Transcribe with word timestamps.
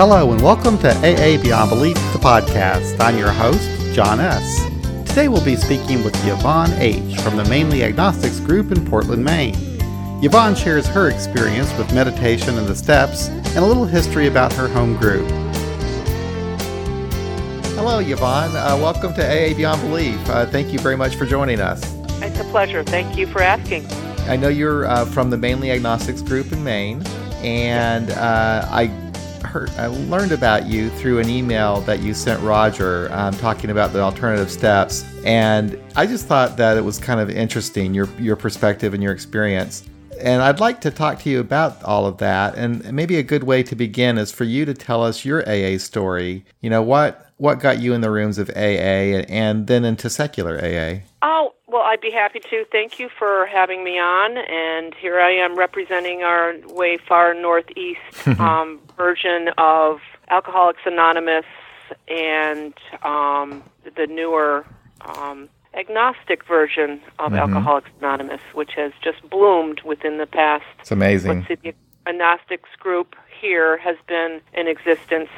Hello 0.00 0.32
and 0.32 0.40
welcome 0.40 0.78
to 0.78 0.88
AA 1.00 1.36
Beyond 1.42 1.68
Belief, 1.68 1.94
the 2.14 2.18
podcast. 2.18 2.98
I'm 3.00 3.18
your 3.18 3.30
host, 3.30 3.68
John 3.94 4.18
S. 4.18 4.64
Today 5.06 5.28
we'll 5.28 5.44
be 5.44 5.56
speaking 5.56 6.02
with 6.02 6.16
Yvonne 6.26 6.72
H. 6.78 7.20
from 7.20 7.36
the 7.36 7.44
Mainly 7.50 7.84
Agnostics 7.84 8.40
group 8.40 8.72
in 8.72 8.86
Portland, 8.86 9.22
Maine. 9.22 9.54
Yvonne 10.24 10.54
shares 10.54 10.86
her 10.86 11.10
experience 11.10 11.70
with 11.76 11.92
meditation 11.92 12.56
and 12.56 12.66
the 12.66 12.74
steps 12.74 13.28
and 13.28 13.58
a 13.58 13.66
little 13.66 13.84
history 13.84 14.26
about 14.26 14.54
her 14.54 14.68
home 14.68 14.96
group. 14.96 15.30
Hello, 17.74 17.98
Yvonne. 17.98 18.56
Uh, 18.56 18.78
welcome 18.80 19.12
to 19.12 19.22
AA 19.22 19.54
Beyond 19.54 19.82
Belief. 19.82 20.30
Uh, 20.30 20.46
thank 20.46 20.72
you 20.72 20.78
very 20.78 20.96
much 20.96 21.16
for 21.16 21.26
joining 21.26 21.60
us. 21.60 21.82
It's 22.22 22.40
a 22.40 22.44
pleasure. 22.44 22.82
Thank 22.82 23.18
you 23.18 23.26
for 23.26 23.42
asking. 23.42 23.86
I 24.30 24.36
know 24.36 24.48
you're 24.48 24.86
uh, 24.86 25.04
from 25.04 25.28
the 25.28 25.36
Mainly 25.36 25.70
Agnostics 25.70 26.22
group 26.22 26.52
in 26.52 26.64
Maine, 26.64 27.02
and 27.42 28.10
uh, 28.12 28.66
I 28.70 28.86
heard, 29.50 29.68
I 29.70 29.86
learned 29.86 30.32
about 30.32 30.66
you 30.66 30.90
through 30.90 31.18
an 31.18 31.28
email 31.28 31.80
that 31.82 32.00
you 32.00 32.14
sent 32.14 32.40
Roger 32.42 33.08
um, 33.12 33.34
talking 33.34 33.70
about 33.70 33.92
the 33.92 34.00
alternative 34.00 34.50
steps, 34.50 35.04
and 35.24 35.78
I 35.96 36.06
just 36.06 36.26
thought 36.26 36.56
that 36.56 36.76
it 36.76 36.84
was 36.84 36.98
kind 36.98 37.20
of 37.20 37.28
interesting 37.28 37.92
your 37.92 38.08
your 38.18 38.36
perspective 38.36 38.94
and 38.94 39.02
your 39.02 39.12
experience. 39.12 39.84
And 40.20 40.42
I'd 40.42 40.60
like 40.60 40.80
to 40.82 40.90
talk 40.90 41.18
to 41.20 41.30
you 41.30 41.40
about 41.40 41.82
all 41.82 42.06
of 42.06 42.18
that. 42.18 42.54
And 42.54 42.92
maybe 42.92 43.16
a 43.16 43.22
good 43.22 43.44
way 43.44 43.62
to 43.62 43.74
begin 43.74 44.18
is 44.18 44.30
for 44.30 44.44
you 44.44 44.66
to 44.66 44.74
tell 44.74 45.02
us 45.02 45.24
your 45.24 45.42
AA 45.48 45.78
story. 45.78 46.44
You 46.60 46.70
know 46.70 46.82
what 46.82 47.26
what 47.38 47.58
got 47.58 47.80
you 47.80 47.94
in 47.94 48.02
the 48.02 48.10
rooms 48.10 48.38
of 48.38 48.50
AA 48.50 49.24
and 49.28 49.66
then 49.66 49.84
into 49.84 50.10
secular 50.10 50.58
AA. 50.58 51.00
Oh, 51.22 51.54
well, 51.70 51.82
I'd 51.82 52.00
be 52.00 52.10
happy 52.10 52.40
to. 52.40 52.64
Thank 52.72 52.98
you 52.98 53.08
for 53.08 53.46
having 53.46 53.84
me 53.84 53.98
on. 53.98 54.36
And 54.36 54.94
here 54.94 55.20
I 55.20 55.30
am 55.30 55.56
representing 55.56 56.22
our 56.22 56.54
way 56.66 56.98
far 56.98 57.32
northeast 57.34 58.00
um, 58.38 58.80
version 58.96 59.50
of 59.56 60.00
Alcoholics 60.28 60.80
Anonymous 60.84 61.44
and 62.08 62.74
um, 63.02 63.62
the 63.96 64.06
newer 64.06 64.64
um, 65.02 65.48
agnostic 65.74 66.44
version 66.46 67.00
of 67.18 67.32
mm-hmm. 67.32 67.36
Alcoholics 67.36 67.90
Anonymous, 68.00 68.40
which 68.52 68.72
has 68.76 68.92
just 69.02 69.28
bloomed 69.30 69.80
within 69.84 70.18
the 70.18 70.26
past. 70.26 70.64
It's 70.80 70.90
amazing. 70.90 71.46
The 71.48 71.74
agnostics 72.06 72.70
group 72.78 73.14
here 73.40 73.76
has 73.78 73.96
been 74.08 74.40
in 74.54 74.66
existence. 74.66 75.28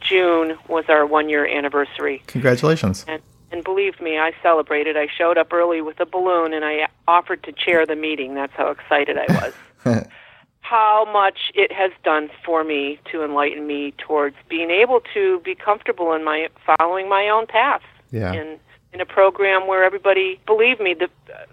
June 0.00 0.56
was 0.68 0.84
our 0.88 1.06
one 1.06 1.28
year 1.28 1.46
anniversary. 1.46 2.22
Congratulations. 2.26 3.04
And, 3.08 3.22
and 3.50 3.64
believe 3.64 4.00
me, 4.00 4.18
I 4.18 4.32
celebrated. 4.42 4.96
I 4.96 5.08
showed 5.16 5.38
up 5.38 5.52
early 5.52 5.80
with 5.80 6.00
a 6.00 6.06
balloon 6.06 6.52
and 6.52 6.64
I 6.64 6.88
offered 7.06 7.42
to 7.44 7.52
chair 7.52 7.86
the 7.86 7.96
meeting. 7.96 8.34
That's 8.34 8.52
how 8.54 8.70
excited 8.70 9.16
I 9.16 9.52
was. 9.84 10.04
how 10.60 11.10
much 11.10 11.50
it 11.54 11.72
has 11.72 11.90
done 12.04 12.28
for 12.44 12.62
me 12.62 12.98
to 13.10 13.24
enlighten 13.24 13.66
me 13.66 13.94
towards 13.96 14.36
being 14.50 14.70
able 14.70 15.00
to 15.14 15.40
be 15.40 15.54
comfortable 15.54 16.12
in 16.12 16.22
my 16.22 16.48
following 16.66 17.08
my 17.08 17.28
own 17.28 17.46
path. 17.46 17.82
Yeah. 18.10 18.32
In 18.32 18.58
in 18.92 19.00
a 19.00 19.06
program 19.06 19.66
where 19.66 19.84
everybody 19.84 20.40
believe 20.46 20.80
me 20.80 20.94
the 20.94 21.08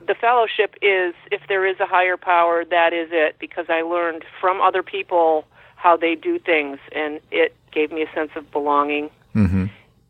the 0.06 0.16
fellowship 0.16 0.76
is 0.82 1.14
if 1.32 1.42
there 1.48 1.66
is 1.66 1.80
a 1.80 1.86
higher 1.86 2.18
power 2.18 2.64
that 2.66 2.94
is 2.94 3.10
it 3.12 3.36
because 3.40 3.66
I 3.70 3.82
learned 3.82 4.24
from 4.40 4.62
other 4.62 4.84
people 4.84 5.46
how 5.76 5.98
they 5.98 6.16
do 6.16 6.40
things 6.40 6.80
and 6.94 7.20
it 7.32 7.56
gave 7.72 7.92
me 7.92 8.04
a 8.04 8.14
sense 8.14 8.32
of 8.36 8.50
belonging 8.52 9.10
mm-hmm. 9.36 9.66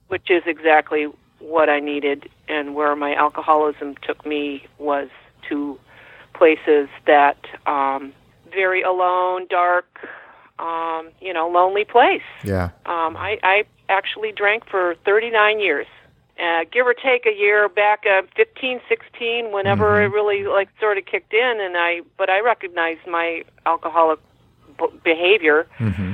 which 0.08 0.30
is 0.30 0.44
exactly 0.45 1.08
what 1.46 1.70
I 1.70 1.80
needed 1.80 2.30
and 2.48 2.76
where 2.76 2.96
my 2.96 3.14
alcoholism 3.14 3.96
took 4.02 4.25
me 4.25 4.66
was 4.78 5.09
to 5.50 5.80
places 6.34 6.90
that 7.06 7.38
um 7.66 8.14
very 8.52 8.81
alone 8.81 9.47
dark 9.50 9.86
um 10.59 11.09
you 11.22 11.34
know 11.34 11.47
lonely 11.47 11.86
place 11.86 12.22
yeah 12.44 12.69
um 12.86 13.16
I 13.16 13.40
I 13.44 13.64
actually 13.90 14.31
drank 14.31 14.68
for 14.68 14.96
39 15.06 15.59
years 15.59 15.88
uh, 16.38 16.66
give 16.72 16.86
or 16.86 16.94
take 16.94 17.25
a 17.25 17.34
year 17.34 17.69
back, 17.69 18.03
uh, 18.06 18.24
15, 18.36 18.81
16, 18.90 19.53
whenever 19.53 19.86
mm-hmm. 19.86 20.14
it 20.14 20.16
really 20.16 20.46
like 20.46 20.68
sort 20.81 20.98
of 20.98 21.06
kicked 21.06 21.34
in, 21.34 21.62
and 21.62 21.78
I, 21.78 22.02
but 22.18 22.30
I 22.30 22.42
recognized 22.42 23.08
my 23.08 23.44
alcoholic 23.66 24.19
b- 24.78 25.00
behavior. 25.03 25.66
Mm-hmm. 25.80 26.14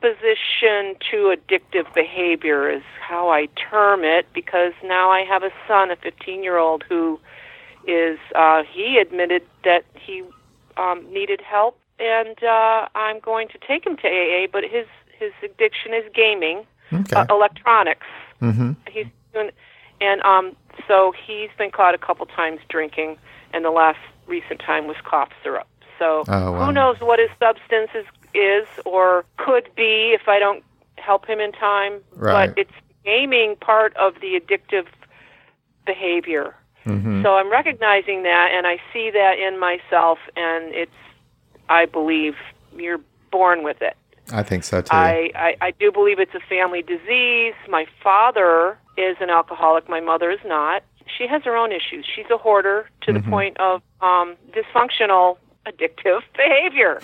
Predisposition 0.00 0.96
to 1.10 1.34
addictive 1.34 1.92
behavior 1.94 2.70
is 2.70 2.82
how 3.00 3.30
I 3.30 3.46
term 3.70 4.04
it 4.04 4.26
because 4.32 4.72
now 4.84 5.10
I 5.10 5.24
have 5.24 5.42
a 5.42 5.50
son, 5.68 5.90
a 5.90 5.96
15 5.96 6.42
year 6.42 6.58
old, 6.58 6.84
who 6.88 7.20
is, 7.86 8.18
uh, 8.34 8.62
he 8.70 8.98
admitted 8.98 9.42
that 9.64 9.84
he 9.94 10.22
um, 10.76 11.04
needed 11.12 11.40
help, 11.40 11.78
and 11.98 12.42
uh, 12.42 12.88
I'm 12.94 13.20
going 13.20 13.48
to 13.48 13.58
take 13.66 13.86
him 13.86 13.96
to 13.98 14.06
AA, 14.06 14.46
but 14.50 14.64
his, 14.64 14.86
his 15.18 15.32
addiction 15.42 15.92
is 15.94 16.04
gaming, 16.14 16.66
okay. 16.92 17.16
uh, 17.16 17.26
electronics. 17.28 18.06
Mm-hmm. 18.40 18.72
He's 18.90 19.06
doing, 19.34 19.50
and 20.00 20.22
um, 20.22 20.56
so 20.88 21.12
he's 21.26 21.50
been 21.58 21.70
caught 21.70 21.94
a 21.94 21.98
couple 21.98 22.24
times 22.26 22.60
drinking, 22.68 23.18
and 23.52 23.64
the 23.64 23.70
last 23.70 23.98
recent 24.26 24.60
time 24.60 24.86
was 24.86 24.96
cough 25.04 25.30
syrup. 25.42 25.66
So 25.98 26.24
oh, 26.28 26.52
wow. 26.52 26.66
who 26.66 26.72
knows 26.72 26.96
what 27.00 27.18
his 27.18 27.28
substance 27.38 27.90
is, 27.94 28.06
is 28.34 28.66
or 28.84 29.24
could 29.36 29.68
be 29.76 30.16
if 30.18 30.28
I 30.28 30.38
don't 30.38 30.62
help 30.96 31.26
him 31.26 31.40
in 31.40 31.52
time. 31.52 32.00
Right. 32.14 32.48
But 32.48 32.58
it's 32.58 32.72
gaming 33.04 33.56
part 33.56 33.96
of 33.96 34.14
the 34.20 34.40
addictive 34.40 34.86
behavior. 35.86 36.54
Mm-hmm. 36.84 37.22
So 37.22 37.34
I'm 37.34 37.50
recognizing 37.50 38.22
that, 38.22 38.50
and 38.54 38.66
I 38.66 38.78
see 38.92 39.10
that 39.10 39.38
in 39.38 39.58
myself, 39.58 40.18
and 40.36 40.74
it's, 40.74 40.90
I 41.68 41.86
believe, 41.86 42.34
you're 42.76 43.00
born 43.30 43.62
with 43.62 43.82
it. 43.82 43.96
I 44.32 44.42
think 44.42 44.64
so 44.64 44.80
too. 44.80 44.88
I, 44.92 45.30
I, 45.34 45.56
I 45.60 45.70
do 45.72 45.90
believe 45.90 46.18
it's 46.18 46.34
a 46.34 46.40
family 46.40 46.82
disease. 46.82 47.54
My 47.68 47.86
father 48.02 48.78
is 48.96 49.16
an 49.20 49.30
alcoholic. 49.30 49.88
My 49.88 50.00
mother 50.00 50.30
is 50.30 50.40
not. 50.44 50.84
She 51.18 51.26
has 51.26 51.42
her 51.44 51.56
own 51.56 51.72
issues. 51.72 52.06
She's 52.14 52.30
a 52.30 52.38
hoarder 52.38 52.88
to 53.02 53.12
mm-hmm. 53.12 53.24
the 53.24 53.30
point 53.30 53.56
of 53.58 53.82
um, 54.00 54.36
dysfunctional, 54.52 55.38
addictive 55.66 56.22
behavior. 56.36 57.00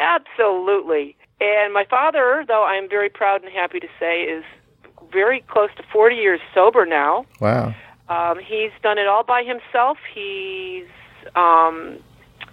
Absolutely. 0.00 1.16
And 1.40 1.72
my 1.72 1.84
father, 1.84 2.44
though 2.46 2.64
I'm 2.64 2.88
very 2.88 3.08
proud 3.08 3.42
and 3.42 3.52
happy 3.52 3.80
to 3.80 3.88
say, 3.98 4.22
is 4.22 4.44
very 5.12 5.44
close 5.48 5.70
to 5.76 5.82
40 5.92 6.16
years 6.16 6.40
sober 6.54 6.84
now. 6.86 7.24
Wow. 7.40 7.74
Um, 8.08 8.38
he's 8.38 8.70
done 8.82 8.98
it 8.98 9.06
all 9.06 9.22
by 9.24 9.42
himself. 9.44 9.98
He's 10.12 10.86
um, 11.36 11.98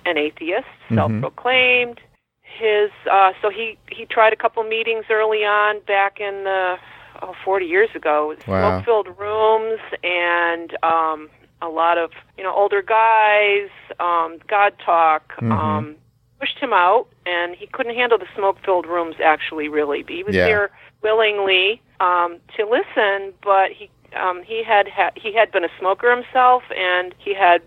an 0.06 0.18
atheist, 0.18 0.68
Mhm. 0.90 0.96
self-proclaimed. 0.96 2.00
His 2.44 2.92
uh, 3.12 3.34
so 3.42 3.50
he 3.50 3.78
he 3.92 4.06
tried 4.06 4.34
a 4.34 4.36
couple 4.36 4.64
meetings 4.64 5.06
early 5.10 5.44
on 5.46 5.80
back 5.82 6.20
in 6.20 6.44
the 6.44 6.78
oh, 7.22 7.36
40 7.44 7.66
years 7.66 7.90
ago. 7.94 8.36
Wow. 8.48 8.82
Smoke-filled 8.82 9.20
rooms 9.20 9.80
and 10.04 10.76
um, 10.84 11.30
a 11.62 11.68
lot 11.70 11.98
of 12.00 12.12
you 12.38 12.44
know 12.44 12.54
older 12.56 12.82
guys, 12.82 13.70
um, 14.00 14.40
God 14.48 14.74
talk. 14.84 15.34
Mhm. 15.40 15.52
Um, 15.52 15.96
pushed 16.40 16.58
him 16.60 16.74
out, 16.74 17.08
and 17.26 17.56
he 17.56 17.68
couldn't 17.68 17.96
handle 17.96 18.18
the 18.18 18.28
smoke-filled 18.36 18.86
rooms. 18.86 19.16
Actually, 19.24 19.68
really, 19.70 20.04
he 20.08 20.24
was 20.24 20.36
Yeah. 20.36 20.46
there 20.46 20.70
willingly 21.02 21.82
um, 22.00 22.38
to 22.56 22.66
listen, 22.66 23.34
but 23.44 23.72
he 23.72 23.90
um, 24.16 24.42
he 24.44 24.64
had 24.64 24.88
ha- 24.88 25.12
he 25.16 25.34
had 25.34 25.52
been 25.52 25.64
a 25.66 25.70
smoker 25.80 26.10
himself, 26.16 26.64
and 26.76 27.14
he 27.18 27.34
had 27.34 27.62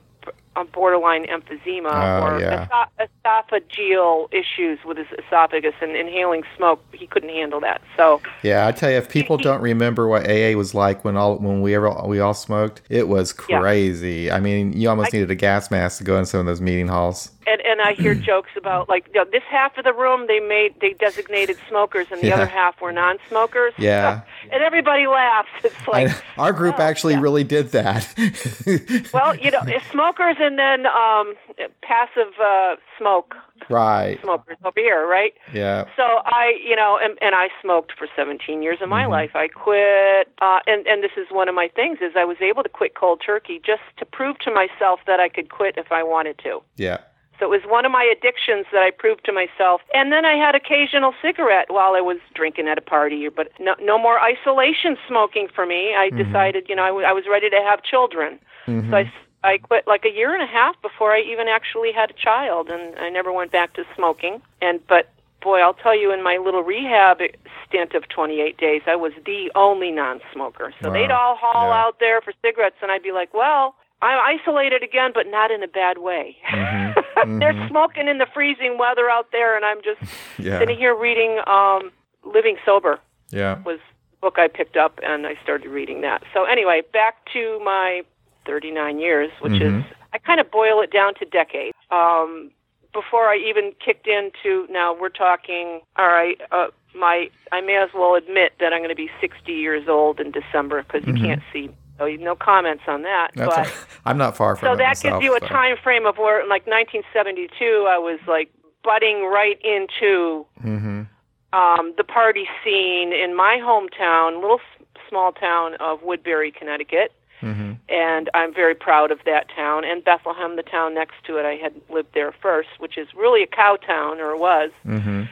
a 0.57 0.65
borderline 0.65 1.27
emphysema 1.27 1.91
Oh, 1.93 2.27
or 2.27 2.41
yeah. 2.41 2.67
esoph- 2.67 3.09
esophageal 3.25 4.33
issues 4.33 4.79
with 4.85 4.97
his 4.97 5.07
esophagus, 5.19 5.75
and 5.81 5.95
inhaling 5.97 6.43
smoke 6.57 6.83
he 6.93 7.07
couldn't 7.07 7.29
handle 7.31 7.61
that. 7.61 7.81
So 7.97 8.21
Yeah, 8.43 8.67
I 8.67 8.73
tell 8.73 8.91
you, 8.91 8.97
if 8.97 9.09
people 9.09 9.37
don't 9.37 9.61
remember 9.61 10.09
what 10.09 10.29
AA 10.29 10.57
was 10.57 10.75
like 10.75 11.05
when 11.05 11.17
all 11.17 11.37
when 11.37 11.61
we 11.63 11.75
ever 11.75 11.91
we 12.05 12.21
all 12.21 12.35
smoked, 12.35 12.83
it 12.89 13.07
was 13.09 13.35
Yeah. 13.49 13.61
crazy. 13.61 14.31
I 14.31 14.41
mean, 14.41 14.73
you 14.73 14.89
almost 14.89 15.15
I- 15.15 15.19
needed 15.19 15.31
a 15.31 15.35
gas 15.37 15.71
mask 15.71 15.99
to 15.99 16.05
go 16.05 16.17
in 16.19 16.27
some 16.27 16.41
of 16.41 16.47
those 16.47 16.61
meeting 16.61 16.89
halls. 16.89 17.31
And 17.47 17.61
and 17.63 17.81
I 17.81 17.93
hear 17.95 18.15
jokes 18.31 18.51
about 18.57 18.89
like 18.89 19.07
you 19.15 19.25
know, 19.25 19.31
this 19.31 19.43
half 19.51 19.77
of 19.79 19.85
the 19.85 19.93
room 19.93 20.27
they 20.27 20.41
made 20.41 20.75
they 20.81 20.93
designated 20.95 21.57
smokers, 21.69 22.07
and 22.11 22.21
the 22.21 22.29
Yeah. 22.29 22.35
other 22.35 22.47
half 22.47 22.81
were 22.81 22.93
non-smokers. 22.93 23.75
Yeah. 23.79 24.23
and 24.53 24.63
everybody 24.63 25.07
laughs. 25.07 25.49
It's 25.65 25.89
like 25.89 26.11
our 26.39 26.53
group 26.53 26.77
oh, 26.79 26.83
actually 26.83 27.15
yeah. 27.15 27.21
really 27.21 27.45
did 27.45 27.71
that. 27.73 28.07
Well, 29.13 29.35
you 29.37 29.51
know, 29.51 29.63
if 29.67 29.83
smokers 29.91 30.37
and 30.39 30.59
then 30.59 30.87
um, 30.87 31.35
passive 31.83 32.33
uh, 32.43 32.77
smoke 32.99 33.35
right. 33.69 34.19
smokers 34.23 34.57
over 34.65 34.79
here, 34.79 35.07
right? 35.07 35.33
Yeah. 35.53 35.85
So 35.97 36.03
I, 36.03 36.55
you 36.65 36.77
know, 36.77 36.99
and, 37.03 37.19
and 37.21 37.35
I 37.35 37.49
smoked 37.63 37.93
for 37.99 38.07
17 38.15 38.63
years 38.63 38.79
of 38.81 38.89
my 38.89 39.05
Mhm. 39.05 39.11
life. 39.11 39.31
I 39.35 39.49
quit, 39.49 40.29
uh, 40.41 40.61
and 40.67 40.87
and 40.87 41.03
this 41.03 41.13
is 41.17 41.27
one 41.31 41.49
of 41.49 41.55
my 41.55 41.69
things 41.75 41.99
is 42.01 42.13
I 42.17 42.25
was 42.25 42.37
able 42.41 42.63
to 42.63 42.69
quit 42.69 42.95
cold 42.95 43.23
turkey 43.25 43.61
just 43.65 43.83
to 43.99 44.05
prove 44.05 44.39
to 44.41 44.51
myself 44.51 45.01
that 45.07 45.19
I 45.21 45.29
could 45.29 45.51
quit 45.51 45.77
if 45.77 45.91
I 45.91 46.03
wanted 46.03 46.39
to. 46.45 46.63
Yeah. 46.77 46.99
So 47.41 47.47
it 47.47 47.49
was 47.51 47.63
one 47.67 47.87
of 47.87 47.91
my 47.91 48.05
addictions 48.05 48.67
that 48.71 48.83
I 48.83 48.91
proved 48.91 49.25
to 49.25 49.33
myself. 49.33 49.81
And 49.95 50.13
then 50.13 50.27
I 50.27 50.35
had 50.35 50.55
occasional 50.55 51.15
cigarette 51.23 51.67
while 51.73 51.95
I 51.95 52.03
was 52.03 52.19
drinking 52.35 52.69
at 52.69 52.77
a 52.77 52.83
party, 52.83 53.29
but 53.31 53.49
no, 53.59 53.75
no 53.81 53.99
more 53.99 54.21
isolation 54.21 54.99
smoking 55.09 55.49
for 55.49 55.65
me. 55.65 55.95
I 55.97 56.11
Mhm. 56.11 56.27
decided, 56.27 56.69
you 56.69 56.77
know, 56.77 56.85
I, 56.85 56.89
w- 56.89 57.07
I 57.07 57.13
was 57.15 57.25
ready 57.27 57.49
to 57.49 57.61
have 57.63 57.83
children. 57.83 58.39
Mhm. 58.69 58.91
So 58.91 58.97
I, 58.99 59.01
s- 59.03 59.27
I 59.43 59.57
quit 59.57 59.87
like 59.89 60.05
a 60.05 60.11
year 60.11 60.35
and 60.35 60.43
a 60.43 60.47
half 60.47 60.81
before 60.83 61.13
I 61.15 61.21
even 61.21 61.49
actually 61.49 61.93
had 61.93 62.11
a 62.11 62.13
child, 62.13 62.71
and 62.71 62.99
I 62.99 63.09
never 63.09 63.33
went 63.33 63.51
back 63.53 63.73
to 63.75 63.87
smoking. 63.97 64.43
And 64.61 64.87
but 64.87 65.09
boy, 65.41 65.61
I'll 65.63 65.73
tell 65.73 65.97
you, 65.99 66.13
in 66.13 66.23
my 66.23 66.37
little 66.37 66.63
rehab 66.63 67.23
stint 67.67 67.95
of 67.95 68.07
28 68.11 68.59
days, 68.59 68.83
I 68.87 68.97
was 68.97 69.13
the 69.25 69.51
only 69.55 69.91
non-smoker. 69.91 70.75
So 70.83 70.89
Wow. 70.89 70.93
they'd 70.93 71.11
all 71.11 71.37
haul 71.41 71.69
Yeah. 71.71 71.83
out 71.87 71.99
there 72.01 72.21
for 72.21 72.35
cigarettes, 72.43 72.77
and 72.83 72.93
I'd 72.93 73.03
be 73.03 73.13
like, 73.13 73.33
well. 73.33 73.75
I'm 74.03 74.19
isolated 74.19 74.83
again, 74.83 75.11
but 75.13 75.27
not 75.27 75.51
in 75.51 75.63
a 75.63 75.69
bad 75.69 75.99
way. 75.99 76.35
Mm-hmm. 76.51 77.00
They're 77.27 77.69
smoking 77.69 78.09
in 78.09 78.19
the 78.19 78.27
freezing 78.33 78.79
weather 78.79 79.09
out 79.11 79.29
there, 79.33 79.57
and 79.57 79.65
I'm 79.65 79.81
just 79.83 80.01
Yeah. 80.39 80.59
sitting 80.59 80.79
here 80.79 80.95
reading 80.95 81.41
um, 81.47 81.91
"Living 82.25 82.57
Sober." 82.65 82.99
Yeah. 83.31 83.59
was 83.65 83.79
the 84.11 84.17
book 84.21 84.39
I 84.39 84.49
picked 84.49 84.77
up, 84.77 84.99
and 85.03 85.27
I 85.27 85.37
started 85.43 85.69
reading 85.69 86.01
that. 86.03 86.23
So 86.35 86.45
anyway, 86.45 86.83
back 86.93 87.17
to 87.33 87.61
my 87.65 88.03
39 88.47 88.99
years, 88.99 89.31
which 89.41 89.53
Mhm. 89.53 89.79
is 89.81 89.85
I 90.13 90.19
kind 90.19 90.41
of 90.41 90.51
boil 90.51 90.81
it 90.81 90.91
down 90.91 91.15
to 91.15 91.25
decades. 91.25 91.77
Um, 91.93 92.51
before 92.93 93.29
I 93.29 93.37
even 93.37 93.73
kicked 93.85 94.09
into 94.09 94.67
now, 94.69 94.93
we're 94.93 95.09
talking. 95.11 95.81
All 95.97 96.09
right, 96.09 96.41
uh, 96.51 96.69
my 96.95 97.31
I 97.53 97.61
may 97.61 97.77
as 97.77 97.91
well 97.95 98.17
admit 98.17 98.55
that 98.59 98.73
I'm 98.73 98.81
going 98.81 98.89
to 98.89 98.97
be 98.97 99.11
60 99.21 99.53
years 99.53 99.89
old 99.89 100.19
in 100.19 100.33
December 100.33 100.83
because 100.83 101.07
you 101.07 101.15
can't 101.15 101.43
see. 101.53 101.71
So 102.01 102.07
no 102.07 102.35
comments 102.35 102.85
on 102.89 103.03
that. 103.03 103.29
Mm-hmm. 103.37 103.41
That's 103.51 103.71
but 103.71 103.87
I'm 104.07 104.17
not 104.17 104.35
far 104.37 104.57
from 104.57 104.69
so 104.69 104.77
that 104.77 104.89
myself, 104.89 105.21
gives 105.21 105.25
you 105.31 105.37
a 105.37 105.41
so. 105.41 105.47
time 105.49 105.77
frame 105.83 106.07
of 106.07 106.17
where, 106.17 106.41
like 106.49 106.67
1972, 106.67 107.87
I 107.89 107.99
was 107.99 108.19
like 108.27 108.51
butting 108.83 109.27
right 109.27 109.61
into 109.63 110.47
Mhm. 110.65 111.07
um, 111.53 111.93
the 111.99 112.05
party 112.05 112.49
scene 112.65 113.13
in 113.13 113.37
my 113.37 113.59
hometown, 113.61 114.41
little 114.41 114.61
s- 114.81 114.87
small 115.11 115.33
town 115.33 115.75
of 115.75 116.03
Woodbury, 116.03 116.51
Connecticut. 116.53 117.13
Mhm. 117.43 117.77
And 117.91 118.31
I'm 118.33 118.55
very 118.55 118.75
proud 118.75 119.11
of 119.11 119.23
that 119.25 119.49
town. 119.55 119.85
And 119.85 120.03
Bethlehem, 120.03 120.57
the 120.57 120.63
town 120.63 120.95
next 120.95 121.23
to 121.25 121.37
it, 121.39 121.45
I 121.45 121.57
had 121.57 121.75
lived 121.91 122.15
there 122.15 122.33
first, 122.33 122.69
which 122.79 122.97
is 122.97 123.09
really 123.15 123.43
a 123.43 123.47
cow 123.47 123.77
town, 123.77 124.21
or 124.21 124.37
was. 124.37 124.71
Mhm. 124.87 125.29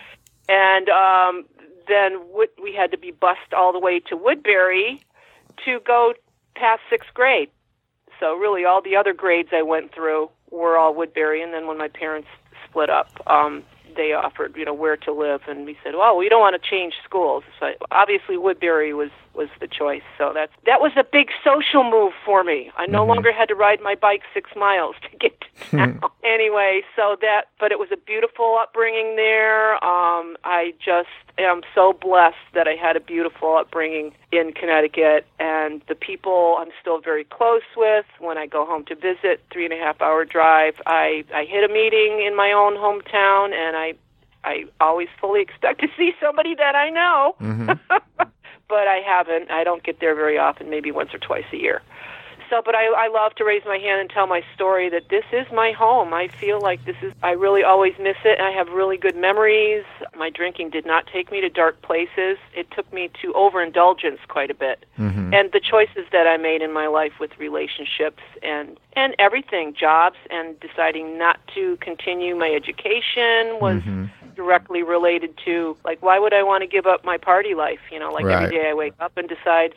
And 0.51 0.89
um, 0.91 1.45
then 1.87 2.21
we 2.63 2.73
had 2.75 2.91
to 2.91 2.99
be 2.99 3.11
bussed 3.13 3.55
all 3.55 3.73
the 3.73 3.79
way 3.79 4.01
to 4.01 4.17
Woodbury 4.17 5.01
to 5.65 5.81
go 5.81 6.13
past 6.59 6.81
sixth 6.91 7.13
grade. 7.15 7.51
So 8.21 8.35
really, 8.35 8.65
all 8.65 8.83
the 8.83 8.97
other 8.97 9.15
grades 9.15 9.51
I 9.53 9.63
went 9.63 9.95
through 9.95 10.31
were 10.51 10.77
all 10.77 10.95
Woodbury. 10.95 11.43
And 11.43 11.53
then 11.55 11.67
when 11.67 11.79
my 11.79 11.89
parents 11.89 12.29
split 12.69 12.91
up, 12.91 13.09
um, 13.27 13.63
they 13.97 14.13
offered, 14.13 14.57
you 14.57 14.65
know, 14.65 14.75
where 14.75 14.97
to 14.97 15.13
live, 15.13 15.41
and 15.49 15.65
we 15.65 15.77
said, 15.83 15.95
well, 15.97 16.17
we 16.17 16.29
don't 16.29 16.41
want 16.41 16.61
to 16.61 16.69
change 16.69 16.95
schools. 17.05 17.43
So 17.59 17.67
obviously, 17.91 18.37
Woodbury 18.37 18.93
was 18.93 19.11
was 19.39 19.49
the 19.61 19.69
choice. 19.69 20.03
So 20.19 20.33
that's 20.35 20.53
that 20.67 20.81
was 20.81 20.93
a 20.97 21.05
big 21.05 21.29
social 21.45 21.85
move 21.85 22.13
for 22.27 22.43
me. 22.45 22.71
I 22.77 22.87
no 22.87 23.07
longer 23.07 23.33
had 23.33 23.49
to 23.49 23.55
ride 23.55 23.81
my 23.81 23.95
bike 23.95 24.23
six 24.35 24.51
miles 24.57 24.97
to 25.09 25.17
get 25.17 25.41
to 25.41 25.47
town. 25.77 26.01
anyway, 26.25 26.83
so 26.97 27.17
that, 27.23 27.45
but 27.61 27.73
it 27.73 27.79
was 27.79 27.89
a 27.93 27.97
beautiful 27.97 28.59
upbringing 28.61 29.17
there. 29.17 29.73
Um, 29.83 30.37
I 30.45 30.75
just 30.85 31.09
am 31.39 31.63
so 31.75 31.93
blessed 31.93 32.37
that 32.55 32.67
I 32.67 32.75
had 32.75 32.97
a 32.97 33.01
beautiful 33.01 33.57
upbringing 33.57 34.13
in 34.33 34.53
Connecticut, 34.53 35.27
and 35.39 35.83
the 35.89 35.95
people 35.95 36.57
I'm 36.59 36.73
still 36.81 37.01
very 37.01 37.25
close 37.25 37.63
with. 37.77 38.07
When 38.19 38.37
I 38.37 38.47
go 38.47 38.67
home 38.67 38.85
to 38.87 38.95
visit, 38.95 39.41
three 39.53 39.65
and 39.65 39.73
a 39.73 39.79
half 39.79 40.03
hour 40.03 40.25
drive, 40.25 40.75
I 40.87 41.25
I 41.33 41.45
hit 41.45 41.63
a 41.69 41.73
meeting 41.73 42.25
in 42.27 42.37
my 42.37 42.51
own 42.53 42.75
hometown, 42.75 43.55
and 43.55 43.77
I 43.77 43.95
I 44.45 44.65
always 44.81 45.09
fully 45.21 45.43
expect 45.43 45.81
to 45.81 45.89
see 45.97 46.13
somebody 46.21 46.55
that 46.55 46.75
I 46.75 46.91
know. 46.91 47.35
but 48.69 48.87
I 48.87 48.97
haven't. 49.05 49.51
I 49.51 49.65
don't 49.65 49.83
get 49.83 50.01
there 50.01 50.15
very 50.15 50.39
often, 50.39 50.71
maybe 50.71 50.91
once 50.91 51.15
or 51.15 51.19
twice 51.19 51.45
a 51.53 51.57
year. 51.57 51.83
So, 52.51 52.63
but 52.65 52.75
I, 52.75 52.87
I 52.87 53.09
love 53.09 53.35
to 53.35 53.45
raise 53.45 53.63
my 53.67 53.77
hand 53.77 54.01
and 54.01 54.09
tell 54.09 54.27
my 54.27 54.43
story 54.55 54.89
that 54.89 55.11
this 55.11 55.25
is 55.33 55.47
my 55.53 55.73
home. 55.73 56.15
I 56.15 56.31
feel 56.41 56.63
like 56.63 56.83
this 56.87 56.97
is, 57.03 57.13
I 57.23 57.33
really 57.33 57.63
always 57.63 57.93
miss 58.01 58.17
it. 58.25 58.41
I 58.41 58.51
have 58.53 58.69
really 58.69 58.97
good 58.97 59.17
memories. 59.17 59.85
My 60.17 60.31
drinking 60.31 60.71
did 60.71 60.87
not 60.87 61.07
take 61.13 61.31
me 61.31 61.43
to 61.43 61.51
dark 61.51 61.83
places. 61.83 62.39
It 62.57 62.71
took 62.71 62.91
me 62.91 63.11
to 63.21 63.35
overindulgence 63.35 64.21
quite 64.29 64.51
a 64.51 64.55
bit. 64.55 64.87
Mhm. 64.99 65.35
And 65.35 65.53
the 65.53 65.61
choices 65.61 66.07
that 66.11 66.27
I 66.27 66.39
made 66.39 66.63
in 66.63 66.73
my 66.73 66.87
life 66.87 67.21
with 67.21 67.39
relationships 67.39 68.23
and, 68.43 68.79
and 68.97 69.15
everything, 69.19 69.75
jobs, 69.75 70.17
and 70.31 70.59
deciding 70.59 71.19
not 71.19 71.41
to 71.55 71.77
continue 71.83 72.35
my 72.35 72.49
education 72.51 73.61
was 73.61 73.83
Mhm. 73.83 74.09
Directly 74.43 74.85
related 74.85 75.37
to 75.45 75.77
like 75.85 76.01
why 76.01 76.19
would 76.21 76.33
I 76.33 76.45
want 76.45 76.63
to 76.63 76.69
give 76.69 76.87
up 76.87 77.05
my 77.05 77.19
party 77.19 77.55
life? 77.55 77.81
You 77.91 77.99
know, 77.99 78.13
like 78.13 78.25
Right. 78.25 78.35
every 78.45 78.57
day 78.57 78.71
I 78.71 78.75
wake 78.75 78.95
up 79.01 79.13
and 79.17 79.29
decide, 79.29 79.75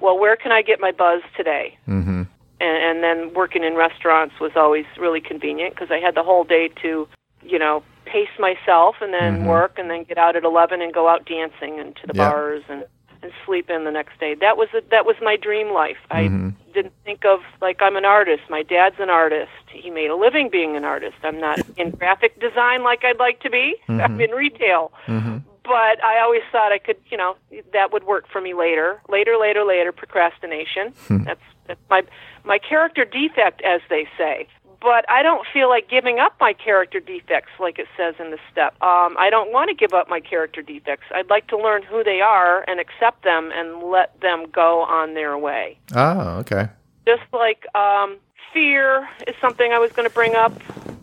well, 0.00 0.18
where 0.18 0.36
can 0.36 0.52
I 0.52 0.60
get 0.60 0.80
my 0.80 0.92
buzz 0.92 1.22
today? 1.34 1.78
Mhm. 1.88 2.26
And, 2.60 2.76
and 2.88 3.02
then 3.02 3.32
working 3.32 3.64
in 3.64 3.74
restaurants 3.74 4.38
was 4.38 4.52
always 4.54 4.84
really 4.98 5.22
convenient 5.22 5.74
because 5.74 5.90
I 5.90 5.98
had 5.98 6.14
the 6.14 6.22
whole 6.22 6.44
day 6.44 6.68
to, 6.82 7.08
you 7.42 7.58
know, 7.58 7.82
pace 8.04 8.34
myself 8.38 8.96
and 9.00 9.14
then 9.14 9.40
Mhm. 9.40 9.46
work 9.46 9.78
and 9.78 9.88
then 9.90 10.04
get 10.04 10.18
out 10.18 10.36
at 10.36 10.44
eleven 10.44 10.82
and 10.82 10.92
go 10.92 11.08
out 11.08 11.24
dancing 11.24 11.80
and 11.80 11.96
to 11.96 12.06
the 12.06 12.12
Yeah. 12.14 12.28
bars 12.28 12.62
and 12.68 12.84
and 13.22 13.32
sleep 13.46 13.70
in 13.70 13.84
the 13.84 13.90
next 13.90 14.18
day. 14.18 14.34
That 14.34 14.56
was 14.56 14.68
a, 14.74 14.82
that 14.90 15.06
was 15.06 15.16
my 15.22 15.36
dream 15.36 15.72
life. 15.72 15.96
I 16.10 16.22
Mhm. 16.24 16.54
didn't 16.74 16.94
think 17.04 17.24
of 17.24 17.40
like 17.60 17.80
I'm 17.80 17.96
an 17.96 18.04
artist. 18.04 18.42
My 18.50 18.62
dad's 18.62 18.96
an 18.98 19.10
artist. 19.10 19.50
He 19.70 19.90
made 19.90 20.10
a 20.10 20.16
living 20.16 20.48
being 20.50 20.76
an 20.76 20.84
artist. 20.84 21.16
I'm 21.22 21.38
not 21.40 21.60
in 21.76 21.90
graphic 21.90 22.38
design 22.40 22.82
like 22.82 23.04
I'd 23.04 23.18
like 23.18 23.40
to 23.40 23.50
be. 23.50 23.76
I'm 23.88 24.20
in 24.20 24.30
retail. 24.32 24.92
Mhm. 25.06 25.42
But 25.64 26.02
I 26.02 26.18
always 26.20 26.42
thought 26.50 26.72
I 26.72 26.78
could, 26.78 26.96
you 27.08 27.16
know, 27.16 27.36
that 27.72 27.92
would 27.92 28.02
work 28.04 28.26
for 28.28 28.40
me 28.40 28.52
later. 28.52 29.00
Later, 29.08 29.36
later, 29.40 29.62
later 29.64 29.92
procrastination. 29.92 30.92
that's 31.08 31.40
that's 31.68 31.80
my 31.88 32.02
my 32.44 32.58
character 32.58 33.04
defect 33.04 33.62
as 33.62 33.80
they 33.88 34.08
say. 34.18 34.48
But 34.82 35.08
I 35.08 35.22
don't 35.22 35.46
feel 35.52 35.68
like 35.68 35.88
giving 35.88 36.18
up 36.18 36.34
my 36.40 36.52
character 36.52 36.98
defects 36.98 37.52
like 37.60 37.78
it 37.78 37.86
says 37.96 38.16
in 38.18 38.30
the 38.32 38.38
step. 38.50 38.74
Um, 38.82 39.16
I 39.18 39.28
don't 39.30 39.52
want 39.52 39.68
to 39.68 39.74
give 39.74 39.94
up 39.94 40.08
my 40.08 40.18
character 40.18 40.60
defects. 40.60 41.04
I'd 41.14 41.30
like 41.30 41.46
to 41.48 41.56
learn 41.56 41.82
who 41.84 42.02
they 42.02 42.20
are 42.20 42.64
and 42.68 42.80
accept 42.80 43.22
them 43.22 43.50
and 43.54 43.84
let 43.84 44.20
them 44.20 44.46
go 44.50 44.80
on 44.82 45.14
their 45.14 45.38
way 45.38 45.78
Oh, 45.94 46.38
okay. 46.40 46.68
just 47.06 47.22
like 47.32 47.64
um, 47.76 48.16
fear 48.52 49.08
is 49.28 49.36
something 49.40 49.72
I 49.72 49.78
was 49.78 49.92
going 49.92 50.08
to 50.08 50.14
bring 50.14 50.34
up. 50.34 50.52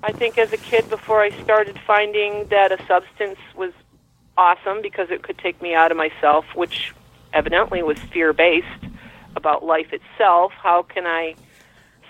I 0.03 0.11
think 0.11 0.37
as 0.37 0.51
a 0.53 0.57
kid, 0.57 0.89
before 0.89 1.21
I 1.21 1.29
started 1.43 1.79
finding 1.87 2.47
that 2.49 2.71
a 2.71 2.85
substance 2.85 3.39
was 3.55 3.71
awesome 4.37 4.81
because 4.81 5.09
it 5.09 5.23
could 5.23 5.37
take 5.37 5.61
me 5.61 5.73
out 5.73 5.91
of 5.91 5.97
myself, 5.97 6.45
which 6.55 6.93
evidently 7.33 7.83
was 7.83 7.97
fear 8.11 8.33
based 8.33 8.67
about 9.35 9.63
life 9.65 9.91
itself. 9.93 10.51
How 10.53 10.83
can 10.83 11.05
I 11.05 11.35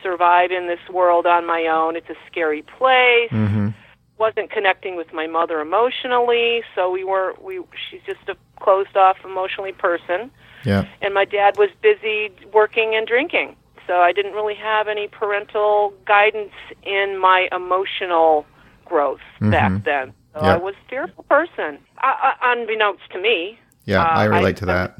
survive 0.01 0.51
in 0.51 0.67
this 0.67 0.79
world 0.91 1.25
on 1.25 1.45
my 1.45 1.67
own? 1.67 1.95
It's 1.95 2.09
a 2.09 2.15
scary 2.29 2.61
place. 2.61 3.29
Mhm. 3.31 3.73
Wasn't 4.17 4.51
connecting 4.51 4.95
with 4.95 5.13
my 5.13 5.27
mother 5.27 5.61
emotionally, 5.61 6.63
so 6.75 6.89
we 6.91 7.03
were 7.03 7.35
we. 7.41 7.61
She's 7.89 8.01
just 8.05 8.27
a 8.27 8.35
closed 8.59 8.97
off 8.97 9.17
emotionally 9.23 9.71
person 9.71 10.29
Yeah. 10.65 10.83
and 11.01 11.13
my 11.13 11.23
dad 11.23 11.57
was 11.57 11.69
busy 11.81 12.29
working 12.51 12.93
and 12.95 13.07
drinking. 13.07 13.55
So 13.87 14.01
I 14.01 14.11
didn't 14.11 14.33
really 14.33 14.55
have 14.55 14.87
any 14.89 15.07
parental 15.07 15.93
guidance 16.05 16.51
in 16.83 17.17
my 17.17 17.47
emotional 17.53 18.45
growth 18.85 19.21
back 19.39 19.71
Mhm. 19.71 19.83
then. 19.85 20.13
So 20.35 20.45
Yeah. 20.45 20.53
I 20.55 20.57
was 20.57 20.75
a 20.75 20.89
fearful 20.89 21.23
person, 21.23 21.79
uh, 22.03 22.13
uh, 22.21 22.33
unbeknownst 22.43 23.09
to 23.11 23.17
me. 23.19 23.57
Yeah, 23.85 24.03
Uh, 24.03 24.19
I 24.19 24.25
relate 24.25 24.57
I- 24.57 24.59
to 24.59 24.65
that. 24.65 24.91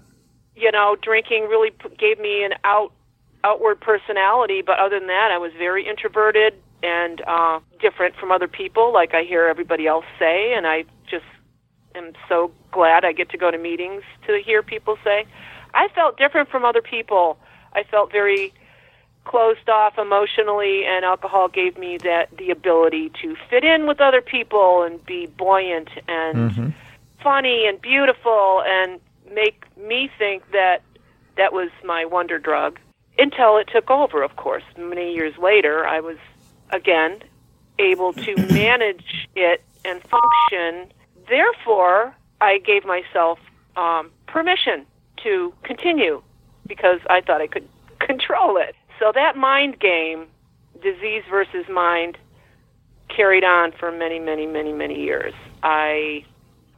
You 0.56 0.72
know, 0.72 0.96
drinking 1.02 1.48
really 1.50 1.72
p- 1.72 1.90
gave 1.98 2.20
me 2.20 2.44
an 2.44 2.54
out 2.64 2.92
outward 3.44 3.80
personality, 3.80 4.62
but 4.62 4.80
other 4.80 5.00
than 5.00 5.08
that, 5.08 5.32
I 5.32 5.38
was 5.38 5.52
very 5.58 5.88
introverted 5.88 6.54
and 6.84 7.22
uh, 7.28 7.60
different 7.80 8.16
from 8.16 8.32
other 8.32 8.48
people, 8.48 8.94
like 8.94 9.14
I 9.14 9.24
hear 9.24 9.48
everybody 9.48 9.88
else 9.88 10.06
say, 10.18 10.54
and 10.54 10.66
I 10.66 10.86
just 11.10 11.26
am 11.96 12.14
so 12.28 12.52
glad 12.72 13.04
I 13.04 13.12
get 13.12 13.30
to 13.32 13.38
go 13.38 13.52
to 13.52 13.58
meetings 13.58 14.04
to 14.28 14.42
hear 14.44 14.64
people 14.64 14.98
say. 15.04 15.26
I 15.74 15.88
felt 15.90 16.18
different 16.18 16.50
from 16.50 16.66
other 16.66 16.82
people. 16.82 17.38
I 17.74 17.84
felt 17.84 18.12
very 18.12 18.54
closed 19.26 19.70
off 19.70 19.98
emotionally 19.98 20.86
and 20.86 21.06
alcohol 21.06 21.50
gave 21.50 21.78
me 21.78 21.98
that 21.98 22.30
the 22.38 22.50
ability 22.50 23.12
to 23.22 23.36
fit 23.50 23.64
in 23.64 23.86
with 23.86 24.02
other 24.02 24.22
people 24.22 24.84
and 24.84 25.06
be 25.06 25.28
buoyant 25.28 25.90
and 26.08 26.52
Mhm. 26.52 26.74
funny 27.22 27.68
and 27.68 27.80
beautiful 27.82 28.64
and 28.66 29.00
make 29.30 29.66
me 29.78 30.08
think 30.18 30.50
that 30.52 30.82
that 31.36 31.54
was 31.54 31.70
my 31.84 32.06
wonder 32.06 32.40
drug 32.40 32.80
until 33.20 33.58
it 33.58 33.68
took 33.72 33.90
over 33.90 34.24
of 34.24 34.36
course. 34.36 34.64
Many 34.78 35.14
years 35.14 35.38
later 35.38 35.86
i 35.88 36.00
was 36.00 36.18
again 36.70 37.22
able 37.78 38.14
to 38.14 38.36
manage 38.54 39.28
it 39.36 39.64
and 39.86 40.02
function. 40.04 40.92
Therefore 41.28 42.16
i 42.42 42.58
gave 42.60 42.86
myself 42.86 43.40
um, 43.76 44.12
permission 44.28 44.86
to 45.24 45.54
continue 45.64 46.22
because 46.68 47.00
i 47.10 47.22
thought 47.22 47.42
i 47.42 47.48
could 47.48 47.68
control 48.00 48.58
it. 48.58 48.76
So 49.00 49.12
that 49.14 49.36
mind 49.38 49.80
game 49.80 50.28
disease 50.82 51.24
versus 51.30 51.68
mind 51.70 52.18
carried 53.10 53.44
on 53.44 53.72
for 53.72 53.92
many 53.92 54.20
many 54.20 54.46
many 54.46 54.74
many 54.74 55.02
years. 55.02 55.34
I 55.64 56.24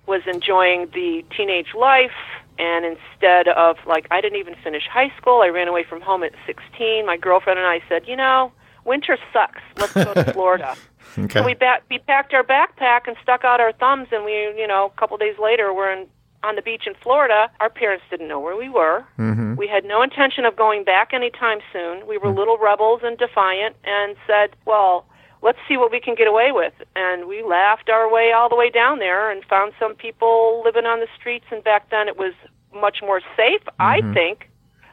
was 0.07 0.21
enjoying 0.25 0.87
the 0.93 1.23
teenage 1.35 1.73
life 1.75 2.11
and 2.61 2.85
instead 2.85 3.47
of 3.47 3.77
like 3.87 4.07
I 4.11 4.21
didn't 4.21 4.39
even 4.39 4.55
finish 4.63 4.83
high 4.87 5.11
school, 5.17 5.41
I 5.41 5.47
ran 5.47 5.67
away 5.67 5.83
from 5.83 5.99
home 5.99 6.23
at 6.23 6.33
16. 6.45 7.05
My 7.05 7.17
girlfriend 7.17 7.57
and 7.59 7.67
I 7.67 7.81
said, 7.89 8.07
"You 8.07 8.15
know, 8.15 8.51
winter 8.85 9.17
sucks. 9.33 9.61
Let's 9.77 9.93
go 9.93 10.13
to 10.13 10.31
Florida." 10.33 10.75
Okay. 11.17 11.39
So 11.39 11.43
we 11.43 11.55
ba- 11.55 11.81
we 11.89 11.97
packed 11.99 12.33
our 12.33 12.43
backpack 12.43 13.01
and 13.07 13.17
stuck 13.21 13.43
out 13.43 13.59
our 13.59 13.73
thumbs, 13.73 14.07
and 14.11 14.23
we, 14.23 14.33
you 14.55 14.67
know, 14.67 14.85
a 14.95 14.99
couple 14.99 15.17
days 15.17 15.35
later, 15.41 15.73
we're 15.73 15.91
in 15.91 16.07
on 16.43 16.55
the 16.55 16.61
beach 16.61 16.83
in 16.87 16.93
Florida. 16.95 17.51
Our 17.59 17.69
parents 17.69 18.03
didn't 18.09 18.27
know 18.27 18.39
where 18.39 18.55
we 18.55 18.69
were. 18.69 19.03
Mm-hmm. 19.19 19.55
We 19.55 19.67
had 19.67 19.85
no 19.85 20.01
intention 20.01 20.45
of 20.45 20.55
going 20.55 20.83
back 20.83 21.13
anytime 21.13 21.59
soon. 21.73 22.07
We 22.07 22.17
were 22.17 22.29
little 22.29 22.57
rebels 22.57 23.01
and 23.03 23.17
defiant, 23.17 23.75
and 23.83 24.15
said, 24.27 24.55
"Well, 24.65 25.05
let's 25.41 25.59
see 25.67 25.77
what 25.77 25.91
we 25.91 25.99
can 25.99 26.15
get 26.15 26.27
away 26.27 26.51
with." 26.51 26.73
And 26.95 27.27
we 27.27 27.41
laughed 27.43 27.89
our 27.89 28.09
way 28.11 28.31
all 28.31 28.49
the 28.49 28.55
way 28.55 28.69
down 28.69 28.99
there, 28.99 29.29
and 29.29 29.43
found 29.45 29.73
some 29.79 29.95
people 29.95 30.61
living 30.63 30.85
on 30.85 30.99
the 30.99 31.07
streets. 31.17 31.45
And 31.51 31.63
back 31.63 31.89
then, 31.89 32.07
it 32.07 32.17
was 32.17 32.33
much 32.73 33.01
more 33.01 33.21
safe, 33.35 33.61
I 33.79 34.01
think. 34.13 34.49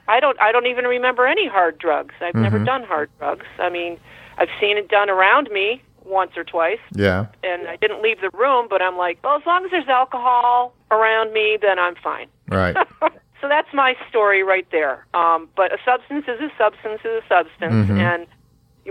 I 0.08 0.20
don't. 0.20 0.40
I 0.40 0.52
don't 0.52 0.66
even 0.66 0.86
remember 0.86 1.26
any 1.26 1.46
hard 1.48 1.78
drugs. 1.78 2.14
I've 2.20 2.34
never 2.34 2.58
done 2.58 2.82
hard 2.82 3.10
drugs. 3.18 3.46
I 3.58 3.68
mean, 3.68 3.98
I've 4.38 4.48
seen 4.60 4.78
it 4.78 4.88
done 4.88 5.10
around 5.10 5.50
me 5.50 5.82
once 6.04 6.30
or 6.38 6.44
twice 6.44 6.78
Yeah. 6.94 7.26
and 7.44 7.68
I 7.68 7.76
didn't 7.76 8.00
leave 8.00 8.22
the 8.22 8.30
room, 8.32 8.66
but 8.70 8.80
I'm 8.80 8.96
like, 8.96 9.18
well, 9.22 9.36
as 9.36 9.44
long 9.44 9.66
as 9.66 9.70
there's 9.70 9.88
alcohol 9.88 10.72
around 10.90 11.34
me, 11.34 11.58
then 11.60 11.78
I'm 11.78 11.96
fine. 11.96 12.28
Right. 12.48 12.74
so 13.42 13.46
that's 13.48 13.68
my 13.74 13.94
story 14.08 14.42
right 14.42 14.66
there. 14.72 15.04
Um, 15.12 15.50
but 15.54 15.70
a 15.70 15.76
substance 15.84 16.24
is 16.26 16.40
a 16.40 16.48
substance 16.56 17.00
is 17.04 17.22
a 17.22 17.28
substance, 17.28 17.90
Mhm. 17.90 18.00
and 18.00 18.26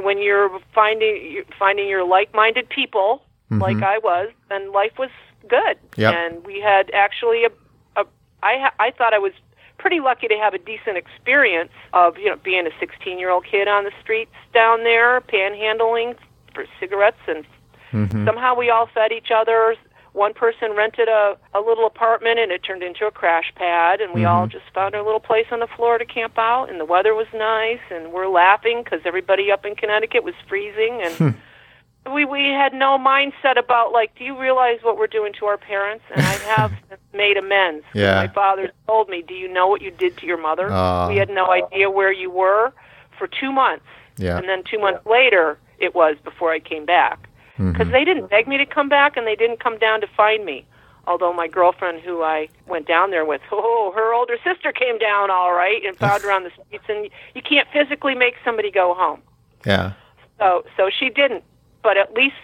when 0.04 0.22
you're 0.22 0.60
finding 0.74 1.44
finding 1.58 1.88
your 1.88 2.06
like-minded 2.06 2.70
people, 2.70 3.24
like 3.50 3.82
I 3.82 3.98
was, 4.00 4.30
then 4.50 4.72
life 4.74 4.94
was 5.00 5.10
good. 5.48 5.78
Yep. 5.96 6.14
And 6.14 6.46
we 6.46 6.60
had 6.60 6.92
actually 6.94 7.46
a, 7.46 7.50
a 7.96 8.06
I 8.44 8.58
ha- 8.60 8.74
I 8.80 8.92
thought 8.92 9.14
I 9.14 9.20
was 9.20 9.34
pretty 9.78 10.00
lucky 10.00 10.28
to 10.28 10.36
have 10.36 10.54
a 10.54 10.58
decent 10.58 10.98
experience 10.98 11.72
of 11.94 12.18
you 12.18 12.30
know 12.30 12.36
being 12.44 12.68
a 12.68 12.72
16 12.80 13.20
year 13.20 13.30
old 13.30 13.46
kid 13.46 13.68
on 13.68 13.84
the 13.84 13.92
streets 14.02 14.34
down 14.54 14.84
there 14.84 15.22
panhandling 15.22 16.16
for 16.54 16.66
cigarettes 16.80 17.22
and 17.28 17.46
Mm-hmm. 17.94 18.26
somehow 18.26 18.54
we 18.54 18.70
all 18.70 18.90
fed 18.94 19.14
each 19.14 19.32
other 19.34 19.76
one 20.18 20.34
person 20.34 20.72
rented 20.76 21.08
a, 21.08 21.38
a 21.54 21.62
little 21.62 21.86
apartment 21.86 22.40
and 22.40 22.52
it 22.52 22.64
turned 22.64 22.82
into 22.82 23.06
a 23.06 23.12
crash 23.12 23.54
pad 23.56 24.02
and 24.02 24.14
we 24.14 24.26
all 24.26 24.48
mm-hmm. 24.48 24.52
just 24.52 24.66
found 24.74 24.96
our 24.96 25.04
little 25.04 25.20
place 25.20 25.46
on 25.52 25.60
the 25.60 25.68
floor 25.68 26.00
to 26.00 26.06
camp 26.06 26.38
out 26.40 26.66
and 26.70 26.80
the 26.80 26.86
weather 26.86 27.14
was 27.14 27.28
nice 27.36 27.80
and 27.92 28.12
we're 28.12 28.28
laughing 28.28 28.82
because 28.84 29.00
everybody 29.06 29.52
up 29.52 29.64
in 29.64 29.76
connecticut 29.76 30.24
was 30.24 30.34
freezing 30.50 31.00
and 31.04 31.14
hmm. 31.14 32.14
we 32.14 32.26
we 32.26 32.48
had 32.48 32.74
no 32.74 32.98
mindset 32.98 33.60
about 33.60 33.94
like 33.94 34.14
do 34.18 34.24
you 34.24 34.38
realize 34.38 34.80
what 34.82 34.98
we're 34.98 35.06
doing 35.06 35.34
to 35.34 35.46
our 35.46 35.58
parents 35.58 36.04
and 36.10 36.26
i 36.26 36.34
have 36.56 36.74
made 37.14 37.38
amends. 37.38 37.86
Yeah. 37.94 38.16
my 38.16 38.28
father 38.28 38.72
told 38.88 39.10
me 39.10 39.22
do 39.22 39.36
you 39.36 39.48
know 39.48 39.68
what 39.68 39.84
you 39.84 39.92
did 39.92 40.18
to 40.18 40.26
your 40.26 40.42
mother 40.42 40.72
Aw. 40.72 41.10
we 41.10 41.18
had 41.18 41.30
no 41.30 41.52
idea 41.52 41.92
where 41.92 42.12
you 42.12 42.32
were 42.32 42.74
for 43.20 43.28
two 43.28 43.52
months 43.52 43.86
Yeah. 44.18 44.38
and 44.40 44.50
then 44.50 44.64
two 44.64 44.80
months 44.80 45.06
later 45.06 45.60
it 45.78 45.94
was 45.94 46.16
before 46.24 46.52
i 46.52 46.60
came 46.60 46.88
back 46.88 47.27
Mm-hmm. 47.58 47.72
because 47.72 47.92
they 47.92 48.04
didn't 48.06 48.30
beg 48.30 48.48
me 48.48 48.58
to 48.58 48.66
come 48.66 48.88
back 48.90 49.18
and 49.18 49.26
they 49.26 49.36
didn't 49.36 49.60
come 49.60 49.78
down 49.80 50.00
to 50.02 50.08
find 50.08 50.46
me 50.46 50.66
although 51.08 51.34
my 51.34 51.48
girlfriend 51.48 52.02
who 52.02 52.22
i 52.22 52.48
went 52.68 52.88
down 52.88 53.10
there 53.12 53.26
with 53.26 53.42
oh 53.52 53.92
her 53.96 54.14
older 54.14 54.38
sister 54.44 54.72
came 54.72 54.98
down 55.00 55.32
all 55.32 55.54
right 55.54 55.84
and 55.86 55.98
found 55.98 56.22
her 56.22 56.32
on 56.32 56.44
the 56.44 56.52
streets 56.52 56.84
and 56.88 57.10
you 57.34 57.42
can't 57.42 57.68
physically 57.74 58.14
make 58.14 58.36
somebody 58.46 58.70
go 58.70 58.94
home 58.94 59.22
Yeah. 59.66 59.94
so 60.38 60.64
so 60.76 60.90
she 60.90 61.10
didn't 61.10 61.44
but 61.82 61.98
at 61.98 62.14
least 62.14 62.36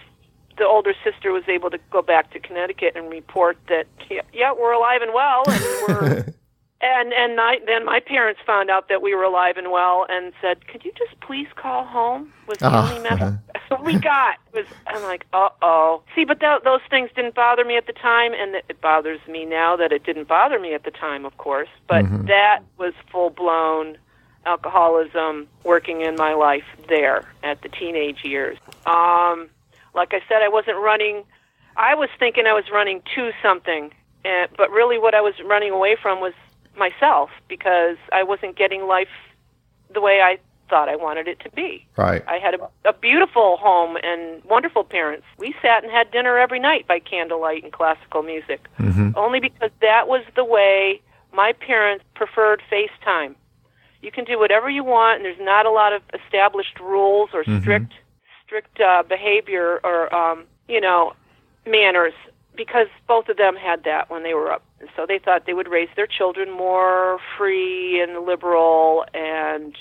the 0.56 0.64
older 0.66 0.94
sister 1.04 1.32
was 1.32 1.42
able 1.48 1.68
to 1.70 1.78
go 1.90 2.00
back 2.00 2.32
to 2.32 2.38
connecticut 2.40 2.92
and 2.96 3.10
report 3.10 3.56
that 3.68 3.86
yeah, 4.10 4.22
yeah 4.32 4.52
we're 4.52 4.72
alive 4.72 5.02
and 5.02 5.12
well 5.14 5.42
and 5.46 5.64
we're 5.88 6.24
and 6.84 7.12
and 7.12 7.40
I, 7.40 7.58
then 7.66 7.84
my 7.84 8.00
parents 8.00 8.40
found 8.46 8.70
out 8.70 8.88
that 8.88 9.00
we 9.02 9.14
were 9.14 9.22
alive 9.24 9.56
and 9.56 9.70
well 9.70 10.06
and 10.08 10.32
said, 10.40 10.66
"Could 10.68 10.84
you 10.84 10.92
just 10.96 11.18
please 11.20 11.48
call 11.56 11.84
home?" 11.84 12.32
Was 12.46 12.58
the 12.58 12.66
Oh. 12.68 12.88
only 12.90 13.00
message 13.08 13.38
what 13.68 13.82
we 13.84 13.98
got. 13.98 14.36
Was 14.52 14.66
I'm 14.86 15.02
like, 15.02 15.26
"Uh 15.32 15.48
oh." 15.62 16.02
See, 16.14 16.24
but 16.24 16.40
th- 16.40 16.62
those 16.64 16.82
things 16.90 17.10
didn't 17.16 17.34
bother 17.34 17.64
me 17.64 17.76
at 17.76 17.86
the 17.86 17.92
time, 17.94 18.32
and 18.34 18.56
it 18.56 18.80
bothers 18.80 19.20
me 19.26 19.44
now 19.46 19.76
that 19.76 19.92
it 19.92 20.04
didn't 20.04 20.28
bother 20.28 20.58
me 20.58 20.74
at 20.74 20.84
the 20.84 20.90
time, 20.90 21.24
of 21.24 21.36
course. 21.38 21.68
But 21.88 22.04
that 22.26 22.60
was 22.78 22.92
full 23.10 23.30
blown 23.30 23.96
alcoholism 24.46 25.48
working 25.64 26.02
in 26.02 26.14
my 26.16 26.34
life 26.34 26.64
there 26.88 27.24
at 27.42 27.62
the 27.62 27.68
teenage 27.68 28.24
years. 28.24 28.58
Um, 28.86 29.48
like 29.94 30.12
I 30.12 30.20
said, 30.28 30.42
I 30.42 30.48
wasn't 30.48 30.78
running. 30.78 31.24
I 31.76 31.94
was 31.94 32.08
thinking 32.18 32.46
I 32.46 32.52
was 32.52 32.64
running 32.70 33.02
to 33.14 33.32
something, 33.42 33.92
and, 34.24 34.48
but 34.56 34.70
really 34.70 34.98
what 34.98 35.14
I 35.14 35.20
was 35.22 35.34
running 35.44 35.72
away 35.72 35.96
from 36.00 36.20
was 36.20 36.34
myself 36.76 37.30
because 37.48 37.96
I 38.12 38.22
wasn't 38.22 38.56
getting 38.56 38.86
life 38.86 39.08
the 39.92 40.00
way 40.00 40.20
I 40.20 40.38
thought 40.68 40.88
I 40.88 40.96
wanted 40.96 41.28
it 41.28 41.40
to 41.40 41.50
be. 41.50 41.86
Right. 41.96 42.22
I 42.26 42.38
had 42.38 42.54
a, 42.54 42.88
a 42.88 42.92
beautiful 42.92 43.58
home 43.58 43.96
and 44.02 44.42
wonderful 44.44 44.84
parents. 44.84 45.26
We 45.38 45.54
sat 45.62 45.84
and 45.84 45.92
had 45.92 46.10
dinner 46.10 46.38
every 46.38 46.58
night 46.58 46.88
by 46.88 46.98
candlelight 46.98 47.62
and 47.64 47.72
classical 47.72 48.22
music, 48.22 48.66
only 49.16 49.40
because 49.40 49.70
that 49.80 50.08
was 50.08 50.24
the 50.36 50.44
way 50.44 51.00
my 51.32 51.52
parents 51.52 52.04
preferred 52.14 52.62
face 52.70 52.90
time. 53.04 53.36
You 54.00 54.10
can 54.10 54.24
do 54.24 54.38
whatever 54.38 54.68
you 54.68 54.84
want, 54.84 55.16
and 55.16 55.24
there's 55.24 55.40
not 55.40 55.66
a 55.66 55.70
lot 55.70 55.92
of 55.92 56.02
established 56.12 56.78
rules 56.80 57.30
or 57.32 57.44
strict 57.60 57.92
strict 58.44 58.80
uh, 58.80 59.02
behavior 59.08 59.80
or 59.82 60.14
um, 60.14 60.44
you 60.68 60.80
know 60.80 61.14
manners 61.66 62.12
because 62.56 62.86
both 63.08 63.28
of 63.28 63.36
them 63.36 63.56
had 63.56 63.84
that 63.84 64.10
when 64.10 64.22
they 64.22 64.34
were 64.34 64.50
up. 64.52 64.62
And 64.80 64.88
so 64.96 65.06
they 65.06 65.18
thought 65.18 65.46
they 65.46 65.54
would 65.54 65.68
raise 65.68 65.88
their 65.96 66.06
children 66.06 66.50
more 66.50 67.18
free 67.36 68.00
and 68.00 68.24
liberal 68.26 69.04
and 69.14 69.76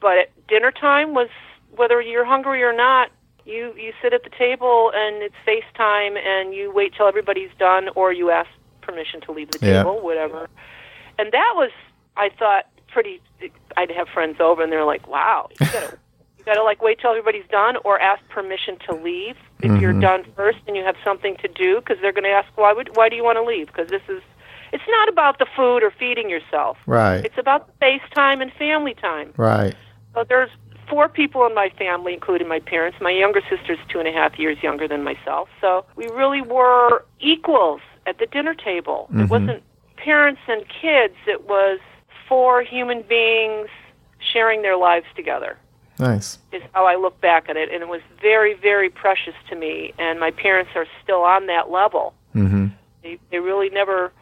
but 0.00 0.16
at 0.18 0.46
dinner 0.46 0.70
time 0.70 1.12
was 1.14 1.28
whether 1.74 2.00
you're 2.00 2.24
hungry 2.24 2.62
or 2.62 2.72
not, 2.72 3.10
you 3.44 3.74
you 3.76 3.92
sit 4.02 4.12
at 4.12 4.22
the 4.24 4.30
table 4.30 4.92
and 4.94 5.22
it's 5.22 5.34
face 5.44 5.64
time 5.76 6.16
and 6.16 6.54
you 6.54 6.72
wait 6.72 6.94
till 6.96 7.06
everybody's 7.08 7.50
done 7.58 7.88
or 7.96 8.12
you 8.12 8.30
ask 8.30 8.48
permission 8.80 9.20
to 9.22 9.32
leave 9.32 9.50
the 9.50 9.58
Yeah. 9.60 9.82
table, 9.82 10.00
whatever. 10.00 10.48
And 11.18 11.32
that 11.32 11.52
was 11.56 11.70
I 12.16 12.30
thought 12.30 12.66
pretty 12.92 13.20
I'd 13.76 13.90
have 13.90 14.08
friends 14.08 14.40
over 14.40 14.62
and 14.62 14.72
they're 14.72 14.84
like, 14.84 15.06
"Wow, 15.08 15.48
you 15.58 15.66
got 15.66 15.98
got 16.48 16.54
to 16.54 16.64
like 16.64 16.82
wait 16.82 16.98
till 17.00 17.10
everybody's 17.10 17.46
done 17.50 17.76
or 17.84 18.00
ask 18.00 18.26
permission 18.28 18.78
to 18.88 18.96
leave. 18.96 19.36
If 19.60 19.80
you're 19.80 19.92
mm-hmm. 19.92 20.00
done 20.00 20.24
first 20.34 20.58
and 20.66 20.76
you 20.76 20.84
have 20.84 20.96
something 21.04 21.36
to 21.42 21.48
do 21.48 21.76
because 21.76 21.98
they're 22.00 22.12
going 22.12 22.24
to 22.24 22.30
ask 22.30 22.48
why 22.56 22.72
would 22.72 22.96
why 22.96 23.08
do 23.08 23.16
you 23.16 23.24
want 23.24 23.36
to 23.36 23.44
leave? 23.44 23.66
Because 23.66 23.88
this 23.88 24.02
is 24.08 24.22
it's 24.72 24.84
not 24.88 25.08
about 25.08 25.38
the 25.38 25.46
food 25.56 25.82
or 25.82 25.90
feeding 25.90 26.30
yourself. 26.30 26.78
Right. 26.86 27.24
it's 27.24 27.38
about 27.38 27.70
face 27.80 28.02
time 28.14 28.40
and 28.40 28.52
family 28.52 28.94
time. 28.94 29.32
Right. 29.36 29.74
so 30.14 30.24
there's 30.28 30.50
four 30.88 31.08
people 31.08 31.44
in 31.46 31.54
my 31.54 31.70
family 31.76 32.14
including 32.14 32.48
my 32.48 32.60
parents. 32.60 32.98
My 33.00 33.10
younger 33.10 33.42
sister's 33.50 33.78
two 33.90 33.98
and 33.98 34.08
a 34.08 34.12
half 34.12 34.38
years 34.38 34.62
younger 34.62 34.88
than 34.88 35.04
myself. 35.04 35.48
So 35.60 35.84
we 35.96 36.08
really 36.08 36.42
were 36.42 37.04
equals 37.20 37.82
at 38.06 38.18
the 38.18 38.26
dinner 38.26 38.54
table. 38.54 39.08
It 39.10 39.14
mm-hmm. 39.14 39.28
wasn't 39.28 39.62
parents 39.96 40.40
and 40.48 40.64
kids. 40.80 41.14
It 41.26 41.46
was 41.46 41.78
four 42.28 42.62
human 42.62 43.02
beings 43.02 43.68
sharing 44.32 44.62
their 44.62 44.76
lives 44.76 45.06
together 45.14 45.58
Nice. 45.98 46.38
is 46.52 46.62
how 46.72 46.86
I 46.86 46.96
look 46.96 47.20
back 47.20 47.48
at 47.48 47.56
it, 47.56 47.72
and 47.72 47.82
it 47.82 47.88
was 47.88 48.00
very, 48.20 48.54
very 48.54 48.88
precious 48.88 49.34
to 49.50 49.56
me. 49.56 49.92
And 49.98 50.20
my 50.20 50.30
parents 50.30 50.70
are 50.74 50.86
still 51.02 51.22
on 51.22 51.46
that 51.46 51.70
level. 51.70 52.14
Mm-hmm. 52.34 52.68
They 53.02 53.18
they 53.30 53.38
really 53.38 53.70
never 53.70 54.12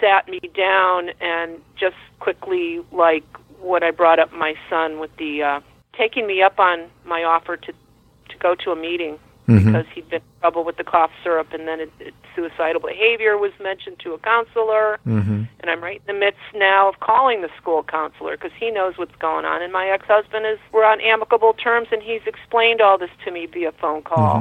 sat 0.00 0.28
me 0.28 0.40
down 0.56 1.10
and 1.20 1.60
just 1.78 1.96
quickly 2.20 2.80
like 2.92 3.24
what 3.60 3.82
I 3.82 3.90
brought 3.90 4.18
up 4.18 4.32
my 4.32 4.54
son 4.68 4.98
with 4.98 5.14
the 5.16 5.42
uh, 5.42 5.60
taking 5.96 6.26
me 6.26 6.42
up 6.42 6.58
on 6.58 6.88
my 7.04 7.22
offer 7.24 7.56
to 7.56 7.72
to 7.72 8.38
go 8.38 8.54
to 8.54 8.70
a 8.70 8.76
meeting 8.76 9.18
because 9.58 9.86
he'd 9.94 10.08
been 10.08 10.22
in 10.22 10.40
trouble 10.40 10.64
with 10.64 10.76
the 10.76 10.84
cough 10.84 11.10
syrup, 11.22 11.52
and 11.52 11.66
then 11.66 11.80
it, 11.80 11.92
it, 12.00 12.14
suicidal 12.34 12.80
behavior 12.80 13.36
was 13.36 13.52
mentioned 13.60 13.98
to 14.00 14.14
a 14.14 14.18
counselor 14.18 14.98
Mm-hmm. 15.06 15.42
and 15.60 15.70
I'm 15.70 15.82
right 15.82 16.00
in 16.06 16.14
the 16.14 16.18
midst 16.20 16.40
now 16.54 16.88
of 16.88 17.00
calling 17.00 17.42
the 17.42 17.50
school 17.56 17.82
counselor 17.82 18.36
because 18.36 18.52
he 18.58 18.70
knows 18.70 18.96
what's 18.96 19.14
going 19.16 19.44
on. 19.44 19.62
And 19.62 19.72
my 19.72 19.88
ex-husband 19.88 20.46
is 20.46 20.58
we're 20.72 20.84
on 20.84 21.00
amicable 21.00 21.52
terms, 21.54 21.88
and 21.90 22.02
he's 22.02 22.22
explained 22.26 22.80
all 22.80 22.98
this 22.98 23.10
to 23.24 23.30
me 23.30 23.46
via 23.46 23.72
phone 23.72 24.02
call. 24.02 24.38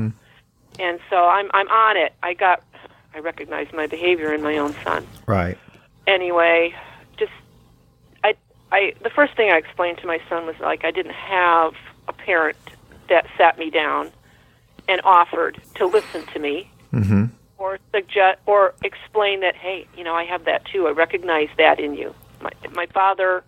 And 0.80 1.00
so 1.10 1.26
I'm 1.28 1.50
I'm 1.54 1.68
on 1.68 1.98
it. 1.98 2.14
I 2.24 2.34
got 2.34 2.64
I 3.14 3.20
recognize 3.20 3.68
my 3.74 3.88
behavior 3.88 4.34
in 4.34 4.42
my 4.42 4.58
own 4.58 4.74
son. 4.84 5.06
Right. 5.26 5.58
Anyway, 6.08 6.74
just 7.18 7.32
I 8.24 8.36
I 8.72 8.94
the 9.04 9.10
first 9.10 9.36
thing 9.36 9.52
I 9.52 9.58
explained 9.58 9.98
to 10.00 10.08
my 10.08 10.22
son 10.30 10.46
was 10.46 10.56
like 10.60 10.86
I 10.86 10.92
didn't 10.92 11.16
have 11.16 11.74
a 12.08 12.14
parent 12.14 12.58
that 13.10 13.26
sat 13.38 13.58
me 13.58 13.70
down 13.70 14.12
and 14.90 15.00
offered 15.04 15.62
to 15.76 15.86
listen 15.86 16.26
to 16.34 16.40
me 16.40 16.70
Mm-hmm. 16.92 17.26
or 17.60 17.78
suggest 17.94 18.40
or 18.48 18.74
explain 18.84 19.42
that 19.42 19.56
hey 19.56 19.86
you 19.96 20.04
know 20.04 20.16
i 20.16 20.24
have 20.24 20.46
that 20.46 20.66
too 20.66 20.88
i 20.88 20.92
recognize 20.92 21.50
that 21.60 21.80
in 21.80 21.94
you 21.94 22.16
my 22.42 22.50
my 22.72 22.88
father 22.88 23.44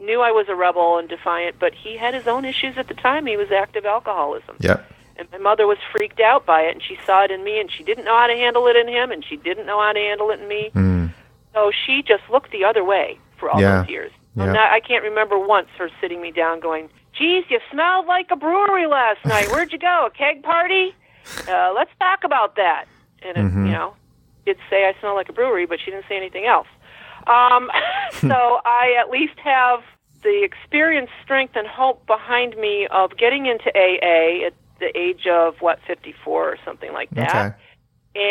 knew 0.00 0.20
i 0.20 0.30
was 0.30 0.46
a 0.48 0.54
rebel 0.54 0.98
and 0.98 1.08
defiant 1.08 1.56
but 1.58 1.74
he 1.74 1.96
had 1.96 2.14
his 2.14 2.28
own 2.28 2.44
issues 2.44 2.78
at 2.78 2.86
the 2.86 2.94
time 2.94 3.26
he 3.26 3.36
was 3.36 3.50
active 3.50 3.84
alcoholism 3.84 4.54
Yep. 4.60 4.88
and 5.16 5.26
my 5.32 5.38
mother 5.38 5.66
was 5.66 5.78
freaked 5.90 6.20
out 6.20 6.46
by 6.46 6.60
it 6.62 6.72
and 6.74 6.82
she 6.82 6.96
saw 7.04 7.24
it 7.24 7.32
in 7.32 7.42
me 7.42 7.58
and 7.58 7.68
she 7.72 7.82
didn't 7.82 8.04
know 8.04 8.16
how 8.16 8.28
to 8.28 8.34
handle 8.36 8.68
it 8.68 8.76
in 8.76 8.86
him 8.86 9.10
and 9.10 9.24
she 9.24 9.36
didn't 9.36 9.66
know 9.66 9.80
how 9.80 9.92
to 9.92 9.98
handle 9.98 10.30
it 10.30 10.38
in 10.40 10.46
me 10.46 10.70
Mm. 10.72 11.12
so 11.52 11.72
she 11.84 12.02
just 12.02 12.22
looked 12.30 12.52
the 12.52 12.64
other 12.64 12.84
way 12.84 13.18
for 13.36 13.50
all 13.50 13.60
Yeah. 13.60 13.80
those 13.82 13.90
years 13.90 14.12
Yeah. 14.36 14.52
Not, 14.52 14.70
i 14.70 14.78
can't 14.78 15.02
remember 15.02 15.36
once 15.40 15.68
her 15.78 15.90
sitting 16.00 16.20
me 16.20 16.30
down 16.30 16.60
going 16.60 16.88
geez 17.18 17.44
you 17.48 17.58
smelled 17.70 18.06
like 18.06 18.28
a 18.30 18.36
brewery 18.36 18.86
last 18.86 19.18
night 19.24 19.50
where'd 19.50 19.72
you 19.72 19.78
go 19.78 20.06
a 20.06 20.10
keg 20.10 20.42
party 20.42 20.94
uh, 21.48 21.72
let's 21.74 21.90
talk 21.98 22.22
about 22.24 22.54
that. 22.54 22.84
And 23.22 23.36
it, 23.36 23.40
Mm-hmm. 23.40 23.66
you 23.66 23.72
know, 23.72 23.94
did 24.44 24.58
say 24.70 24.86
I 24.86 24.94
smell 25.00 25.16
like 25.16 25.28
a 25.28 25.32
brewery, 25.32 25.66
but 25.66 25.80
she 25.84 25.90
didn't 25.90 26.04
say 26.08 26.16
anything 26.16 26.46
else. 26.46 26.68
Um, 27.26 27.68
so 28.12 28.60
I 28.64 28.94
at 29.00 29.10
least 29.10 29.36
have 29.42 29.80
the 30.22 30.44
experience, 30.44 31.10
strength, 31.24 31.56
and 31.56 31.66
hope 31.66 32.06
behind 32.06 32.56
me 32.56 32.86
of 32.92 33.16
getting 33.16 33.46
into 33.46 33.70
AA 33.76 34.46
at 34.46 34.54
the 34.78 34.96
age 34.96 35.26
of 35.26 35.56
what 35.60 35.80
54 35.84 36.48
or 36.48 36.56
something 36.64 36.92
like 36.92 37.10
that 37.10 37.56
Okay. 38.14 38.22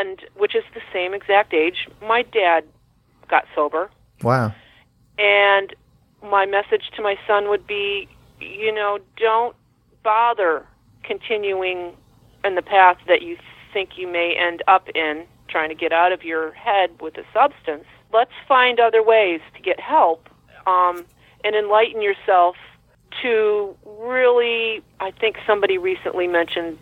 and 0.00 0.20
which 0.36 0.56
is 0.56 0.64
the 0.74 0.80
same 0.92 1.14
exact 1.14 1.54
age 1.54 1.88
my 2.02 2.22
dad 2.22 2.64
got 3.28 3.44
sober. 3.54 3.88
Wow. 4.22 4.52
And 5.18 5.74
my 6.28 6.44
message 6.46 6.90
to 6.96 7.02
my 7.02 7.16
son 7.26 7.48
would 7.48 7.66
be, 7.68 8.08
you 8.42 8.72
know, 8.72 8.98
don't 9.16 9.56
bother 10.02 10.66
continuing 11.02 11.94
in 12.44 12.54
the 12.54 12.62
path 12.62 12.98
that 13.08 13.22
you 13.22 13.36
think 13.72 13.90
you 13.96 14.06
may 14.06 14.34
end 14.36 14.62
up 14.68 14.88
in, 14.94 15.24
trying 15.48 15.68
to 15.68 15.74
get 15.74 15.92
out 15.92 16.12
of 16.12 16.24
your 16.24 16.52
head 16.52 16.90
with 17.00 17.16
a 17.16 17.24
substance. 17.32 17.84
Let's 18.12 18.32
find 18.46 18.80
other 18.80 19.02
ways 19.02 19.40
to 19.54 19.62
get 19.62 19.80
help 19.80 20.28
um, 20.66 21.04
and 21.44 21.54
enlighten 21.54 22.02
yourself 22.02 22.56
to 23.22 23.76
really, 23.84 24.82
I 25.00 25.10
think 25.10 25.36
somebody 25.46 25.78
recently 25.78 26.26
mentioned 26.26 26.78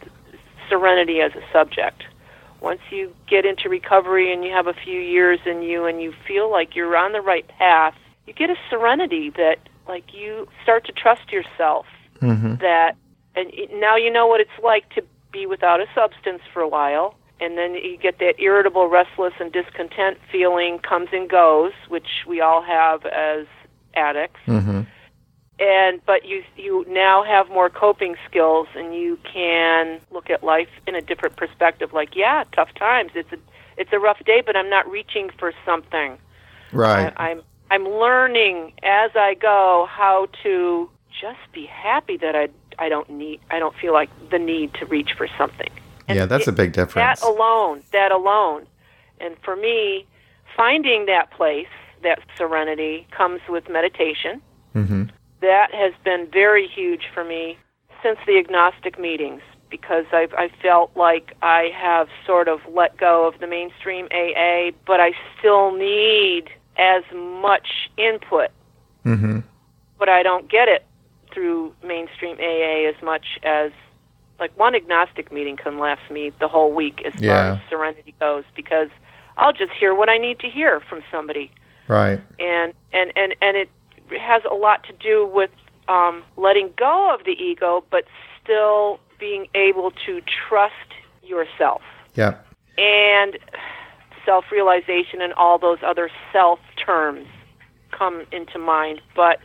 serenity 0.68 1.20
as 1.20 1.32
a 1.32 1.42
subject. 1.52 2.04
Once 2.60 2.80
you 2.90 3.14
get 3.28 3.44
into 3.44 3.68
recovery 3.68 4.32
and 4.32 4.44
you 4.44 4.50
have 4.50 4.66
a 4.66 4.74
few 4.74 5.00
years 5.00 5.40
in 5.46 5.62
you 5.62 5.86
and 5.86 6.00
you 6.00 6.12
feel 6.26 6.50
like 6.50 6.76
you're 6.76 6.96
on 6.96 7.12
the 7.12 7.20
right 7.20 7.48
path, 7.48 7.94
you 8.26 8.32
get 8.32 8.50
a 8.50 8.56
serenity 8.68 9.30
that 9.30 9.58
like 9.90 10.14
you 10.14 10.47
start 10.62 10.85
to 10.87 10.92
trust 10.92 11.26
yourself 11.32 11.87
Mm-hmm. 12.23 12.56
that 12.61 12.92
and 13.35 13.47
it- 13.54 13.73
now 13.87 13.97
you 13.97 14.11
know 14.16 14.26
what 14.26 14.40
it's 14.40 14.59
like 14.62 14.85
to 14.97 15.02
be 15.32 15.47
without 15.47 15.80
a 15.80 15.87
substance 15.94 16.42
for 16.52 16.61
a 16.61 16.68
while 16.68 17.14
and 17.40 17.56
then 17.56 17.75
you 17.75 17.97
get 17.97 18.18
that 18.18 18.35
irritable 18.38 18.87
restless 18.88 19.32
and 19.40 19.50
discontent 19.52 20.18
feeling 20.30 20.78
comes 20.80 21.09
and 21.12 21.30
goes 21.30 21.73
which 21.88 22.11
we 22.28 22.40
all 22.40 22.62
have 22.62 23.04
as 23.06 23.47
addicts 23.94 24.40
Mm-hmm. 24.47 24.82
and 25.59 26.00
but 26.04 26.25
you 26.26 26.42
you 26.56 26.85
now 26.88 27.25
have 27.25 27.49
more 27.49 27.70
coping 27.70 28.16
skills 28.28 28.68
and 28.76 28.94
you 28.94 29.18
can 29.32 30.00
look 30.11 30.28
at 30.30 30.42
life 30.44 30.68
in 30.87 30.94
a 30.94 31.00
different 31.00 31.37
perspective 31.37 31.92
like 31.92 32.14
yeah 32.14 32.44
tough 32.52 32.73
times 32.75 33.12
it's 33.14 33.32
a 33.32 33.38
it's 33.76 33.92
a 33.92 33.99
rough 33.99 34.23
day 34.26 34.42
but 34.44 34.56
i'm 34.56 34.68
not 34.70 34.88
reaching 34.90 35.30
for 35.38 35.52
something 35.64 36.18
Right. 36.73 37.12
I, 37.16 37.30
i'm 37.30 37.42
i'm 37.70 37.84
learning 37.84 38.72
as 38.82 39.10
i 39.14 39.34
go 39.34 39.86
how 39.90 40.26
to 40.42 40.88
just 41.20 41.38
be 41.52 41.66
happy 41.66 42.16
that 42.16 42.34
i 42.36 42.48
i 42.78 42.88
don't 42.88 43.10
need 43.10 43.40
i 43.50 43.58
don't 43.58 43.74
feel 43.76 43.92
like 43.92 44.10
the 44.30 44.38
need 44.38 44.72
to 44.74 44.86
reach 44.86 45.12
for 45.16 45.28
something 45.38 45.70
And 46.08 46.16
yeah, 46.18 46.26
that's 46.26 46.48
a 46.48 46.52
big 46.52 46.72
difference. 46.72 47.20
that 47.20 47.22
alone, 47.26 47.82
that 47.92 48.10
alone. 48.10 48.66
And 49.20 49.36
for 49.44 49.54
me, 49.54 50.06
finding 50.56 51.06
that 51.06 51.30
place, 51.30 51.68
that 52.02 52.18
serenity, 52.36 53.06
comes 53.16 53.40
with 53.48 53.68
meditation. 53.68 54.42
Mm-hmm. 54.74 55.04
That 55.40 55.68
has 55.72 55.92
been 56.04 56.26
very 56.32 56.66
huge 56.66 57.04
for 57.14 57.22
me 57.22 57.56
since 58.02 58.18
the 58.26 58.38
agnostic 58.38 58.98
meetings 58.98 59.42
because 59.70 60.04
I've 60.12 60.34
I 60.34 60.50
felt 60.60 60.90
like 60.96 61.36
I 61.42 61.70
have 61.76 62.08
sort 62.26 62.48
of 62.48 62.58
let 62.74 62.96
go 62.96 63.28
of 63.28 63.38
the 63.38 63.46
mainstream 63.46 64.06
AA, 64.10 64.72
but 64.84 64.98
I 65.00 65.12
still 65.38 65.70
need 65.76 66.50
as 66.80 67.02
much 67.14 67.90
input, 67.96 68.50
Mm-hmm. 69.06 69.40
but 69.99 70.08
I 70.08 70.23
don't 70.23 70.50
get 70.50 70.69
it 70.69 70.84
through 71.32 71.73
mainstream 71.84 72.36
AA 72.38 72.88
as 72.88 73.00
much 73.02 73.38
as 73.45 73.71
like 74.38 74.56
one 74.58 74.75
agnostic 74.75 75.30
meeting 75.30 75.56
can 75.56 75.78
last 75.78 76.00
me 76.10 76.32
the 76.40 76.49
whole 76.49 76.73
week 76.73 77.02
as 77.06 77.12
Yeah. 77.21 77.28
far 77.28 77.52
as 77.54 77.58
serenity 77.71 78.14
goes 78.21 78.45
because 78.56 78.88
I'll 79.36 79.52
just 79.52 79.73
hear 79.73 79.95
what 79.95 80.08
I 80.10 80.19
need 80.19 80.38
to 80.40 80.49
hear 80.50 80.80
from 80.80 81.02
somebody 81.10 81.50
Right. 81.88 82.21
and 82.38 82.73
and 82.93 83.12
and 83.16 83.34
and 83.40 83.56
it 83.56 83.69
has 84.21 84.43
a 84.50 84.54
lot 84.54 84.82
to 84.84 84.93
do 84.95 85.26
with 85.26 85.50
um, 85.88 86.23
letting 86.36 86.71
go 86.76 87.12
of 87.14 87.25
the 87.25 87.32
ego, 87.32 87.82
but 87.90 88.04
still 88.43 89.00
being 89.19 89.47
able 89.54 89.90
to 90.06 90.21
trust 90.49 90.75
yourself 91.23 91.82
Yeah. 92.14 92.34
and 92.78 93.38
self-realization 94.25 95.21
and 95.23 95.32
all 95.34 95.58
those 95.58 95.78
other 95.82 96.10
self 96.32 96.58
terms 96.84 97.26
come 97.90 98.25
into 98.32 98.58
mind. 98.58 99.00
But 99.14 99.38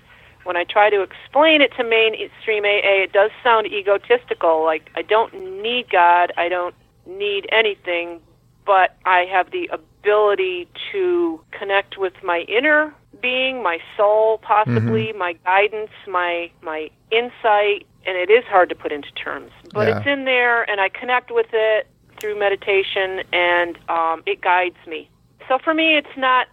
when 0.43 0.55
I 0.55 0.63
try 0.63 0.89
to 0.89 1.01
explain 1.01 1.61
it 1.61 1.71
to 1.77 1.83
mainstream 1.83 2.63
AA, 2.65 3.03
it 3.03 3.13
does 3.13 3.31
sound 3.43 3.67
egotistical. 3.67 4.63
Like 4.63 4.89
I 4.95 5.01
don't 5.01 5.33
need 5.61 5.89
God, 5.89 6.31
I 6.37 6.49
don't 6.49 6.75
need 7.05 7.47
anything, 7.51 8.19
but 8.65 8.95
I 9.05 9.25
have 9.31 9.51
the 9.51 9.69
ability 9.71 10.67
to 10.91 11.41
connect 11.51 11.97
with 11.97 12.13
my 12.23 12.39
inner 12.47 12.93
being, 13.21 13.63
my 13.63 13.79
soul, 13.97 14.39
possibly 14.39 15.13
my 15.13 15.33
guidance, 15.45 15.91
my 16.07 16.51
my 16.61 16.89
insight, 17.11 17.85
and 18.05 18.15
it 18.17 18.29
is 18.29 18.43
hard 18.45 18.69
to 18.69 18.75
put 18.75 18.91
into 18.91 19.11
terms, 19.13 19.51
but 19.73 19.87
Yeah. 19.87 19.97
it's 19.97 20.07
in 20.07 20.25
there, 20.25 20.69
and 20.69 20.79
I 20.79 20.89
connect 20.89 21.31
with 21.31 21.47
it 21.53 21.87
through 22.17 22.37
meditation, 22.37 23.23
and 23.33 23.77
um, 23.89 24.23
it 24.25 24.41
guides 24.41 24.77
me. 24.87 25.09
So 25.47 25.57
for 25.59 25.73
me, 25.73 25.97
it's 25.97 26.15
not 26.17 26.47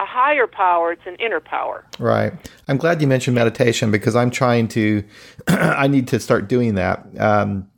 a 0.00 0.04
higher 0.06 0.46
power; 0.46 0.92
it's 0.92 1.06
an 1.06 1.16
inner 1.16 1.40
power. 1.40 1.84
Right. 1.98 2.32
I'm 2.68 2.76
glad 2.76 3.00
you 3.00 3.06
mentioned 3.06 3.34
meditation 3.34 3.90
because 3.90 4.16
I'm 4.16 4.30
trying 4.30 4.68
to. 4.68 5.04
I 5.48 5.86
need 5.88 6.08
to 6.08 6.20
start 6.20 6.48
doing 6.48 6.74
that. 6.76 7.06
Um, 7.18 7.68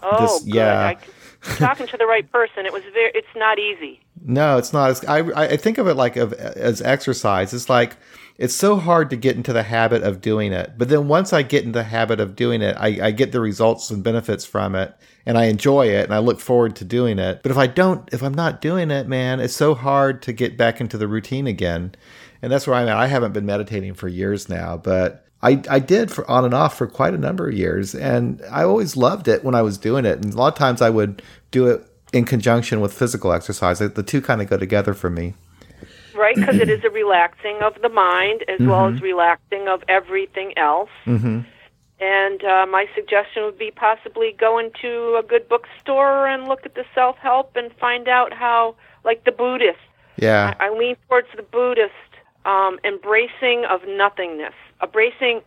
Oh, 0.00 0.38
This- 0.38 0.54
yeah. 0.54 0.94
I, 0.94 0.96
talking 1.56 1.88
to 1.88 1.96
the 1.96 2.06
right 2.06 2.30
person. 2.32 2.66
It 2.66 2.72
was 2.72 2.82
very. 2.92 3.10
It's 3.14 3.26
not 3.34 3.58
easy. 3.58 4.00
No, 4.24 4.56
it's 4.58 4.72
not. 4.72 4.90
It's, 4.92 5.04
I 5.08 5.18
I 5.18 5.56
think 5.56 5.78
of 5.78 5.88
it 5.88 5.94
like 5.94 6.16
of 6.16 6.32
as 6.32 6.80
exercise. 6.82 7.52
It's 7.52 7.68
like 7.68 7.96
it's 8.38 8.54
so 8.54 8.76
hard 8.76 9.10
to 9.10 9.16
get 9.16 9.36
into 9.36 9.52
the 9.52 9.64
habit 9.64 10.04
of 10.04 10.20
doing 10.20 10.52
it, 10.52 10.74
but 10.78 10.88
then 10.88 11.08
once 11.08 11.32
I 11.32 11.42
get 11.42 11.64
into 11.64 11.80
the 11.80 11.84
habit 11.84 12.20
of 12.20 12.36
doing 12.36 12.62
it, 12.62 12.76
I, 12.78 13.08
I 13.08 13.10
get 13.10 13.32
the 13.32 13.40
results 13.40 13.90
and 13.90 14.02
benefits 14.02 14.44
from 14.44 14.76
it, 14.76 14.94
and 15.26 15.36
I 15.36 15.46
enjoy 15.46 15.88
it, 15.88 16.04
and 16.04 16.14
I 16.14 16.18
look 16.18 16.38
forward 16.38 16.76
to 16.76 16.84
doing 16.84 17.18
it. 17.18 17.42
But 17.42 17.50
if 17.50 17.58
I 17.58 17.66
don't, 17.66 18.08
if 18.14 18.22
I'm 18.22 18.34
not 18.34 18.60
doing 18.60 18.92
it, 18.92 19.08
man, 19.08 19.40
it's 19.40 19.56
so 19.56 19.74
hard 19.74 20.22
to 20.22 20.32
get 20.32 20.56
back 20.56 20.80
into 20.80 20.96
the 20.96 21.08
routine 21.08 21.48
again, 21.48 21.96
and 22.40 22.52
that's 22.52 22.68
where 22.68 22.76
I'm 22.76 22.86
at. 22.86 22.96
I 22.96 23.08
haven't 23.08 23.32
been 23.32 23.46
meditating 23.46 23.94
for 23.94 24.08
years 24.08 24.48
now, 24.48 24.76
but. 24.76 25.24
I, 25.40 25.62
I 25.70 25.78
did 25.78 26.10
for 26.10 26.28
on 26.28 26.44
and 26.44 26.52
off 26.52 26.76
for 26.76 26.88
quite 26.88 27.14
a 27.14 27.16
number 27.16 27.46
of 27.46 27.54
years 27.54 27.94
and 27.94 28.42
I 28.50 28.64
always 28.64 28.96
loved 28.96 29.28
it 29.28 29.44
when 29.44 29.54
I 29.54 29.62
was 29.62 29.78
doing 29.78 30.04
it 30.04 30.18
and 30.18 30.34
a 30.34 30.36
lot 30.36 30.52
of 30.52 30.58
times 30.58 30.82
I 30.82 30.90
would 30.90 31.22
do 31.52 31.68
it 31.68 31.86
in 32.12 32.24
conjunction 32.24 32.80
with 32.80 32.92
physical 32.92 33.32
exercise. 33.32 33.78
The 33.78 34.02
two 34.02 34.20
kind 34.20 34.42
of 34.42 34.50
go 34.50 34.56
together 34.56 34.94
for 34.94 35.10
me. 35.10 35.34
Right? 36.18 36.34
Because 36.34 36.56
it 36.56 36.68
is 36.76 36.84
a 36.84 36.90
relaxing 36.90 37.58
of 37.62 37.80
the 37.80 37.88
mind 37.88 38.44
as 38.48 38.60
well 38.60 38.88
as 38.88 39.00
relaxing 39.00 39.68
of 39.68 39.82
everything 39.88 40.52
else. 40.58 40.90
Mm-hmm. 41.06 41.40
And 42.00 42.44
uh, 42.44 42.66
my 42.66 42.86
suggestion 42.94 43.44
would 43.44 43.58
be 43.58 43.70
possibly 43.70 44.32
go 44.38 44.58
into 44.58 45.16
a 45.18 45.22
good 45.26 45.48
bookstore 45.48 46.26
and 46.28 46.46
look 46.46 46.64
at 46.64 46.74
the 46.74 46.84
self 46.94 47.16
help 47.16 47.56
and 47.56 47.72
find 47.76 48.06
out 48.08 48.32
how, 48.32 48.76
like 49.04 49.24
the 49.24 49.32
Buddhist. 49.32 49.78
Yeah. 50.16 50.54
I, 50.60 50.66
I 50.66 50.70
lean 50.78 50.96
towards 51.08 51.28
the 51.34 51.42
Buddhist 51.42 51.92
um, 52.44 52.78
embracing 52.84 53.64
of 53.68 53.80
nothingness, 53.86 54.54
embracing 54.82 55.42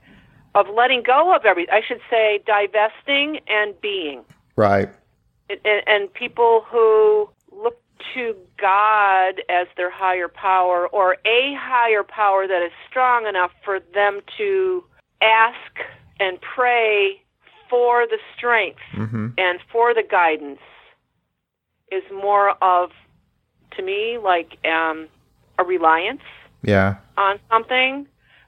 of 0.53 0.67
letting 0.69 1.03
go 1.03 1.33
of 1.33 1.45
everything. 1.45 1.73
I 1.73 1.81
should 1.87 2.01
say 2.09 2.41
divesting 2.45 3.39
and 3.47 3.79
being 3.79 4.23
Right. 4.57 4.89
and, 5.49 5.83
and 5.87 6.13
people 6.13 6.65
who 6.69 7.29
to 8.13 8.35
God 8.59 9.41
as 9.49 9.67
their 9.77 9.91
higher 9.91 10.27
power 10.27 10.87
or 10.87 11.13
a 11.25 11.55
higher 11.57 12.03
power 12.03 12.47
that 12.47 12.63
is 12.63 12.71
strong 12.89 13.25
enough 13.27 13.51
for 13.63 13.79
them 13.93 14.21
to 14.37 14.83
ask 15.21 15.71
and 16.19 16.39
pray 16.41 17.21
for 17.69 18.05
the 18.07 18.17
strength 18.37 18.79
Mm-hmm. 18.95 19.27
and 19.37 19.59
for 19.71 19.93
the 19.93 20.03
guidance 20.09 20.59
is 21.91 22.03
more 22.13 22.51
of, 22.63 22.89
to 23.77 23.83
me, 23.83 24.17
like 24.21 24.57
um, 24.65 25.07
a 25.57 25.63
reliance 25.63 26.21
Yeah. 26.63 26.95
on 27.17 27.39
something, 27.49 28.07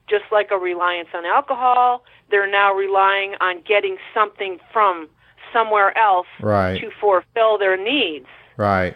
just 0.10 0.26
like 0.32 0.50
a 0.52 0.58
reliance 0.58 1.10
on 1.14 1.26
alcohol. 1.26 2.04
They're 2.30 2.50
now 2.50 2.74
relying 2.74 3.36
on 3.42 3.62
getting 3.68 3.98
something 4.14 4.60
from 4.72 5.08
somewhere 5.54 5.98
else 5.98 6.28
Right. 6.42 6.80
to 6.82 6.90
fulfill 7.00 7.58
their 7.58 7.78
needs. 7.78 8.28
Right. 8.58 8.96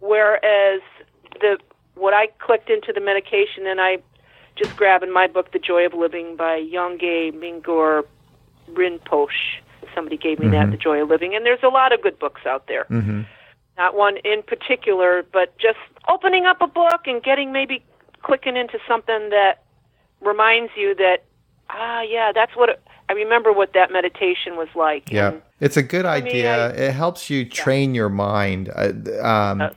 Whereas 0.00 0.80
the 1.40 1.58
what 1.94 2.12
I 2.14 2.26
clicked 2.38 2.70
into 2.70 2.92
the 2.92 3.00
medication 3.00 3.66
and 3.66 3.80
I 3.80 3.98
just 4.56 4.76
grab 4.76 5.02
in 5.02 5.12
my 5.12 5.26
book, 5.26 5.52
The 5.52 5.58
Joy 5.58 5.86
of 5.86 5.94
Living 5.94 6.36
by 6.36 6.60
Yongey 6.60 7.32
Mingyur 7.32 8.04
Rinpoche. 8.70 9.60
Somebody 9.94 10.16
gave 10.16 10.38
me 10.38 10.48
that, 10.48 10.70
The 10.70 10.76
Joy 10.76 11.02
of 11.02 11.08
Living, 11.08 11.34
and 11.34 11.44
there's 11.46 11.62
a 11.62 11.68
lot 11.68 11.92
of 11.92 12.02
good 12.02 12.18
books 12.18 12.42
out 12.46 12.66
there. 12.66 12.84
Mm-hmm. 12.90 13.22
Not 13.78 13.94
one 13.94 14.16
in 14.18 14.42
particular, 14.42 15.24
but 15.32 15.56
just 15.58 15.78
opening 16.08 16.46
up 16.46 16.60
a 16.60 16.66
book 16.66 17.02
and 17.06 17.22
getting 17.22 17.52
maybe 17.52 17.84
clicking 18.22 18.56
into 18.56 18.78
something 18.88 19.30
that 19.30 19.62
reminds 20.20 20.72
you 20.76 20.94
that 20.94 21.24
ah 21.70 22.02
yeah, 22.02 22.32
that's 22.34 22.56
what 22.56 22.70
it, 22.70 22.82
I 23.08 23.12
remember 23.12 23.52
what 23.52 23.72
that 23.74 23.92
meditation 23.92 24.56
was 24.56 24.68
like. 24.74 25.10
Yeah. 25.10 25.32
And 25.32 25.42
It's 25.60 25.76
a 25.76 25.82
good 25.82 26.04
I 26.04 26.20
mean, 26.20 26.28
idea. 26.28 26.66
I- 26.66 26.70
it 26.70 26.92
helps 26.92 27.30
you 27.30 27.44
train 27.44 27.94
your 27.94 28.08
mind. 28.08 28.70
Uh, 28.74 28.92
um, 29.22 29.60
Uh, 29.60 29.70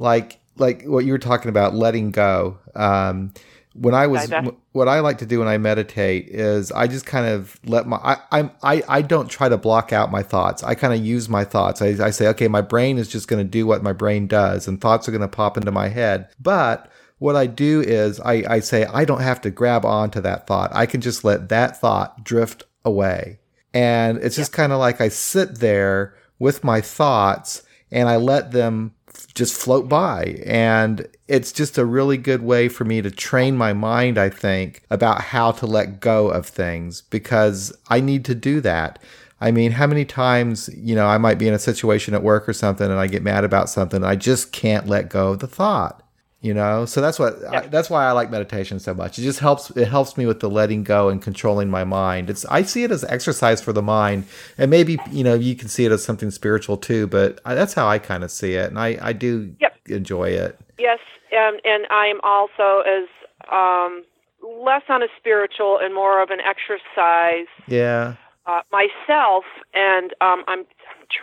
like 0.00 0.38
like 0.56 0.84
what 0.84 1.04
you 1.04 1.12
were 1.12 1.18
talking 1.18 1.48
about, 1.48 1.74
letting 1.74 2.10
go. 2.10 2.58
Um, 2.74 3.32
when 3.74 3.94
I 3.94 4.08
was, 4.08 4.28
what 4.72 4.88
I 4.88 4.98
like 5.00 5.18
to 5.18 5.26
do 5.26 5.38
when 5.38 5.46
I 5.46 5.56
meditate 5.56 6.28
is 6.28 6.72
I 6.72 6.88
just 6.88 7.06
kind 7.06 7.26
of 7.26 7.60
let 7.64 7.86
my, 7.86 7.96
I, 7.98 8.16
I'm, 8.32 8.50
I, 8.62 8.82
I 8.88 9.02
don't 9.02 9.28
try 9.28 9.48
to 9.48 9.56
block 9.56 9.92
out 9.92 10.10
my 10.10 10.22
thoughts. 10.22 10.64
I 10.64 10.74
kind 10.74 10.92
of 10.92 11.04
use 11.04 11.28
my 11.28 11.44
thoughts. 11.44 11.80
I, 11.80 11.88
I 12.04 12.10
say, 12.10 12.26
okay, 12.28 12.48
my 12.48 12.60
brain 12.60 12.98
is 12.98 13.06
just 13.06 13.28
going 13.28 13.38
to 13.44 13.48
do 13.48 13.68
what 13.68 13.84
my 13.84 13.92
brain 13.92 14.26
does 14.26 14.66
and 14.66 14.80
thoughts 14.80 15.08
are 15.08 15.12
going 15.12 15.20
to 15.20 15.28
pop 15.28 15.56
into 15.56 15.70
my 15.70 15.88
head. 15.88 16.28
But 16.40 16.90
what 17.18 17.36
I 17.36 17.46
do 17.46 17.80
is 17.80 18.18
I, 18.20 18.44
I 18.48 18.60
say, 18.60 18.84
I 18.86 19.04
don't 19.04 19.20
have 19.20 19.40
to 19.42 19.50
grab 19.50 19.84
onto 19.84 20.20
that 20.22 20.48
thought. 20.48 20.74
I 20.74 20.86
can 20.86 21.00
just 21.00 21.22
let 21.22 21.48
that 21.50 21.80
thought 21.80 22.24
drift 22.24 22.64
away. 22.84 23.38
And 23.78 24.18
it's 24.18 24.34
just 24.34 24.50
kind 24.50 24.72
of 24.72 24.80
like 24.80 25.00
I 25.00 25.06
sit 25.06 25.60
there 25.60 26.12
with 26.40 26.64
my 26.64 26.80
thoughts 26.80 27.62
and 27.92 28.08
I 28.08 28.16
let 28.16 28.50
them 28.50 28.92
just 29.34 29.54
float 29.54 29.88
by. 29.88 30.42
And 30.44 31.06
it's 31.28 31.52
just 31.52 31.78
a 31.78 31.84
really 31.84 32.16
good 32.16 32.42
way 32.42 32.68
for 32.68 32.84
me 32.84 33.02
to 33.02 33.10
train 33.12 33.56
my 33.56 33.72
mind, 33.72 34.18
I 34.18 34.30
think, 34.30 34.82
about 34.90 35.20
how 35.20 35.52
to 35.52 35.66
let 35.66 36.00
go 36.00 36.28
of 36.28 36.44
things 36.44 37.02
because 37.02 37.72
I 37.88 38.00
need 38.00 38.24
to 38.24 38.34
do 38.34 38.60
that. 38.62 38.98
I 39.40 39.52
mean, 39.52 39.70
how 39.70 39.86
many 39.86 40.04
times, 40.04 40.68
you 40.74 40.96
know, 40.96 41.06
I 41.06 41.18
might 41.18 41.38
be 41.38 41.46
in 41.46 41.54
a 41.54 41.58
situation 41.60 42.14
at 42.14 42.24
work 42.24 42.48
or 42.48 42.52
something 42.52 42.90
and 42.90 42.98
I 42.98 43.06
get 43.06 43.22
mad 43.22 43.44
about 43.44 43.70
something 43.70 43.98
and 43.98 44.06
I 44.06 44.16
just 44.16 44.50
can't 44.50 44.88
let 44.88 45.08
go 45.08 45.28
of 45.28 45.38
the 45.38 45.46
thought 45.46 46.02
you 46.40 46.54
know? 46.54 46.84
So 46.84 47.00
that's 47.00 47.18
what 47.18 47.44
I, 47.44 47.66
that's 47.66 47.90
why 47.90 48.06
i 48.06 48.12
like 48.12 48.30
meditation 48.30 48.78
so 48.78 48.94
much. 48.94 49.18
It 49.18 49.22
just 49.22 49.40
helps 49.40 49.70
it 49.70 49.88
helps 49.88 50.16
me 50.16 50.26
with 50.26 50.40
the 50.40 50.48
letting 50.48 50.84
go 50.84 51.08
and 51.08 51.20
controlling 51.20 51.68
my 51.70 51.84
mind. 51.84 52.30
It's 52.30 52.44
i 52.46 52.62
see 52.62 52.84
it 52.84 52.90
as 52.90 53.04
exercise 53.04 53.60
for 53.60 53.72
the 53.72 53.82
mind. 53.82 54.24
And 54.56 54.70
maybe 54.70 54.98
you 55.10 55.24
know 55.24 55.34
you 55.34 55.54
can 55.56 55.68
see 55.68 55.84
it 55.84 55.92
as 55.92 56.04
something 56.04 56.30
spiritual 56.30 56.76
too 56.76 57.06
but 57.06 57.40
I, 57.44 57.54
that's 57.54 57.74
how 57.74 57.88
i 57.88 57.98
kind 57.98 58.24
of 58.24 58.30
see 58.30 58.54
it 58.54 58.68
and 58.70 58.78
i 58.78 58.98
i 59.00 59.12
do 59.12 59.54
Yep. 59.60 59.76
enjoy 59.88 60.28
it. 60.30 60.58
Yes, 60.78 61.00
um, 61.32 61.58
and 61.64 61.86
I'm 61.90 62.20
also 62.22 62.82
as 62.86 63.08
um, 63.52 64.04
less 64.42 64.82
on 64.88 65.02
a 65.02 65.08
spiritual 65.18 65.78
and 65.82 65.94
more 65.94 66.22
of 66.22 66.30
an 66.30 66.38
exercise 66.40 67.48
yeah. 67.66 68.14
uh, 68.46 68.60
myself, 68.70 69.44
and 69.74 70.14
um, 70.20 70.44
I'm 70.46 70.64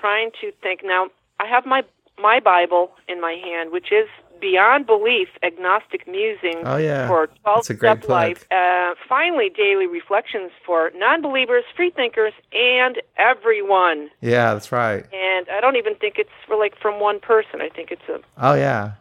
trying 0.02 0.32
to 0.42 0.52
think. 0.62 0.82
Now. 0.84 1.08
I 1.40 1.48
have 1.48 1.66
my 1.66 1.84
my 2.18 2.40
Bible 2.40 2.92
in 3.08 3.20
my 3.20 3.34
hand, 3.34 3.72
which 3.72 3.92
is 3.92 4.08
Beyond 4.50 4.86
Belief: 4.86 5.28
Agnostic 5.42 6.08
Musings 6.08 6.66
Oh, 6.66 6.78
yeah. 6.78 7.08
for 7.08 7.26
Twelve 7.42 7.58
That's 7.66 7.70
a 7.72 7.74
great 7.74 7.98
Step 8.02 8.10
Life. 8.10 8.46
Uh, 8.52 8.94
finally, 9.10 9.50
daily 9.50 9.88
reflections 9.88 10.52
for 10.64 10.92
non-believers, 10.96 11.64
free 11.76 11.90
thinkers, 11.90 12.34
and 12.54 13.02
everyone. 13.18 14.12
yeah 14.22 14.54
that's 14.54 14.72
right 14.72 15.04
And 15.12 15.48
I 15.50 15.60
don't 15.62 15.78
even 15.78 15.96
think 15.96 16.20
it's 16.20 16.30
for 16.46 16.56
like 16.58 16.78
from 16.80 17.00
one 17.00 17.20
person. 17.20 17.60
I 17.60 17.70
think 17.70 17.90
it's 17.90 18.08
a. 18.08 18.20
oh 18.38 18.54
yeah 18.54 18.92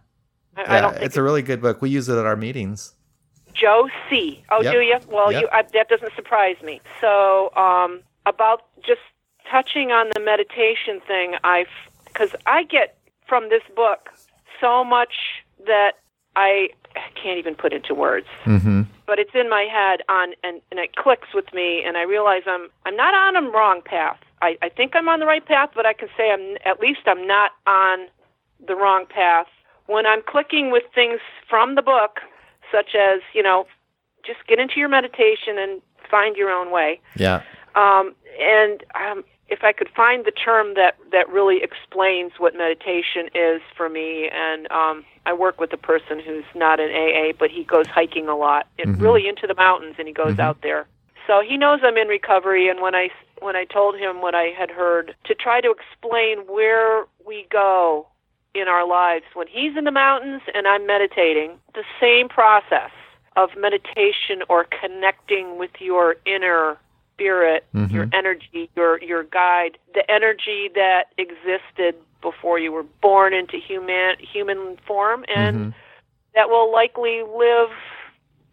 I, 0.57 0.63
yeah 0.63 0.73
I 0.77 0.81
don't 0.81 0.93
think 0.95 1.05
it's 1.05 1.17
a 1.19 1.23
really 1.23 1.43
good 1.43 1.61
book 1.61 1.83
we 1.83 1.91
use 1.91 2.09
it 2.09 2.17
at 2.17 2.25
our 2.25 2.37
meetings 2.37 2.95
Joe 3.53 3.89
C. 4.09 4.43
Oh, 4.51 4.63
Yep. 4.63 4.73
do 4.73 4.81
you? 4.81 4.99
Well, 5.09 5.31
Yep. 5.31 5.43
you 5.43 5.49
I, 5.53 5.63
that 5.75 5.89
doesn't 5.91 6.15
surprise 6.17 6.57
me. 6.65 6.81
So, 7.03 7.55
um, 7.55 8.01
about 8.27 8.63
just 8.85 9.03
touching 9.51 9.93
on 9.93 10.09
the 10.15 10.21
meditation 10.21 11.01
thing, 11.07 11.35
I 11.45 11.67
because 12.07 12.31
I 12.47 12.63
get 12.65 12.97
from 13.27 13.51
this 13.51 13.63
book 13.77 14.11
so 14.61 14.85
much 14.85 15.15
that 15.67 15.93
I 16.37 16.69
can't 17.21 17.39
even 17.39 17.55
put 17.55 17.73
into 17.73 17.95
words. 17.95 18.27
mm-hmm 18.45 18.83
But 19.07 19.19
it's 19.19 19.35
in 19.35 19.49
my 19.49 19.63
head 19.71 20.01
on 20.09 20.35
and, 20.43 20.61
and 20.71 20.81
it 20.81 20.97
clicks 20.97 21.29
with 21.35 21.53
me, 21.53 21.83
and 21.87 21.97
I 21.97 22.03
realize 22.03 22.43
I'm 22.47 22.69
I'm 22.87 22.97
not 22.97 23.15
on 23.15 23.37
a 23.37 23.51
wrong 23.51 23.83
path. 23.85 24.19
I, 24.43 24.57
I 24.63 24.69
think 24.69 24.95
I'm 24.95 25.09
on 25.09 25.21
the 25.21 25.27
right 25.27 25.45
path, 25.45 25.71
but 25.75 25.87
I 25.87 25.93
can 25.93 26.09
say 26.17 26.31
I'm 26.31 26.57
at 26.65 26.81
least 26.81 27.01
I'm 27.07 27.27
not 27.27 27.53
on 27.67 28.07
the 28.67 28.75
wrong 28.75 29.07
path 29.07 29.47
when 29.87 30.07
I'm 30.07 30.23
clicking 30.27 30.71
with 30.71 30.85
things 30.95 31.21
from 31.49 31.75
the 31.75 31.83
book, 31.83 32.21
such 32.73 32.95
as 32.95 33.21
you 33.35 33.43
know, 33.43 33.67
just 34.27 34.47
get 34.47 34.59
into 34.59 34.79
your 34.79 34.89
meditation 34.89 35.59
and 35.59 35.83
find 36.11 36.37
your 36.37 36.51
own 36.51 36.71
way. 36.71 37.01
yeah 37.17 37.43
Um, 37.75 38.15
and 38.41 38.85
um, 38.95 39.25
if 39.49 39.63
I 39.63 39.73
could 39.73 39.89
find 39.95 40.25
the 40.25 40.31
term 40.31 40.75
that 40.75 40.97
that 41.13 41.29
really 41.29 41.63
explains 41.63 42.33
what 42.39 42.55
meditation 42.55 43.29
is 43.35 43.61
for 43.77 43.89
me, 43.89 44.29
and 44.33 44.71
um, 44.71 45.05
I 45.27 45.33
work 45.33 45.61
with 45.61 45.73
a 45.73 45.77
person 45.77 46.19
who's 46.19 46.45
not 46.55 46.81
an 46.81 46.91
AA, 46.91 47.33
but 47.39 47.51
he 47.51 47.65
goes 47.65 47.87
hiking 47.87 48.29
a 48.29 48.37
lot, 48.37 48.67
and 48.79 49.01
really 49.01 49.29
into 49.29 49.47
the 49.47 49.55
mountains, 49.55 49.97
and 49.99 50.09
he 50.09 50.15
goes 50.15 50.39
out 50.39 50.63
there. 50.63 50.87
So 51.27 51.41
he 51.41 51.57
knows 51.57 51.81
I'm 51.83 51.97
in 51.97 52.09
recovery, 52.09 52.69
and 52.69 52.81
when 52.81 52.95
I 52.95 53.11
when 53.41 53.57
I 53.57 53.65
told 53.65 53.97
him 53.97 54.23
what 54.23 54.35
I 54.35 54.45
had 54.57 54.71
heard, 54.71 55.15
to 55.25 55.35
try 55.35 55.61
to 55.61 55.71
explain 55.71 56.39
where 56.47 57.05
we 57.27 57.47
go 57.51 58.07
in 58.55 58.69
our 58.69 58.87
lives 58.87 59.25
when 59.35 59.49
he's 59.49 59.77
in 59.77 59.85
the 59.85 59.91
mountains 59.91 60.41
and 60.55 60.67
I'm 60.67 60.87
meditating, 60.87 61.59
the 61.75 61.83
same 62.01 62.29
process 62.29 62.91
of 63.37 63.51
meditation 63.59 64.43
or 64.49 64.65
connecting 64.65 65.59
with 65.59 65.73
your 65.81 66.17
inner 66.25 66.79
spirit, 67.15 67.65
your 67.91 68.09
energy, 68.13 68.69
your 68.77 69.03
your 69.03 69.23
guide, 69.25 69.79
the 69.95 70.09
energy 70.11 70.71
that 70.75 71.05
existed 71.19 71.95
before 72.21 72.59
you 72.59 72.73
were 72.73 72.85
born 73.03 73.33
into 73.35 73.57
human 73.59 74.17
human 74.19 74.77
form 74.87 75.25
and 75.35 75.75
that 76.35 76.49
will 76.49 76.73
likely 76.73 77.23
live 77.23 77.71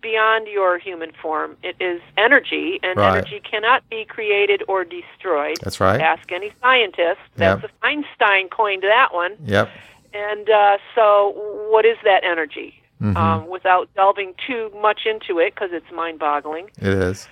beyond 0.02 0.47
your 0.47 0.78
human 0.78 1.12
form. 1.21 1.58
It 1.63 1.76
is 1.80 2.02
energy, 2.17 2.80
and 2.84 2.97
Right. 2.97 3.17
energy 3.17 3.39
cannot 3.39 3.88
be 3.89 4.04
created 4.06 4.63
or 4.67 4.84
destroyed. 4.84 5.58
That's 5.63 5.80
right. 5.80 6.02
Ask 6.02 6.32
any 6.32 6.52
scientist. 6.62 7.19
That's 7.36 7.62
Yep. 7.62 7.71
Einstein 7.84 8.50
coined 8.50 8.84
that 8.84 9.13
one. 9.13 9.38
yep 9.45 9.69
And 10.13 10.50
uh, 10.50 10.78
so, 10.95 11.34
what 11.69 11.86
is 11.86 11.97
that 12.04 12.24
energy? 12.24 12.76
Mm-hmm. 13.02 13.17
Um, 13.17 13.47
without 13.47 13.89
delving 13.95 14.34
too 14.45 14.69
much 14.80 15.06
into 15.06 15.39
it, 15.39 15.56
because 15.56 15.69
it's 15.71 15.89
mind-boggling, 15.91 16.69
it 16.80 16.88
is 16.88 17.28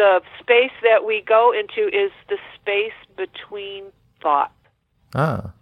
the 0.00 0.22
space 0.40 0.72
that 0.82 1.04
we 1.04 1.20
go 1.20 1.52
into 1.52 1.82
is 1.94 2.10
the 2.30 2.38
space 2.56 2.98
between 3.18 3.84
thought. 4.22 4.52
ah 5.14 5.52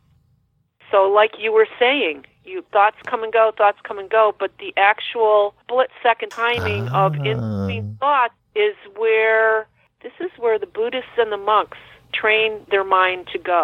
So, 0.92 0.98
like 1.20 1.32
you 1.44 1.50
were 1.52 1.66
saying, 1.78 2.24
you 2.44 2.64
thoughts 2.72 2.98
come 3.10 3.24
and 3.24 3.32
go, 3.32 3.44
thoughts 3.60 3.80
come 3.82 3.98
and 3.98 4.08
go, 4.08 4.24
but 4.38 4.50
the 4.58 4.72
actual 4.76 5.54
split 5.64 5.90
second 6.02 6.30
timing 6.30 6.84
of 7.02 7.10
in 7.30 7.36
Ah. 7.38 7.66
between 7.66 7.96
thoughts 7.98 8.38
is 8.54 8.76
where 9.02 9.66
this 10.04 10.12
is 10.20 10.30
where 10.38 10.56
the 10.64 10.70
Buddhists 10.78 11.16
and 11.18 11.32
the 11.32 11.42
monks 11.52 11.78
train 12.20 12.50
their 12.72 12.84
mind 12.84 13.26
to 13.34 13.38
go. 13.54 13.62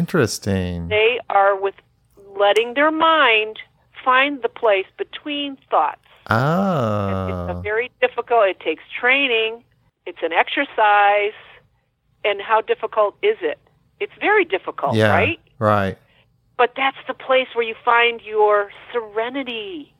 interesting 0.00 0.88
They 0.88 1.20
are 1.30 1.54
with 1.66 1.76
letting 2.44 2.74
their 2.74 2.90
mind 2.90 3.54
find 4.04 4.42
the 4.46 4.52
place 4.62 4.90
between 5.04 5.56
thoughts. 5.70 6.08
Ah. 6.28 7.28
It's 7.30 7.58
a 7.58 7.62
very 7.70 7.88
difficult. 8.04 8.42
It 8.54 8.58
takes 8.68 8.82
training. 9.00 9.52
It's 10.06 10.18
an 10.22 10.32
exercise. 10.32 11.32
And 12.24 12.40
how 12.40 12.60
difficult 12.60 13.16
is 13.22 13.36
it? 13.40 13.58
It's 14.00 14.12
very 14.20 14.44
difficult, 14.44 14.94
yeah 14.96 15.12
right? 15.12 15.38
right 15.58 15.96
But 16.58 16.72
that's 16.76 16.96
the 17.06 17.14
place 17.14 17.46
where 17.54 17.64
you 17.64 17.74
find 17.84 18.20
your 18.22 18.70
serenity. 18.92 19.94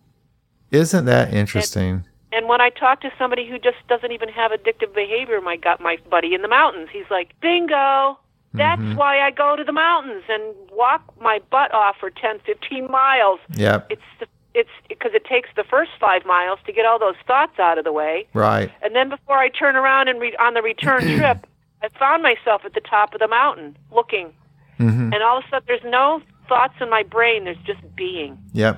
isn't 0.71 1.05
that 1.05 1.33
interesting 1.33 2.05
And 2.33 2.49
when 2.49 2.61
I 2.61 2.71
talk 2.71 3.01
to 3.03 3.11
somebody 3.19 3.49
who 3.49 3.59
just 3.59 3.77
doesn't 3.88 4.11
even 4.12 4.29
have 4.29 4.51
addictive 4.51 4.92
behavior, 4.95 5.40
my 5.40 5.57
got 5.57 5.81
my 5.81 5.97
buddy 6.11 6.35
in 6.35 6.42
the 6.42 6.49
mountains, 6.49 6.88
he's 6.92 7.09
like, 7.11 7.33
"Bingo! 7.40 8.19
That's 8.55 8.83
Mm-hmm. 8.83 8.97
why 8.97 9.21
I 9.21 9.31
go 9.31 9.55
to 9.55 9.62
the 9.64 9.73
mountains 9.73 10.25
and 10.29 10.42
walk 10.73 11.03
my 11.21 11.40
butt 11.51 11.73
off 11.75 11.97
for 12.01 12.11
10, 12.11 12.40
15 12.45 12.90
miles. 12.90 13.38
yep 13.57 13.87
It's 13.90 14.03
the, 14.19 14.27
it's 14.61 14.71
because 14.88 15.12
it 15.14 15.25
takes 15.27 15.49
the 15.55 15.64
first 15.64 15.90
5 16.01 16.25
miles 16.25 16.59
to 16.66 16.73
get 16.73 16.85
all 16.87 16.99
those 16.99 17.14
thoughts 17.27 17.59
out 17.59 17.77
of 17.79 17.85
the 17.85 17.92
way. 17.92 18.27
right 18.33 18.71
And 18.83 18.95
then 18.97 19.09
before 19.11 19.37
I 19.38 19.49
turn 19.51 19.77
around 19.77 20.09
and 20.09 20.19
re- 20.21 20.37
on 20.40 20.55
the 20.55 20.62
return 20.62 21.03
trip, 21.19 21.47
I 21.83 21.88
found 21.99 22.23
myself 22.23 22.62
at 22.64 22.73
the 22.75 22.81
top 22.81 23.12
of 23.14 23.21
the 23.21 23.29
mountain 23.29 23.77
looking. 23.92 24.33
mm-hmm 24.81 25.12
And 25.12 25.23
all 25.23 25.38
of 25.38 25.45
a 25.45 25.49
sudden 25.51 25.64
there's 25.69 25.85
no 25.85 26.23
thoughts 26.49 26.75
in 26.81 26.88
my 26.90 27.03
brain, 27.03 27.45
there's 27.45 27.64
just 27.66 27.83
being. 27.95 28.38
yep 28.53 28.77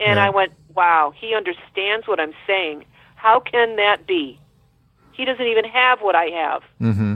And 0.00 0.16
Yeah. 0.18 0.26
I 0.26 0.30
went, 0.30 0.52
wow, 0.74 1.12
he 1.18 1.34
understands 1.34 2.06
what 2.06 2.20
I'm 2.20 2.34
saying. 2.46 2.84
How 3.16 3.40
can 3.40 3.76
that 3.76 4.06
be? 4.06 4.38
He 5.12 5.24
doesn't 5.24 5.46
even 5.46 5.64
have 5.64 6.00
what 6.00 6.14
I 6.14 6.26
have, 6.42 6.62
mm-hmm 6.80 7.14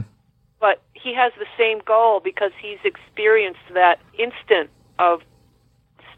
but 0.59 0.81
he 0.93 1.13
has 1.13 1.31
the 1.37 1.45
same 1.55 1.79
goal 1.85 2.19
because 2.19 2.51
he's 2.59 2.79
experienced 2.83 3.59
that 3.75 3.99
instant 4.17 4.71
of 4.97 5.21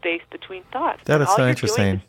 space 0.00 0.22
between 0.30 0.62
thoughts. 0.72 1.02
That 1.04 1.20
is 1.20 1.28
so 1.36 1.46
interesting. 1.46 2.02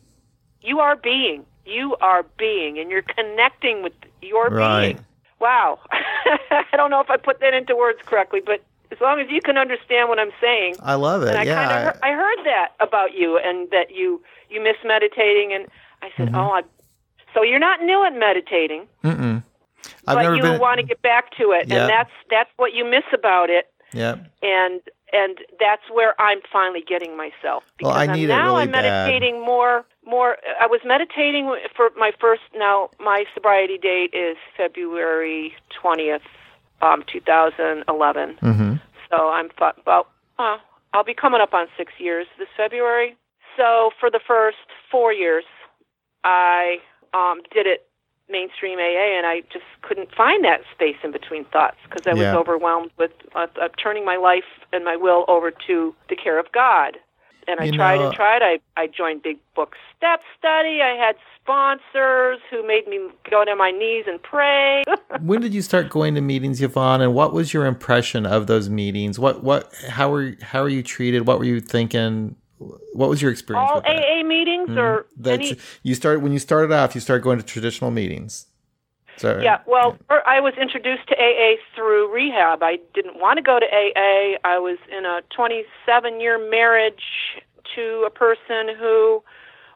you 0.61 0.79
are 0.79 0.95
being. 0.95 1.45
You 1.65 1.95
are 2.01 2.23
being, 2.37 2.79
and 2.79 2.89
you're 2.89 3.03
connecting 3.03 3.83
with 3.83 3.93
your 4.21 4.49
Right. 4.49 4.93
being. 4.95 5.05
Wow. 5.39 5.79
I 5.91 6.65
don't 6.77 6.89
know 6.91 7.01
if 7.01 7.09
I 7.09 7.17
put 7.17 7.39
that 7.41 7.53
into 7.53 7.75
words 7.75 7.99
correctly, 8.05 8.41
but 8.45 8.63
as 8.91 8.99
long 9.01 9.19
as 9.19 9.27
you 9.29 9.41
can 9.41 9.57
understand 9.57 10.09
what 10.09 10.19
I'm 10.19 10.31
saying, 10.41 10.75
I 10.81 10.95
love 10.95 11.23
it. 11.23 11.29
and 11.29 11.37
I 11.37 11.43
yeah. 11.43 11.55
kind 11.65 11.71
of 11.77 11.83
heard, 11.93 11.99
I 12.03 12.11
heard 12.13 12.45
that 12.45 12.69
about 12.79 13.13
you, 13.13 13.37
and 13.37 13.69
that 13.71 13.91
you 13.93 14.21
you 14.49 14.61
miss 14.61 14.75
meditating, 14.85 15.53
and 15.53 15.67
I 16.01 16.09
said, 16.17 16.27
Mm-hmm. 16.29 16.35
oh, 16.35 16.51
I, 16.51 16.61
so 17.33 17.41
you're 17.43 17.59
not 17.59 17.81
new 17.81 18.03
at 18.05 18.13
meditating, 18.13 18.87
Mm-mm. 19.03 19.43
I've 20.07 20.15
but 20.17 20.35
you 20.35 20.41
been. 20.41 20.59
want 20.59 20.79
to 20.79 20.85
get 20.85 21.01
back 21.01 21.31
to 21.37 21.51
it, 21.53 21.67
Yeah. 21.67 21.81
and 21.81 21.89
that's 21.89 22.11
that's 22.29 22.49
what 22.57 22.73
you 22.73 22.83
miss 22.85 23.05
about 23.13 23.49
it. 23.49 23.67
Yeah. 23.93 24.15
and 24.41 24.79
and 25.13 25.39
that's 25.59 25.83
where 25.91 26.19
I'm 26.21 26.39
finally 26.51 26.81
getting 26.87 27.17
myself 27.17 27.63
Well, 27.81 27.93
because 27.93 27.97
I 27.97 28.05
I'm, 28.05 28.13
need 28.13 28.25
it 28.25 28.27
now 28.29 28.51
really 28.55 28.63
I'm 28.63 28.71
bad. 28.71 28.83
meditating 28.83 29.43
more 29.43 29.85
more 30.05 30.37
I 30.59 30.67
was 30.67 30.81
meditating 30.85 31.55
for 31.75 31.89
my 31.97 32.11
first 32.19 32.41
now 32.55 32.89
my 32.99 33.25
sobriety 33.33 33.77
date 33.77 34.13
is 34.13 34.37
February 34.57 35.53
20th 35.83 36.21
um 36.81 37.03
2011 37.11 38.37
Mm-hmm. 38.41 38.73
so 39.09 39.29
I'm 39.29 39.49
th- 39.49 39.73
about 39.81 40.09
uh, 40.39 40.57
I'll 40.93 41.03
be 41.03 41.13
coming 41.13 41.41
up 41.41 41.53
on 41.53 41.67
6 41.77 41.93
years 41.99 42.27
this 42.39 42.47
February 42.57 43.15
so 43.57 43.91
for 43.99 44.09
the 44.09 44.19
first 44.25 44.57
4 44.91 45.13
years 45.13 45.43
I 46.23 46.77
um 47.13 47.41
did 47.53 47.67
it 47.67 47.87
mainstream 48.31 48.79
AA, 48.79 49.17
and 49.17 49.25
I 49.27 49.41
just 49.51 49.65
couldn't 49.81 50.09
find 50.15 50.43
that 50.45 50.61
space 50.73 50.95
in 51.03 51.11
between 51.11 51.45
thoughts 51.45 51.77
because 51.89 52.07
I 52.07 52.13
was 52.13 52.21
Yeah. 52.21 52.35
overwhelmed 52.35 52.91
with 52.97 53.11
uh, 53.35 53.47
uh, 53.61 53.67
turning 53.81 54.05
my 54.05 54.15
life 54.17 54.45
and 54.73 54.83
my 54.85 54.95
will 54.95 55.25
over 55.27 55.51
to 55.67 55.93
the 56.09 56.15
care 56.15 56.39
of 56.39 56.51
God. 56.51 56.97
And 57.47 57.59
I 57.59 57.65
You 57.65 57.71
tried 57.73 57.97
know- 57.99 58.07
and 58.07 58.13
tried. 58.15 58.41
I 58.43 58.59
I 58.77 58.87
joined 58.87 59.23
Big 59.23 59.37
Book 59.55 59.75
Step 59.97 60.21
Study. 60.37 60.81
I 60.81 60.95
had 60.95 61.15
sponsors 61.41 62.37
who 62.49 62.65
made 62.65 62.87
me 62.87 62.99
go 63.29 63.43
to 63.43 63.55
my 63.55 63.71
knees 63.71 64.05
and 64.07 64.21
pray. 64.21 64.83
when 65.21 65.41
did 65.41 65.53
you 65.53 65.61
start 65.63 65.89
going 65.89 66.13
to 66.15 66.21
meetings, 66.21 66.61
Yvonne? 66.61 67.01
And 67.01 67.13
what 67.15 67.33
was 67.33 67.53
your 67.53 67.65
impression 67.65 68.25
of 68.27 68.45
those 68.47 68.69
meetings? 68.69 69.17
What 69.19 69.43
what 69.43 69.73
how 69.89 70.11
were 70.11 70.35
how 70.41 70.61
were 70.61 70.69
you 70.69 70.83
treated? 70.83 71.27
What 71.27 71.39
were 71.39 71.45
you 71.45 71.59
thinking? 71.61 72.35
What 72.93 73.09
was 73.09 73.21
your 73.21 73.31
experience 73.31 73.69
All? 73.71 73.81
AA 73.85 74.23
meetings 74.23 74.69
or 74.69 75.05
That 75.17 75.33
any 75.33 75.57
you 75.83 75.95
start 75.95 76.21
when 76.21 76.31
you 76.31 76.39
started 76.39 76.71
off. 76.73 76.95
You 76.95 77.01
started 77.01 77.23
going 77.23 77.39
to 77.39 77.45
traditional 77.45 77.91
meetings. 77.91 78.47
So 79.17 79.39
Yeah, 79.39 79.59
well, 79.65 79.97
I 80.09 80.39
was 80.39 80.53
introduced 80.59 81.07
to 81.09 81.15
AA 81.15 81.55
through 81.75 82.11
rehab. 82.11 82.63
I 82.63 82.79
didn't 82.93 83.19
want 83.19 83.37
to 83.37 83.43
go 83.43 83.59
to 83.59 83.65
AA. 83.65 84.37
I 84.43 84.57
was 84.57 84.77
in 84.95 85.05
a 85.05 85.21
27 85.35 86.19
year 86.19 86.37
marriage 86.49 87.03
to 87.75 88.03
a 88.07 88.09
person 88.09 88.75
who 88.79 89.23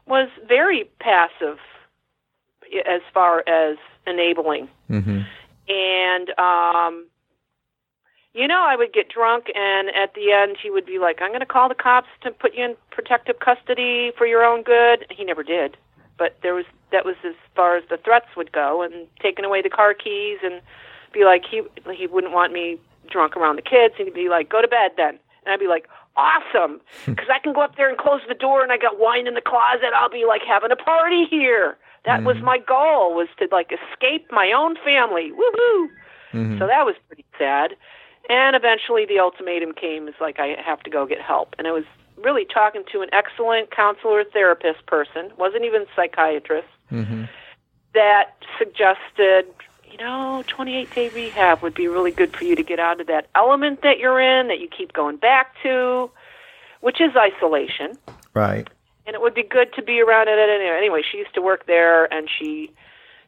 was 0.08 0.30
very 0.48 0.90
passive 1.00 1.58
as 2.88 3.02
far 3.14 3.44
as 3.48 3.78
enabling. 4.08 4.68
hmm 4.88 5.22
And, 5.68 6.30
um, 6.40 7.08
you 8.36 8.48
know, 8.50 8.66
I 8.68 8.76
would 8.76 8.92
get 8.92 9.08
drunk, 9.08 9.46
and 9.56 9.88
at 9.96 10.14
the 10.14 10.34
end, 10.34 10.58
he 10.62 10.70
would 10.70 10.86
be 10.86 11.00
like, 11.00 11.22
I'm 11.22 11.30
going 11.30 11.40
to 11.40 11.46
call 11.46 11.70
the 11.70 11.76
cops 11.76 12.10
to 12.22 12.32
put 12.32 12.54
you 12.54 12.66
in 12.66 12.76
protective 12.92 13.40
custody 13.40 14.12
for 14.18 14.28
your 14.28 14.44
own 14.44 14.62
good. 14.62 15.06
He 15.10 15.24
never 15.24 15.42
did. 15.42 15.78
But 16.18 16.38
there 16.44 16.54
was 16.54 16.66
that 16.92 17.06
was 17.06 17.16
as 17.26 17.34
far 17.56 17.76
as 17.78 17.84
the 17.90 17.98
threats 17.98 18.28
would 18.36 18.52
go, 18.52 18.82
and 18.82 19.08
taking 19.22 19.46
away 19.46 19.62
the 19.62 19.70
car 19.70 19.94
keys, 19.94 20.40
and 20.44 20.62
be 21.14 21.24
like 21.24 21.44
he 21.50 21.62
he 21.94 22.08
wouldn't 22.08 22.34
want 22.34 22.52
me 22.54 22.78
drunk 23.10 23.36
around 23.38 23.56
the 23.56 23.62
kids. 23.62 23.96
And 23.98 24.08
he'd 24.08 24.14
be 24.14 24.30
like, 24.30 24.50
"Go 24.50 24.62
to 24.62 24.68
bed 24.68 24.92
then," 24.98 25.18
and 25.46 25.54
I'd 25.54 25.60
be 25.60 25.68
like, 25.68 25.88
"Awesome," 26.18 26.82
because 27.06 27.28
I 27.34 27.40
can 27.40 27.54
go 27.54 27.62
up 27.62 27.76
there 27.78 27.90
and 27.90 27.98
close 27.98 28.22
the 28.28 28.34
door, 28.34 28.64
and 28.64 28.72
I 28.72 28.78
got 28.78 29.00
wine 29.00 29.28
in 29.28 29.34
the 29.34 29.42
closet. 29.42 29.92
I'll 29.96 30.10
be 30.10 30.26
like 30.26 30.42
having 30.48 30.72
a 30.72 30.76
party 30.78 31.26
here. 31.26 31.78
That 32.06 32.24
was 32.24 32.38
my 32.44 32.60
goal 32.60 33.16
was 33.16 33.28
to 33.40 33.48
like 33.52 33.72
escape 33.74 34.28
my 34.32 34.52
own 34.56 34.76
family. 34.84 35.32
Woohoo! 35.32 35.88
hmm 36.32 36.60
So 36.60 36.68
that 36.68 36.86
was 36.86 36.96
pretty 37.08 37.26
sad. 37.38 37.76
And 38.30 38.56
eventually 38.56 39.06
the 39.06 39.20
ultimatum 39.20 39.74
came 39.74 40.08
is 40.08 40.16
like 40.20 40.40
I 40.40 40.56
have 40.66 40.82
to 40.82 40.90
go 40.90 41.06
get 41.06 41.22
help. 41.22 41.56
And 41.58 41.68
I 41.68 41.72
was 41.72 41.84
really 42.18 42.46
talking 42.46 42.84
to 42.92 43.02
an 43.02 43.10
excellent 43.12 43.72
counselor 43.72 44.24
therapist 44.24 44.86
person, 44.88 45.32
wasn't 45.38 45.64
even 45.66 45.84
a 45.84 45.86
psychiatrist, 45.96 46.68
hmm 46.90 47.26
that 47.94 48.32
suggested, 48.60 49.46
you 49.90 49.98
know, 49.98 50.44
28 50.54 50.94
day 50.94 51.08
rehab 51.08 51.64
would 51.64 51.74
be 51.74 51.88
really 51.88 52.12
good 52.12 52.36
for 52.38 52.44
you 52.44 52.54
to 52.54 52.64
get 52.64 52.78
out 52.78 53.00
of 53.00 53.08
that 53.08 53.30
element 53.36 53.84
that 53.84 54.00
you're 54.00 54.20
in 54.20 54.50
that 54.50 54.60
you 54.60 54.68
keep 54.68 54.92
going 54.92 55.16
back 55.16 55.54
to, 55.64 56.12
which 56.82 57.00
is 57.00 57.12
isolation 57.16 57.98
Right. 58.34 58.70
and 59.08 59.16
it 59.16 59.22
would 59.22 59.34
be 59.34 59.44
good 59.44 59.72
to 59.76 59.82
be 59.82 60.02
around 60.02 60.28
it 60.28 60.38
anyway. 60.38 60.76
Anyway, 60.78 61.02
she 61.10 61.20
used 61.20 61.34
to 61.36 61.42
work 61.42 61.68
there, 61.68 62.12
and 62.14 62.28
she 62.38 62.70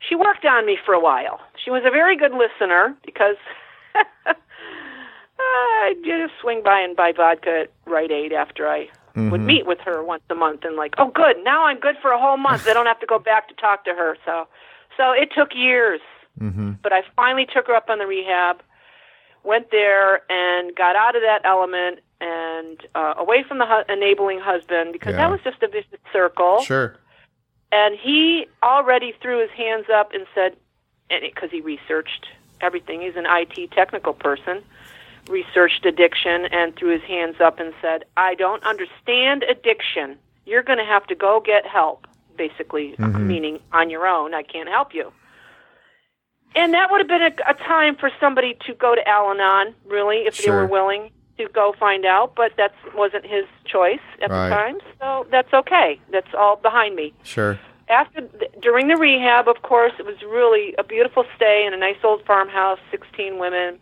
she 0.08 0.16
worked 0.16 0.46
on 0.46 0.66
me 0.66 0.78
for 0.86 0.94
a 0.94 1.00
while. 1.00 1.40
She 1.64 1.72
was 1.72 1.84
a 1.86 1.90
very 1.92 2.18
good 2.18 2.34
listener 2.34 2.94
because 3.06 3.38
I 5.50 5.96
just 6.04 6.34
swing 6.42 6.62
by 6.64 6.80
and 6.80 6.96
buy 6.96 7.12
vodka 7.16 7.62
at 7.66 7.72
Rite 7.86 8.12
Aid 8.12 8.34
after 8.34 8.68
I 8.68 8.90
would 9.32 9.42
meet 9.42 9.66
with 9.66 9.80
her 9.80 10.04
once 10.04 10.22
a 10.30 10.36
month, 10.36 10.64
and 10.64 10.76
like, 10.76 10.94
oh, 11.00 11.10
good, 11.10 11.38
now 11.44 11.66
I'm 11.66 11.80
good 11.80 11.96
for 12.02 12.12
a 12.12 12.20
whole 12.20 12.38
month. 12.38 12.68
I 12.68 12.74
don't 12.74 12.86
have 12.86 13.00
to 13.00 13.08
go 13.08 13.18
back 13.18 13.48
to 13.50 13.56
talk 13.56 13.84
to 13.86 13.92
her. 13.92 14.16
So, 14.26 14.48
so 14.96 15.12
it 15.12 15.30
took 15.36 15.56
years, 15.56 16.02
hmm 16.38 16.74
but 16.84 16.94
I 16.94 17.02
finally 17.16 17.46
took 17.52 17.68
her 17.68 17.76
up 17.76 17.90
on 17.90 17.98
the 18.00 18.06
rehab. 18.06 18.62
Went 19.44 19.72
there 19.72 20.22
and 20.32 20.76
got 20.76 20.96
out 20.96 21.16
of 21.16 21.22
that 21.24 21.42
element 21.46 22.00
and 22.22 22.78
uh, 22.96 23.14
away 23.18 23.44
from 23.48 23.58
the 23.60 23.66
hu- 23.66 23.92
enabling 23.92 24.40
husband 24.40 24.94
because 24.94 25.12
Yeah. 25.14 25.18
that 25.24 25.32
was 25.32 25.40
just 25.44 25.62
a 25.64 25.68
vicious 25.68 26.00
circle. 26.14 26.62
Sure. 26.62 26.96
And 27.72 27.96
he 27.98 28.48
already 28.64 29.14
threw 29.22 29.40
his 29.42 29.50
hands 29.52 29.86
up 29.94 30.12
and 30.14 30.26
said, 30.36 30.56
because 31.10 31.50
he 31.52 31.62
researched 31.62 32.28
everything, 32.62 33.02
he's 33.02 33.16
an 33.16 33.26
IT 33.28 33.72
technical 33.72 34.14
person, 34.14 34.62
researched 35.30 35.86
addiction 35.86 36.46
and 36.52 36.76
threw 36.76 36.90
his 36.92 37.02
hands 37.04 37.36
up 37.44 37.60
and 37.60 37.74
said, 37.82 38.06
I 38.16 38.36
don't 38.36 38.64
understand 38.64 39.44
addiction. 39.44 40.18
You're 40.46 40.64
going 40.64 40.80
to 40.80 40.86
have 40.86 41.06
to 41.08 41.16
go 41.16 41.42
get 41.46 41.66
help, 41.66 42.08
basically, 42.38 42.96
mm-hmm. 42.98 43.28
meaning 43.28 43.60
on 43.74 43.90
your 43.90 44.08
own. 44.08 44.34
I 44.34 44.44
can't 44.44 44.70
help 44.70 44.94
you. 44.94 45.12
And 46.56 46.74
that 46.74 46.90
would 46.90 47.00
have 47.00 47.08
been 47.08 47.22
a, 47.22 47.52
a 47.52 47.54
time 47.54 47.96
for 47.98 48.10
somebody 48.20 48.58
to 48.66 48.74
go 48.74 48.96
to 48.96 49.08
Al 49.08 49.30
Anon, 49.32 49.76
really, 49.86 50.20
if 50.26 50.38
they 50.38 50.50
were 50.50 50.66
willing 50.66 51.12
to 51.38 51.48
go 51.54 51.74
find 51.80 52.06
out, 52.06 52.34
but 52.36 52.54
that 52.58 52.74
wasn't 52.96 53.26
his 53.26 53.46
choice 53.66 54.00
at 54.22 54.32
Right. 54.32 54.50
the 54.50 54.56
time, 54.56 54.78
so 55.00 55.28
that's 55.30 55.54
okay. 55.54 56.00
That's 56.12 56.34
all 56.36 56.56
behind 56.56 56.96
me 56.96 57.14
Sure. 57.24 57.60
after 57.90 58.22
during 58.60 58.88
the 58.88 58.96
rehab, 58.98 59.48
of 59.48 59.62
course, 59.62 59.94
it 60.00 60.06
was 60.06 60.16
really 60.24 60.74
a 60.80 60.84
beautiful 60.84 61.26
stay 61.36 61.64
in 61.66 61.74
a 61.74 61.78
nice 61.78 61.98
old 62.04 62.24
farmhouse, 62.26 62.80
16 62.90 63.38
women. 63.38 63.78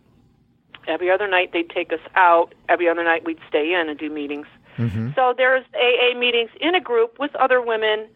Every 0.86 1.10
other 1.10 1.26
night 1.28 1.50
they'd 1.52 1.68
take 1.70 1.92
us 1.92 2.00
out. 2.14 2.54
Every 2.68 2.88
other 2.88 3.04
night 3.04 3.24
we'd 3.24 3.38
stay 3.48 3.74
in 3.74 3.88
and 3.88 3.98
do 3.98 4.10
meetings. 4.10 4.46
hmm 4.76 5.10
So 5.14 5.34
there's 5.36 5.64
AA 5.74 6.16
meetings 6.18 6.50
in 6.60 6.74
a 6.74 6.80
group 6.80 7.18
with 7.18 7.34
other 7.36 7.60
women. 7.60 8.06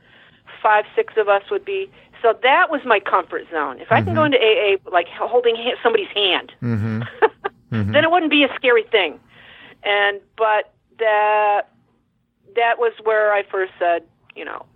Five, 0.62 0.84
six 0.94 1.14
of 1.16 1.28
us 1.28 1.42
would 1.50 1.64
be. 1.64 1.90
So 2.22 2.34
that 2.42 2.70
was 2.70 2.82
my 2.84 3.00
comfort 3.00 3.44
zone. 3.50 3.78
If 3.80 3.90
I 3.90 4.02
can 4.02 4.14
go 4.14 4.24
into 4.24 4.38
AA 4.38 4.76
like 4.92 5.06
holding 5.08 5.56
ha- 5.56 5.76
somebody's 5.82 6.08
hand, 6.14 6.52
hmm 6.60 7.02
then 7.70 8.04
it 8.04 8.10
wouldn't 8.10 8.30
be 8.30 8.44
a 8.44 8.48
scary 8.56 8.82
thing. 8.82 9.18
And 9.82 10.20
but 10.36 10.74
that 10.98 11.62
that 12.56 12.78
was 12.78 12.92
where 13.04 13.32
I 13.32 13.42
first 13.44 13.72
said, 13.78 14.02
you 14.36 14.44
know, 14.44 14.66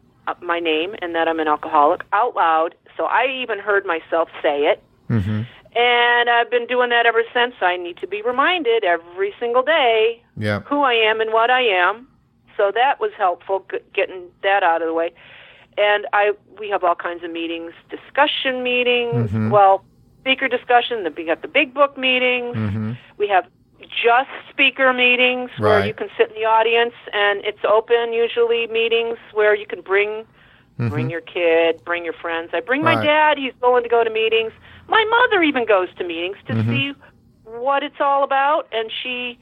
my 0.40 0.58
name 0.58 0.94
and 1.02 1.14
that 1.14 1.28
I'm 1.28 1.38
an 1.40 1.48
alcoholic 1.48 2.02
out 2.12 2.34
loud. 2.34 2.74
So 2.96 3.04
I 3.04 3.26
even 3.42 3.58
heard 3.58 3.84
myself 3.84 4.28
say 4.42 4.62
it. 4.66 4.82
hmm 5.08 5.42
And 5.74 6.30
I've 6.30 6.50
been 6.50 6.66
doing 6.66 6.90
that 6.90 7.06
ever 7.06 7.22
since. 7.32 7.54
I 7.60 7.76
need 7.76 7.96
to 7.98 8.06
be 8.06 8.22
reminded 8.22 8.84
every 8.84 9.34
single 9.40 9.62
day 9.62 10.22
Yeah. 10.36 10.60
who 10.60 10.82
I 10.82 10.94
am 10.94 11.20
and 11.20 11.32
what 11.32 11.50
I 11.50 11.62
am. 11.62 12.08
So 12.56 12.70
that 12.72 13.00
was 13.00 13.10
helpful 13.16 13.66
getting 13.92 14.28
that 14.42 14.62
out 14.62 14.80
of 14.82 14.88
the 14.88 14.94
way. 14.94 15.12
And 15.76 16.06
I 16.12 16.32
we 16.58 16.68
have 16.70 16.84
all 16.84 16.94
kinds 16.94 17.24
of 17.24 17.30
meetings, 17.32 17.72
discussion 17.90 18.62
meetings, 18.62 19.32
Mhm. 19.32 19.50
well, 19.50 19.84
speaker 20.20 20.46
discussion, 20.46 21.02
the 21.02 21.10
we 21.10 21.24
got 21.24 21.42
the 21.42 21.48
big 21.48 21.74
book 21.74 21.98
meetings. 21.98 22.56
hmm 22.56 22.92
We 23.16 23.26
have 23.28 23.46
just 24.02 24.30
speaker 24.50 24.92
meetings 24.92 25.50
where 25.58 25.84
you 25.86 25.94
can 25.94 26.08
sit 26.16 26.28
in 26.28 26.34
the 26.34 26.44
audience 26.44 26.94
and 27.12 27.44
it's 27.44 27.64
open 27.64 28.12
usually 28.12 28.66
meetings 28.68 29.18
where 29.32 29.54
you 29.54 29.66
can 29.66 29.80
bring 29.80 30.24
bring 30.78 31.10
your 31.10 31.20
kid, 31.20 31.82
bring 31.84 32.04
your 32.04 32.14
friends. 32.14 32.50
I 32.52 32.60
bring 32.60 32.82
my 32.82 32.94
Right. 32.94 33.04
dad, 33.04 33.38
he's 33.38 33.52
willing 33.62 33.82
to 33.82 33.88
go 33.88 34.04
to 34.04 34.10
meetings. 34.10 34.52
My 34.88 35.04
mother 35.04 35.42
even 35.42 35.64
goes 35.64 35.88
to 35.94 36.04
meetings 36.04 36.36
to 36.46 36.54
Mhm. 36.54 36.70
see 36.70 36.94
what 37.44 37.82
it's 37.82 38.00
all 38.00 38.22
about 38.22 38.66
and 38.72 38.90
she 38.90 39.38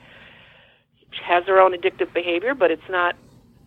has 1.22 1.44
her 1.44 1.60
own 1.60 1.72
addictive 1.72 2.12
behavior, 2.12 2.54
but 2.54 2.70
it's 2.70 2.88
not 2.88 3.16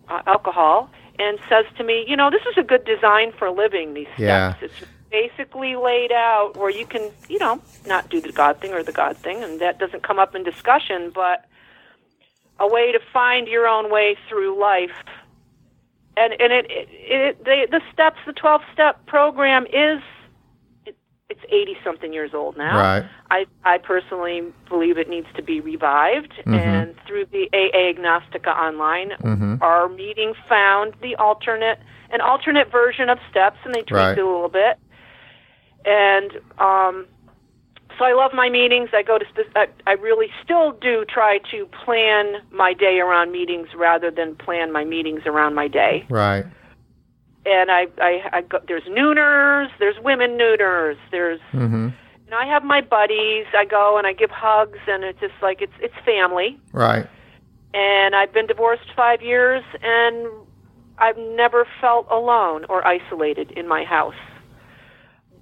uh, 0.10 0.22
alcohol 0.28 0.90
and 1.18 1.40
says 1.50 1.66
to 1.78 1.84
me, 1.84 2.06
"You 2.08 2.16
know, 2.16 2.30
this 2.30 2.46
is 2.46 2.58
a 2.58 2.64
good 2.64 2.86
design 2.86 3.32
for 3.32 3.50
living 3.50 3.94
these 3.94 4.08
steps. 4.08 4.20
Yeah. 4.20 4.54
It's 4.62 4.84
basically 5.12 5.76
laid 5.76 6.12
out 6.12 6.56
where 6.56 6.70
you 6.70 6.86
can, 6.86 7.12
you 7.28 7.40
know, 7.40 7.60
not 7.86 8.10
do 8.10 8.20
the 8.22 8.32
God 8.32 8.60
thing 8.60 8.74
or 8.74 8.84
the 8.84 8.92
God 8.92 9.18
thing, 9.24 9.44
and 9.44 9.60
that 9.62 9.80
doesn't 9.80 10.04
come 10.04 10.20
up 10.20 10.36
in 10.36 10.44
discussion, 10.44 11.12
but 11.14 11.46
a 12.60 12.68
way 12.68 12.92
to 12.92 13.00
find 13.14 13.48
your 13.48 13.68
own 13.68 13.90
way 13.90 14.18
through 14.28 14.60
life. 14.60 14.92
And 16.18 16.34
and 16.40 16.54
it 16.54 16.66
it, 16.70 16.88
it 16.92 17.44
the 17.44 17.68
the 17.72 17.82
steps, 17.92 18.18
the 18.26 18.34
twelve 18.34 18.62
step 18.74 19.06
program 19.06 19.66
is 19.66 20.02
it, 20.86 20.96
it's 21.30 21.42
eighty 21.50 21.76
something 21.84 22.14
years 22.14 22.32
old 22.34 22.58
now. 22.58 22.78
Right. 22.78 23.06
I 23.32 23.46
I 23.66 23.78
personally 23.80 24.44
believe 24.70 24.98
it 24.98 25.10
needs 25.10 25.28
to 25.36 25.42
be 25.44 25.60
revived, 25.60 26.34
Mhm. 26.46 26.58
and 26.58 26.96
through 27.06 27.26
the 27.26 27.50
AA 27.54 27.94
Agnostica 27.94 28.48
online, 28.58 29.12
Mhm. 29.22 29.62
our 29.62 29.90
meeting 29.90 30.34
found 30.48 30.94
the 31.02 31.16
alternate 31.16 31.80
an 32.12 32.22
alternate 32.22 32.72
version 32.72 33.10
of 33.10 33.20
steps, 33.30 33.58
and 33.66 33.74
they 33.74 33.80
tweaked 33.82 33.92
Right. 33.92 34.18
it 34.18 34.24
a 34.24 34.26
little 34.26 34.48
bit. 34.48 34.78
And 35.86 36.32
um, 36.60 37.08
so 37.98 38.06
I 38.06 38.14
love 38.14 38.32
my 38.34 38.50
meetings. 38.50 38.90
I 38.94 39.04
go 39.04 39.18
to 39.18 39.26
spe- 39.26 39.56
I, 39.56 39.68
I 39.88 39.94
really 39.94 40.28
still 40.44 40.72
do 40.72 41.06
try 41.08 41.40
to 41.52 41.66
plan 41.84 42.42
my 42.52 42.74
day 42.74 43.00
around 43.00 43.32
meetings 43.32 43.70
rather 43.76 44.12
than 44.12 44.36
plan 44.36 44.72
my 44.72 44.84
meetings 44.84 45.22
around 45.26 45.56
my 45.56 45.68
day. 45.68 46.06
Right. 46.10 46.46
And 47.46 47.72
I 47.72 47.88
I, 48.00 48.22
I 48.34 48.42
go, 48.42 48.60
there's 48.68 48.84
nooners, 48.84 49.68
there's 49.80 49.98
women 50.04 50.38
nooners, 50.38 50.98
there's 51.12 51.40
Mm-hmm. 51.54 51.90
you 52.26 52.32
know 52.32 52.38
I 52.38 52.46
have 52.46 52.64
my 52.64 52.82
buddies. 52.82 53.46
I 53.58 53.66
go 53.66 53.98
and 53.98 54.08
I 54.08 54.14
give 54.14 54.32
hugs, 54.32 54.80
and 54.88 55.04
it's 55.04 55.20
just 55.20 55.36
like 55.42 55.62
it's 55.62 55.74
it's 55.80 55.96
family. 56.06 56.60
Right. 56.74 57.08
And 57.74 58.16
I've 58.16 58.34
been 58.34 58.48
divorced 58.48 58.90
five 58.96 59.22
years, 59.22 59.64
and 59.84 60.28
I've 60.98 61.18
never 61.18 61.68
felt 61.82 62.08
alone 62.10 62.66
or 62.70 62.88
isolated 62.88 63.52
in 63.52 63.68
my 63.68 63.84
house 63.84 64.16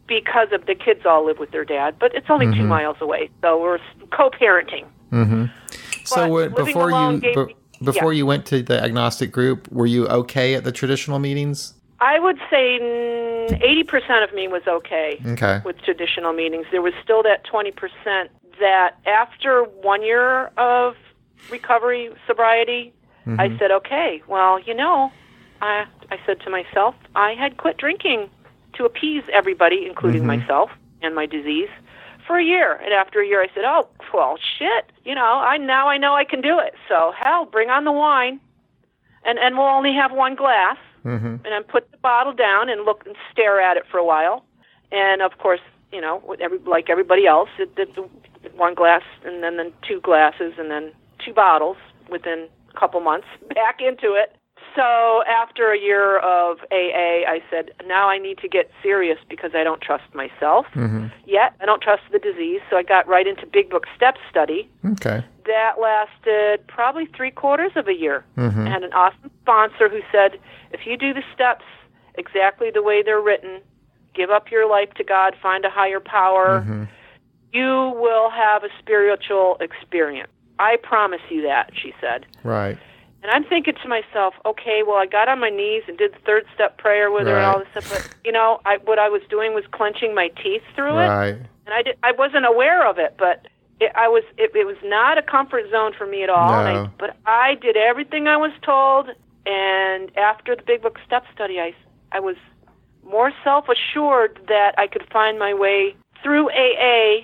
because 0.08 0.50
of 0.52 0.66
the 0.66 0.76
kids 0.76 1.02
all 1.06 1.26
live 1.26 1.40
with 1.40 1.52
their 1.52 1.66
dad, 1.66 1.96
but 2.00 2.14
it's 2.14 2.30
only 2.30 2.46
two 2.48 2.64
Mhm. 2.64 2.68
miles 2.68 2.98
away, 3.02 3.30
so 3.42 3.62
we're 3.62 3.80
co-parenting. 4.12 4.86
Mm-hmm. 5.12 5.46
So 6.06 6.50
before 6.50 6.92
you 6.92 7.20
gave 7.20 7.36
be- 7.36 7.46
me- 7.46 7.56
before 7.84 8.14
yeah. 8.14 8.18
you 8.18 8.26
went 8.26 8.46
to 8.48 8.62
the 8.62 8.82
agnostic 8.82 9.32
group, 9.32 9.68
were 9.72 9.86
you 9.86 10.08
okay 10.08 10.56
at 10.56 10.64
the 10.64 10.72
traditional 10.72 11.20
meetings? 11.20 11.74
I 12.00 12.20
would 12.20 12.38
say 12.50 12.76
eighty 13.62 13.84
percent 13.84 14.24
of 14.24 14.34
me 14.34 14.48
was 14.50 14.64
okay 14.68 15.22
Okay. 15.34 15.62
with 15.64 15.82
traditional 15.84 16.34
meetings. 16.34 16.66
There 16.72 16.82
was 16.82 16.94
still 17.02 17.24
that 17.24 17.44
twenty 17.46 17.72
percent 17.72 18.30
that 18.60 18.96
after 19.06 19.64
one 19.64 20.04
year 20.04 20.48
of 20.58 20.96
recovery 21.50 22.10
sobriety, 22.28 22.94
I 23.26 23.48
Mhm. 23.50 23.60
said, 23.60 23.72
okay, 23.72 24.22
well, 24.28 24.60
you 24.60 24.74
know, 24.74 25.12
I 25.62 25.86
I 26.12 26.20
said 26.26 26.42
to 26.42 26.50
myself, 26.50 26.96
I 27.16 27.34
had 27.36 27.56
quit 27.58 27.78
drinking 27.78 28.30
to 28.74 28.86
appease 28.86 29.24
everybody, 29.32 29.86
including 29.86 30.24
Mhm. 30.24 30.40
myself 30.40 30.72
and 31.02 31.14
my 31.16 31.26
disease, 31.26 31.70
for 32.26 32.38
a 32.38 32.44
year. 32.44 32.74
And 32.84 32.94
after 32.94 33.20
a 33.20 33.28
year, 33.28 33.42
I 33.42 33.48
said, 33.54 33.64
oh, 33.66 33.88
well, 34.14 34.38
shit, 34.58 34.92
you 35.04 35.16
know, 35.16 35.22
I 35.40 35.58
now 35.58 35.88
I 35.90 35.98
know 35.98 36.16
I 36.16 36.24
can 36.24 36.42
do 36.42 36.60
it. 36.60 36.74
So 36.88 37.14
hell, 37.18 37.46
bring 37.46 37.70
on 37.70 37.84
the 37.84 37.92
wine, 37.92 38.40
and 39.26 39.38
and 39.40 39.58
we'll 39.58 39.68
only 39.68 39.94
have 39.94 40.12
one 40.12 40.36
glass 40.36 40.78
Mm-hmm. 41.06 41.26
and 41.26 41.46
then 41.46 41.64
put 41.64 41.92
the 41.92 41.98
bottle 41.98 42.32
down 42.32 42.70
and 42.70 42.86
look 42.86 43.06
and 43.06 43.14
stare 43.30 43.60
at 43.60 43.76
it 43.76 43.86
for 43.92 43.98
a 43.98 44.06
while. 44.06 44.46
And 44.94 45.22
of 45.22 45.38
course, 45.38 45.60
you 45.92 46.00
know, 46.00 46.22
with 46.26 46.40
every 46.40 46.60
like 46.60 46.90
everybody 46.90 47.28
else, 47.28 47.50
it, 47.60 47.70
it, 47.78 47.90
one 48.56 48.74
glass 48.74 49.02
and 49.26 49.44
then 49.44 49.58
then 49.58 49.74
two 49.88 50.00
glasses 50.00 50.54
and 50.58 50.72
then 50.72 50.94
two 51.20 51.34
bottles 51.34 51.76
within 52.10 52.48
a 52.74 52.80
couple 52.80 53.02
months. 53.02 53.28
Back 53.54 53.82
into 53.82 54.14
it. 54.14 54.34
So 54.76 55.24
after 55.28 55.72
a 55.72 55.78
year 55.80 56.18
of 56.20 56.58
AA, 56.72 57.26
I 57.30 57.42
said, 57.52 57.72
now 57.86 58.10
I 58.10 58.18
need 58.18 58.40
to 58.40 58.48
get 58.48 58.72
serious 58.82 59.20
because 59.30 59.52
I 59.54 59.64
don't 59.64 59.82
trust 59.82 60.04
myself 60.14 60.66
Mm-hmm. 60.74 61.08
yet. 61.26 61.54
I 61.62 61.66
don't 61.66 61.82
trust 61.82 62.02
the 62.12 62.20
disease. 62.20 62.62
So 62.70 62.78
I 62.78 62.84
got 62.84 63.08
right 63.08 63.28
into 63.28 63.46
Big 63.46 63.70
Book 63.70 63.86
Step 63.96 64.16
study. 64.30 64.68
Okay. 64.94 65.24
That 65.46 65.74
lasted 65.80 66.66
probably 66.68 67.06
three 67.16 67.32
quarters 67.32 67.72
of 67.76 67.88
a 67.88 67.94
year. 67.94 68.24
Mhm. 68.38 68.68
I 68.68 68.70
had 68.72 68.84
an 68.84 68.94
awesome 68.94 69.30
sponsor 69.44 69.90
who 69.90 70.02
said, 70.12 70.40
if 70.72 70.88
you 70.88 70.98
do 70.98 71.14
the 71.14 71.24
steps 71.34 71.66
exactly 72.16 72.72
the 72.72 72.82
way 72.82 73.04
they're 73.04 73.22
written, 73.22 73.60
give 74.16 74.30
up 74.32 74.50
your 74.52 74.68
life 74.70 74.92
to 74.96 75.04
God, 75.04 75.36
find 75.42 75.66
a 75.66 75.70
higher 75.70 76.00
power, 76.00 76.64
Mhm. 76.68 76.88
you 77.52 77.94
will 78.00 78.30
have 78.30 78.64
a 78.64 78.70
spiritual 78.80 79.58
experience. 79.60 80.32
I 80.60 80.78
promise 80.78 81.22
you 81.30 81.42
that, 81.44 81.72
she 81.76 81.94
said. 82.00 82.26
Right. 82.44 82.78
And 83.24 83.32
I'm 83.32 83.46
thinking 83.46 83.74
to 83.82 83.88
myself, 83.88 84.36
okay, 84.46 84.84
well, 84.86 84.98
I 84.98 85.06
got 85.06 85.30
on 85.30 85.40
my 85.40 85.50
knees 85.50 85.84
and 85.88 85.98
did 85.98 86.14
the 86.14 86.20
third 86.26 86.44
step 86.54 86.78
prayer 86.78 87.10
with 87.10 87.26
her 87.26 87.38
and 87.38 87.46
all 87.46 87.60
this 87.60 87.70
stuff, 87.72 87.86
but 87.88 88.04
you 88.26 88.32
know, 88.32 88.60
I, 88.66 88.78
what 88.84 89.00
I 89.00 89.10
was 89.10 89.22
doing 89.30 89.54
was 89.54 89.64
clenching 89.72 90.14
my 90.14 90.28
teeth 90.44 90.62
through 90.76 91.00
it 91.00 91.10
and 91.66 91.74
I 91.74 91.82
did, 91.82 91.98
I 92.04 92.12
wasn't 92.12 92.46
aware 92.46 92.88
of 92.88 92.98
it, 93.00 93.16
but 93.18 93.48
it, 93.80 93.92
I 93.96 94.08
was 94.08 94.24
it, 94.38 94.52
it 94.56 94.66
was 94.66 94.78
not 94.84 95.18
a 95.18 95.22
comfort 95.22 95.70
zone 95.72 95.94
for 95.98 96.06
me 96.06 96.24
at 96.24 96.30
all. 96.30 96.60
And 96.60 96.68
I, 96.68 96.90
but 97.00 97.18
I 97.26 97.56
did 97.56 97.78
everything 97.78 98.28
I 98.28 98.38
was 98.38 98.52
told, 98.64 99.08
and 99.46 100.16
after 100.18 100.56
the 100.56 100.64
Big 100.66 100.82
Book 100.82 101.00
Step 101.06 101.24
Study, 101.34 101.60
I 101.60 101.74
I 102.12 102.20
was 102.20 102.36
more 103.06 103.32
self 103.44 103.66
assured 103.70 104.40
that 104.48 104.76
I 104.78 104.88
could 104.88 105.08
find 105.12 105.40
my 105.40 105.54
way 105.54 105.96
through 106.22 106.50
AA, 106.52 107.24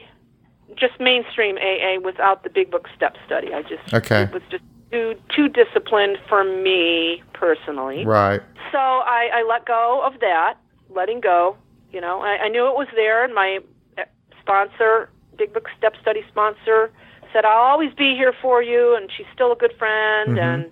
just 0.75 0.99
mainstream 0.99 1.57
AA, 1.57 1.99
without 2.03 2.43
the 2.43 2.49
Big 2.49 2.71
Book 2.71 2.87
Step 2.95 3.15
Study. 3.25 3.53
I 3.53 3.61
just 3.63 3.93
Okay. 3.93 4.23
it 4.23 4.33
was 4.33 4.43
just 4.49 4.63
too 4.91 5.15
too 5.35 5.49
disciplined 5.49 6.17
for 6.27 6.43
me 6.43 7.23
personally. 7.33 8.05
Right. 8.05 8.41
So 8.71 8.77
I, 8.77 9.29
I 9.33 9.43
let 9.47 9.65
go 9.65 10.01
of 10.05 10.19
that, 10.19 10.55
letting 10.89 11.21
go. 11.21 11.57
You 11.91 12.01
know, 12.01 12.21
I, 12.21 12.37
I 12.43 12.49
knew 12.49 12.67
it 12.67 12.75
was 12.75 12.87
there, 12.95 13.23
and 13.23 13.33
my 13.33 13.59
uh, 13.97 14.03
sponsor, 14.39 15.09
Big 15.37 15.53
Book 15.53 15.67
Step 15.77 15.95
Study 16.01 16.21
sponsor, 16.29 16.91
said, 17.33 17.45
I'll 17.45 17.61
always 17.63 17.93
be 17.93 18.13
here 18.15 18.33
for 18.41 18.61
you, 18.61 18.95
and 18.95 19.09
she's 19.15 19.25
still 19.33 19.51
a 19.51 19.55
good 19.55 19.73
friend, 19.77 20.37
Mhm. 20.37 20.41
and 20.41 20.71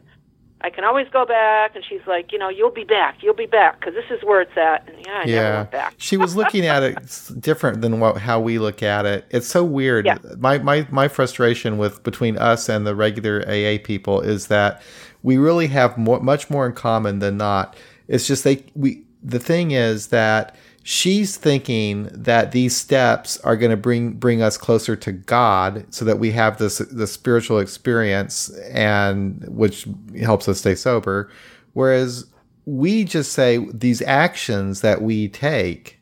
I 0.61 0.69
can 0.69 0.83
always 0.83 1.07
go 1.09 1.25
back. 1.25 1.75
And 1.75 1.83
she's 1.87 2.01
like, 2.07 2.31
you 2.31 2.39
know, 2.39 2.49
you'll 2.49 2.71
be 2.71 2.83
back, 2.83 3.17
you'll 3.21 3.35
be 3.35 3.45
back, 3.45 3.79
because 3.79 3.93
this 3.93 4.05
is 4.09 4.23
where 4.23 4.41
it's 4.41 4.57
at. 4.57 4.87
And 4.89 5.05
yeah, 5.05 5.13
I 5.13 5.25
never 5.25 5.31
yeah. 5.31 5.57
went 5.57 5.71
back. 5.71 5.93
she 5.97 6.17
was 6.17 6.35
looking 6.35 6.65
at 6.65 6.83
it 6.83 7.21
different 7.39 7.81
than 7.81 7.99
what 7.99 8.17
how 8.17 8.39
we 8.39 8.59
look 8.59 8.81
at 8.81 9.05
it. 9.05 9.25
It's 9.29 9.47
so 9.47 9.63
weird. 9.63 10.05
Yeah. 10.05 10.17
My 10.37 10.57
my 10.59 10.87
my 10.89 11.07
frustration 11.07 11.77
with 11.77 12.03
between 12.03 12.37
us 12.37 12.69
and 12.69 12.87
the 12.87 12.95
regular 12.95 13.43
AA 13.47 13.77
people 13.83 14.21
is 14.21 14.47
that 14.47 14.81
we 15.23 15.37
really 15.37 15.67
have 15.67 15.97
more, 15.97 16.19
much 16.21 16.49
more 16.49 16.65
in 16.65 16.73
common 16.73 17.19
than 17.19 17.37
not. 17.37 17.75
It's 18.07 18.27
just 18.27 18.43
they 18.43 18.63
we 18.75 19.03
the 19.23 19.39
thing 19.39 19.71
is 19.71 20.07
that 20.07 20.55
she's 20.89 21.35
thinking 21.35 22.07
that 22.13 22.53
these 22.53 22.73
steps 22.73 23.37
are 23.41 23.57
going 23.57 23.71
to 23.71 23.75
bring 23.75 24.13
bring 24.13 24.41
us 24.41 24.57
closer 24.57 24.95
to 24.95 25.11
God 25.11 25.85
so 25.89 26.05
that 26.05 26.17
we 26.17 26.31
have 26.31 26.59
this 26.59 26.77
the 26.77 27.05
spiritual 27.05 27.59
experience 27.59 28.49
and 28.71 29.43
which 29.49 29.85
helps 30.21 30.47
us 30.47 30.59
stay 30.59 30.75
sober 30.75 31.29
whereas 31.73 32.25
we 32.65 33.03
just 33.03 33.33
say 33.33 33.57
these 33.73 34.01
actions 34.03 34.79
that 34.79 35.01
we 35.01 35.27
take 35.27 35.99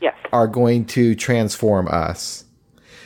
Yes, 0.00 0.16
are 0.32 0.48
going 0.48 0.86
to 0.86 1.14
transform 1.14 1.86
us. 1.86 2.44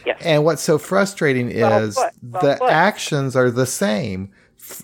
yes. 0.06 0.18
And 0.24 0.42
what's 0.44 0.62
so 0.62 0.78
frustrating 0.78 1.48
Well 1.54 1.82
is 1.84 1.96
well 1.96 2.10
the 2.22 2.56
put. 2.58 2.70
actions 2.70 3.36
are 3.36 3.50
the 3.50 3.66
same 3.66 4.32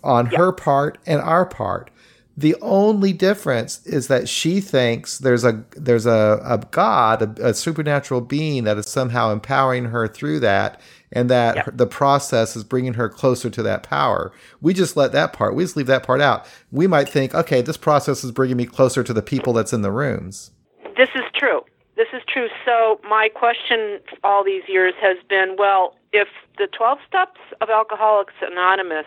on 0.04 0.26
her 0.26 0.52
part 0.52 0.98
and 1.06 1.18
our 1.22 1.46
part. 1.46 1.90
The 2.38 2.54
only 2.60 3.14
difference 3.14 3.84
is 3.86 4.08
that 4.08 4.28
she 4.28 4.60
thinks 4.60 5.18
there's 5.18 5.42
a 5.44 5.64
there's 5.74 6.04
a, 6.04 6.40
a 6.44 6.58
God, 6.70 7.38
a, 7.40 7.48
a 7.48 7.54
supernatural 7.54 8.20
being 8.20 8.64
that 8.64 8.76
is 8.76 8.86
somehow 8.88 9.32
empowering 9.32 9.86
her 9.86 10.06
through 10.06 10.40
that, 10.40 10.78
and 11.12 11.30
that 11.30 11.56
Yeah. 11.56 11.62
her- 11.62 11.70
the 11.72 11.86
process 11.86 12.54
is 12.54 12.62
bringing 12.62 12.94
her 12.94 13.08
closer 13.08 13.48
to 13.48 13.62
that 13.62 13.82
power. 13.82 14.32
We 14.60 14.74
just 14.74 14.96
let 14.98 15.12
that 15.12 15.32
part. 15.32 15.54
We 15.54 15.64
just 15.64 15.76
leave 15.78 15.86
that 15.86 16.02
part 16.02 16.20
out. 16.20 16.46
We 16.70 16.86
might 16.86 17.08
think, 17.08 17.34
okay, 17.34 17.62
this 17.62 17.78
process 17.78 18.22
is 18.22 18.32
bringing 18.32 18.58
me 18.58 18.66
closer 18.66 19.02
to 19.02 19.14
the 19.14 19.22
people 19.22 19.54
that's 19.54 19.72
in 19.72 19.80
the 19.80 19.92
rooms. 19.92 20.50
This 20.96 21.08
is 21.14 21.24
true. 21.34 21.62
This 21.96 22.08
is 22.12 22.20
true. 22.28 22.48
So 22.66 23.00
my 23.08 23.30
question 23.34 24.00
all 24.24 24.44
these 24.44 24.64
years 24.68 24.92
has 25.00 25.16
been, 25.30 25.56
well, 25.58 25.96
if 26.12 26.28
the 26.58 26.68
12 26.76 26.98
steps 27.08 27.40
of 27.62 27.70
Alcoholics 27.70 28.34
Anonymous 28.42 29.06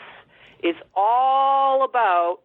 is 0.64 0.76
all 0.96 1.84
about 1.84 2.40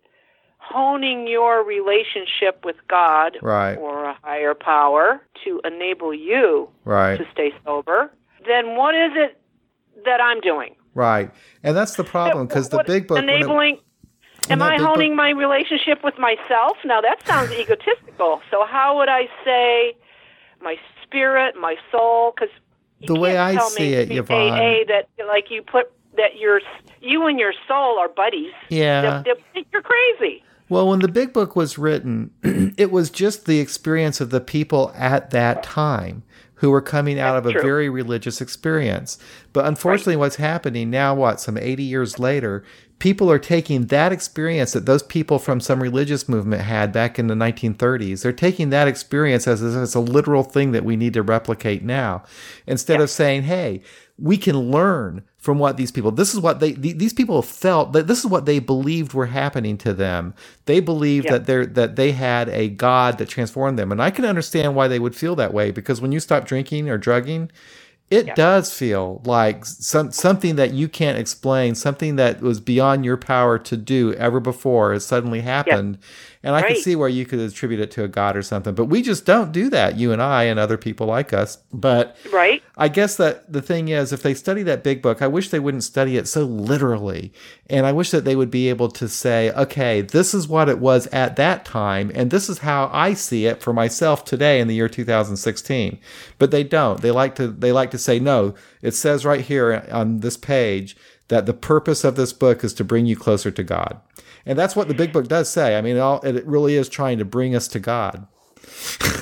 honing 0.69 1.27
your 1.27 1.63
relationship 1.65 2.65
with 2.65 2.77
God 2.89 3.37
Right. 3.43 3.77
or 3.77 4.05
a 4.05 4.17
higher 4.23 4.55
power 4.55 5.21
to 5.45 5.61
enable 5.65 6.15
you 6.15 6.69
Right. 6.85 7.17
to 7.19 7.27
stay 7.33 7.53
sober, 7.65 8.11
then 8.47 8.77
what 8.77 8.95
is 8.95 9.13
it 9.15 9.39
that 10.05 10.21
I'm 10.21 10.41
doing? 10.41 10.75
Right. 10.95 11.31
And 11.63 11.77
that's 11.77 11.97
the 11.97 12.05
problem 12.05 12.47
because 12.47 12.69
the 12.69 12.83
big 12.85 13.07
book. 13.09 13.17
when 13.17 13.29
it- 13.29 13.37
enabling 13.37 13.81
Am 14.51 14.61
I 14.63 14.71
big 14.73 14.79
book- 14.81 14.89
honing 14.89 15.17
my 15.17 15.31
relationship 15.31 16.05
with 16.05 16.19
myself? 16.19 16.77
Now 16.85 17.01
that 17.01 17.27
sounds 17.27 17.51
egotistical. 17.59 18.43
So 18.51 18.65
how 18.65 18.97
would 18.99 19.09
I 19.09 19.29
say 19.45 19.97
my 20.61 20.77
spirit, 21.03 21.57
my 21.57 21.77
soul? 21.91 22.33
Because 22.35 22.55
The 23.01 23.19
way 23.19 23.37
I 23.39 23.57
see 23.57 23.83
me, 23.91 23.93
it, 23.95 24.11
Yvonne- 24.11 24.53
AA, 24.53 24.85
that 24.85 25.09
like 25.27 25.51
you 25.51 25.63
put 25.63 25.91
that 26.17 26.37
your 26.39 26.61
you 27.01 27.27
and 27.27 27.41
your 27.41 27.53
soul 27.67 27.99
are 27.99 28.09
buddies. 28.09 28.53
Yeah. 28.69 29.01
They'll- 29.25 29.35
they'll 29.55 29.65
you're 29.73 29.83
crazy. 29.83 30.44
Well, 30.69 30.89
when 30.89 31.01
the 31.01 31.09
big 31.09 31.33
book 31.33 31.55
was 31.55 31.79
written, 31.79 32.31
it 32.77 32.91
was 32.91 33.11
just 33.11 33.47
the 33.47 33.61
experience 33.61 34.21
of 34.21 34.31
the 34.31 34.41
people 34.41 34.93
at 34.97 35.31
that 35.31 35.63
time 35.63 36.23
who 36.57 36.71
were 36.71 36.81
coming 36.81 37.19
out 37.19 37.37
of 37.37 37.45
a 37.45 37.53
true. 37.53 37.61
very 37.61 37.89
religious 37.91 38.41
experience. 38.41 39.19
But 39.53 39.67
unfortunately, 39.67 40.17
what's 40.17 40.37
happening 40.37 40.89
now, 40.89 41.15
what, 41.15 41.41
some 41.41 41.59
80 41.59 41.83
years 41.83 42.19
later, 42.19 42.65
people 42.99 43.31
are 43.31 43.39
taking 43.39 43.89
that 43.89 44.13
experience 44.13 44.73
that 44.73 44.87
those 44.87 45.03
people 45.03 45.39
from 45.39 45.61
some 45.61 45.83
religious 45.83 46.29
movement 46.29 46.63
had 46.63 46.93
back 46.93 47.19
in 47.19 47.27
the 47.27 47.35
1930s. 47.35 48.23
They're 48.23 48.33
taking 48.33 48.71
that 48.71 48.89
experience 48.89 49.47
as, 49.47 49.63
as, 49.63 49.77
as 49.77 49.95
a 49.95 50.01
literal 50.01 50.43
thing 50.43 50.73
that 50.73 50.85
we 50.85 50.97
need 50.97 51.13
to 51.15 51.23
replicate 51.23 51.83
now. 51.83 52.23
Instead 52.67 53.01
of 53.01 53.11
saying, 53.11 53.43
hey, 53.43 53.83
we 54.19 54.37
can 54.39 54.59
learn 54.71 55.23
from 55.39 55.59
what 55.59 55.77
these 55.77 55.91
people 55.91 56.11
this 56.13 56.35
is 56.35 56.41
what 56.41 56.61
they 56.61 56.73
these 56.73 57.13
people 57.13 57.43
felt 57.43 57.93
that 57.93 58.07
this 58.07 58.21
is 58.21 58.27
what 58.27 58.47
they 58.47 58.59
believed 58.61 59.13
were 59.15 59.27
happening 59.27 59.77
to 59.79 59.93
them. 59.93 60.35
They 60.67 60.81
believed 60.81 61.29
that 61.29 61.47
they 61.47 61.67
that 61.67 61.97
they 61.97 62.13
had 62.13 62.49
a 62.51 62.69
god 62.71 63.19
that 63.19 63.29
transformed 63.29 63.79
them. 63.79 63.93
And 63.93 64.03
i 64.03 64.11
can 64.11 64.25
understand 64.25 64.77
why 64.77 64.89
they 64.89 65.01
would 65.01 65.17
feel 65.17 65.37
that 65.37 65.55
way 65.55 65.71
because 65.73 66.01
when 66.01 66.13
you 66.13 66.21
stop 66.21 66.47
drinking 66.47 66.89
or 66.89 66.99
drugging 66.99 67.51
it 68.11 68.37
does 68.37 68.73
feel 68.73 69.23
like 69.25 69.65
some 69.67 70.13
something 70.13 70.57
that 70.57 70.73
you 70.73 70.89
can't 70.89 71.19
explain, 71.19 71.75
something 71.75 72.17
that 72.17 72.41
was 72.41 72.61
beyond 72.61 73.05
your 73.05 73.17
power 73.17 73.59
to 73.61 73.77
do 73.77 74.15
ever 74.15 74.41
before 74.41 74.93
has 74.93 75.07
suddenly 75.07 75.41
happened. 75.43 75.99
And 76.45 76.55
I 76.55 76.61
can 76.61 76.73
Right. 76.73 76.79
see 76.79 76.95
where 76.95 77.09
you 77.09 77.25
could 77.25 77.41
attribute 77.41 77.81
it 77.81 77.91
to 77.93 78.05
a 78.05 78.09
god 78.09 78.37
or 78.37 78.43
something, 78.43 78.75
but 78.75 78.85
we 78.85 79.01
just 79.03 79.25
don't 79.25 79.51
do 79.51 79.71
that, 79.71 79.97
you 79.97 80.13
and 80.13 80.21
I 80.23 80.45
and 80.45 80.61
other 80.61 80.77
people 80.77 81.07
like 81.07 81.33
us. 81.33 81.59
But 81.73 82.17
Right? 82.31 82.63
I 82.77 82.89
guess 82.89 83.17
that 83.17 83.51
the 83.53 83.63
thing 83.63 83.89
is, 83.89 84.13
if 84.13 84.23
they 84.23 84.35
study 84.35 84.63
that 84.65 84.85
big 84.85 85.01
book, 85.01 85.23
I 85.23 85.27
wish 85.27 85.49
they 85.49 85.59
wouldn't 85.59 85.85
study 85.85 86.17
it 86.19 86.29
so 86.29 86.43
literally. 86.45 87.33
And 87.71 87.87
I 87.87 87.93
wish 87.93 88.11
that 88.11 88.25
they 88.27 88.37
would 88.37 88.51
be 88.51 88.69
able 88.69 88.89
to 88.91 89.09
say, 89.09 89.51
okay, 89.53 90.03
this 90.03 90.35
is 90.35 90.47
what 90.47 90.69
it 90.69 90.79
was 90.79 91.07
at 91.09 91.37
that 91.37 91.65
time, 91.65 92.13
and 92.15 92.31
this 92.31 92.49
is 92.51 92.59
how 92.59 92.91
I 92.93 93.15
see 93.15 93.47
it 93.47 93.63
for 93.63 93.73
myself 93.73 94.25
today 94.25 94.61
in 94.61 94.69
the 94.69 94.75
year 94.75 94.89
2016. 94.89 95.99
But 96.39 96.51
they 96.51 96.63
don't. 96.63 97.01
They 97.01 97.11
like 97.11 97.35
to 97.37 97.49
they 97.49 97.73
like 97.73 97.91
to 97.93 97.99
say, 97.99 98.19
no, 98.19 98.55
it 98.83 98.93
says 98.93 99.25
right 99.25 99.41
here 99.41 99.87
on 99.91 100.21
this 100.21 100.37
page 100.37 100.95
that 101.29 101.47
the 101.47 101.55
purpose 101.55 102.05
of 102.05 102.17
this 102.17 102.35
book 102.35 102.63
is 102.63 102.75
to 102.75 102.85
bring 102.85 103.07
you 103.07 103.17
closer 103.17 103.51
to 103.51 103.63
God. 103.63 103.99
And 104.47 104.59
that's 104.59 104.77
what 104.77 104.89
the 104.89 104.95
big 104.95 105.13
book 105.13 105.29
does 105.29 105.49
say. 105.49 105.77
I 105.77 105.81
mean, 105.81 105.97
it, 105.97 106.01
all, 106.01 106.21
it 106.21 106.47
really 106.47 106.77
is 106.77 106.89
trying 106.89 107.19
to 107.19 107.25
bring 107.25 107.55
us 107.55 107.69
to 107.69 107.81
God. 107.81 108.27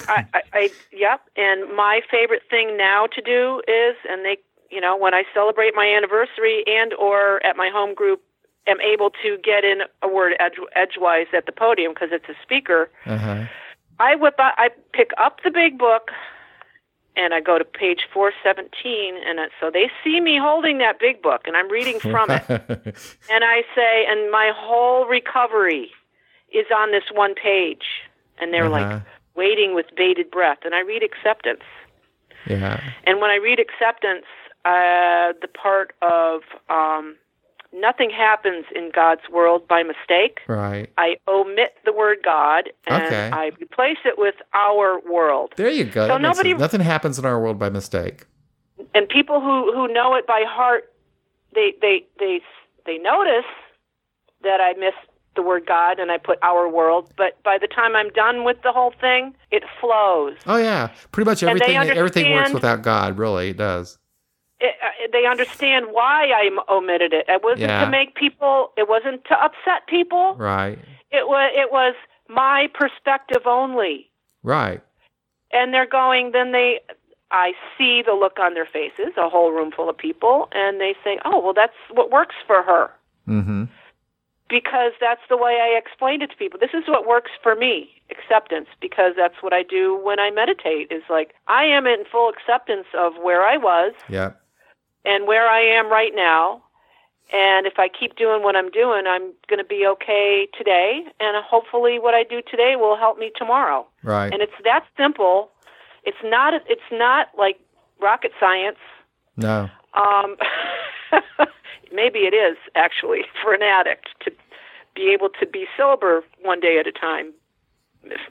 I, 0.08 0.26
I, 0.34 0.42
I 0.52 0.70
yep. 0.92 1.20
And 1.36 1.74
my 1.76 2.00
favorite 2.10 2.42
thing 2.50 2.76
now 2.76 3.06
to 3.06 3.22
do 3.22 3.62
is, 3.68 3.96
and 4.08 4.24
they, 4.24 4.38
you 4.70 4.80
know, 4.80 4.96
when 4.96 5.14
I 5.14 5.24
celebrate 5.32 5.74
my 5.74 5.86
anniversary 5.86 6.64
and 6.66 6.92
or 6.94 7.44
at 7.46 7.56
my 7.56 7.70
home 7.72 7.94
group, 7.94 8.22
am 8.66 8.80
able 8.80 9.10
to 9.22 9.38
get 9.42 9.64
in 9.64 9.82
a 10.02 10.08
word 10.08 10.34
edge, 10.38 10.54
edgewise 10.74 11.26
at 11.32 11.46
the 11.46 11.52
podium 11.52 11.92
because 11.94 12.10
it's 12.12 12.28
a 12.28 12.34
speaker. 12.42 12.90
Uh-huh. 13.06 13.44
I 13.98 14.16
whip 14.16 14.34
out, 14.38 14.54
I 14.56 14.70
pick 14.92 15.10
up 15.18 15.40
the 15.44 15.50
big 15.50 15.78
book, 15.78 16.10
and 17.16 17.34
I 17.34 17.40
go 17.40 17.58
to 17.58 17.64
page 17.64 18.08
417, 18.12 19.16
and 19.26 19.38
it, 19.38 19.50
so 19.60 19.70
they 19.70 19.90
see 20.02 20.20
me 20.20 20.38
holding 20.38 20.78
that 20.78 20.98
big 20.98 21.20
book, 21.22 21.42
and 21.46 21.56
I'm 21.56 21.70
reading 21.70 22.00
from 22.00 22.30
it, 22.30 22.44
and 22.48 23.44
I 23.44 23.62
say, 23.74 24.06
and 24.08 24.30
my 24.30 24.50
whole 24.54 25.06
recovery 25.06 25.90
is 26.52 26.66
on 26.74 26.90
this 26.92 27.04
one 27.12 27.34
page, 27.34 27.84
and 28.38 28.52
they're 28.52 28.64
Uh-huh. 28.66 28.94
like 28.94 29.02
waiting 29.34 29.74
with 29.74 29.86
bated 29.96 30.30
breath, 30.30 30.58
and 30.64 30.74
I 30.74 30.80
read 30.80 31.02
acceptance, 31.02 31.62
yeah. 32.46 32.80
and 33.04 33.20
when 33.20 33.30
I 33.30 33.36
read 33.36 33.58
acceptance, 33.60 34.26
uh, 34.64 35.32
the 35.40 35.48
part 35.52 35.94
of 36.02 36.42
um, 36.70 37.16
nothing 37.72 38.10
happens 38.10 38.64
in 38.74 38.90
God's 38.94 39.22
world 39.30 39.66
by 39.66 39.82
mistake. 39.82 40.40
Right. 40.46 40.90
I 40.98 41.16
omit 41.28 41.74
the 41.84 41.92
word 41.92 42.18
God 42.24 42.70
and 42.86 43.02
Okay. 43.04 43.30
I 43.32 43.50
replace 43.60 43.98
it 44.04 44.18
with 44.18 44.34
our 44.54 45.00
world. 45.00 45.52
There 45.56 45.70
you 45.70 45.84
go. 45.84 46.06
So 46.06 46.14
That 46.14 46.20
nobody- 46.20 46.54
Nothing 46.54 46.80
happens 46.80 47.18
in 47.18 47.24
our 47.24 47.40
world 47.40 47.58
by 47.58 47.70
mistake. 47.70 48.26
And 48.94 49.08
people 49.08 49.40
who 49.40 49.72
who 49.72 49.88
know 49.92 50.14
it 50.14 50.26
by 50.26 50.44
heart, 50.46 50.92
they 51.54 51.74
they 51.80 52.04
they 52.18 52.40
they 52.86 52.98
notice 52.98 53.44
that 54.42 54.60
I 54.60 54.72
miss 54.78 54.94
the 55.34 55.42
word 55.42 55.64
God 55.66 55.98
and 55.98 56.10
I 56.10 56.18
put 56.18 56.38
our 56.42 56.68
world, 56.68 57.10
but 57.16 57.42
by 57.42 57.56
the 57.58 57.66
time 57.68 57.96
I'm 57.96 58.10
done 58.10 58.44
with 58.44 58.58
the 58.62 58.72
whole 58.72 58.92
thing, 59.00 59.34
it 59.50 59.62
flows. 59.80 60.36
Oh 60.46 60.56
yeah, 60.56 60.88
pretty 61.12 61.30
much 61.30 61.42
everything. 61.42 61.76
Everything 61.76 62.32
works 62.34 62.52
without 62.52 62.82
God. 62.82 63.16
Really, 63.18 63.50
it 63.50 63.56
does. 63.56 63.98
It, 64.62 64.74
uh, 64.82 65.08
they 65.12 65.26
understand 65.26 65.86
why 65.90 66.26
I 66.26 66.48
omitted 66.72 67.12
it. 67.12 67.24
It 67.28 67.42
wasn't 67.42 67.70
Yeah. 67.70 67.84
to 67.84 67.90
make 67.90 68.14
people. 68.14 68.72
It 68.76 68.88
wasn't 68.88 69.24
to 69.26 69.34
upset 69.34 69.86
people. 69.88 70.34
Right. 70.36 70.78
It 71.10 71.26
was. 71.28 71.52
It 71.54 71.72
was 71.72 71.94
my 72.28 72.68
perspective 72.72 73.42
only. 73.46 74.08
Right. 74.42 74.80
and 75.52 75.72
they're 75.74 75.86
going 76.02 76.32
then 76.32 76.52
they 76.52 76.80
i 77.30 77.52
see 77.76 78.02
the 78.04 78.12
look 78.12 78.38
on 78.40 78.54
their 78.54 78.66
faces 78.66 79.12
a 79.16 79.28
whole 79.28 79.52
room 79.52 79.70
full 79.70 79.88
of 79.88 79.96
people 79.96 80.48
and 80.52 80.80
they 80.80 80.94
say 81.04 81.18
oh 81.26 81.38
well 81.44 81.52
that's 81.54 81.76
what 81.92 82.10
works 82.10 82.34
for 82.46 82.62
her 82.62 82.90
Mm-hmm. 83.28 83.64
because 84.48 84.92
that's 85.00 85.20
the 85.28 85.36
way 85.36 85.58
i 85.62 85.78
explained 85.78 86.22
it 86.22 86.30
to 86.30 86.36
people 86.36 86.58
this 86.58 86.74
is 86.74 86.84
what 86.88 87.06
works 87.06 87.30
for 87.42 87.54
me 87.54 87.90
acceptance 88.10 88.66
because 88.80 89.12
that's 89.16 89.36
what 89.42 89.52
i 89.52 89.62
do 89.62 89.96
when 90.02 90.18
i 90.18 90.30
meditate 90.30 90.90
is 90.90 91.02
like 91.08 91.34
i 91.48 91.64
am 91.64 91.86
in 91.86 92.04
full 92.10 92.28
acceptance 92.28 92.86
of 92.98 93.12
where 93.22 93.42
i 93.46 93.56
was 93.56 93.92
Yep. 94.08 94.40
And 95.04 95.26
where 95.26 95.48
i 95.48 95.60
am 95.60 95.90
right 95.90 96.12
now 96.14 96.62
and 97.32 97.66
if 97.66 97.78
i 97.78 97.88
keep 97.88 98.16
doing 98.16 98.42
what 98.42 98.56
i'm 98.56 98.70
doing 98.70 99.04
i'm 99.06 99.32
going 99.48 99.58
to 99.58 99.64
be 99.64 99.86
okay 99.86 100.46
today 100.56 101.02
and 101.20 101.36
hopefully 101.44 101.98
what 101.98 102.14
i 102.14 102.22
do 102.22 102.40
today 102.50 102.74
will 102.76 102.96
help 102.96 103.18
me 103.18 103.30
tomorrow 103.36 103.86
Right. 104.02 104.32
and 104.32 104.42
it's 104.42 104.52
that 104.64 104.84
simple. 104.96 105.50
It's 106.04 106.18
not. 106.24 106.54
It's 106.68 106.90
not 106.90 107.28
like 107.38 107.60
rocket 108.00 108.32
science. 108.40 108.78
no. 109.36 109.68
Um, 109.94 110.36
maybe 111.92 112.20
it 112.20 112.34
is 112.34 112.56
actually 112.74 113.20
for 113.42 113.54
an 113.54 113.62
addict 113.62 114.08
to 114.24 114.32
be 114.96 115.12
able 115.12 115.28
to 115.38 115.46
be 115.46 115.66
sober 115.76 116.24
one 116.42 116.58
day 116.58 116.78
at 116.80 116.88
a 116.88 116.92
time. 116.92 117.32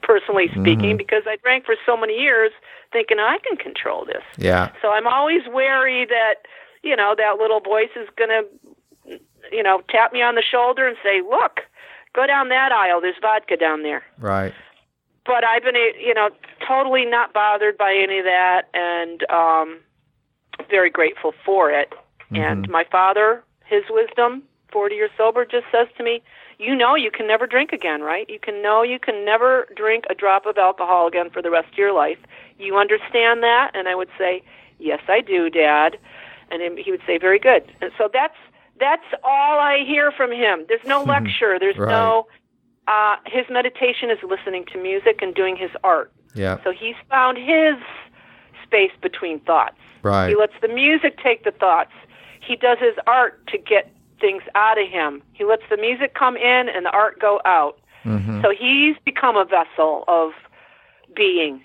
Personally 0.02 0.48
speaking, 0.60 0.98
because 0.98 1.22
I 1.26 1.36
drank 1.42 1.64
for 1.64 1.76
so 1.86 1.96
many 1.96 2.18
years, 2.20 2.52
thinking 2.92 3.18
I 3.18 3.38
can 3.42 3.56
control 3.56 4.04
this. 4.04 4.22
Yeah. 4.36 4.70
So 4.82 4.90
I'm 4.90 5.06
always 5.06 5.40
wary 5.50 6.04
that 6.04 6.34
you 6.82 6.96
know 6.96 7.14
that 7.16 7.38
little 7.38 7.60
voice 7.60 7.90
is 7.96 8.08
going 8.16 8.30
to, 8.30 9.18
you 9.50 9.62
know, 9.62 9.82
tap 9.88 10.12
me 10.12 10.22
on 10.22 10.34
the 10.34 10.42
shoulder 10.42 10.86
and 10.86 10.96
say, 11.02 11.20
"Look, 11.20 11.60
go 12.14 12.26
down 12.26 12.48
that 12.48 12.72
aisle. 12.72 13.00
There's 13.00 13.16
vodka 13.20 13.56
down 13.56 13.82
there." 13.82 14.02
Right. 14.18 14.52
but 15.24 15.44
I've 15.44 15.62
been, 15.62 15.76
you 16.00 16.14
know, 16.14 16.30
totally 16.66 17.04
not 17.04 17.32
bothered 17.32 17.78
by 17.78 17.94
any 17.94 18.18
of 18.18 18.24
that, 18.24 18.62
and 18.74 19.22
um, 19.30 19.78
very 20.68 20.90
grateful 20.90 21.32
for 21.44 21.70
it. 21.70 21.92
And 22.34 22.68
my 22.70 22.84
father, 22.90 23.44
his 23.66 23.84
wisdom, 23.90 24.42
forty 24.72 24.94
years 24.96 25.10
sober, 25.16 25.44
just 25.44 25.66
says 25.70 25.86
to 25.98 26.02
me, 26.02 26.22
"You 26.58 26.74
know, 26.74 26.94
you 26.94 27.10
can 27.10 27.26
never 27.26 27.46
drink 27.46 27.72
again, 27.72 28.00
right? 28.02 28.28
You 28.28 28.38
can 28.40 28.62
know 28.62 28.82
you 28.82 28.98
can 28.98 29.24
never 29.24 29.68
drink 29.76 30.04
a 30.10 30.14
drop 30.14 30.46
of 30.46 30.56
alcohol 30.58 31.06
again 31.06 31.30
for 31.30 31.42
the 31.42 31.50
rest 31.50 31.68
of 31.72 31.78
your 31.78 31.92
life. 31.92 32.18
You 32.58 32.76
understand 32.78 33.42
that?" 33.42 33.70
And 33.74 33.86
I 33.86 33.94
would 33.94 34.08
say, 34.18 34.42
"Yes, 34.78 35.00
I 35.08 35.20
do, 35.20 35.50
Dad." 35.50 35.98
And 36.52 36.78
he 36.78 36.90
would 36.90 37.02
say, 37.06 37.18
"Very 37.18 37.38
good." 37.38 37.64
And 37.80 37.90
so 37.98 38.08
that's 38.12 38.36
that's 38.78 39.04
all 39.24 39.58
I 39.58 39.84
hear 39.86 40.12
from 40.12 40.30
him. 40.32 40.64
There's 40.68 40.84
no 40.84 41.02
lecture. 41.02 41.58
There's 41.58 41.78
Right. 41.78 41.90
no 41.90 42.26
uh, 42.88 43.16
his 43.26 43.46
meditation 43.48 44.10
is 44.10 44.18
listening 44.22 44.64
to 44.72 44.78
music 44.78 45.22
and 45.22 45.34
doing 45.34 45.56
his 45.56 45.70
art. 45.84 46.12
Yeah. 46.34 46.58
So 46.64 46.72
he's 46.72 46.96
found 47.08 47.38
his 47.38 47.76
space 48.64 48.90
between 49.00 49.38
thoughts. 49.40 49.76
Right. 50.02 50.28
He 50.30 50.34
lets 50.34 50.54
the 50.60 50.68
music 50.68 51.18
take 51.22 51.44
the 51.44 51.52
thoughts. 51.52 51.92
He 52.40 52.56
does 52.56 52.78
his 52.80 52.96
art 53.06 53.46
to 53.48 53.58
get 53.58 53.92
things 54.20 54.42
out 54.56 54.78
of 54.78 54.88
him. 54.88 55.22
He 55.32 55.44
lets 55.44 55.62
the 55.70 55.76
music 55.76 56.14
come 56.14 56.36
in 56.36 56.68
and 56.68 56.84
the 56.84 56.90
art 56.90 57.20
go 57.20 57.40
out. 57.44 57.78
Mm-hmm. 58.04 58.40
So 58.42 58.50
he's 58.50 58.96
become 59.04 59.36
a 59.36 59.44
vessel 59.44 60.02
of 60.08 60.32
being. 61.14 61.62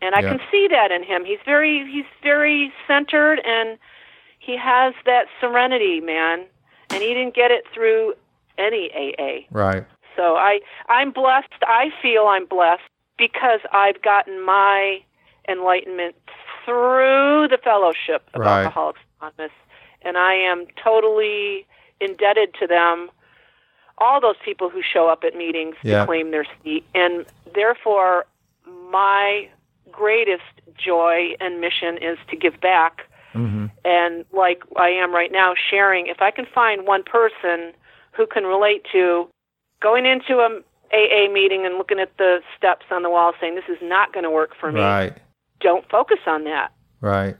And 0.00 0.14
I 0.14 0.20
Yeah. 0.20 0.30
can 0.30 0.40
see 0.50 0.66
that 0.68 0.90
in 0.90 1.02
him. 1.02 1.24
He's 1.26 1.38
very 1.44 1.86
he's 1.90 2.06
very 2.22 2.72
centered 2.86 3.38
and 3.44 3.78
he 4.42 4.56
has 4.56 4.92
that 5.06 5.26
serenity, 5.40 6.00
man. 6.00 6.44
And 6.90 7.00
he 7.02 7.14
didn't 7.14 7.34
get 7.34 7.50
it 7.50 7.64
through 7.72 8.14
any 8.58 8.90
AA. 8.94 9.46
Right. 9.50 9.84
So 10.16 10.34
I 10.36 10.60
I'm 10.88 11.10
blessed. 11.12 11.48
I 11.62 11.90
feel 12.02 12.24
I'm 12.26 12.46
blessed 12.46 12.82
because 13.16 13.60
I've 13.72 14.02
gotten 14.02 14.44
my 14.44 14.98
enlightenment 15.48 16.16
through 16.64 17.48
the 17.48 17.58
fellowship 17.62 18.28
of 18.34 18.40
Right. 18.40 18.64
Alcoholics 18.64 19.00
Anonymous, 19.20 19.52
and 20.02 20.18
I 20.18 20.34
am 20.34 20.66
totally 20.82 21.66
indebted 22.00 22.54
to 22.60 22.66
them. 22.66 23.10
All 23.98 24.20
those 24.20 24.36
people 24.44 24.68
who 24.68 24.82
show 24.82 25.08
up 25.08 25.22
at 25.24 25.34
meetings 25.36 25.76
Yeah. 25.82 26.00
to 26.00 26.06
claim 26.06 26.30
their 26.32 26.46
seat, 26.62 26.84
and 26.94 27.24
therefore 27.54 28.26
my 28.90 29.48
greatest 29.90 30.42
joy 30.76 31.36
and 31.40 31.60
mission 31.60 31.96
is 31.98 32.18
to 32.30 32.36
give 32.36 32.60
back 32.60 33.06
Mm-hmm. 33.34 33.66
and 33.84 34.24
like 34.32 34.62
I 34.76 34.88
am 34.90 35.12
right 35.14 35.32
now 35.32 35.54
sharing 35.70 36.06
if 36.06 36.20
I 36.20 36.30
can 36.30 36.46
find 36.54 36.86
one 36.86 37.02
person 37.02 37.72
who 38.12 38.26
can 38.26 38.44
relate 38.44 38.82
to 38.92 39.28
going 39.80 40.04
into 40.04 40.38
a 40.38 40.60
AA 40.92 41.32
meeting 41.32 41.64
and 41.64 41.78
looking 41.78 41.98
at 41.98 42.16
the 42.18 42.40
steps 42.56 42.86
on 42.90 43.02
the 43.02 43.10
wall 43.10 43.32
saying 43.40 43.54
this 43.54 43.64
is 43.68 43.78
not 43.82 44.12
going 44.12 44.24
to 44.24 44.30
work 44.30 44.50
for 44.58 44.70
me 44.70 44.80
Right. 44.80 45.16
don't 45.60 45.88
focus 45.88 46.18
on 46.26 46.44
that 46.44 46.72
Right. 47.00 47.36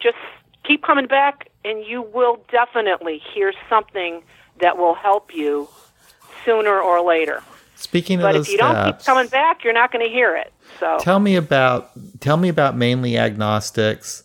Just 0.00 0.16
keep 0.64 0.82
coming 0.82 1.06
back 1.06 1.48
and 1.64 1.84
you 1.84 2.02
will 2.02 2.40
definitely 2.50 3.20
hear 3.32 3.52
something 3.68 4.22
that 4.60 4.76
will 4.76 4.94
help 4.94 5.34
you 5.34 5.68
sooner 6.44 6.80
or 6.80 7.06
later 7.06 7.42
Speaking 7.76 8.20
of 8.20 8.24
but 8.24 8.36
if 8.36 8.48
you 8.48 8.56
don't 8.58 8.84
keep 8.84 9.04
coming 9.04 9.28
back 9.28 9.64
you're 9.64 9.72
not 9.72 9.92
going 9.92 10.04
to 10.04 10.10
hear 10.10 10.34
it 10.36 10.52
so 10.78 10.98
tell 11.00 11.20
me 11.20 11.36
about 11.36 11.90
tell 12.20 12.36
me 12.36 12.48
about 12.48 12.76
Mainely 12.76 13.16
Agnostics, 13.18 14.22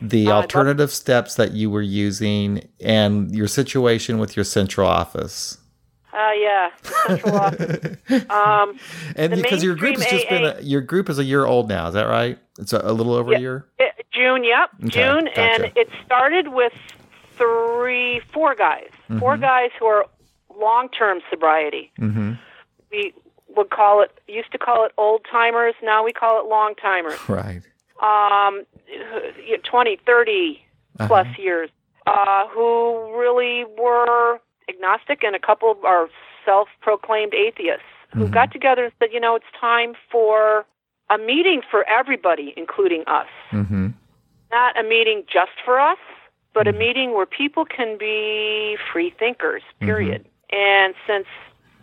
the 0.00 0.28
Uh, 0.28 0.32
alternative 0.34 0.90
steps 0.92 1.34
that 1.36 1.52
you 1.52 1.70
were 1.70 1.82
using, 1.82 2.68
and 2.80 3.34
your 3.34 3.48
situation 3.48 4.18
with 4.18 4.36
your 4.36 4.44
central 4.44 4.86
office. 4.88 5.58
uh, 6.12 6.32
yeah 6.36 6.70
central 7.06 7.36
office. 7.36 7.96
um, 8.30 8.78
And 9.16 9.34
because 9.34 9.62
your 9.62 9.74
group 9.76 9.96
has 9.96 10.06
just 10.06 10.28
been 10.28 10.44
a, 10.44 10.60
your 10.60 10.80
group 10.80 11.08
is 11.08 11.18
a 11.18 11.24
year 11.24 11.44
old 11.46 11.68
now, 11.68 11.88
is 11.88 11.94
that 11.94 12.08
right? 12.08 12.38
It's 12.58 12.72
a, 12.72 12.80
a 12.82 12.92
little 12.92 13.14
over 13.14 13.32
Yeah. 13.32 13.38
a 13.38 13.40
year. 13.40 13.66
It, 13.78 14.06
June, 14.12 14.42
yep, 14.44 14.70
Okay, 14.86 14.90
June, 14.90 15.24
gotcha. 15.26 15.40
and 15.40 15.72
it 15.76 15.88
started 16.04 16.48
with 16.48 16.72
three, 17.36 18.20
four 18.32 18.54
guys, 18.54 18.88
four 19.18 19.36
guys 19.36 19.70
who 19.78 19.86
are 19.86 20.06
long-term 20.58 21.20
sobriety. 21.30 21.92
Mm-hmm. 22.00 22.32
We 22.90 23.14
would 23.56 23.70
call 23.70 24.02
it, 24.02 24.10
used 24.26 24.50
to 24.52 24.58
call 24.58 24.84
it 24.86 24.92
old 24.98 25.24
timers. 25.30 25.74
Now 25.82 26.04
we 26.04 26.12
call 26.12 26.40
it 26.40 26.48
long 26.48 26.74
timers. 26.74 27.18
Right. 27.28 27.62
Um, 28.00 28.64
20, 29.64 29.96
30 30.06 30.62
plus 31.06 31.26
Uh-huh. 31.26 31.42
years, 31.42 31.70
uh, 32.06 32.46
who 32.48 33.12
really 33.18 33.64
were 33.78 34.40
agnostic, 34.68 35.22
and 35.24 35.34
a 35.34 35.38
couple 35.38 35.76
are 35.84 36.08
self-proclaimed 36.44 37.34
atheists 37.34 37.84
who 38.14 38.24
Mm-hmm. 38.24 38.32
got 38.32 38.50
together 38.52 38.84
and 38.84 38.92
said, 38.98 39.12
you 39.12 39.20
know, 39.20 39.34
it's 39.34 39.50
time 39.60 39.94
for 40.10 40.64
a 41.10 41.18
meeting 41.18 41.62
for 41.70 41.84
everybody, 41.88 42.54
including 42.56 43.04
us 43.06 43.26
Mm-hmm. 43.52 43.88
not 44.50 44.78
a 44.78 44.82
meeting 44.82 45.24
just 45.30 45.52
for 45.64 45.78
us, 45.80 45.98
but 46.54 46.66
a 46.66 46.72
meeting 46.72 47.12
where 47.14 47.26
people 47.26 47.64
can 47.64 47.98
be 47.98 48.76
free 48.92 49.10
thinkers, 49.18 49.62
period. 49.80 50.24
And 50.50 50.94
since 51.06 51.26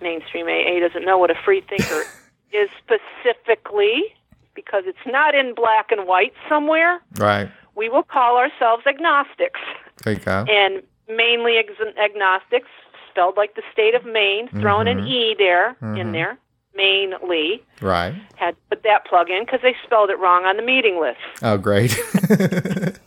mainstream 0.02 0.48
AA 0.48 0.80
doesn't 0.80 1.06
know 1.06 1.18
what 1.18 1.30
a 1.30 1.36
free 1.36 1.62
thinker 1.62 2.06
is 2.52 2.70
specifically, 2.78 4.15
because 4.56 4.84
it's 4.88 4.98
not 5.06 5.36
in 5.36 5.54
black 5.54 5.92
and 5.92 6.08
white 6.08 6.34
somewhere, 6.50 7.02
Right. 7.18 7.50
we 7.76 7.90
will 7.90 8.04
call 8.04 8.38
ourselves 8.38 8.84
agnostics. 8.88 9.60
There 10.04 10.14
you 10.14 10.20
go. 10.20 10.46
And 10.48 10.82
Mainely 11.08 11.58
ex- 11.58 11.98
agnostics, 11.98 12.70
spelled 13.12 13.38
like 13.38 13.54
the 13.56 13.62
state 13.72 13.94
of 13.94 14.06
Maine, 14.06 14.50
throwing 14.60 14.88
an 14.88 14.98
mm-hmm. 14.98 15.08
E 15.08 15.36
there, 15.38 15.70
in 15.70 15.76
mm-hmm. 15.86 16.12
there, 16.14 16.40
Mainely. 16.76 17.64
Right. 17.80 18.16
Had 18.36 18.56
to 18.56 18.62
put 18.70 18.84
that 18.84 19.06
plug 19.06 19.30
in 19.30 19.46
because 19.46 19.60
they 19.62 19.76
spelled 19.86 20.10
it 20.10 20.20
wrong 20.20 20.46
on 20.46 20.58
the 20.58 20.64
meeting 20.64 21.00
list. 21.00 21.20
Oh, 21.44 21.58
great. 21.58 21.96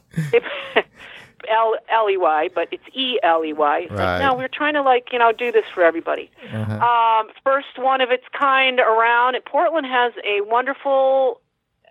L 1.51 1.77
L 1.89 2.11
E 2.11 2.17
Y, 2.17 2.49
but 2.55 2.69
it's 2.73 2.85
E 2.95 3.19
L 3.23 3.45
E 3.45 3.53
Y. 3.53 3.79
It's 3.81 3.91
Right. 3.91 4.01
Uh-huh. 4.01 4.13
Like, 4.13 4.23
no, 4.23 4.35
we're 4.37 4.49
trying 4.49 4.75
to 4.75 4.83
like 4.83 5.09
you 5.13 5.19
know 5.19 5.33
do 5.33 5.53
this 5.53 5.65
for 5.75 5.85
everybody. 5.85 6.31
Um, 6.53 7.29
first 7.45 7.79
one 7.79 8.01
of 8.01 8.11
its 8.11 8.25
kind 8.39 8.81
around. 8.81 9.37
Portland 9.45 9.87
has 9.87 10.13
a 10.25 10.41
wonderful, 10.43 11.41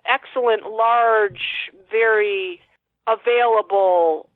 excellent, 0.06 0.70
large, 0.70 1.72
very 1.92 2.62
available 3.08 4.30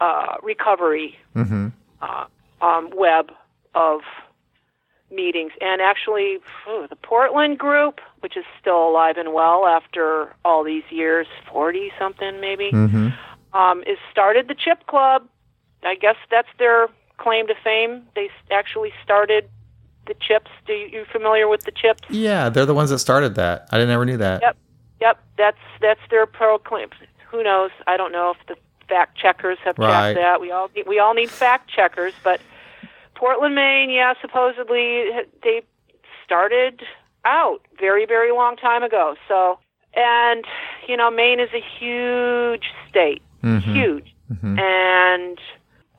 uh, 0.00 0.36
recovery 0.42 1.16
mm-hmm. 1.34 1.68
uh, 2.02 2.24
um, 2.60 2.90
web 2.94 3.30
of 3.74 4.00
meetings. 5.10 5.52
And 5.60 5.80
actually, 5.80 6.38
phew, 6.64 6.86
the 6.88 6.96
Portland 6.96 7.58
group, 7.58 8.00
which 8.20 8.36
is 8.36 8.44
still 8.60 8.88
alive 8.88 9.16
and 9.16 9.32
well 9.32 9.66
after 9.66 10.34
all 10.44 10.64
these 10.64 10.84
years, 10.90 11.26
40 11.52 11.92
something 11.98 12.40
maybe, 12.40 12.70
Mm-hmm. 12.72 13.08
Um, 13.56 13.82
is 13.86 13.98
started 14.10 14.48
the 14.48 14.54
Chip 14.54 14.86
Club. 14.86 15.26
I 15.82 15.94
guess 15.94 16.16
that's 16.30 16.48
their 16.58 16.88
claim 17.18 17.46
to 17.46 17.54
fame. 17.62 18.02
They 18.14 18.28
actually 18.50 18.92
started 19.02 19.48
the 20.06 20.14
Chips. 20.14 20.50
Do 20.66 20.72
you, 20.72 20.86
you 20.88 21.04
familiar 21.10 21.48
with 21.48 21.62
the 21.62 21.72
Chips? 21.72 22.02
Yeah, 22.10 22.48
they're 22.48 22.66
the 22.66 22.74
ones 22.74 22.90
that 22.90 22.98
started 22.98 23.34
that. 23.36 23.68
I 23.72 23.84
never 23.84 24.04
knew 24.04 24.16
that. 24.18 24.42
Yep, 24.42 24.56
yep. 25.00 25.18
That's 25.38 25.58
that's 25.80 26.00
their 26.10 26.26
proclaim. 26.26 26.88
Who 27.30 27.42
knows? 27.42 27.70
I 27.86 27.96
don't 27.96 28.12
know 28.12 28.34
if 28.38 28.46
the 28.46 28.56
fact 28.88 29.18
checkers 29.18 29.58
have 29.64 29.76
Right. 29.78 30.14
checked 30.14 30.20
that. 30.20 30.40
We 30.40 30.50
all 30.50 30.70
need, 30.74 30.86
we 30.86 30.98
all 30.98 31.14
need 31.14 31.30
fact 31.30 31.70
checkers, 31.70 32.14
but 32.22 32.40
Portland, 33.14 33.54
Maine, 33.54 33.90
yeah, 33.90 34.14
supposedly 34.20 35.10
they 35.42 35.62
started 36.24 36.82
out 37.24 37.60
very 37.78 38.06
very 38.06 38.32
long 38.32 38.56
time 38.56 38.82
ago. 38.82 39.16
So, 39.28 39.58
and 39.94 40.44
you 40.86 40.96
know, 40.96 41.10
Maine 41.10 41.40
is 41.40 41.50
a 41.52 41.62
huge 41.78 42.66
state, 42.88 43.22
Mhm. 43.46 43.62
huge, 43.62 44.14
and 44.58 45.38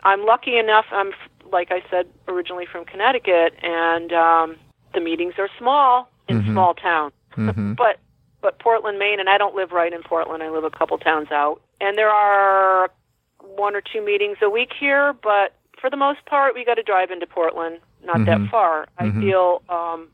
I'm 0.04 0.26
lucky 0.26 0.58
enough. 0.58 0.86
I'm 0.92 1.14
like 1.52 1.72
I 1.72 1.82
said 1.90 2.08
originally 2.28 2.66
from 2.66 2.84
Connecticut, 2.86 3.54
and 3.64 4.12
um, 4.12 4.56
the 4.94 5.00
meetings 5.00 5.36
are 5.38 5.50
small 5.58 6.10
in 6.28 6.44
small 6.46 6.74
towns 6.74 7.14
Mm-hmm. 7.38 7.74
but 7.78 8.00
but 8.42 8.60
Portland, 8.60 9.00
Maine, 9.00 9.20
and 9.20 9.30
I 9.30 9.38
don't 9.38 9.56
live 9.56 9.72
right 9.72 9.92
in 9.92 10.04
Portland. 10.04 10.44
I 10.44 10.50
live 10.50 10.64
a 10.64 10.70
couple 10.70 10.98
towns 10.98 11.32
out, 11.32 11.62
and 11.82 11.98
there 11.98 12.10
are 12.10 12.92
one 13.40 13.76
or 13.76 13.82
two 13.82 14.04
meetings 14.04 14.38
a 14.42 14.50
week 14.50 14.72
here. 14.80 15.14
But 15.14 15.56
for 15.80 15.90
the 15.90 15.98
most 15.98 16.26
part, 16.26 16.54
we 16.54 16.64
got 16.64 16.76
to 16.76 16.84
drive 16.84 17.12
into 17.12 17.26
Portland, 17.26 17.80
not 18.04 18.26
that 18.26 18.48
far. 18.50 18.88
I 18.98 19.12
feel 19.12 19.64
um, 19.70 20.10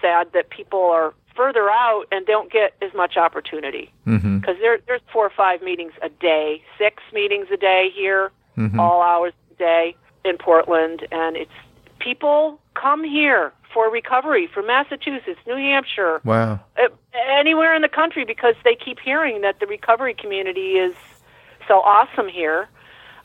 sad 0.00 0.32
that 0.32 0.50
people 0.50 0.80
are 0.80 1.12
further 1.36 1.68
out 1.70 2.04
and 2.10 2.26
don't 2.26 2.50
get 2.50 2.74
as 2.82 2.92
much 2.94 3.16
opportunity 3.16 3.92
Mm-hmm. 4.06 4.38
because 4.38 4.56
there 4.60 4.78
there's 4.86 5.00
four 5.12 5.26
or 5.26 5.30
five 5.36 5.62
meetings 5.62 5.92
a 6.02 6.08
day, 6.08 6.62
six 6.78 7.02
meetings 7.12 7.48
a 7.52 7.56
day 7.56 7.90
here, 7.94 8.30
Mhm. 8.56 8.78
all 8.78 9.02
hours 9.02 9.32
the 9.50 9.54
day 9.56 9.96
in 10.24 10.38
Portland, 10.38 11.06
and 11.12 11.36
it's 11.36 11.50
people 11.98 12.60
come 12.74 13.04
here 13.04 13.52
for 13.72 13.90
recovery 13.90 14.46
from 14.46 14.66
Massachusetts, 14.66 15.40
New 15.46 15.56
Hampshire, 15.56 16.20
Wow. 16.24 16.60
anywhere 17.14 17.74
in 17.74 17.82
the 17.82 17.88
country 17.88 18.24
because 18.24 18.54
they 18.64 18.74
keep 18.74 18.98
hearing 19.00 19.40
that 19.42 19.60
the 19.60 19.66
recovery 19.66 20.14
community 20.14 20.78
is 20.78 20.94
so 21.68 21.80
awesome 21.80 22.28
here. 22.28 22.68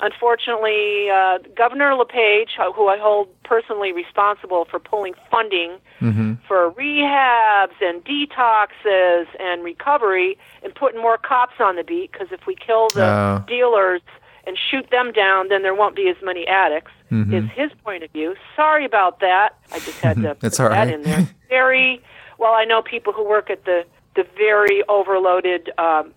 Unfortunately, 0.01 1.09
uh, 1.09 1.37
Governor 1.55 1.93
LePage, 1.95 2.57
uh, 2.59 2.71
who 2.71 2.87
I 2.87 2.97
hold 2.97 3.29
personally 3.43 3.91
responsible 3.93 4.65
for 4.65 4.79
pulling 4.79 5.13
funding 5.29 5.77
Mm-hmm. 6.01 6.33
for 6.47 6.71
rehabs 6.71 7.75
and 7.79 8.03
detoxes 8.03 9.27
and 9.39 9.63
recovery 9.63 10.35
and 10.63 10.73
putting 10.73 10.99
more 10.99 11.19
cops 11.19 11.53
on 11.59 11.75
the 11.75 11.83
beat 11.83 12.11
because 12.11 12.29
if 12.31 12.47
we 12.47 12.55
kill 12.55 12.87
the 12.95 13.05
Oh. 13.05 13.43
dealers 13.47 14.01
and 14.47 14.57
shoot 14.57 14.89
them 14.89 15.11
down, 15.11 15.49
then 15.49 15.61
there 15.61 15.75
won't 15.75 15.95
be 15.95 16.09
as 16.09 16.15
many 16.23 16.47
addicts. 16.47 16.89
Mhm. 17.11 17.31
Is 17.33 17.49
his 17.51 17.69
point 17.83 18.03
of 18.03 18.09
view. 18.11 18.35
Sorry 18.55 18.83
about 18.83 19.19
that. 19.19 19.49
I 19.71 19.77
just 19.77 19.99
had 20.01 20.17
to 20.23 20.33
put 20.41 20.53
that 20.53 20.69
right. 20.71 20.87
in 20.91 21.03
there. 21.03 21.27
Very 21.49 22.01
well. 22.39 22.53
I 22.53 22.65
know 22.65 22.81
people 22.81 23.13
who 23.13 23.23
work 23.23 23.51
at 23.51 23.65
the 23.65 23.85
the 24.15 24.25
very 24.37 24.83
overloaded 24.89 25.71
um, 25.77 26.13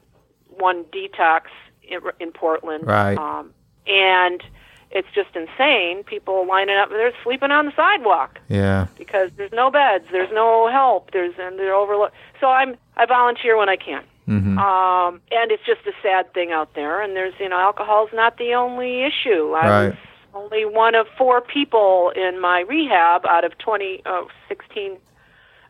one 0.48 0.84
detox 0.84 1.42
in, 1.82 2.00
in 2.20 2.32
Portland, 2.32 2.86
Right. 2.86 3.16
Um, 3.18 3.52
and 3.86 4.42
it's 4.90 5.08
just 5.14 5.30
insane. 5.34 6.04
People 6.04 6.46
lining 6.46 6.76
up, 6.76 6.88
they're 6.90 7.12
sleeping 7.24 7.50
on 7.50 7.66
the 7.66 7.72
sidewalk 7.74 8.38
Yeah. 8.48 8.86
because 8.96 9.30
there's 9.36 9.52
no 9.52 9.70
beds, 9.70 10.04
there's 10.12 10.30
no 10.32 10.68
help, 10.70 11.10
there's 11.12 11.34
and 11.38 11.58
they're 11.58 11.74
overlooked. 11.74 12.14
So 12.40 12.46
I'm 12.48 12.76
I 12.96 13.06
volunteer 13.06 13.56
when 13.56 13.68
I 13.68 13.76
can. 13.76 14.04
Mm-hmm. 14.28 14.56
Um, 14.58 15.20
and 15.32 15.50
it's 15.50 15.64
just 15.66 15.80
a 15.86 15.92
sad 16.02 16.32
thing 16.32 16.50
out 16.52 16.74
there. 16.74 17.02
And 17.02 17.14
there's 17.16 17.34
you 17.40 17.48
know 17.48 17.58
alcohol's 17.58 18.10
not 18.12 18.38
the 18.38 18.54
only 18.54 19.02
issue. 19.02 19.52
I 19.54 19.68
Right. 19.68 19.86
was 19.88 19.96
only 20.34 20.64
one 20.64 20.94
of 20.94 21.06
four 21.18 21.40
people 21.40 22.12
in 22.16 22.40
my 22.40 22.60
rehab 22.60 23.24
out 23.26 23.44
of 23.44 23.56
20, 23.58 24.02
oh, 24.06 24.28
16. 24.48 24.96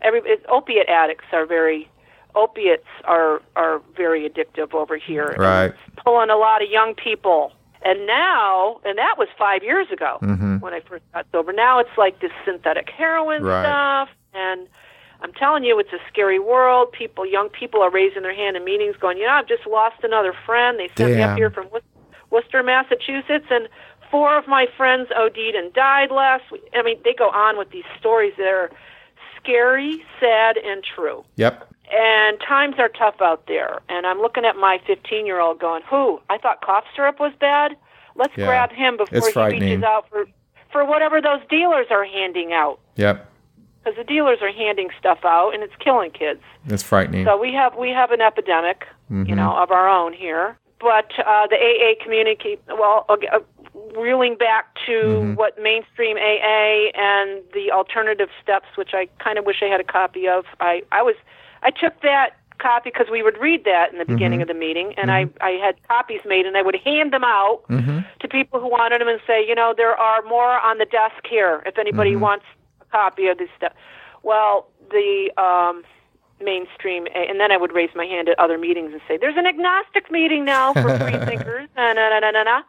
Every 0.03 0.21
it, 0.21 0.45
opiate 0.49 0.89
addicts 0.89 1.25
are 1.33 1.47
very 1.47 1.89
opiates 2.35 2.87
are 3.05 3.41
are 3.57 3.81
very 3.97 4.29
addictive 4.29 4.75
over 4.75 4.97
here. 4.99 5.35
Right. 5.39 5.73
it's 5.73 6.05
pulling 6.05 6.29
a 6.31 6.37
lot 6.37 6.63
of 6.63 6.69
young 6.71 6.95
people. 6.95 7.53
And 7.85 8.07
now, 8.07 8.81
and 8.85 8.97
that 8.97 9.17
was 9.19 9.29
five 9.39 9.63
years 9.63 9.91
ago 9.93 10.19
Mhm. 10.23 10.61
when 10.63 10.73
I 10.73 10.81
first 10.81 11.05
got 11.13 11.27
sober. 11.31 11.53
Now 11.53 11.79
it's 11.79 11.97
like 11.99 12.19
this 12.21 12.33
synthetic 12.45 12.89
heroin 12.91 13.43
Right. 13.45 13.63
stuff, 13.63 14.09
and 14.33 14.67
I'm 15.21 15.33
telling 15.35 15.65
you, 15.65 15.79
it's 15.79 15.93
a 15.93 16.01
scary 16.09 16.39
world. 16.39 16.93
People, 16.93 17.25
young 17.27 17.49
people, 17.51 17.83
are 17.83 17.91
raising 17.91 18.23
their 18.23 18.35
hand 18.35 18.57
in 18.57 18.65
meetings, 18.65 18.97
going, 18.97 19.17
"You 19.19 19.27
know, 19.27 19.33
I've 19.33 19.47
just 19.47 19.67
lost 19.67 20.03
another 20.03 20.33
friend. 20.33 20.79
They 20.79 20.89
sent 20.97 21.15
me 21.17 21.23
up 21.23 21.37
here 21.37 21.51
from 21.51 21.69
Wor- 21.71 21.81
Worcester, 22.31 22.63
Massachusetts, 22.63 23.47
and 23.51 23.69
four 24.11 24.37
of 24.37 24.47
my 24.47 24.67
friends 24.77 25.11
OD'd 25.15 25.55
and 25.55 25.73
died 25.73 26.11
last 26.11 26.51
week." 26.51 26.63
I 26.75 26.83
mean, 26.83 27.01
they 27.05 27.15
go 27.15 27.29
on 27.31 27.57
with 27.59 27.71
these 27.71 27.85
stories 27.99 28.35
that 28.37 28.49
are 28.49 28.71
scary, 29.37 30.05
sad, 30.21 30.57
and 30.57 30.83
true. 30.83 31.25
Yep. 31.37 31.69
And 31.93 32.41
times 32.41 32.77
are 32.79 32.89
tough 32.89 33.21
out 33.21 33.47
there. 33.47 33.81
And 33.89 34.07
I'm 34.07 34.19
looking 34.19 34.45
at 34.45 34.57
my 34.57 34.81
15 34.87 35.27
year 35.27 35.41
old 35.41 35.61
going, 35.61 35.83
Who? 35.91 36.21
I 36.31 36.39
thought 36.39 36.61
cough 36.65 36.85
syrup 36.97 37.21
was 37.21 37.33
bad? 37.41 37.77
Let's 38.17 38.33
Yeah. 38.37 38.47
grab 38.47 38.73
him 38.73 38.97
before 38.97 39.21
he 39.51 39.59
reaches 39.61 39.83
out 39.83 40.09
for, 40.09 40.27
for 40.73 40.85
whatever 40.85 41.21
those 41.21 41.41
dealers 41.51 41.87
are 41.91 42.05
handing 42.05 42.53
out. 42.53 42.79
Yep. 42.97 43.31
Because 43.83 43.99
the 43.99 44.05
dealers 44.05 44.39
are 44.41 44.51
handing 44.53 44.89
stuff 44.99 45.19
out 45.25 45.53
and 45.53 45.63
it's 45.63 45.75
killing 45.79 46.11
kids. 46.11 46.41
It's 46.69 46.83
frightening. 46.83 47.27
So 47.27 47.37
we 47.37 47.53
have 47.53 47.77
we 47.77 47.91
have 47.91 48.11
an 48.13 48.21
epidemic, 48.21 48.85
Mm-hmm. 49.13 49.27
you 49.29 49.35
know, 49.37 49.55
of 49.55 49.71
our 49.71 49.87
own 49.87 50.15
here. 50.15 50.57
But 50.81 51.11
uh, 51.19 51.47
the 51.49 51.57
AA 51.57 52.03
community, 52.03 52.59
well, 52.69 53.05
uh, 53.11 53.17
reeling 53.95 54.37
back 54.37 54.75
to 54.87 54.93
Mm-hmm. 54.93 55.35
what 55.35 55.61
mainstream 55.61 56.17
AA 56.17 56.91
and 56.95 57.43
the 57.53 57.71
alternative 57.71 58.31
steps, 58.43 58.69
which 58.77 58.91
I 58.95 59.09
kind 59.23 59.39
of 59.39 59.45
wish 59.45 59.57
I 59.63 59.67
had 59.67 59.81
a 59.81 59.85
copy 59.85 60.27
of. 60.29 60.47
I 60.61 60.83
I 60.91 61.03
was 61.03 61.17
I 61.65 61.71
took 61.71 62.01
that 62.03 62.37
copy 62.59 62.91
because 62.91 63.09
we 63.11 63.23
would 63.23 63.37
read 63.39 63.65
that 63.65 63.93
in 63.93 63.99
the 63.99 64.05
beginning 64.05 64.39
Mm-hmm. 64.41 64.43
of 64.43 64.49
the 64.49 64.55
meeting, 64.67 64.95
and 64.97 65.11
I 65.11 65.27
I 65.41 65.53
had 65.53 65.75
copies 65.89 66.21
made, 66.25 66.47
and 66.47 66.57
I 66.57 66.63
would 66.63 66.77
hand 66.77 67.13
them 67.13 67.25
out 67.25 67.63
Mm-hmm. 67.69 67.99
to 68.21 68.29
people 68.29 68.61
who 68.61 68.69
wanted 68.69 69.01
them 69.01 69.09
and 69.09 69.21
say, 69.27 69.45
you 69.47 69.55
know, 69.55 69.75
there 69.77 69.97
are 69.97 70.23
more 70.23 70.61
on 70.61 70.79
the 70.79 70.85
desk 70.87 71.27
here 71.29 71.63
if 71.67 71.77
anybody 71.79 72.13
Mm-hmm. 72.13 72.21
wants 72.21 72.45
a 72.81 72.85
copy 72.87 73.27
of 73.27 73.39
this 73.39 73.49
stuff. 73.57 73.73
Well, 74.23 74.69
the 74.91 75.31
um, 75.37 75.83
mainstream, 76.41 77.07
and 77.15 77.41
then 77.41 77.51
I 77.53 77.57
would 77.57 77.73
raise 77.73 77.91
my 77.95 78.05
hand 78.07 78.29
at 78.29 78.39
other 78.39 78.59
meetings 78.59 78.93
and 78.93 79.01
say, 79.09 79.17
"There's 79.17 79.37
an 79.37 79.47
agnostic 79.47 80.11
meeting 80.11 80.45
now 80.45 80.73
for 80.75 80.97
free 81.05 81.19
thinkers." 81.27 81.69
Na 81.77 81.93
na 81.93 82.09
na 82.11 82.19
na 82.21 82.31
na 82.31 82.43
na. 82.45 82.63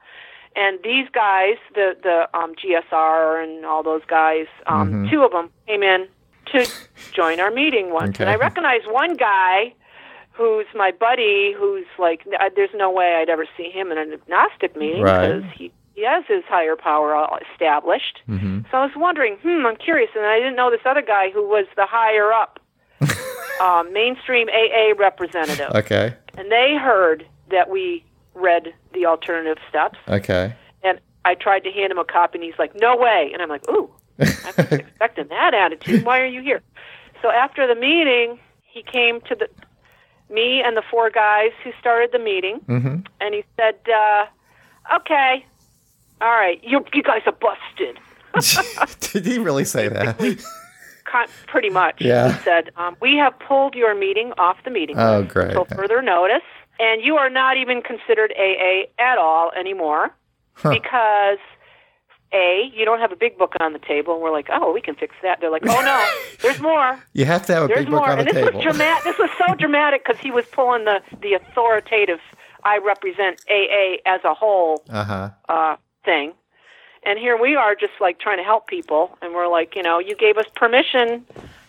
And 0.57 0.79
these 0.83 1.07
guys, 1.11 1.57
the 1.73 1.95
the 2.01 2.17
um, 2.37 2.55
GSR 2.55 3.43
and 3.43 3.65
all 3.65 3.83
those 3.83 4.05
guys, 4.07 4.47
um, 4.67 5.07
two 5.11 5.21
of 5.23 5.31
them 5.31 5.49
came 5.67 5.83
in 5.83 6.07
to 6.47 6.65
join 7.13 7.39
our 7.39 7.51
meeting 7.51 7.91
once, 7.91 8.19
and 8.19 8.29
I 8.29 8.35
recognize 8.35 8.81
one 8.87 9.15
guy 9.15 9.73
who's 10.31 10.65
my 10.75 10.91
buddy, 10.91 11.53
who's 11.57 11.85
like, 11.97 12.25
there's 12.55 12.69
no 12.75 12.91
way 12.91 13.15
I'd 13.21 13.29
ever 13.29 13.45
see 13.55 13.69
him 13.69 13.91
in 13.91 13.97
an 13.97 14.11
agnostic 14.13 14.75
meeting 14.75 15.01
Right. 15.01 15.27
because 15.39 15.51
he 15.57 15.71
he 15.95 16.03
has 16.03 16.25
his 16.27 16.43
higher 16.49 16.75
power 16.75 17.15
all 17.15 17.37
established. 17.53 18.19
Mm-hmm. 18.27 18.63
So 18.69 18.77
I 18.77 18.81
was 18.85 18.91
wondering, 18.97 19.37
hmm, 19.41 19.65
I'm 19.65 19.77
curious, 19.77 20.09
and 20.13 20.25
I 20.25 20.39
didn't 20.39 20.57
know 20.57 20.69
this 20.69 20.81
other 20.85 21.01
guy 21.01 21.29
who 21.31 21.41
was 21.47 21.65
the 21.77 21.85
higher 21.85 22.33
up 22.33 22.59
uh, 23.61 23.83
mainstream 23.93 24.49
AA 24.49 24.91
representative, 24.99 25.69
Okay. 25.73 26.13
and 26.37 26.51
they 26.51 26.75
heard 26.75 27.25
that 27.49 27.69
we 27.69 28.03
read 28.33 28.73
the 28.93 29.05
alternative 29.05 29.57
steps, 29.69 29.97
Okay. 30.09 30.53
and 30.83 30.99
I 31.23 31.33
tried 31.35 31.63
to 31.63 31.71
hand 31.71 31.93
him 31.93 31.97
a 31.97 32.03
copy, 32.03 32.39
and 32.39 32.43
he's 32.43 32.59
like, 32.59 32.75
"No 32.75 32.97
way!" 32.97 33.29
And 33.31 33.41
I'm 33.41 33.47
like, 33.47 33.65
"Ooh, 33.69 33.89
I 34.19 34.53
wasn't 34.57 34.71
expecting 34.81 35.27
that 35.29 35.53
attitude. 35.53 36.05
Why 36.05 36.19
are 36.21 36.25
you 36.25 36.41
here?" 36.41 36.61
So 37.21 37.29
after 37.29 37.67
the 37.67 37.75
meeting, 37.75 38.39
he 38.63 38.81
came 38.83 39.21
to 39.21 39.35
the 39.35 39.47
me 40.29 40.61
and 40.65 40.75
the 40.75 40.83
four 40.89 41.09
guys 41.09 41.51
who 41.63 41.71
started 41.79 42.11
the 42.11 42.19
meeting, 42.19 42.59
Mm-hmm. 42.67 42.95
and 43.21 43.33
he 43.35 43.43
said, 43.57 43.75
uh, 43.93 44.25
"Okay, 44.97 45.45
all 46.21 46.29
right, 46.31 46.59
you 46.63 46.83
you 46.93 47.03
guys 47.03 47.21
are 47.25 47.33
busted." 47.33 47.99
Did 49.13 49.25
he 49.25 49.39
really 49.39 49.65
say 49.65 49.87
that? 49.87 50.17
Pretty 51.47 51.69
much. 51.69 52.01
Yeah. 52.01 52.33
He 52.33 52.43
said, 52.43 52.71
um, 52.75 52.97
"We 52.99 53.15
have 53.17 53.37
pulled 53.39 53.73
your 53.75 53.95
meeting 53.95 54.33
off 54.37 54.57
the 54.65 54.69
meeting 54.71 54.97
Oh, 54.99 55.23
great. 55.23 55.49
until 55.49 55.63
further 55.65 56.01
notice, 56.01 56.41
and 56.79 57.01
you 57.01 57.15
are 57.15 57.29
not 57.29 57.55
even 57.57 57.81
considered 57.81 58.33
AA 58.37 58.87
at 58.99 59.17
all 59.17 59.51
anymore 59.57 60.13
because." 60.63 61.37
A, 62.33 62.69
you 62.73 62.83
don't 62.85 62.99
have 62.99 63.11
a 63.11 63.15
big 63.15 63.37
book 63.37 63.53
on 63.59 63.73
the 63.73 63.79
table, 63.79 64.13
and 64.13 64.21
we're 64.21 64.31
like, 64.31 64.47
oh, 64.51 64.71
we 64.73 64.81
can 64.81 64.95
fix 64.95 65.15
that. 65.21 65.39
They're 65.39 65.51
like, 65.51 65.65
oh 65.67 65.81
no, 65.81 66.05
there's 66.41 66.59
more. 66.59 67.01
You 67.13 67.25
have 67.25 67.45
to 67.45 67.53
have 67.53 67.63
a 67.63 67.67
There's 67.67 67.79
big 67.85 67.91
book 67.91 67.99
more. 68.01 68.09
on 68.09 68.17
the 68.17 68.19
and 68.21 68.27
this 68.27 68.35
table. 68.35 68.53
was 68.57 68.63
dramatic. 68.63 69.03
This 69.03 69.17
was 69.17 69.29
so 69.37 69.55
dramatic 69.55 70.03
because 70.05 70.19
he 70.21 70.31
was 70.31 70.45
pulling 70.51 70.85
the 70.85 71.01
the 71.21 71.33
authoritative 71.33 72.19
"I 72.63 72.79
represent 72.79 73.41
AA 73.49 73.97
as 74.05 74.21
a 74.23 74.33
whole" 74.33 74.83
Uh 74.89 75.03
huh. 75.03 75.29
uh, 75.47 75.75
thing. 76.03 76.33
And 77.03 77.19
here 77.19 77.37
we 77.39 77.55
are 77.55 77.75
just 77.75 77.93
like 78.01 78.19
trying 78.19 78.37
to 78.37 78.43
help 78.43 78.65
people. 78.67 79.15
And 79.21 79.33
we're 79.35 79.47
like, 79.47 79.75
you 79.75 79.83
know, 79.83 79.99
you 79.99 80.15
gave 80.15 80.37
us 80.37 80.47
permission 80.55 81.23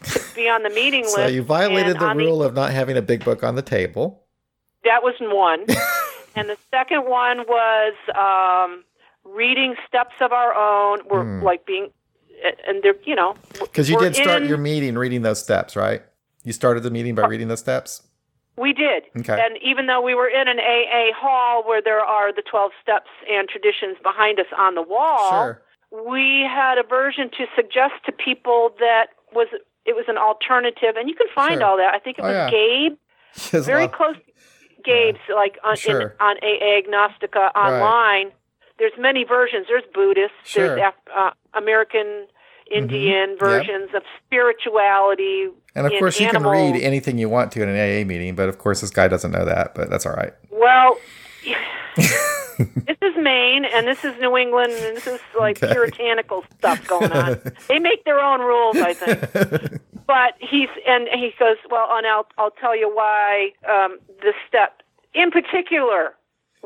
to 0.04 0.20
be 0.34 0.48
on 0.48 0.62
the 0.62 0.70
meeting 0.70 1.02
list. 1.04 1.14
So 1.16 1.26
you 1.26 1.42
violated 1.42 1.98
the 1.98 2.06
on 2.06 2.16
rule 2.16 2.42
of 2.42 2.54
not 2.54 2.72
having 2.72 2.96
a 2.96 3.02
big 3.02 3.22
book 3.24 3.44
on 3.44 3.54
the 3.54 3.60
table. 3.62 4.22
that 4.84 5.02
was 5.02 5.14
one. 5.20 5.66
and 6.36 6.48
the 6.48 6.56
second 6.70 7.04
one 7.04 7.44
was 7.46 7.94
um, 8.14 8.82
reading 9.36 9.74
steps 9.86 10.14
of 10.20 10.32
our 10.32 10.54
own. 10.54 11.00
We're 11.08 11.24
hmm. 11.38 11.44
like 11.44 11.66
being, 11.66 11.90
and 12.66 12.82
they're, 12.82 12.96
you 13.04 13.14
know, 13.14 13.34
Because 13.60 13.88
you 13.90 13.98
did 13.98 14.16
start 14.16 14.42
in- 14.42 14.48
your 14.48 14.58
meeting 14.58 14.96
reading 14.96 15.22
those 15.22 15.42
steps, 15.42 15.76
right? 15.76 16.02
You 16.44 16.52
started 16.52 16.82
the 16.82 16.90
meeting 16.90 17.14
by 17.14 17.22
uh, 17.22 17.28
reading 17.28 17.48
those 17.48 17.60
steps? 17.60 18.02
We 18.56 18.72
did. 18.72 19.02
Okay. 19.18 19.38
And 19.38 19.58
even 19.62 19.86
though 19.86 20.00
we 20.00 20.14
were 20.14 20.28
in 20.28 20.48
an 20.48 20.58
AA 20.58 21.12
hall 21.14 21.62
where 21.66 21.82
there 21.82 22.00
are 22.00 22.32
the 22.32 22.42
12 22.42 22.70
steps 22.80 23.10
and 23.30 23.48
traditions 23.48 23.98
behind 24.02 24.40
us 24.40 24.46
on 24.56 24.74
the 24.74 24.82
wall, 24.82 25.30
Sure. 25.30 25.62
we 26.08 26.46
had 26.48 26.78
a 26.78 26.82
version 26.82 27.28
to 27.36 27.46
suggest 27.54 27.94
to 28.06 28.12
people 28.12 28.74
that 28.78 29.08
was 29.34 29.48
it 29.84 29.94
was 29.94 30.06
an 30.08 30.16
alternative 30.16 30.96
and 30.96 31.08
you 31.08 31.14
can 31.14 31.26
find 31.34 31.60
Sure. 31.60 31.64
all 31.64 31.76
that. 31.76 31.94
I 31.94 31.98
think 31.98 32.18
it 32.18 32.22
Oh, 32.22 32.28
was 32.28 32.34
yeah. 32.34 32.50
Gabe, 32.50 32.96
very 33.64 33.88
close 33.88 34.16
Gabe's 34.84 35.20
like 35.34 35.58
on 35.62 35.76
Sure. 35.76 36.00
in, 36.00 36.10
on 36.20 36.36
AA 36.38 36.80
Agnostica 36.80 37.54
online. 37.54 38.32
There's 38.78 38.92
many 38.98 39.24
versions. 39.24 39.66
There's 39.68 39.84
Buddhist, 39.94 40.32
Sure. 40.44 40.68
Mm-hmm. 40.68 40.76
there's 40.78 40.92
uh, 41.16 41.30
American 41.54 42.26
Indian 42.70 43.30
Yep. 43.30 43.38
versions 43.38 43.90
of 43.94 44.02
spirituality. 44.24 45.48
And 45.74 45.86
of 45.86 45.92
course, 45.98 46.18
you 46.20 46.28
can 46.28 46.42
read 46.42 46.76
anything 46.82 47.18
you 47.18 47.28
want 47.28 47.52
to 47.52 47.62
in 47.62 47.68
an 47.68 47.76
AA 47.76 48.04
meeting, 48.06 48.34
but 48.34 48.48
of 48.48 48.58
course, 48.58 48.80
this 48.80 48.90
guy 48.90 49.08
doesn't 49.08 49.30
know 49.30 49.44
that, 49.44 49.74
but 49.74 49.88
that's 49.90 50.04
all 50.06 50.14
right. 50.14 50.32
Well, 50.50 50.98
this 51.96 52.96
is 53.02 53.14
Maine 53.20 53.64
and 53.64 53.86
this 53.86 53.98
is 54.04 54.14
New 54.20 54.36
England 54.36 54.72
and 54.72 54.96
this 54.96 55.06
is 55.06 55.20
like 55.38 55.62
Okay. 55.62 55.72
puritanical 55.72 56.44
stuff 56.58 56.86
going 56.86 57.12
on. 57.12 57.40
they 57.68 57.78
make 57.78 58.04
their 58.04 58.18
own 58.20 58.40
rules, 58.40 58.76
I 58.76 58.94
think. 58.94 59.20
but 60.06 60.34
he's 60.40 60.68
and 60.86 61.08
he 61.12 61.32
goes, 61.38 61.56
well, 61.70 61.86
and 61.92 62.06
I'll 62.06 62.26
I'll 62.38 62.50
tell 62.50 62.76
you 62.76 62.92
why 62.94 63.50
um, 63.68 63.98
the 64.22 64.32
step 64.48 64.82
in 65.14 65.30
particular 65.30 66.14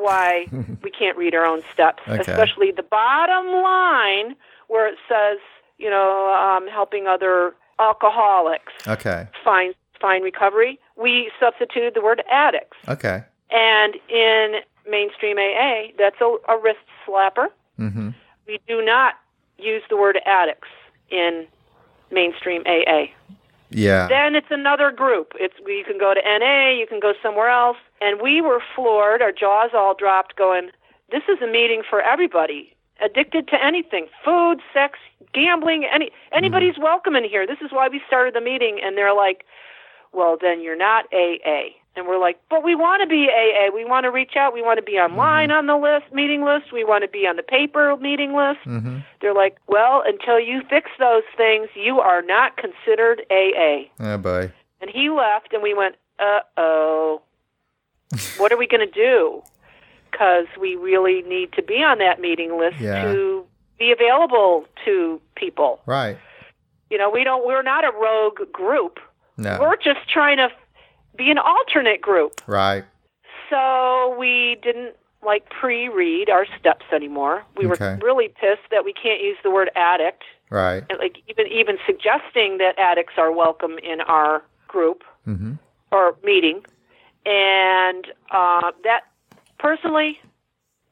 why 0.01 0.47
we 0.83 0.91
can't 0.91 1.17
read 1.17 1.35
our 1.35 1.45
own 1.45 1.63
steps, 1.73 2.03
Okay. 2.09 2.21
especially 2.21 2.71
the 2.73 2.83
bottom 2.83 3.47
line 3.63 4.35
where 4.69 4.87
it 4.89 4.97
says, 5.09 5.39
you 5.79 5.91
know, 5.91 6.33
um, 6.35 6.69
helping 6.69 7.07
other 7.07 7.55
alcoholics 7.79 8.73
Okay. 8.87 9.29
find 9.45 9.75
find 10.01 10.25
recovery. 10.25 10.79
We 10.97 11.31
substituted 11.39 11.93
the 11.95 12.01
word 12.01 12.23
addicts. 12.31 12.77
Okay. 12.89 13.23
And 13.51 13.97
in 14.09 14.61
mainstream 14.89 15.37
AA, 15.39 15.93
that's 15.99 16.17
a, 16.23 16.37
a 16.49 16.59
wrist 16.59 16.79
slapper. 17.07 17.49
Mm-hmm. 17.79 18.11
We 18.47 18.61
do 18.67 18.83
not 18.83 19.15
use 19.59 19.83
the 19.91 19.97
word 19.99 20.19
addicts 20.25 20.69
in 21.11 21.47
mainstream 22.11 22.63
AA. 22.67 23.07
Yeah. 23.71 24.09
Then 24.09 24.35
it's 24.35 24.51
another 24.51 24.91
group. 24.91 25.33
It's 25.37 25.55
you 25.67 25.85
can 25.85 25.99
go 25.99 26.13
to 26.15 26.21
NA, 26.21 26.71
you 26.71 26.87
can 26.87 27.01
go 27.01 27.13
somewhere 27.23 27.49
else, 27.49 27.79
and 28.01 28.21
we 28.21 28.41
were 28.41 28.61
floored. 28.75 29.23
Our 29.23 29.33
jaws 29.33 29.71
all 29.75 29.95
dropped. 29.95 30.37
Going, 30.37 30.71
this 31.11 31.23
is 31.29 31.41
a 31.43 31.47
meeting 31.47 31.83
for 31.89 32.01
everybody. 32.03 32.75
Addicted 33.03 33.49
to 33.49 33.65
anything, 33.65 34.09
food, 34.25 34.61
sex, 34.75 34.99
gambling, 35.33 35.87
any 35.91 36.11
anybody's 36.33 36.75
mm-hmm. 36.75 36.83
welcome 36.83 37.17
in 37.17 37.25
here. 37.25 37.47
This 37.47 37.59
is 37.63 37.71
why 37.73 37.89
we 37.89 38.01
started 38.07 38.35
the 38.35 38.41
meeting. 38.41 38.81
And 38.83 38.97
they're 38.97 39.15
like, 39.15 39.45
well, 40.13 40.37
then 40.41 40.61
you're 40.61 40.77
not 40.77 41.07
AA. 41.13 41.80
And 41.97 42.07
we're 42.07 42.21
like, 42.21 42.39
but 42.49 42.63
we 42.63 42.75
want 42.77 43.03
to 43.03 43.09
be 43.09 43.29
AA. 43.29 43.75
We 43.75 43.85
want 43.85 44.05
to 44.05 44.11
reach 44.11 44.37
out. 44.37 44.55
We 44.55 44.63
want 44.63 44.79
to 44.79 44.83
be 44.83 44.93
online 44.93 45.51
on 45.51 45.67
the 45.67 45.77
list, 45.77 46.13
meeting 46.15 46.45
list. 46.45 46.73
We 46.73 46.85
want 46.85 47.03
to 47.03 47.09
be 47.09 47.27
on 47.27 47.35
the 47.37 47.43
paper 47.43 47.97
meeting 47.97 48.35
list. 48.35 48.61
mm-hmm. 48.65 48.99
They're 49.21 49.35
like, 49.35 49.57
well, 49.67 50.03
until 50.07 50.39
you 50.39 50.63
fix 50.71 50.89
those 51.01 51.25
things, 51.37 51.69
you 51.75 51.99
are 52.01 52.23
not 52.23 52.57
considered 52.57 53.23
AA. 53.31 53.89
Oh, 53.99 54.19
boy. 54.19 54.53
And 54.81 54.89
he 54.89 55.11
left, 55.11 55.53
and 55.53 55.63
we 55.63 55.75
went, 55.75 55.97
uh 56.21 56.41
oh, 56.57 57.23
what 58.39 58.53
are 58.53 58.57
we 58.57 58.67
going 58.67 58.87
to 58.87 58.93
do? 58.93 59.43
Because 60.11 60.47
we 60.61 60.77
really 60.77 61.23
need 61.23 61.53
to 61.55 61.63
be 61.63 61.83
on 61.83 61.99
that 61.99 62.21
meeting 62.21 62.59
list 62.59 62.77
Yeah. 62.81 63.03
to 63.13 63.45
be 63.79 63.91
available 63.93 64.65
to 64.85 65.21
people. 65.35 65.81
Right. 65.87 66.19
You 66.89 66.99
know, 66.99 67.11
we 67.11 67.25
don't. 67.25 67.47
We're 67.47 67.63
not 67.63 67.85
a 67.85 67.91
rogue 67.93 68.51
group. 68.53 68.99
No. 69.37 69.59
We're 69.61 69.77
just 69.77 70.09
trying 70.13 70.37
to 70.39 70.49
be 71.25 71.31
an 71.31 71.39
alternate 71.39 72.01
group. 72.01 72.41
Right. 72.47 72.85
So 73.51 74.17
we 74.19 74.57
didn't 74.63 74.95
like 75.25 75.49
pre-read 75.51 76.31
our 76.31 76.47
steps 76.59 76.87
anymore. 76.93 77.45
We 77.57 77.67
Okay. 77.67 77.93
were 77.93 77.99
really 78.03 78.29
pissed 78.29 78.69
that 78.71 78.85
we 78.85 78.93
can't 78.93 79.21
use 79.21 79.37
the 79.43 79.51
word 79.51 79.71
addict. 79.77 80.23
Right. 80.51 80.83
And, 80.89 80.99
like 80.99 81.17
even 81.29 81.47
even 81.47 81.77
suggesting 81.87 82.59
that 82.59 82.73
addicts 82.79 83.15
are 83.19 83.31
welcome 83.33 83.79
in 83.79 84.01
our 84.03 84.43
group 84.67 85.05
Mm-hmm. 85.29 85.53
or 85.93 86.17
meeting, 86.25 86.65
and 87.27 88.07
uh, 88.31 88.73
that 88.85 89.03
personally, 89.59 90.19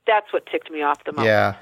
that's 0.07 0.33
what 0.33 0.45
ticked 0.47 0.71
me 0.71 0.83
off 0.83 1.03
the 1.05 1.13
most. 1.13 1.25
Yeah, 1.25 1.57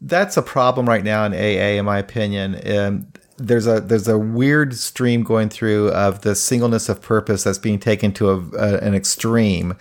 that's 0.00 0.36
a 0.36 0.42
problem 0.42 0.88
right 0.88 1.02
now 1.02 1.24
in 1.24 1.32
AA, 1.34 1.78
in 1.80 1.84
my 1.84 1.98
opinion. 1.98 2.48
Um, 2.76 3.08
there's 3.46 3.66
a 3.66 3.80
there's 3.80 4.08
a 4.08 4.18
weird 4.18 4.74
stream 4.74 5.22
going 5.22 5.48
through 5.48 5.90
of 5.90 6.22
the 6.22 6.34
singleness 6.34 6.88
of 6.88 7.02
purpose 7.02 7.44
that's 7.44 7.58
being 7.58 7.78
taken 7.78 8.12
to 8.14 8.30
a, 8.30 8.38
a, 8.56 8.78
an 8.78 8.94
extreme. 8.94 9.74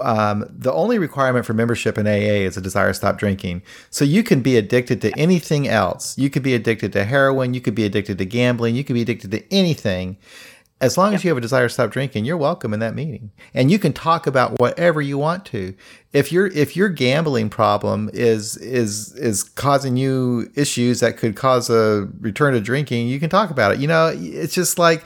Um, 0.00 0.44
the 0.50 0.72
only 0.72 0.98
requirement 0.98 1.46
for 1.46 1.54
membership 1.54 1.96
in 1.96 2.06
AA 2.06 2.44
is 2.44 2.56
a 2.56 2.60
desire 2.60 2.88
to 2.88 2.94
stop 2.94 3.18
drinking. 3.18 3.62
So 3.88 4.04
you 4.04 4.22
can 4.22 4.40
be 4.40 4.56
addicted 4.56 5.00
to 5.02 5.18
anything 5.18 5.68
else. 5.68 6.18
You 6.18 6.28
could 6.28 6.42
be 6.42 6.54
addicted 6.54 6.92
to 6.94 7.04
heroin. 7.04 7.54
You 7.54 7.60
could 7.60 7.74
be 7.74 7.84
addicted 7.84 8.18
to 8.18 8.24
gambling. 8.24 8.74
You 8.74 8.84
could 8.84 8.94
be 8.94 9.02
addicted 9.02 9.30
to 9.30 9.54
anything. 9.54 10.18
As 10.78 10.98
long 10.98 11.14
as 11.14 11.24
you 11.24 11.30
have 11.30 11.38
a 11.38 11.40
desire 11.40 11.68
to 11.68 11.72
stop 11.72 11.90
drinking, 11.90 12.26
you're 12.26 12.36
welcome 12.36 12.74
in 12.74 12.80
that 12.80 12.94
meeting, 12.94 13.30
and 13.54 13.70
you 13.70 13.78
can 13.78 13.94
talk 13.94 14.26
about 14.26 14.58
whatever 14.60 15.00
you 15.00 15.16
want 15.16 15.46
to. 15.46 15.74
If 16.12 16.30
your 16.30 16.48
if 16.48 16.76
your 16.76 16.90
gambling 16.90 17.48
problem 17.48 18.10
is 18.12 18.58
is 18.58 19.14
is 19.14 19.42
causing 19.42 19.96
you 19.96 20.50
issues 20.54 21.00
that 21.00 21.16
could 21.16 21.34
cause 21.34 21.70
a 21.70 22.08
return 22.20 22.52
to 22.52 22.60
drinking, 22.60 23.08
you 23.08 23.18
can 23.18 23.30
talk 23.30 23.50
about 23.50 23.72
it. 23.72 23.80
You 23.80 23.88
know, 23.88 24.12
it's 24.14 24.54
just 24.54 24.78
like 24.78 25.04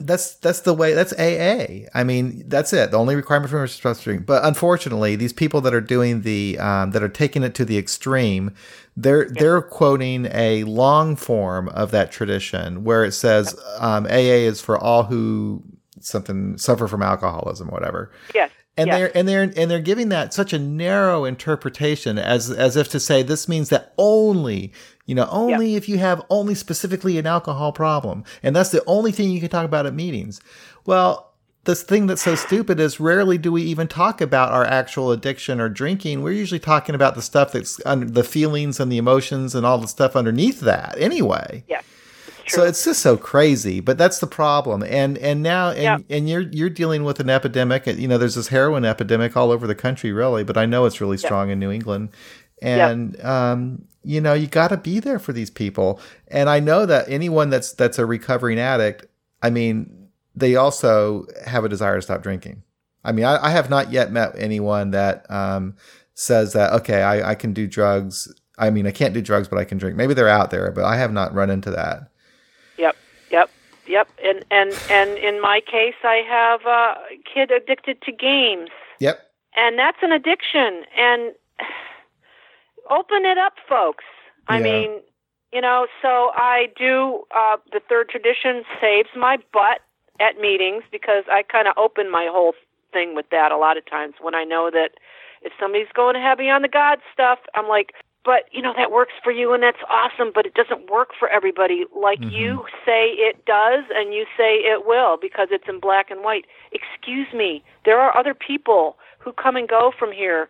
that's 0.00 0.34
that's 0.36 0.60
the 0.60 0.74
way 0.74 0.94
that's 0.94 1.12
AA. 1.14 1.88
I 1.94 2.04
mean, 2.04 2.44
that's 2.48 2.72
it. 2.72 2.90
The 2.90 2.98
only 2.98 3.16
requirement 3.16 3.50
for 3.50 3.56
membership 3.56 3.72
is 3.72 3.76
supposed 3.76 4.00
to 4.00 4.04
drink. 4.04 4.26
But 4.26 4.44
unfortunately, 4.44 5.16
these 5.16 5.32
people 5.32 5.60
that 5.62 5.74
are 5.74 5.80
doing 5.80 6.22
the 6.22 6.58
um, 6.58 6.90
that 6.90 7.02
are 7.02 7.08
taking 7.08 7.42
it 7.42 7.54
to 7.54 7.64
the 7.64 7.78
extreme, 7.78 8.52
they're 8.96 9.26
yeah. 9.26 9.32
they're 9.40 9.62
quoting 9.62 10.26
a 10.32 10.64
long 10.64 11.16
form 11.16 11.68
of 11.70 11.90
that 11.92 12.12
tradition 12.12 12.84
where 12.84 13.04
it 13.04 13.12
says 13.12 13.58
um, 13.78 14.06
AA 14.06 14.44
is 14.44 14.60
for 14.60 14.76
all 14.78 15.04
who 15.04 15.62
something 16.00 16.58
suffer 16.58 16.86
from 16.86 17.02
alcoholism, 17.02 17.68
or 17.68 17.72
whatever. 17.72 18.12
Yes. 18.34 18.50
And 18.76 18.86
yes. 18.86 18.96
they're 18.96 19.16
and 19.16 19.28
they're 19.28 19.42
and 19.56 19.70
they're 19.70 19.80
giving 19.80 20.10
that 20.10 20.32
such 20.34 20.52
a 20.52 20.58
narrow 20.58 21.24
interpretation 21.24 22.18
as 22.18 22.50
as 22.50 22.76
if 22.76 22.88
to 22.90 23.00
say 23.00 23.22
this 23.22 23.48
means 23.48 23.70
that 23.70 23.92
only 23.98 24.72
you 25.08 25.14
know, 25.14 25.26
only 25.30 25.74
if 25.74 25.88
you 25.88 25.96
have 25.96 26.22
only 26.28 26.54
specifically 26.54 27.16
an 27.18 27.26
alcohol 27.26 27.72
problem. 27.72 28.24
And 28.42 28.54
that's 28.54 28.68
the 28.68 28.84
only 28.86 29.10
thing 29.10 29.30
you 29.30 29.40
can 29.40 29.48
talk 29.48 29.64
about 29.64 29.86
at 29.86 29.94
meetings. 29.94 30.38
Well, 30.84 31.32
this 31.64 31.82
thing 31.82 32.06
that's 32.06 32.20
so 32.22 32.34
stupid 32.34 32.78
is 32.78 33.00
rarely 33.00 33.38
do 33.38 33.50
we 33.50 33.62
even 33.62 33.88
talk 33.88 34.20
about 34.20 34.52
our 34.52 34.66
actual 34.66 35.10
addiction 35.10 35.60
or 35.62 35.70
drinking. 35.70 36.22
We're 36.22 36.32
usually 36.32 36.58
talking 36.58 36.94
about 36.94 37.14
the 37.14 37.22
stuff 37.22 37.52
that's 37.52 37.80
under 37.86 38.04
the 38.04 38.22
feelings 38.22 38.78
and 38.80 38.92
the 38.92 38.98
emotions 38.98 39.54
and 39.54 39.64
all 39.64 39.78
the 39.78 39.88
stuff 39.88 40.14
underneath 40.14 40.60
that 40.60 40.94
anyway. 40.98 41.64
Yeah. 41.68 41.80
So 42.46 42.64
it's 42.64 42.84
just 42.84 43.00
so 43.00 43.16
crazy, 43.16 43.80
but 43.80 43.98
that's 43.98 44.20
the 44.20 44.26
problem. 44.26 44.82
And 44.82 45.18
and 45.18 45.42
now 45.42 45.70
and, 45.70 45.82
Yeah. 45.82 46.16
and 46.16 46.28
you're 46.28 46.48
you're 46.50 46.70
dealing 46.70 47.04
with 47.04 47.20
an 47.20 47.28
epidemic. 47.28 47.86
You 47.86 48.08
know, 48.08 48.18
there's 48.18 48.36
this 48.36 48.48
heroin 48.48 48.84
epidemic 48.84 49.36
all 49.36 49.50
over 49.50 49.66
the 49.66 49.74
country, 49.74 50.12
really. 50.12 50.44
But 50.44 50.56
I 50.56 50.64
know 50.66 50.84
it's 50.86 51.00
really 51.00 51.18
strong 51.18 51.50
in 51.50 51.58
New 51.58 51.70
England. 51.70 52.08
And 52.62 53.20
um, 53.24 53.84
you 54.02 54.20
know, 54.20 54.32
you 54.32 54.46
got 54.46 54.68
to 54.68 54.76
be 54.76 55.00
there 55.00 55.18
for 55.18 55.32
these 55.32 55.50
people. 55.50 56.00
And 56.28 56.48
I 56.48 56.60
know 56.60 56.86
that 56.86 57.08
anyone 57.08 57.50
that's 57.50 57.72
that's 57.72 57.98
a 57.98 58.06
recovering 58.06 58.58
addict, 58.58 59.06
I 59.42 59.50
mean, 59.50 60.08
they 60.34 60.56
also 60.56 61.26
have 61.46 61.64
a 61.64 61.68
desire 61.68 61.96
to 61.96 62.02
stop 62.02 62.22
drinking. 62.22 62.62
I 63.04 63.12
mean, 63.12 63.24
I, 63.24 63.46
I 63.46 63.50
have 63.50 63.70
not 63.70 63.92
yet 63.92 64.10
met 64.10 64.32
anyone 64.36 64.90
that 64.90 65.30
um, 65.30 65.76
says 66.14 66.52
that 66.52 66.72
okay, 66.72 67.02
I, 67.02 67.30
I 67.30 67.34
can 67.34 67.52
do 67.52 67.66
drugs. 67.66 68.32
I 68.58 68.70
mean, 68.70 68.86
I 68.86 68.90
can't 68.90 69.14
do 69.14 69.22
drugs, 69.22 69.46
but 69.46 69.58
I 69.58 69.64
can 69.64 69.78
drink. 69.78 69.96
Maybe 69.96 70.14
they're 70.14 70.28
out 70.28 70.50
there, 70.50 70.72
but 70.72 70.84
I 70.84 70.96
have 70.96 71.12
not 71.12 71.32
run 71.34 71.48
into 71.50 71.70
that. 71.70 72.10
Yep, 72.76 72.96
yep, 73.30 73.50
yep. 73.86 74.08
And 74.24 74.44
and 74.50 74.72
and 74.90 75.18
in 75.18 75.40
my 75.40 75.60
case, 75.60 75.94
I 76.02 76.22
have 76.28 76.62
a 76.66 76.94
kid 77.32 77.50
addicted 77.50 78.02
to 78.02 78.12
games, 78.12 78.70
Yep. 79.00 79.20
and 79.54 79.78
that's 79.78 79.98
an 80.02 80.12
addiction. 80.12 80.84
And 80.96 81.34
open 82.90 83.24
it 83.24 83.38
up, 83.38 83.54
folks. 83.68 84.04
I 84.48 84.60
mean, 84.60 85.00
you 85.52 85.60
know. 85.60 85.86
So 86.00 86.30
I 86.34 86.68
do. 86.76 87.24
Uh, 87.34 87.56
the 87.72 87.80
third 87.88 88.08
tradition 88.08 88.64
saves 88.80 89.08
my 89.16 89.38
butt 89.52 89.80
at 90.20 90.38
meetings 90.40 90.84
because 90.90 91.24
I 91.30 91.42
kind 91.42 91.68
of 91.68 91.74
open 91.76 92.10
my 92.10 92.28
whole 92.30 92.54
thing 92.92 93.14
with 93.14 93.26
that 93.30 93.52
a 93.52 93.56
lot 93.56 93.76
of 93.76 93.86
times 93.86 94.14
when 94.20 94.34
I 94.34 94.44
know 94.44 94.70
that 94.72 94.92
if 95.42 95.52
somebody's 95.60 95.92
going 95.94 96.14
to 96.14 96.20
heavy 96.20 96.48
on 96.48 96.62
the 96.62 96.68
God 96.68 96.98
stuff, 97.12 97.38
I'm 97.54 97.68
like, 97.68 97.92
but 98.24 98.44
you 98.52 98.60
know 98.60 98.74
that 98.76 98.90
works 98.90 99.14
for 99.22 99.32
you 99.32 99.54
and 99.54 99.62
that's 99.62 99.78
awesome, 99.88 100.32
but 100.34 100.44
it 100.44 100.54
doesn't 100.54 100.90
work 100.90 101.10
for 101.18 101.28
everybody 101.28 101.84
like 101.96 102.22
you 102.30 102.66
say 102.84 103.10
it 103.16 103.44
does 103.46 103.84
and 103.94 104.12
you 104.12 104.26
say 104.36 104.56
it 104.56 104.86
will 104.86 105.16
because 105.20 105.48
it's 105.50 105.68
in 105.68 105.80
black 105.80 106.10
and 106.10 106.22
white. 106.22 106.44
Excuse 106.72 107.28
me, 107.32 107.62
there 107.84 107.98
are 107.98 108.16
other 108.16 108.34
people 108.34 108.98
who 109.18 109.32
come 109.32 109.56
and 109.56 109.68
go 109.68 109.92
from 109.98 110.12
here 110.12 110.48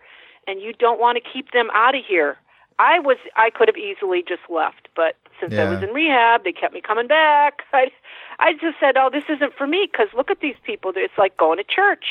and 0.49 0.61
you 0.61 0.73
don't 0.73 0.99
want 0.99 1.19
to 1.23 1.31
keep 1.33 1.53
them 1.53 1.69
out 1.75 1.95
of 1.95 2.03
here. 2.09 2.37
I 2.79 2.99
was 2.99 3.19
I 3.37 3.51
could 3.51 3.69
have 3.69 3.77
easily 3.77 4.23
just 4.27 4.43
left, 4.49 4.89
but 4.97 5.17
since 5.41 5.55
I 5.55 5.69
was 5.71 5.83
in 5.83 5.91
rehab, 5.91 6.45
they 6.45 6.53
kept 6.53 6.75
me 6.75 6.81
coming 6.81 7.07
back. 7.07 7.63
I 7.73 7.91
I 8.39 8.53
just 8.55 8.79
said, 8.81 8.97
"Oh, 8.97 9.11
this 9.13 9.25
isn't 9.29 9.55
for 9.55 9.67
me 9.67 9.89
because 9.91 10.09
look 10.15 10.31
at 10.31 10.41
these 10.41 10.57
people. 10.65 10.93
It's 10.95 11.19
like 11.19 11.37
going 11.37 11.59
to 11.59 11.65
church." 11.65 12.05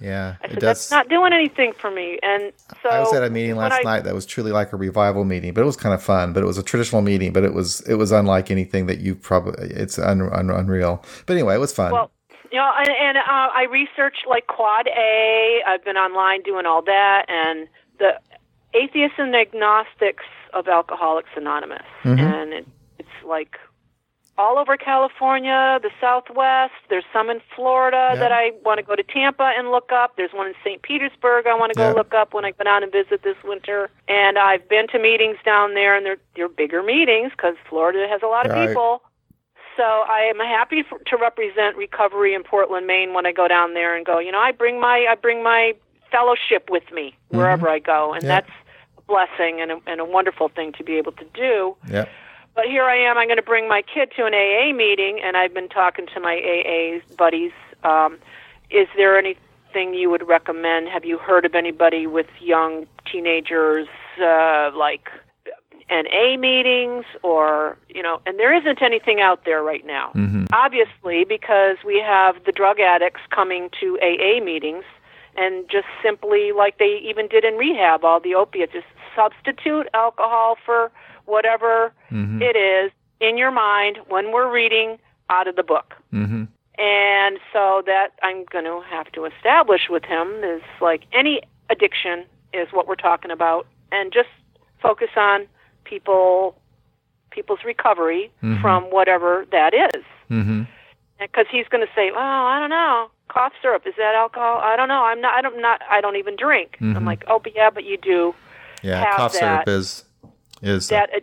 Yeah. 0.00 0.36
I 0.42 0.46
it 0.46 0.50
said. 0.52 0.60
"That's 0.60 0.90
not 0.90 1.08
doing 1.08 1.32
anything 1.32 1.72
for 1.72 1.90
me." 1.90 2.18
And 2.22 2.52
so 2.82 2.88
I 2.88 2.98
was 3.00 3.12
at 3.12 3.22
a 3.22 3.30
meeting 3.30 3.56
last 3.56 3.80
I- 3.80 3.82
night 3.82 4.04
that 4.04 4.14
was 4.14 4.26
truly 4.26 4.50
like 4.50 4.72
a 4.72 4.76
revival 4.76 5.24
meeting, 5.24 5.54
but 5.54 5.60
it 5.62 5.66
was 5.66 5.76
kind 5.76 5.94
of 5.94 6.02
fun. 6.02 6.32
But 6.32 6.42
it 6.42 6.46
was 6.46 6.58
a 6.58 6.62
traditional 6.64 7.02
meeting, 7.02 7.32
but 7.32 7.44
it 7.44 7.54
was 7.54 7.80
it 7.82 7.94
was 7.94 8.10
unlike 8.10 8.50
anything 8.50 8.86
that 8.86 8.98
you 8.98 9.14
probably 9.14 9.70
it's 9.70 9.98
un, 9.98 10.22
un, 10.22 10.50
unreal. 10.50 11.04
But 11.26 11.34
anyway, 11.34 11.54
it 11.54 11.60
was 11.60 11.72
fun. 11.72 11.92
Well, 11.92 12.10
you 12.50 12.58
know, 12.58 12.70
and, 12.78 12.88
and 12.88 13.18
uh, 13.18 13.22
I 13.54 13.66
researched 13.70 14.26
like 14.28 14.46
Quad 14.46 14.86
A. 14.88 15.60
I've 15.66 15.84
been 15.84 15.96
online 15.96 16.42
doing 16.42 16.66
all 16.66 16.82
that, 16.82 17.26
and 17.28 17.68
the 17.98 18.18
atheists 18.74 19.18
and 19.18 19.34
agnostics 19.34 20.24
of 20.52 20.68
Alcoholics 20.68 21.30
Anonymous, 21.36 21.82
Mm-hmm. 22.04 22.18
and 22.20 22.52
it, 22.52 22.66
it's 22.98 23.08
like 23.26 23.56
all 24.40 24.56
over 24.56 24.76
California, 24.76 25.80
the 25.82 25.90
Southwest. 26.00 26.72
There's 26.88 27.04
some 27.12 27.28
in 27.28 27.40
Florida 27.56 28.10
Yeah. 28.14 28.20
that 28.20 28.30
I 28.32 28.52
want 28.64 28.78
to 28.78 28.84
go 28.84 28.94
to 28.94 29.02
Tampa 29.02 29.52
and 29.58 29.72
look 29.72 29.90
up. 29.92 30.16
There's 30.16 30.30
one 30.32 30.46
in 30.46 30.54
St. 30.64 30.80
Petersburg 30.82 31.48
I 31.48 31.54
want 31.56 31.70
to 31.70 31.74
go 31.74 31.88
Yeah. 31.88 31.94
look 31.94 32.14
up 32.14 32.34
when 32.34 32.44
I 32.44 32.52
go 32.52 32.62
down 32.62 32.84
and 32.84 32.92
visit 32.92 33.22
this 33.24 33.36
winter. 33.42 33.90
And 34.06 34.38
I've 34.38 34.68
been 34.68 34.86
to 34.88 34.98
meetings 35.00 35.38
down 35.44 35.74
there, 35.74 35.96
and 35.96 36.06
they're 36.06 36.18
they're 36.36 36.48
bigger 36.48 36.82
meetings 36.84 37.32
because 37.32 37.56
Florida 37.68 38.06
has 38.08 38.22
a 38.22 38.26
lot 38.28 38.46
of 38.46 38.52
Right. 38.52 38.68
people. 38.68 39.02
So 39.78 39.84
I 39.84 40.28
am 40.34 40.38
happy 40.40 40.82
for, 40.82 40.98
to 40.98 41.16
represent 41.16 41.76
recovery 41.76 42.34
in 42.34 42.42
Portland, 42.42 42.86
Maine 42.86 43.14
when 43.14 43.24
I 43.26 43.32
go 43.32 43.46
down 43.48 43.74
there 43.74 43.96
and 43.96 44.04
go. 44.04 44.18
You 44.18 44.32
know, 44.32 44.40
I 44.40 44.50
bring 44.52 44.80
my 44.80 45.06
I 45.08 45.14
bring 45.14 45.42
my 45.42 45.72
fellowship 46.10 46.68
with 46.68 46.82
me 46.92 47.14
wherever 47.28 47.68
I 47.68 47.78
go, 47.78 48.12
and 48.12 48.22
Mm-hmm. 48.24 48.30
Yeah. 48.30 48.40
that's 48.40 48.50
a 48.98 49.02
blessing 49.02 49.60
and 49.60 49.70
a, 49.72 49.78
and 49.86 50.00
a 50.00 50.04
wonderful 50.04 50.48
thing 50.48 50.72
to 50.78 50.82
be 50.84 50.96
able 50.98 51.12
to 51.12 51.24
do. 51.32 51.76
yeah. 51.88 52.06
But 52.56 52.64
here 52.66 52.82
I 52.84 52.96
am. 53.08 53.16
I'm 53.16 53.28
going 53.28 53.36
to 53.36 53.42
bring 53.42 53.68
my 53.68 53.82
kid 53.82 54.10
to 54.16 54.26
an 54.26 54.34
AA 54.34 54.72
meeting, 54.76 55.20
and 55.22 55.36
I've 55.36 55.54
been 55.54 55.68
talking 55.68 56.06
to 56.12 56.18
my 56.20 56.34
AA 56.34 56.98
buddies. 57.16 57.52
Um, 57.84 58.18
is 58.70 58.88
there 58.96 59.16
anything 59.16 59.94
you 59.94 60.10
would 60.10 60.26
recommend? 60.26 60.88
Have 60.88 61.04
you 61.04 61.18
heard 61.18 61.44
of 61.44 61.54
anybody 61.54 62.08
with 62.08 62.26
young 62.40 62.88
teenagers, 63.10 63.86
uh, 64.20 64.72
like 64.76 65.08
NA 65.90 66.36
meetings, 66.36 67.04
or 67.22 67.78
you 67.88 68.02
know? 68.02 68.20
And 68.26 68.38
there 68.38 68.54
isn't 68.54 68.82
anything 68.82 69.20
out 69.20 69.44
there 69.44 69.62
right 69.62 69.86
now, 69.86 70.12
obviously, 70.52 71.24
because 71.24 71.76
we 71.84 72.00
have 72.00 72.44
the 72.44 72.52
drug 72.52 72.80
addicts 72.80 73.20
coming 73.30 73.70
to 73.80 73.98
AA 74.00 74.42
meetings. 74.44 74.84
And 75.40 75.70
just 75.70 75.86
simply 76.02 76.50
like 76.50 76.78
they 76.78 76.98
even 77.04 77.28
did 77.28 77.44
in 77.44 77.54
rehab, 77.54 78.04
all 78.04 78.18
the 78.18 78.34
opiates, 78.34 78.72
just 78.72 78.86
substitute 79.14 79.86
alcohol 79.94 80.56
for 80.66 80.90
whatever 81.26 81.92
it 82.10 82.56
is 82.56 82.90
in 83.20 83.38
your 83.38 83.52
mind 83.52 83.98
when 84.08 84.32
we're 84.32 84.50
reading 84.52 84.98
out 85.30 85.46
of 85.46 85.54
the 85.54 85.62
book. 85.62 85.94
Mm-hmm. 86.12 86.44
And 86.78 87.38
so 87.52 87.82
that 87.86 88.08
I'm 88.22 88.46
going 88.46 88.64
to 88.64 88.80
have 88.90 89.12
to 89.12 89.26
establish 89.26 89.82
with 89.88 90.04
him 90.04 90.42
is 90.42 90.62
like 90.80 91.04
any 91.12 91.42
addiction 91.70 92.24
is 92.52 92.68
what 92.72 92.88
we're 92.88 92.96
talking 92.96 93.30
about, 93.30 93.66
and 93.92 94.12
just 94.12 94.30
focus 94.82 95.10
on 95.16 95.46
people 95.88 96.56
people's 97.30 97.60
recovery 97.64 98.30
from 98.60 98.84
whatever 98.84 99.46
that 99.52 99.72
is. 99.74 100.02
Mm-hmm. 100.30 100.62
Because 101.20 101.46
he's 101.50 101.66
going 101.68 101.84
to 101.86 101.92
say, 101.94 102.10
"Well, 102.10 102.20
I 102.20 102.58
don't 102.60 102.70
know, 102.70 103.10
cough 103.28 103.52
syrup 103.60 103.86
is 103.86 103.94
that 103.96 104.14
alcohol? 104.14 104.58
I 104.58 104.76
don't 104.76 104.88
know. 104.88 105.04
I'm 105.04 105.20
not. 105.20 105.34
I 105.34 105.40
don't 105.42 105.60
not. 105.60 105.80
I 105.90 106.00
don't 106.00 106.16
even 106.16 106.36
drink." 106.36 106.76
I'm 106.80 107.04
like, 107.04 107.24
"Oh, 107.26 107.38
but 107.38 107.54
yeah, 107.54 107.70
but 107.70 107.84
you 107.84 107.96
do." 107.96 108.34
Yeah. 108.82 109.16
Cough 109.16 109.32
syrup 109.34 109.66
is 109.68 110.04
is 110.62 110.88
that 110.88 111.10
uh, 111.14 111.20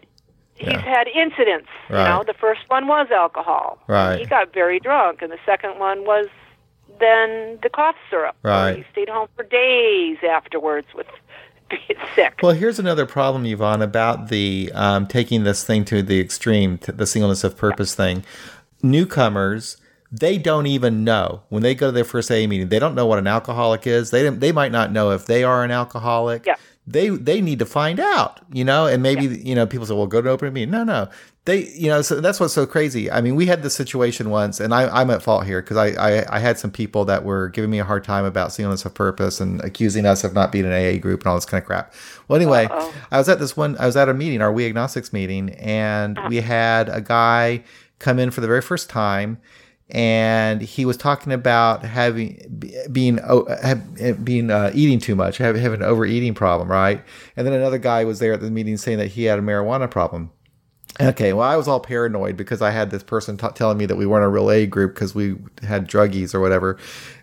he's 0.55 0.68
Yeah. 0.68 0.80
had 0.82 1.07
incidents. 1.07 1.70
You 1.89 1.95
know, 1.95 2.24
the 2.26 2.34
first 2.34 2.61
one 2.68 2.88
was 2.88 3.07
alcohol. 3.11 3.78
Right. 3.88 4.20
He 4.20 4.26
got 4.26 4.53
very 4.53 4.80
drunk, 4.80 5.22
and 5.22 5.32
the 5.32 5.39
second 5.45 5.80
one 5.80 6.05
was 6.05 6.28
then 6.99 7.59
the 7.63 7.70
cough 7.70 7.95
syrup. 8.09 8.36
Right. 8.43 8.78
He 8.78 8.86
stayed 8.91 9.09
home 9.09 9.28
for 9.36 9.43
days 9.43 10.18
afterwards 10.30 10.88
with 10.93 11.07
sick. 12.16 12.39
Well, 12.41 12.53
here's 12.53 12.80
another 12.80 13.05
problem, 13.05 13.45
Yvonne, 13.45 13.82
about 13.82 14.30
the 14.30 14.72
um, 14.74 15.07
taking 15.07 15.43
this 15.43 15.63
thing 15.63 15.86
to 15.86 16.01
the 16.01 16.20
extreme, 16.20 16.78
to 16.80 16.91
the 16.91 17.05
singleness 17.05 17.43
of 17.43 17.57
purpose 17.57 17.95
thing. 17.95 18.24
Newcomers, 18.82 19.78
they 20.11 20.38
don't 20.38 20.68
even 20.68 21.03
know 21.03 21.43
when 21.49 21.63
they 21.63 21.76
go 21.76 21.88
to 21.88 21.91
their 21.91 22.03
first 22.03 22.32
AA 22.32 22.47
meeting. 22.47 22.70
They 22.70 22.80
don't 22.80 22.95
know 22.95 23.05
what 23.05 23.20
an 23.20 23.28
alcoholic 23.28 23.88
is. 23.88 24.11
They 24.11 24.30
they 24.30 24.51
might 24.51 24.72
not 24.72 24.91
know 24.91 25.11
if 25.11 25.26
they 25.26 25.43
are 25.43 25.63
an 25.63 25.72
alcoholic. 25.72 26.45
Yeah. 26.45 26.55
They 26.88 27.09
they 27.09 27.41
need 27.41 27.59
to 27.59 27.65
find 27.65 27.99
out, 27.99 28.41
you 28.53 28.63
know. 28.63 28.86
And 28.86 29.01
maybe 29.01 29.25
you 29.25 29.55
know 29.55 29.65
people 29.65 29.88
say, 29.88 29.95
"Well, 29.95 30.07
go 30.07 30.21
to 30.21 30.29
open 30.29 30.53
meeting." 30.53 30.71
No, 30.71 30.83
no. 30.83 31.09
They, 31.45 31.67
you 31.69 31.89
know, 31.89 32.01
so 32.01 32.21
that's 32.21 32.39
what's 32.39 32.55
so 32.55 32.65
crazy. 32.65 33.11
I 33.11 33.21
mean, 33.21 33.36
we 33.36 33.45
had 33.45 33.61
this 33.61 33.75
situation 33.75 34.31
once, 34.31 34.59
and 34.59 34.73
I, 34.73 34.88
I'm 34.88 35.11
at 35.11 35.21
fault 35.21 35.45
here 35.45 35.61
because 35.61 35.77
I, 35.77 35.89
I, 35.89 36.38
I 36.38 36.39
had 36.39 36.57
some 36.57 36.71
people 36.71 37.05
that 37.05 37.23
were 37.23 37.49
giving 37.49 37.69
me 37.69 37.77
a 37.77 37.83
hard 37.83 38.03
time 38.03 38.25
about 38.25 38.51
singleness 38.51 38.83
of 38.83 38.95
purpose 38.95 39.39
and 39.39 39.63
accusing 39.63 40.07
us 40.07 40.23
of 40.23 40.33
not 40.33 40.51
being 40.51 40.65
an 40.65 40.71
AA 40.73 40.97
group 40.99 41.21
and 41.21 41.27
all 41.27 41.36
this 41.36 41.45
kind 41.45 41.61
of 41.61 41.67
crap. 41.67 41.93
Well, 42.27 42.36
anyway, 42.36 42.65
Uh-oh. 42.65 42.93
I 43.11 43.19
was 43.19 43.29
at 43.29 43.38
this 43.38 43.55
one. 43.55 43.77
I 43.77 43.86
was 43.86 43.95
at 43.95 44.09
a 44.09 44.13
meeting, 44.15 44.41
our 44.41 44.51
We 44.51 44.65
Agnostics 44.65 45.13
meeting, 45.13 45.51
and 45.51 46.17
uh. 46.17 46.25
we 46.29 46.38
had 46.38 46.89
a 46.89 46.99
guy 46.99 47.63
come 47.99 48.17
in 48.17 48.31
for 48.31 48.41
the 48.41 48.47
very 48.47 48.61
first 48.61 48.89
time, 48.89 49.38
and 49.89 50.61
he 50.61 50.86
was 50.86 50.97
talking 50.97 51.31
about 51.31 51.83
having 51.83 52.43
be- 52.57 52.75
being 52.91 53.19
oh, 53.23 53.45
being 54.23 54.49
uh, 54.49 54.71
eating 54.73 54.99
too 54.99 55.15
much, 55.15 55.38
having, 55.38 55.63
an 55.63 55.83
overeating 55.83 56.33
problem, 56.33 56.69
right? 56.69 57.03
And 57.36 57.45
then 57.45 57.53
another 57.53 57.77
guy 57.77 58.03
was 58.03 58.19
there 58.19 58.33
at 58.33 58.41
the 58.41 58.49
meeting 58.49 58.77
saying 58.77 58.97
that 58.97 59.09
he 59.09 59.25
had 59.25 59.38
a 59.38 59.43
marijuana 59.43 59.89
problem. 59.89 60.31
Okay, 61.01 61.33
well, 61.33 61.47
I 61.47 61.57
was 61.57 61.67
all 61.67 61.81
paranoid 61.81 62.38
because 62.38 62.61
I 62.61 62.71
had 62.71 62.89
this 62.89 63.03
person 63.03 63.36
t- 63.36 63.47
telling 63.53 63.77
me 63.77 63.86
that 63.86 63.97
we 63.97 64.05
weren't 64.05 64.23
a 64.23 64.29
real 64.29 64.49
A 64.49 64.65
group 64.65 64.95
because 64.95 65.13
we 65.13 65.36
had 65.61 65.89
druggies 65.89 66.33
or 66.33 66.39
whatever. 66.39 66.77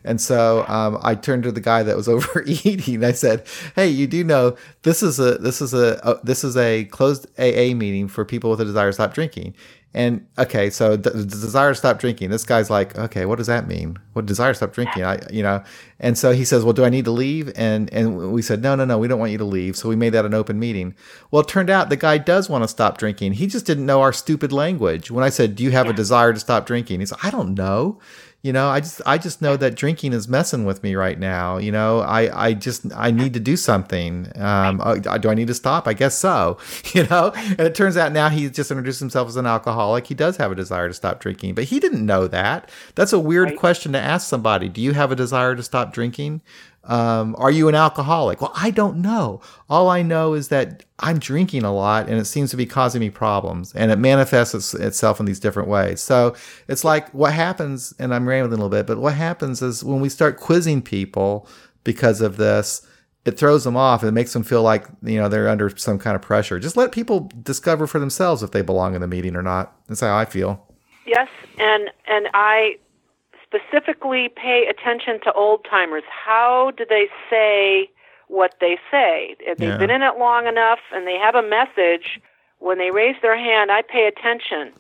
And 0.05 0.21
so 0.21 0.67
um, 0.69 0.99
I 1.03 1.15
turned 1.15 1.45
to 1.45 1.53
the 1.53 1.61
guy 1.61 1.83
that 1.83 1.97
was 1.97 2.07
overeating. 2.09 3.03
I 3.03 3.13
said, 3.13 3.47
"Hey, 3.75 3.89
you 3.89 4.07
do 4.07 4.25
know 4.25 4.57
this 4.83 5.03
is 5.03 5.19
a 5.19 5.39
this 5.39 5.63
is 5.63 5.73
a, 5.73 5.99
a 6.03 6.23
this 6.23 6.45
is 6.45 6.55
a 6.57 6.85
closed 6.87 7.27
AA 7.39 7.75
meeting 7.75 8.09
for 8.09 8.27
people 8.27 8.51
with 8.51 8.61
a 8.61 8.65
desire 8.67 8.91
to 8.91 8.93
stop 8.93 9.15
drinking." 9.15 9.55
And 9.95 10.27
okay, 10.39 10.71
so 10.71 10.97
the, 10.97 11.11
the 11.11 11.25
desire 11.25 11.71
to 11.71 11.75
stop 11.75 11.99
drinking. 11.99 12.31
This 12.31 12.45
guy's 12.45 12.71
like, 12.71 12.97
okay, 12.97 13.27
what 13.27 13.37
does 13.37 13.47
that 13.47 13.69
mean? 13.69 13.99
What 14.15 14.25
desire 14.25 14.53
to 14.53 14.55
stop 14.55 14.73
drinking? 14.73 15.05
I, 15.05 15.21
you 15.31 15.43
know. 15.43 15.63
And 16.01 16.17
so 16.17 16.33
he 16.33 16.47
says, 16.47 16.65
well, 16.65 16.73
do 16.73 16.85
I 16.85 16.89
need 16.89 17.05
to 17.05 17.11
leave? 17.11 17.53
And 17.57 17.93
and 17.93 18.33
we 18.33 18.41
said, 18.41 18.63
no, 18.63 18.75
no, 18.75 18.87
no, 18.87 18.97
we 18.97 19.07
don't 19.07 19.19
want 19.19 19.33
you 19.33 19.39
to 19.39 19.45
leave. 19.45 19.77
So 19.77 19.89
we 19.89 19.97
made 19.97 20.11
that 20.11 20.25
an 20.25 20.33
open 20.33 20.59
meeting. 20.59 20.95
Well, 21.31 21.43
it 21.43 21.49
turned 21.49 21.69
out 21.69 21.91
the 21.91 21.97
guy 21.97 22.17
does 22.17 22.49
want 22.49 22.65
to 22.65 22.69
stop 22.69 22.97
drinking. 22.97 23.35
He 23.35 23.47
just 23.47 23.67
didn't 23.67 23.85
know 23.85 24.01
our 24.01 24.15
stupid 24.15 24.51
language. 24.51 25.11
When 25.11 25.25
I 25.25 25.29
said, 25.29 25.57
do 25.57 25.63
you 25.63 25.73
have 25.73 25.89
a 25.89 25.93
desire 25.93 26.33
to 26.33 26.41
stop 26.41 26.65
drinking? 26.65 27.01
He 27.01 27.07
said, 27.07 27.19
I 27.23 27.31
don't 27.31 27.55
know 27.55 28.01
you 28.43 28.53
know 28.53 28.69
i 28.69 28.81
just 28.81 29.01
i 29.07 29.17
just 29.17 29.41
know 29.41 29.57
that 29.57 29.75
drinking 29.75 30.13
is 30.13 30.29
messing 30.29 30.65
with 30.65 30.83
me 30.83 30.95
right 30.95 31.19
now 31.19 31.57
you 31.63 31.73
know? 31.73 32.01
I 32.01 32.47
i 32.47 32.55
just 32.55 32.93
i 32.95 33.11
need 33.11 33.35
to 33.35 33.41
do 33.41 33.57
something. 33.57 34.31
Um 34.37 34.81
uh, 34.81 34.97
do 34.97 35.31
i 35.31 35.35
need 35.35 35.49
to 35.49 35.55
stop? 35.55 35.87
I 35.89 35.95
guess 35.95 36.17
so 36.19 36.59
you 36.93 37.05
know? 37.07 37.33
And 37.35 37.61
it 37.61 37.75
turns 37.75 37.97
out 37.97 38.13
now 38.13 38.29
he's 38.29 38.51
just 38.51 38.71
introduced 38.71 39.01
himself 39.01 39.29
as 39.29 39.37
an 39.37 39.47
alcoholic. 39.47 40.07
He 40.07 40.15
does 40.15 40.37
have 40.37 40.53
a 40.53 40.55
desire 40.55 40.89
to 40.89 40.95
stop 40.95 41.21
drinking 41.21 41.55
but 41.55 41.65
he 41.65 41.81
didn't 41.81 42.05
know 42.05 42.27
that. 42.29 42.71
That's 42.95 43.13
a 43.13 43.19
weird 43.19 43.51
right. 43.51 43.59
question 43.59 43.93
to 43.93 43.99
ask 43.99 44.29
somebody. 44.29 44.69
Do 44.69 44.81
you 44.81 44.93
have 44.93 45.13
a 45.13 45.17
desire 45.17 45.55
to 45.55 45.63
stop 45.63 45.93
drinking 45.93 46.43
um, 46.85 47.37
are 47.39 47.51
you 47.51 47.69
an 47.69 47.75
alcoholic? 47.75 48.41
Well, 48.41 48.53
I 48.57 48.71
don't 48.71 48.99
know. 48.99 49.41
All 49.71 49.89
I 49.89 50.03
know 50.03 50.35
is 50.35 50.49
that 50.49 50.85
I'm 50.99 51.19
drinking 51.19 51.63
a 51.63 51.73
lot 51.73 52.09
and 52.09 52.19
it 52.19 52.25
seems 52.25 52.51
to 52.51 52.57
be 52.57 52.67
causing 52.67 53.01
me 53.01 53.11
problems 53.11 53.73
and 53.75 53.93
it 53.93 53.99
manifests 53.99 54.75
itself 54.75 55.21
in 55.21 55.27
these 55.27 55.41
different 55.41 55.69
ways. 55.69 56.01
So 56.01 56.35
it's 56.69 56.85
like 56.85 57.09
what 57.15 57.33
happens, 57.33 57.95
and 57.99 58.13
I'm 58.13 58.29
rambling 58.29 58.59
a 58.59 58.65
little 58.65 58.69
bit, 58.69 58.87
but 58.87 58.99
what 58.99 59.15
happens 59.15 59.63
is 59.63 59.85
when 59.85 60.01
we 60.01 60.09
start 60.09 60.39
quizzing 60.39 60.83
people 60.83 61.47
because 61.85 62.21
of 62.21 62.37
this, 62.37 62.87
it 63.25 63.39
throws 63.39 63.63
them 63.63 63.77
off 63.77 64.03
and 64.03 64.09
it 64.09 64.13
makes 64.13 64.33
them 64.33 64.43
feel 64.43 64.63
like, 64.63 64.87
you 65.03 65.17
know, 65.21 65.29
they're 65.29 65.49
under 65.49 65.71
some 65.77 65.99
kind 65.99 66.17
of 66.17 66.23
pressure. 66.23 66.59
Just 66.59 66.77
let 66.77 66.91
people 66.91 67.31
discover 67.43 67.87
for 67.87 68.01
themselves 68.01 68.43
if 68.43 68.51
they 68.51 68.63
belong 68.63 68.97
in 68.97 69.01
the 69.01 69.07
meeting 69.07 69.37
or 69.37 69.43
not. 69.43 69.77
That's 69.87 70.01
how 70.01 70.17
I 70.17 70.25
feel. 70.25 70.67
Yes, 71.07 71.29
and 71.59 71.91
and 72.07 72.29
I 72.35 72.79
specifically 73.53 74.31
pay 74.35 74.67
attention 74.69 75.21
to 75.25 75.33
old 75.33 75.67
timers. 75.69 76.05
How 76.09 76.73
do 76.77 76.85
they 76.89 77.09
say 77.29 77.91
what 78.29 78.55
they 78.61 78.79
say? 78.91 79.37
If 79.41 79.59
they've 79.59 79.69
yeah. 79.69 79.77
been 79.77 79.91
in 79.91 80.03
it 80.03 80.19
long 80.19 80.47
enough 80.47 80.79
and 80.93 81.07
they 81.07 81.17
have 81.17 81.35
a 81.35 81.43
message, 81.43 82.21
when 82.59 82.79
they 82.79 82.91
raise 82.91 83.17
their 83.23 83.37
hand, 83.37 83.71
I 83.71 83.83
pay 83.83 84.07
attention. 84.07 84.73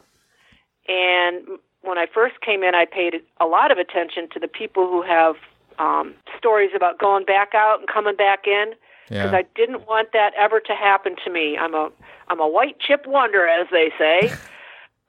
And 0.88 1.58
when 1.82 1.98
I 1.98 2.06
first 2.12 2.40
came 2.40 2.62
in, 2.62 2.74
I 2.74 2.86
paid 2.86 3.22
a 3.40 3.46
lot 3.46 3.70
of 3.70 3.78
attention 3.78 4.28
to 4.32 4.38
the 4.38 4.48
people 4.48 4.86
who 4.86 5.02
have 5.02 5.36
um, 5.78 6.14
stories 6.38 6.70
about 6.74 6.98
going 6.98 7.24
back 7.24 7.54
out 7.54 7.80
and 7.80 7.88
coming 7.88 8.16
back 8.16 8.46
in 8.46 8.74
because 9.08 9.32
yeah. 9.32 9.38
I 9.38 9.44
didn't 9.54 9.86
want 9.86 10.12
that 10.12 10.32
ever 10.38 10.60
to 10.60 10.74
happen 10.74 11.16
to 11.24 11.30
me. 11.30 11.58
I'm 11.58 11.74
a 11.74 11.90
I'm 12.28 12.40
a 12.40 12.48
white 12.48 12.78
chip 12.80 13.06
wonder, 13.06 13.46
as 13.46 13.66
they 13.70 13.92
say. 13.98 14.32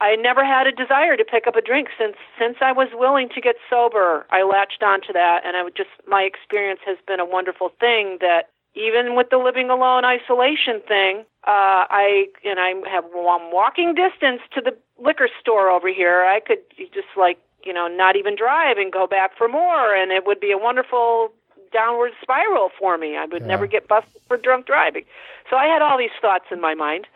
I 0.03 0.17
never 0.17 0.43
had 0.43 0.67
a 0.67 0.71
desire 0.73 1.15
to 1.15 1.23
pick 1.23 1.47
up 1.47 1.55
a 1.55 1.61
drink 1.61 1.87
since 1.97 2.17
since 2.37 2.57
I 2.59 2.73
was 2.73 2.89
willing 2.93 3.29
to 3.29 3.39
get 3.39 3.55
sober. 3.69 4.25
I 4.31 4.43
latched 4.43 4.83
onto 4.83 5.13
that, 5.13 5.45
and 5.45 5.55
I 5.55 5.63
would 5.63 5.77
just 5.77 5.91
my 6.05 6.23
experience 6.23 6.81
has 6.85 6.97
been 7.07 7.21
a 7.21 7.25
wonderful 7.25 7.69
thing. 7.79 8.17
That 8.19 8.49
even 8.75 9.15
with 9.15 9.29
the 9.29 9.37
living 9.37 9.69
alone 9.69 10.03
isolation 10.03 10.81
thing, 10.85 11.19
uh, 11.47 11.87
I 11.87 12.27
and 12.43 12.59
I 12.59 12.73
have 12.91 13.05
one 13.13 13.53
walking 13.53 13.95
distance 13.95 14.41
to 14.55 14.59
the 14.59 14.75
liquor 15.01 15.29
store 15.39 15.69
over 15.69 15.87
here. 15.87 16.25
I 16.25 16.41
could 16.41 16.59
just 16.93 17.07
like 17.15 17.39
you 17.63 17.71
know 17.71 17.87
not 17.87 18.17
even 18.17 18.35
drive 18.35 18.77
and 18.77 18.91
go 18.91 19.07
back 19.07 19.37
for 19.37 19.47
more, 19.47 19.95
and 19.95 20.11
it 20.11 20.25
would 20.25 20.41
be 20.41 20.51
a 20.51 20.57
wonderful 20.57 21.31
downward 21.71 22.11
spiral 22.21 22.71
for 22.77 22.97
me. 22.97 23.15
I 23.15 23.23
would 23.23 23.43
yeah. 23.43 23.47
never 23.47 23.67
get 23.67 23.87
busted 23.87 24.21
for 24.27 24.35
drunk 24.35 24.65
driving. 24.65 25.05
So 25.49 25.55
I 25.55 25.67
had 25.67 25.81
all 25.81 25.97
these 25.97 26.17
thoughts 26.19 26.47
in 26.51 26.59
my 26.59 26.73
mind, 26.73 27.07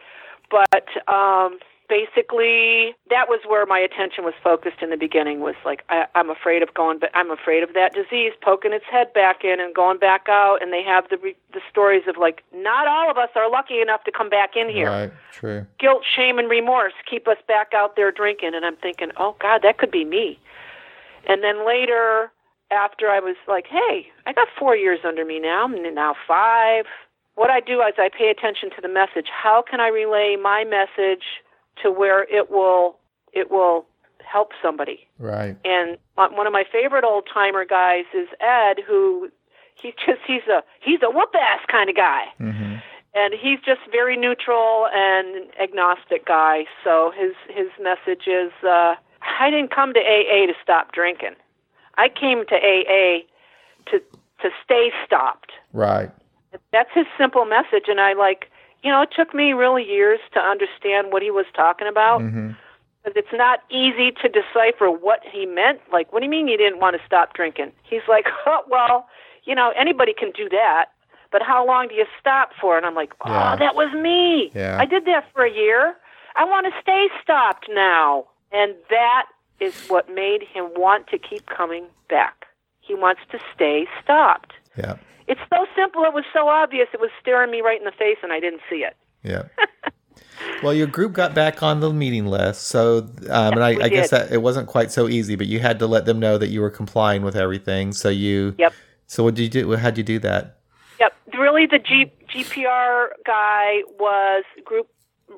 but. 0.50 0.88
um 1.14 1.60
basically 1.90 2.96
that 3.10 3.30
was 3.30 3.40
where 3.48 3.66
my 3.66 3.80
attention 3.80 4.24
was 4.24 4.34
focused 4.44 4.82
in 4.82 4.90
the 4.90 4.98
beginning 4.98 5.40
was 5.40 5.56
like 5.64 5.84
I, 5.90 6.06
i'm 6.16 6.30
afraid 6.30 6.62
of 6.62 6.74
going 6.74 7.00
but 7.00 7.10
i'm 7.14 7.32
afraid 7.32 7.64
of 7.64 7.74
that 7.74 7.94
disease 7.94 8.34
poking 8.42 8.74
its 8.74 8.86
head 8.92 9.14
back 9.14 9.44
in 9.44 9.60
and 9.60 9.74
going 9.74 9.98
back 9.98 10.28
out 10.28 10.58
and 10.62 10.74
they 10.74 10.84
have 10.84 11.10
the 11.10 11.18
re- 11.18 11.36
the 11.54 11.62
stories 11.70 12.04
of 12.08 12.18
like 12.18 12.44
not 12.54 12.88
all 12.88 13.10
of 13.10 13.18
us 13.18 13.30
are 13.36 13.50
lucky 13.50 13.80
enough 13.82 14.04
to 14.04 14.12
come 14.12 14.30
back 14.30 14.56
in 14.56 14.70
here. 14.70 14.90
Right 14.90 15.14
true. 15.32 15.66
Guilt 15.80 16.04
shame 16.04 16.40
and 16.40 16.50
remorse 16.50 16.94
keep 17.10 17.28
us 17.28 17.38
back 17.48 17.74
out 17.74 17.96
there 17.96 18.12
drinking 18.12 18.52
and 18.54 18.66
i'm 18.66 18.78
thinking 18.78 19.12
oh 19.18 19.36
god 19.40 19.62
that 19.64 19.78
could 19.78 19.92
be 19.92 20.04
me. 20.06 20.40
And 21.26 21.44
then 21.44 21.66
later 21.66 22.32
after 22.70 23.08
i 23.08 23.20
was 23.20 23.36
like 23.48 23.68
hey 23.68 24.08
i 24.26 24.34
got 24.34 24.50
four 24.60 24.76
years 24.76 25.00
under 25.06 25.24
me 25.24 25.40
now 25.40 25.66
and 25.66 25.96
now 25.96 26.16
five. 26.28 26.86
What 27.36 27.50
i 27.50 27.62
do 27.62 27.82
is 27.82 27.94
i 27.98 28.10
pay 28.10 28.30
attention 28.30 28.72
to 28.72 28.82
the 28.82 28.90
message. 28.90 29.28
How 29.32 29.64
can 29.64 29.80
i 29.80 29.88
relay 29.88 30.36
my 30.42 30.66
message 30.66 31.24
to 31.84 31.92
where 31.92 32.24
it 32.24 32.50
will 32.50 32.98
it 33.34 33.52
will 33.52 33.86
help 34.28 34.52
somebody. 34.62 35.08
Right. 35.20 35.58
And 35.64 35.98
one 36.16 36.48
of 36.48 36.54
my 36.54 36.66
favorite 36.72 37.04
old 37.04 37.28
timer 37.32 37.66
guys 37.66 38.06
is 38.14 38.28
Ed, 38.40 38.80
who 38.86 39.30
he's 39.76 39.94
just 40.06 40.20
he's 40.26 40.48
a 40.50 40.64
he's 40.82 41.00
a 41.04 41.10
whoop 41.10 41.34
ass 41.36 41.62
kind 41.70 41.90
of 41.90 41.96
guy. 41.96 42.26
Mm-hmm. 42.40 42.76
And 43.16 43.34
he's 43.34 43.60
just 43.66 43.82
very 43.92 44.16
neutral 44.16 44.88
and 44.94 45.48
agnostic 45.60 46.26
guy. 46.26 46.66
So 46.84 47.12
his 47.18 47.34
his 47.50 47.68
message 47.82 48.28
is, 48.28 48.52
uh, 48.64 48.96
I 49.40 49.50
didn't 49.50 49.74
come 49.74 49.94
to 49.94 50.00
AA 50.00 50.46
to 50.46 50.54
stop 50.62 50.92
drinking. 50.92 51.36
I 51.98 52.10
came 52.10 52.46
to 52.46 52.56
AA 52.56 53.26
to 53.92 54.00
to 54.42 54.50
stay 54.64 54.92
stopped. 55.06 55.52
Right. 55.74 56.12
That's 56.72 56.90
his 56.94 57.06
simple 57.18 57.46
message, 57.46 57.86
and 57.88 58.00
I 58.00 58.14
like 58.14 58.52
you 58.88 58.94
know, 58.94 59.02
it 59.02 59.10
took 59.14 59.34
me 59.34 59.52
really 59.52 59.84
years 59.84 60.22
to 60.34 60.40
understand 60.40 61.12
what 61.12 61.22
he 61.22 61.30
was 61.30 61.46
talking 61.54 61.90
about. 61.90 62.22
Mm-hmm. 62.22 62.52
It's 63.04 63.34
not 63.34 63.60
easy 63.70 64.14
to 64.22 64.30
decipher 64.30 64.90
what 64.90 65.20
he 65.30 65.46
meant. 65.46 65.82
Like, 65.92 66.14
what 66.14 66.20
do 66.20 66.26
you 66.26 66.32
mean 66.32 66.48
you 66.48 66.56
didn't 66.56 66.80
want 66.80 66.96
to 66.96 67.06
stop 67.06 67.34
drinking? 67.34 67.74
He's 67.84 68.08
like, 68.08 68.28
oh, 68.46 68.62
well, 68.70 69.10
you 69.44 69.54
know, 69.56 69.74
anybody 69.78 70.14
can 70.18 70.32
do 70.32 70.48
that, 70.48 70.86
but 71.34 71.42
how 71.42 71.68
long 71.68 71.90
do 71.90 71.96
you 71.96 72.06
stop 72.18 72.52
for? 72.62 72.78
And 72.78 72.86
I'm 72.86 72.96
like, 72.96 73.12
oh, 73.26 73.30
yeah. 73.30 73.56
that 73.58 73.76
was 73.76 73.94
me. 73.94 74.52
Yeah. 74.56 74.78
I 74.80 74.86
did 74.86 75.04
that 75.04 75.26
for 75.34 75.44
a 75.44 75.52
year. 75.52 75.98
I 76.38 76.46
want 76.46 76.66
to 76.68 76.82
stay 76.82 77.10
stopped 77.22 77.68
now. 77.70 78.28
And 78.54 78.74
that 78.90 79.26
is 79.60 79.88
what 79.90 80.10
made 80.10 80.44
him 80.44 80.70
want 80.78 81.08
to 81.08 81.18
keep 81.18 81.46
coming 81.48 81.88
back. 82.08 82.46
He 82.80 82.96
wants 82.96 83.20
to 83.32 83.40
stay 83.54 83.86
stopped. 84.02 84.54
Yeah. 84.78 84.96
It's 85.28 85.42
so 85.54 85.66
simple. 85.76 86.04
It 86.04 86.14
was 86.14 86.24
so 86.34 86.48
obvious. 86.48 86.88
It 86.94 87.00
was 87.00 87.10
staring 87.20 87.52
me 87.52 87.62
right 87.62 87.80
in 87.80 87.86
the 87.86 87.92
face, 87.92 88.18
and 88.24 88.32
I 88.32 88.40
didn't 88.40 88.62
see 88.70 88.78
it. 88.78 88.96
Yeah. 89.24 89.44
well, 90.64 90.74
your 90.74 90.88
group 90.88 91.14
got 91.14 91.36
back 91.36 91.62
on 91.62 91.82
the 91.82 91.92
meeting 91.92 92.28
list, 92.28 92.68
so 92.68 93.00
um, 93.30 93.54
and 93.54 93.64
I, 93.64 93.84
I 93.84 93.90
guess 93.90 94.10
that 94.12 94.32
it 94.32 94.42
wasn't 94.42 94.68
quite 94.68 94.92
so 94.92 95.10
easy, 95.10 95.36
but 95.36 95.48
you 95.48 95.60
had 95.60 95.80
to 95.80 95.88
let 95.88 96.06
them 96.06 96.20
know 96.20 96.38
that 96.38 96.48
you 96.48 96.62
were 96.62 96.70
complying 96.70 97.24
with 97.24 97.36
everything. 97.36 97.92
So 97.92 98.10
you. 98.10 98.56
Yep. 98.58 98.74
So 99.08 99.24
what 99.24 99.36
did 99.36 99.44
you 99.44 99.50
do? 99.50 99.76
How'd 99.76 99.98
you 99.98 100.04
do 100.04 100.20
that? 100.20 100.60
Yep. 101.00 101.14
Really, 101.38 101.66
the 101.66 101.80
G, 101.80 102.12
GPR 102.34 103.10
guy 103.26 103.84
was 104.00 104.44
group 104.66 104.90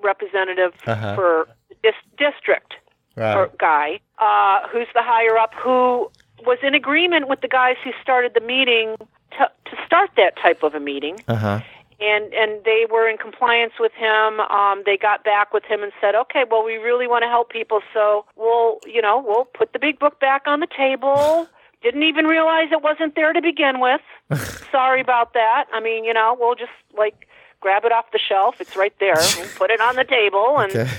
representative 0.03 0.73
uh-huh. 0.85 1.15
for 1.15 1.47
this 1.83 1.95
district 2.17 2.73
right. 3.15 3.57
guy, 3.57 3.99
uh, 4.19 4.67
who's 4.69 4.87
the 4.93 5.01
higher 5.03 5.37
up, 5.37 5.53
who 5.53 6.09
was 6.45 6.57
in 6.63 6.73
agreement 6.73 7.27
with 7.27 7.41
the 7.41 7.47
guys 7.47 7.75
who 7.83 7.91
started 8.01 8.33
the 8.33 8.41
meeting 8.41 8.95
to, 9.31 9.49
to 9.69 9.77
start 9.85 10.11
that 10.17 10.37
type 10.41 10.63
of 10.63 10.73
a 10.73 10.79
meeting. 10.79 11.19
Uh-huh. 11.27 11.61
And 12.01 12.33
and 12.33 12.63
they 12.63 12.85
were 12.89 13.09
in 13.09 13.17
compliance 13.17 13.73
with 13.77 13.91
him. 13.91 14.39
Um, 14.39 14.83
they 14.85 14.95
got 14.95 15.25
back 15.25 15.53
with 15.53 15.65
him 15.65 15.83
and 15.83 15.91
said, 15.99 16.15
"Okay, 16.15 16.45
well, 16.49 16.63
we 16.63 16.75
really 16.75 17.07
want 17.07 17.23
to 17.23 17.27
help 17.27 17.49
people, 17.49 17.81
so 17.93 18.25
we'll, 18.37 18.79
you 18.85 19.01
know, 19.01 19.21
we'll 19.25 19.43
put 19.43 19.73
the 19.73 19.79
big 19.79 19.99
book 19.99 20.17
back 20.19 20.43
on 20.45 20.61
the 20.61 20.67
table." 20.67 21.47
Didn't 21.81 22.03
even 22.03 22.25
realize 22.25 22.67
it 22.71 22.81
wasn't 22.81 23.15
there 23.15 23.31
to 23.31 23.41
begin 23.41 23.79
with. 23.79 24.01
Sorry 24.71 25.01
about 25.01 25.33
that. 25.33 25.65
I 25.73 25.79
mean, 25.79 26.03
you 26.03 26.13
know, 26.13 26.37
we'll 26.39 26.55
just 26.55 26.71
like 26.97 27.27
grab 27.59 27.83
it 27.83 27.91
off 27.91 28.05
the 28.11 28.19
shelf. 28.19 28.61
It's 28.61 28.75
right 28.75 28.93
there. 28.99 29.15
We'll 29.37 29.49
put 29.57 29.69
it 29.69 29.81
on 29.81 29.95
the 29.95 30.05
table 30.05 30.57
and. 30.59 30.71
Okay. 30.73 30.89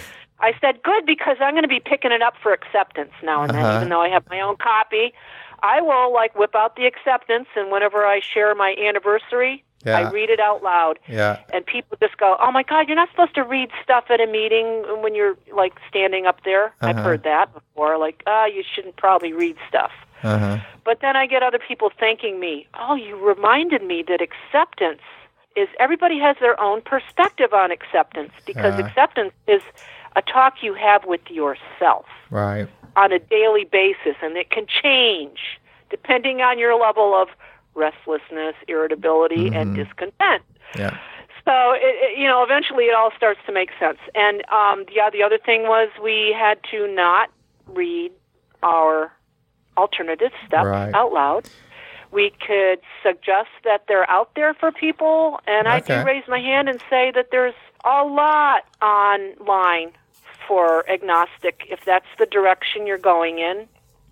I 0.42 0.54
said, 0.58 0.82
good, 0.82 1.04
because 1.04 1.36
I'm 1.38 1.52
going 1.52 1.64
to 1.64 1.68
be 1.68 1.80
picking 1.80 2.12
it 2.12 2.22
up 2.22 2.32
for 2.42 2.54
acceptance 2.54 3.12
now 3.22 3.42
and 3.42 3.52
then, 3.52 3.62
uh-huh. 3.62 3.76
even 3.76 3.88
though 3.90 4.00
I 4.00 4.08
have 4.08 4.24
my 4.30 4.40
own 4.40 4.56
copy. 4.56 5.12
I 5.62 5.80
will 5.80 6.12
like 6.12 6.34
whip 6.38 6.54
out 6.54 6.76
the 6.76 6.86
acceptance, 6.86 7.48
and 7.56 7.70
whenever 7.70 8.06
I 8.06 8.20
share 8.20 8.54
my 8.54 8.74
anniversary, 8.78 9.64
yeah. 9.84 9.98
I 9.98 10.11
read 10.11 10.30
it 10.30 10.40
out 10.40 10.62
loud. 10.62 10.98
Yeah. 11.08 11.40
And 11.52 11.64
people 11.64 11.96
just 12.00 12.16
go, 12.18 12.36
"Oh 12.40 12.50
my 12.50 12.62
God, 12.62 12.88
you're 12.88 12.96
not 12.96 13.11
supposed 13.11 13.34
to 13.36 13.44
read 13.44 13.70
stuff 13.82 14.04
at 14.11 14.20
a 14.20 14.26
meeting 14.26 14.84
when 15.02 15.14
you're 15.14 15.36
like 15.52 15.74
standing 15.88 16.26
up 16.26 16.44
there." 16.44 16.66
Uh-huh. 16.80 16.88
I've 16.88 16.96
heard 16.96 17.22
that 17.24 17.52
before. 17.52 17.98
Like, 17.98 18.22
ah, 18.26 18.42
oh, 18.42 18.46
you 18.46 18.62
shouldn't 18.74 18.96
probably 18.96 19.32
read 19.32 19.56
stuff. 19.68 19.92
Uh-huh. 20.22 20.58
But 20.84 21.00
then 21.00 21.16
I 21.16 21.26
get 21.26 21.42
other 21.42 21.58
people 21.58 21.90
thanking 21.98 22.38
me. 22.38 22.66
Oh, 22.78 22.94
you 22.94 23.16
reminded 23.16 23.82
me 23.82 24.04
that 24.08 24.20
acceptance 24.20 25.00
is 25.56 25.68
everybody 25.78 26.18
has 26.18 26.36
their 26.40 26.61
own 26.61 26.82
perspective 26.82 27.52
on 27.52 27.70
acceptance 27.70 28.32
because 28.44 28.74
uh-huh. 28.74 28.86
acceptance 28.86 29.32
is 29.48 29.62
a 30.14 30.22
talk 30.22 30.62
you 30.62 30.74
have 30.74 31.04
with 31.04 31.20
yourself 31.30 32.06
Right. 32.30 32.68
On 32.97 33.12
a 33.12 33.18
daily 33.18 33.64
basis, 33.64 34.16
and 34.22 34.36
it 34.36 34.51
can 34.51 34.66
change 34.66 35.38
depending 35.91 36.41
on 36.41 36.59
your 36.59 36.78
level 36.80 37.14
of 37.20 37.28
restlessness, 37.74 38.55
irritability, 38.68 39.51
and 39.53 39.72
discontent. 39.74 40.43
Yeah. 40.76 40.97
So, 41.45 41.72
it, 41.72 41.80
it, 41.82 42.18
you 42.18 42.26
know, 42.26 42.43
eventually 42.45 42.84
it 42.84 42.95
all 42.95 43.11
starts 43.16 43.41
to 43.47 43.53
make 43.53 43.70
sense. 43.80 43.99
And 44.14 44.43
um, 44.53 44.84
yeah, 44.93 45.11
the 45.11 45.22
other 45.22 45.38
thing 45.45 45.62
was 45.62 45.88
we 46.03 46.34
had 46.38 46.59
to 46.70 46.86
not 46.95 47.30
read 47.74 48.12
our 48.62 49.12
alternative 49.76 50.32
steps 50.47 50.66
Right. 50.66 50.95
out 50.95 51.12
loud. 51.12 51.45
We 52.12 52.32
could 52.45 52.80
suggest 53.03 53.51
that 53.64 53.84
they're 53.88 54.09
out 54.11 54.30
there 54.36 54.53
for 54.55 54.72
people, 54.72 55.38
and 55.47 55.68
I 55.68 55.78
Okay. 55.78 56.01
do 56.01 56.07
raise 56.07 56.24
my 56.28 56.38
hand 56.41 56.68
and 56.68 56.80
say 56.91 57.12
that 57.14 57.28
there's 57.30 57.55
a 57.84 58.05
lot 58.05 58.64
online 58.82 59.93
for 60.51 60.88
agnostic. 60.90 61.62
If 61.70 61.84
that's 61.84 62.11
the 62.18 62.26
direction 62.26 62.84
you're 62.88 62.98
going 62.98 63.38
in, 63.38 63.68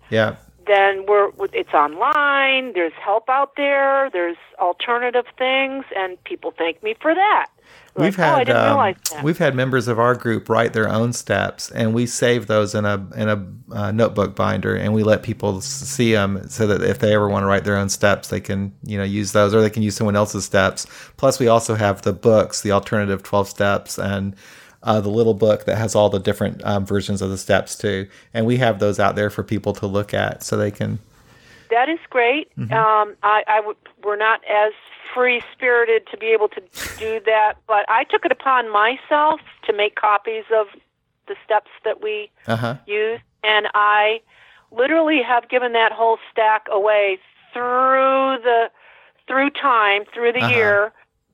Yeah. 0.09 0.35
then 0.65 1.05
we're 1.07 1.31
it's 1.53 1.73
online 1.73 2.73
there's 2.73 2.93
help 2.93 3.27
out 3.29 3.55
there 3.57 4.09
there's 4.11 4.37
alternative 4.59 5.25
things 5.37 5.83
and 5.95 6.23
people 6.25 6.53
thank 6.57 6.81
me 6.83 6.93
for 7.01 7.13
that 7.15 7.47
We've 7.95 8.17
Like, 8.17 8.19
oh, 8.19 8.33
I 8.35 8.37
had 8.39 8.47
didn't 8.47 8.61
um, 8.61 8.65
realize 8.67 8.95
that. 9.11 9.23
we've 9.23 9.37
had 9.37 9.55
members 9.55 9.87
of 9.87 9.99
our 9.99 10.15
group 10.15 10.47
write 10.47 10.73
their 10.73 10.87
own 10.87 11.11
steps, 11.11 11.69
and 11.71 11.93
we 11.93 12.05
save 12.05 12.47
those 12.47 12.73
in 12.75 12.85
a 12.85 12.95
in 13.15 13.27
a 13.29 13.75
uh, 13.75 13.91
notebook 13.91 14.35
binder, 14.35 14.75
and 14.75 14.93
we 14.93 15.03
let 15.03 15.23
people 15.23 15.59
see 15.61 16.13
them 16.13 16.47
so 16.47 16.67
that 16.67 16.81
if 16.81 16.99
they 16.99 17.13
ever 17.13 17.27
want 17.27 17.43
to 17.43 17.47
write 17.47 17.65
their 17.65 17.75
own 17.75 17.89
steps, 17.89 18.29
they 18.29 18.39
can 18.39 18.73
you 18.83 18.97
know 18.97 19.03
use 19.03 19.31
those, 19.33 19.53
or 19.53 19.61
they 19.61 19.69
can 19.69 19.83
use 19.83 19.95
someone 19.95 20.15
else's 20.15 20.45
steps. 20.45 20.85
Plus, 21.17 21.39
we 21.39 21.47
also 21.47 21.75
have 21.75 22.03
the 22.03 22.13
books, 22.13 22.61
the 22.61 22.71
alternative 22.71 23.21
twelve 23.23 23.49
steps, 23.49 23.97
and 23.97 24.35
uh, 24.83 25.01
the 25.01 25.09
little 25.09 25.33
book 25.33 25.65
that 25.65 25.77
has 25.77 25.95
all 25.95 26.09
the 26.09 26.19
different 26.19 26.63
um, 26.65 26.85
versions 26.85 27.21
of 27.21 27.29
the 27.29 27.37
steps 27.37 27.77
too, 27.77 28.07
and 28.33 28.45
we 28.45 28.57
have 28.57 28.79
those 28.79 28.99
out 28.99 29.15
there 29.15 29.29
for 29.29 29.43
people 29.43 29.73
to 29.73 29.85
look 29.87 30.13
at 30.13 30.43
so 30.43 30.55
they 30.57 30.71
can. 30.71 30.99
that 31.69 31.87
is 31.89 31.99
great 32.09 32.47
Mm-hmm. 32.57 32.73
um 32.73 33.15
i 33.23 33.43
i 33.47 33.73
we're 34.03 34.15
not 34.17 34.41
as 34.45 34.73
free 35.13 35.41
spirited 35.53 36.07
to 36.11 36.17
be 36.17 36.27
able 36.27 36.47
to 36.49 36.61
do 36.97 37.19
that 37.25 37.53
but 37.67 37.85
i 37.89 38.03
took 38.05 38.25
it 38.25 38.31
upon 38.31 38.71
myself 38.71 39.39
to 39.65 39.73
make 39.73 39.95
copies 39.95 40.45
of 40.53 40.67
the 41.27 41.35
steps 41.45 41.69
that 41.85 42.01
we 42.01 42.29
Uh 42.47 42.55
huh. 42.55 42.75
use 42.87 43.19
and 43.43 43.67
i 43.75 44.19
literally 44.71 45.21
have 45.21 45.47
given 45.49 45.73
that 45.73 45.91
whole 45.91 46.17
stack 46.31 46.65
away 46.71 47.17
through 47.53 48.37
the 48.43 48.69
through 49.27 49.49
time 49.51 50.03
through 50.13 50.31
the 50.33 50.39
Uh-huh. 50.39 50.49
year 50.55 50.93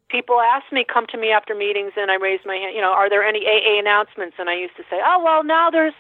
people 0.10 0.40
ask 0.40 0.72
me 0.72 0.86
come 0.88 1.06
to 1.08 1.18
me 1.18 1.32
after 1.32 1.56
meetings 1.56 1.94
and 1.98 2.12
i 2.12 2.16
raise 2.16 2.40
my 2.46 2.56
hand 2.56 2.76
you 2.76 2.82
know 2.82 2.92
are 2.92 3.10
there 3.10 3.24
any 3.24 3.46
aa 3.46 3.80
announcements? 3.80 4.36
And 4.40 4.50
i 4.50 4.56
used 4.56 4.76
to 4.78 4.84
say 4.90 5.00
oh 5.04 5.22
well 5.24 5.44
now 5.44 5.70
there's 5.70 5.94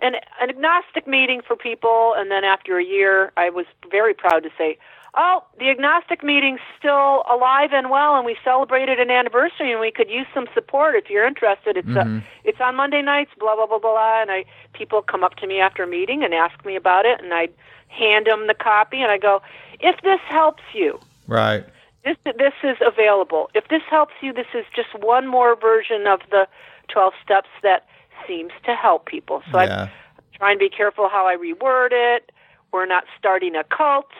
an, 0.00 0.16
an 0.40 0.50
agnostic 0.50 1.06
meeting 1.06 1.40
for 1.46 1.54
people. 1.54 2.14
And 2.16 2.28
then 2.30 2.44
after 2.44 2.78
a 2.78 2.84
year 2.84 3.32
i 3.36 3.50
was 3.50 3.66
very 3.90 4.14
proud 4.14 4.42
to 4.42 4.50
say 4.58 4.76
oh 5.14 5.44
the 5.60 5.70
agnostic 5.70 6.24
meeting's 6.24 6.60
still 6.78 7.22
alive 7.30 7.70
and 7.72 7.90
well 7.90 8.16
and 8.16 8.26
we 8.26 8.36
celebrated 8.42 8.98
an 8.98 9.10
anniversary 9.10 9.70
and 9.70 9.80
we 9.80 9.92
could 9.92 10.10
use 10.10 10.26
some 10.34 10.48
support 10.52 10.96
if 10.96 11.08
you're 11.08 11.26
interested. 11.26 11.76
It's 11.76 11.88
uh 11.96 12.20
it's 12.44 12.60
on 12.60 12.74
monday 12.74 13.02
nights 13.02 13.30
blah 13.38 13.54
blah 13.54 13.66
blah 13.66 13.78
blah 13.78 14.20
and 14.20 14.30
i 14.30 14.44
people 14.72 15.00
come 15.02 15.22
up 15.22 15.36
to 15.36 15.46
me 15.46 15.60
after 15.60 15.84
a 15.84 15.86
meeting 15.86 16.24
and 16.24 16.34
ask 16.34 16.64
me 16.64 16.74
about 16.74 17.06
it 17.06 17.20
and 17.22 17.32
i 17.32 17.48
hand 17.88 18.26
them 18.26 18.48
the 18.48 18.54
copy 18.54 19.00
and 19.00 19.12
i 19.12 19.18
go 19.18 19.40
if 19.80 20.00
this 20.02 20.20
helps 20.28 20.62
you 20.72 20.98
Right. 21.26 21.64
This 22.04 22.16
this 22.24 22.52
is 22.62 22.76
available. 22.80 23.50
If 23.54 23.68
this 23.68 23.82
helps 23.88 24.14
you, 24.20 24.32
this 24.32 24.46
is 24.54 24.64
just 24.74 24.88
one 25.02 25.26
more 25.26 25.56
version 25.58 26.06
of 26.06 26.20
the 26.30 26.46
12 26.88 27.12
steps 27.22 27.48
that 27.62 27.86
seems 28.26 28.52
to 28.64 28.74
help 28.74 29.06
people. 29.06 29.42
So 29.50 29.60
yeah. 29.60 29.82
I'm 29.82 29.90
trying 30.34 30.58
to 30.58 30.60
be 30.60 30.68
careful 30.68 31.08
how 31.08 31.26
I 31.26 31.36
reword 31.36 31.90
it. 31.92 32.30
We're 32.72 32.86
not 32.86 33.04
starting 33.18 33.54
a 33.56 33.64
cult. 33.64 34.10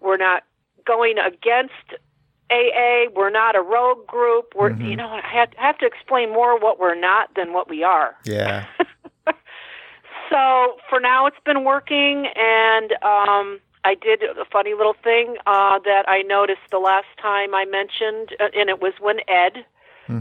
We're 0.00 0.16
not 0.16 0.44
going 0.86 1.18
against 1.18 2.00
AA. 2.50 3.10
We're 3.14 3.30
not 3.30 3.54
a 3.54 3.62
rogue 3.62 4.06
group. 4.06 4.54
We're 4.56 4.74
you 4.76 4.96
know 4.96 5.08
I 5.08 5.20
have, 5.32 5.50
I 5.58 5.66
have 5.66 5.78
to 5.78 5.86
explain 5.86 6.32
more 6.32 6.58
what 6.58 6.80
we're 6.80 6.98
not 6.98 7.34
than 7.36 7.52
what 7.52 7.68
we 7.68 7.82
are. 7.82 8.16
Yeah. 8.24 8.66
So 10.30 10.76
for 10.88 11.00
now, 11.00 11.26
it's 11.26 11.40
been 11.44 11.64
working, 11.64 12.28
and 12.36 12.92
um, 13.02 13.60
I 13.84 13.94
did 13.94 14.22
a 14.22 14.44
funny 14.50 14.74
little 14.74 14.94
thing 15.02 15.36
uh, 15.46 15.78
that 15.84 16.04
I 16.08 16.22
noticed 16.22 16.60
the 16.70 16.78
last 16.78 17.08
time 17.20 17.54
I 17.54 17.64
mentioned, 17.64 18.36
uh, 18.38 18.48
and 18.54 18.68
it 18.68 18.80
was 18.80 18.92
when 19.00 19.20
Ed, 19.28 19.64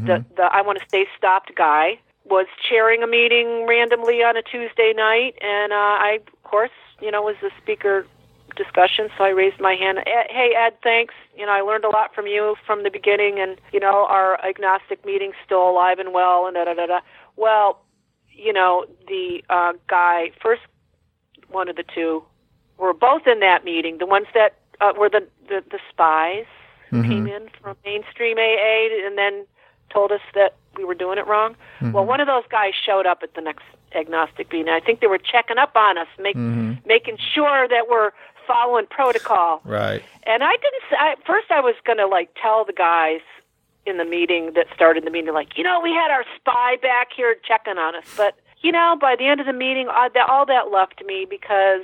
the 0.05 0.25
the 0.37 0.43
I 0.43 0.61
want 0.61 0.79
to 0.79 0.85
stay 0.87 1.05
stopped 1.17 1.53
guy, 1.55 1.99
was 2.25 2.45
chairing 2.67 3.03
a 3.03 3.07
meeting 3.07 3.65
randomly 3.67 4.23
on 4.23 4.37
a 4.37 4.41
Tuesday 4.41 4.93
night, 4.95 5.35
and 5.41 5.73
uh, 5.73 5.75
I, 5.75 6.19
of 6.25 6.43
course, 6.43 6.71
you 7.01 7.11
know, 7.11 7.21
was 7.23 7.35
the 7.41 7.49
speaker 7.61 8.05
discussion, 8.55 9.09
so 9.17 9.23
I 9.23 9.29
raised 9.29 9.59
my 9.59 9.73
hand. 9.75 9.99
"Ed- 9.99 10.27
Hey, 10.29 10.53
Ed, 10.55 10.73
thanks. 10.83 11.13
You 11.35 11.45
know, 11.45 11.51
I 11.51 11.61
learned 11.61 11.85
a 11.85 11.89
lot 11.89 12.13
from 12.13 12.27
you 12.27 12.55
from 12.65 12.83
the 12.83 12.89
beginning, 12.91 13.39
and 13.39 13.59
you 13.73 13.79
know, 13.79 14.05
our 14.05 14.39
agnostic 14.45 15.05
meeting's 15.05 15.35
still 15.45 15.67
alive 15.69 15.99
and 15.99 16.13
well, 16.13 16.45
and 16.47 16.55
da 16.55 16.65
da 16.65 16.73
da 16.73 16.85
da. 16.85 16.99
Well, 17.35 17.81
you 18.31 18.53
know, 18.53 18.85
the 19.07 19.43
uh, 19.49 19.73
guy, 19.87 20.31
first 20.41 20.61
one 21.49 21.67
of 21.67 21.75
the 21.75 21.83
two, 21.95 22.23
were 22.79 22.93
both 22.93 23.27
in 23.27 23.39
that 23.41 23.63
meeting. 23.63 23.97
The 23.97 24.05
ones 24.05 24.27
that 24.33 24.55
uh, 24.81 24.93
were 24.97 25.09
the, 25.09 25.27
the, 25.47 25.63
the 25.69 25.79
spies 25.89 26.45
who 26.89 27.01
mm-hmm. 27.01 27.09
came 27.09 27.27
in 27.27 27.49
from 27.61 27.75
mainstream 27.85 28.37
AA 28.37 29.05
and 29.05 29.17
then 29.17 29.45
told 29.91 30.11
us 30.11 30.21
that 30.33 30.55
we 30.75 30.83
were 30.83 30.95
doing 30.95 31.17
it 31.17 31.27
wrong. 31.27 31.55
Mm-hmm. 31.79 31.91
Well, 31.91 32.05
one 32.05 32.21
of 32.21 32.27
those 32.27 32.43
guys 32.49 32.73
showed 32.73 33.05
up 33.05 33.19
at 33.23 33.33
the 33.33 33.41
next 33.41 33.63
agnostic 33.93 34.51
meeting. 34.51 34.69
I 34.69 34.79
think 34.79 35.01
they 35.01 35.07
were 35.07 35.17
checking 35.17 35.57
up 35.57 35.75
on 35.75 35.97
us, 35.97 36.07
make, 36.19 36.35
mm-hmm. 36.35 36.73
making 36.85 37.17
sure 37.33 37.67
that 37.67 37.89
we're 37.89 38.11
following 38.47 38.85
protocol. 38.87 39.61
Right. 39.63 40.03
And 40.23 40.43
I 40.43 40.51
didn't. 40.51 40.83
s- 40.91 40.97
I, 40.99 41.15
first, 41.25 41.51
I 41.51 41.59
was 41.59 41.75
going 41.85 41.97
to 41.97 42.07
like 42.07 42.29
tell 42.41 42.65
the 42.65 42.73
guys 42.73 43.21
in 43.85 43.97
the 43.97 44.05
meeting 44.05 44.53
that 44.55 44.67
started 44.73 45.05
the 45.05 45.09
meeting, 45.11 45.33
like, 45.33 45.57
you 45.57 45.63
know, 45.63 45.79
we 45.81 45.91
had 45.91 46.11
our 46.11 46.23
spy 46.35 46.77
back 46.81 47.09
here 47.15 47.35
checking 47.47 47.77
on 47.77 47.95
us. 47.95 48.05
But 48.15 48.35
you 48.61 48.71
know, 48.71 48.97
by 48.99 49.15
the 49.15 49.25
end 49.25 49.39
of 49.39 49.45
the 49.45 49.53
meeting, 49.53 49.87
all 49.87 50.09
that, 50.13 50.29
all 50.29 50.45
that 50.45 50.69
left 50.71 51.03
me 51.05 51.25
because 51.29 51.83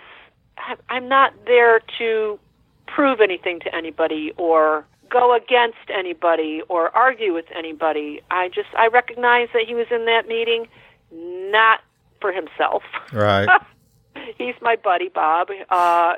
I'm 0.89 1.07
not 1.07 1.33
there 1.45 1.81
to 1.97 2.39
prove 2.87 3.19
anything 3.21 3.59
to 3.61 3.75
anybody 3.75 4.31
or 4.37 4.85
go 5.09 5.35
against 5.35 5.89
anybody 5.93 6.61
or 6.69 6.95
argue 6.95 7.33
with 7.33 7.45
anybody. 7.55 8.21
I 8.31 8.47
just 8.49 8.69
I 8.77 8.87
recognize 8.87 9.49
that 9.53 9.63
he 9.67 9.75
was 9.75 9.87
in 9.91 10.05
that 10.05 10.27
meeting 10.27 10.67
not 11.11 11.81
for 12.21 12.31
himself. 12.31 12.83
Right. 13.13 13.47
he's 14.37 14.55
my 14.61 14.75
buddy 14.75 15.09
Bob, 15.09 15.49
uh, 15.69 16.13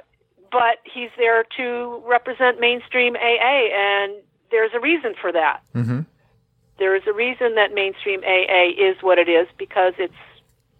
but 0.52 0.78
he's 0.86 1.10
there 1.18 1.44
to 1.58 2.02
represent 2.08 2.60
mainstream 2.60 3.16
AA, 3.16 3.70
and 3.74 4.14
there's 4.50 4.72
a 4.74 4.80
reason 4.80 5.14
for 5.20 5.32
that. 5.32 5.62
Mhm. 5.76 6.06
There 6.80 6.96
is 6.96 7.04
a 7.08 7.14
reason 7.14 7.56
that 7.56 7.74
mainstream 7.74 8.22
AA 8.24 8.70
is 8.78 8.96
what 9.02 9.18
it 9.18 9.28
is 9.28 9.48
because 9.58 9.94
it's 9.98 10.14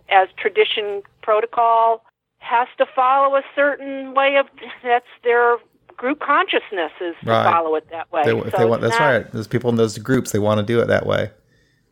as 0.10 0.30
tradition 0.38 1.02
protocol 1.22 2.04
has 2.48 2.68
to 2.78 2.86
follow 2.86 3.36
a 3.36 3.44
certain 3.56 4.14
way 4.14 4.38
of 4.38 4.48
that's 4.84 5.06
their 5.24 5.58
group 5.98 6.20
consciousness 6.20 6.92
is 7.02 7.16
to 7.24 7.32
Right. 7.32 7.52
follow 7.52 7.76
it 7.76 7.90
that 7.90 8.12
way. 8.12 8.24
They, 8.24 8.32
So 8.32 8.58
they 8.58 8.66
want, 8.66 8.82
that's 8.82 9.00
not- 9.00 9.06
right. 9.06 9.32
There's 9.32 9.48
people 9.48 9.70
in 9.70 9.76
those 9.76 9.98
groups. 9.98 10.32
They 10.32 10.40
want 10.40 10.60
to 10.60 10.66
do 10.66 10.80
it 10.80 10.88
that 10.88 11.06
way. 11.06 11.32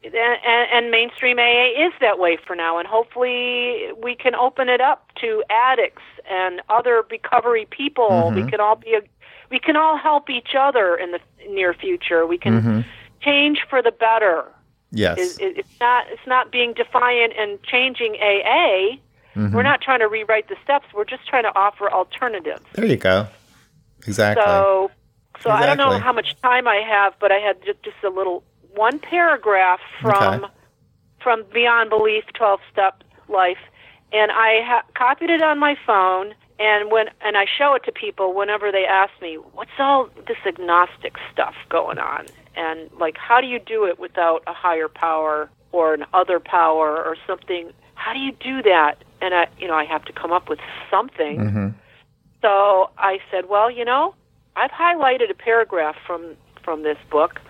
and, 0.04 0.14
and, 0.14 0.68
and 0.72 0.92
mainstream 0.92 1.40
AA 1.40 1.88
is 1.88 1.92
that 2.00 2.20
way 2.20 2.38
for 2.46 2.56
now, 2.56 2.78
and 2.78 2.88
hopefully 2.88 3.92
we 3.98 4.16
can 4.16 4.36
open 4.36 4.70
it 4.70 4.80
up 4.80 5.10
to 5.16 5.44
addicts 5.50 6.04
and 6.30 6.62
other 6.70 7.04
recovery 7.10 7.66
people. 7.72 8.30
We 8.30 8.42
mm-hmm. 8.42 8.50
can 8.50 8.60
all 8.60 8.76
be 8.76 8.94
a, 8.94 9.02
we 9.50 9.58
can 9.58 9.76
all 9.76 9.98
help 9.98 10.30
each 10.30 10.54
other 10.56 10.96
in 10.96 11.12
the 11.12 11.20
near 11.50 11.74
future. 11.74 12.28
We 12.28 12.38
can 12.38 12.62
mm-hmm. 12.62 12.82
change 13.22 13.66
for 13.68 13.82
the 13.82 13.92
better. 13.92 14.46
Yes. 14.92 15.18
It, 15.18 15.42
it, 15.42 15.58
it's 15.58 15.80
not 15.80 16.06
it's 16.10 16.28
not 16.28 16.52
being 16.52 16.74
defiant 16.74 17.34
and 17.38 17.62
changing 17.64 18.16
AA. 18.22 18.98
We're 19.36 19.64
not 19.64 19.82
trying 19.82 20.00
to 20.00 20.08
rewrite 20.08 20.48
the 20.48 20.56
steps. 20.64 20.86
We're 20.94 21.06
just 21.06 21.28
trying 21.28 21.44
to 21.44 21.56
offer 21.58 21.92
alternatives. 21.92 22.64
there 22.74 22.86
you 22.86 22.96
go. 22.98 23.28
Exactly. 24.08 24.44
So, 24.46 24.92
so 25.42 25.50
I 25.50 25.66
don't 25.66 25.78
know 25.78 25.98
how 26.00 26.14
much 26.14 26.36
time 26.42 26.68
I 26.68 26.78
have, 26.88 27.14
but 27.20 27.32
I 27.32 27.40
had 27.40 27.62
just, 27.66 27.84
just 27.84 27.98
a 28.04 28.10
little 28.10 28.44
one 28.76 29.00
paragraph 29.00 29.80
from 30.02 30.44
Okay. 30.44 30.54
from 31.22 31.44
Beyond 31.54 31.90
Belief, 31.90 32.24
Twelve 32.34 32.60
Step 32.72 33.04
Life, 33.28 33.58
and 34.14 34.32
I 34.32 34.62
ha- 34.64 34.84
copied 34.96 35.30
it 35.30 35.42
on 35.42 35.60
my 35.60 35.76
phone. 35.86 36.34
And 36.58 36.90
when 36.90 37.08
and 37.22 37.36
I 37.36 37.46
show 37.58 37.74
it 37.74 37.84
to 37.86 37.92
people 37.92 38.34
whenever 38.34 38.72
they 38.72 38.86
ask 38.86 39.12
me, 39.22 39.36
"What's 39.36 39.72
all 39.80 40.08
this 40.28 40.38
agnostic 40.46 41.16
stuff 41.34 41.56
going 41.70 41.98
on?" 41.98 42.28
and 42.56 42.90
like, 42.98 43.18
how 43.18 43.42
do 43.42 43.48
you 43.48 43.60
do 43.60 43.84
it 43.84 44.00
without 44.00 44.42
a 44.48 44.54
higher 44.54 44.88
power 44.88 45.50
or 45.74 45.94
an 45.94 46.06
other 46.14 46.40
power 46.40 47.04
or 47.04 47.18
something? 47.28 47.72
How 47.96 48.14
do 48.14 48.20
you 48.20 48.32
do 48.32 48.62
that? 48.64 49.04
And 49.26 49.34
I, 49.34 49.48
you 49.58 49.68
know, 49.68 49.74
I 49.74 49.86
have 49.86 50.06
to 50.06 50.14
come 50.14 50.32
up 50.32 50.48
with 50.50 50.60
something. 50.92 51.40
hmm 51.50 51.68
So 52.44 52.92
I 53.00 53.20
said, 53.32 53.50
well, 53.50 53.72
you 53.72 53.84
know, 53.84 54.14
I've 54.56 54.70
highlighted 54.72 55.32
a 55.32 55.34
paragraph 55.34 55.96
from 56.06 56.36
from 56.64 56.84
this 56.84 56.98
book, 57.10 57.42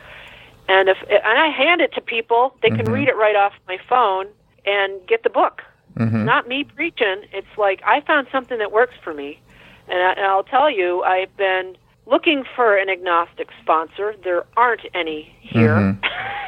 and 0.69 0.87
if 0.89 0.97
and 1.09 1.37
I 1.45 1.47
hand 1.49 1.81
it 1.81 1.91
to 1.93 2.01
people, 2.01 2.55
they 2.61 2.69
can 2.69 2.85
read 2.91 3.07
it 3.09 3.15
right 3.17 3.35
off 3.35 3.53
my 3.67 3.77
phone. 3.89 4.27
and 4.67 5.05
get 5.05 5.21
the 5.21 5.29
book. 5.29 5.61
Mhm. 5.95 6.23
Not 6.25 6.47
me 6.47 6.63
preaching. 6.63 7.17
It's 7.31 7.55
like 7.55 7.81
I 7.85 8.01
found 8.01 8.25
something 8.31 8.57
that 8.57 8.71
works 8.71 8.95
for 9.03 9.13
me, 9.13 9.39
and, 9.87 10.01
I, 10.01 10.11
and 10.13 10.25
I'll 10.25 10.43
tell 10.43 10.71
you, 10.71 11.03
I've 11.03 11.35
been 11.37 11.77
looking 12.07 12.45
for 12.55 12.75
an 12.75 12.89
agnostic 12.89 13.49
sponsor. 13.61 14.15
There 14.23 14.43
aren't 14.57 14.81
any 14.95 15.35
here. 15.39 15.97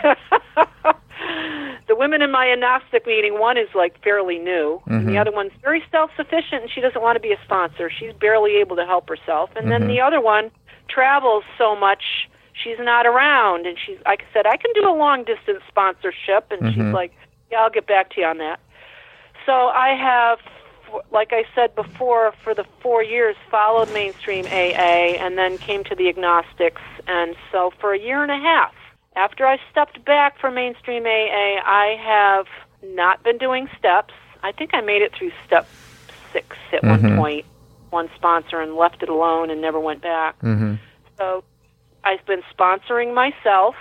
the 0.02 0.17
women 2.08 2.22
in 2.22 2.32
my 2.32 2.50
agnostic 2.50 3.06
meeting, 3.06 3.38
one 3.38 3.58
is 3.58 3.68
like 3.76 4.02
fairly 4.02 4.40
new, 4.40 4.82
and 4.88 5.06
the 5.10 5.16
Mhm. 5.16 5.22
other 5.22 5.32
one's 5.32 5.52
very 5.62 5.84
self-sufficient, 5.92 6.62
and 6.62 6.72
she 6.72 6.80
doesn't 6.80 7.02
want 7.02 7.18
to 7.18 7.20
be 7.20 7.34
a 7.34 7.38
sponsor. 7.44 7.90
She's 7.90 8.14
barely 8.14 8.56
able 8.56 8.78
to 8.78 8.86
help 8.86 9.10
herself, 9.10 9.50
and 9.58 9.70
then 9.70 9.82
Mhm. 9.84 9.88
the 9.88 10.00
other 10.00 10.22
one 10.22 10.50
travels 10.88 11.44
so 11.58 11.76
much 11.76 12.30
she's 12.54 12.80
not 12.80 13.06
around, 13.06 13.68
and 13.68 13.78
she's 13.78 13.98
like 14.06 14.22
I 14.22 14.34
said, 14.34 14.48
I 14.48 14.56
can 14.56 14.72
do 14.74 14.88
a 14.88 14.96
long 14.96 15.26
distance 15.26 15.62
sponsorship, 15.68 16.50
and 16.50 16.74
she's 16.74 16.84
Mhm. 16.84 16.94
like, 16.94 17.12
Yeah, 17.50 17.64
I'll 17.64 17.70
get 17.70 17.88
back 17.88 18.10
to 18.10 18.20
you 18.20 18.28
on 18.28 18.40
that. 18.40 18.60
So 19.46 19.70
I 19.70 19.94
have, 19.94 20.40
like 21.12 21.32
I 21.32 21.46
said 21.56 21.74
before, 21.76 22.34
for 22.44 22.54
the 22.54 22.66
four 22.82 23.02
years 23.02 23.38
followed 23.50 23.90
mainstream 23.90 24.46
AA 24.48 25.16
and 25.18 25.38
then 25.38 25.58
came 25.58 25.86
to 25.86 25.96
the 25.96 26.10
agnostics. 26.10 26.82
And 27.08 27.38
so 27.50 27.72
for 27.80 27.94
a 27.94 27.98
year 27.98 28.22
and 28.22 28.34
a 28.34 28.38
half, 28.38 28.74
after 29.18 29.46
I 29.46 29.58
stepped 29.72 30.06
back 30.06 30.40
from 30.40 30.54
mainstream 30.54 31.06
AA, 31.06 31.60
I 31.66 31.98
have 32.00 32.46
not 32.84 33.24
been 33.24 33.38
doing 33.38 33.68
steps. 33.78 34.14
I 34.44 34.52
think 34.52 34.74
I 34.74 34.82
made 34.82 35.02
it 35.02 35.12
through 35.18 35.32
step 35.46 35.68
six 36.32 36.56
at 36.72 36.84
Mhm. 36.84 36.90
one 36.90 37.18
point, 37.18 37.46
one 37.90 38.10
sponsor, 38.16 38.62
and 38.62 38.76
left 38.76 39.02
it 39.02 39.10
alone 39.10 39.50
and 39.50 39.60
never 39.60 39.80
went 39.80 40.02
back. 40.02 40.38
Mhm. 40.40 40.78
So 41.18 41.44
I've 42.04 42.24
been 42.26 42.44
sponsoring 42.56 43.14
myself 43.14 43.76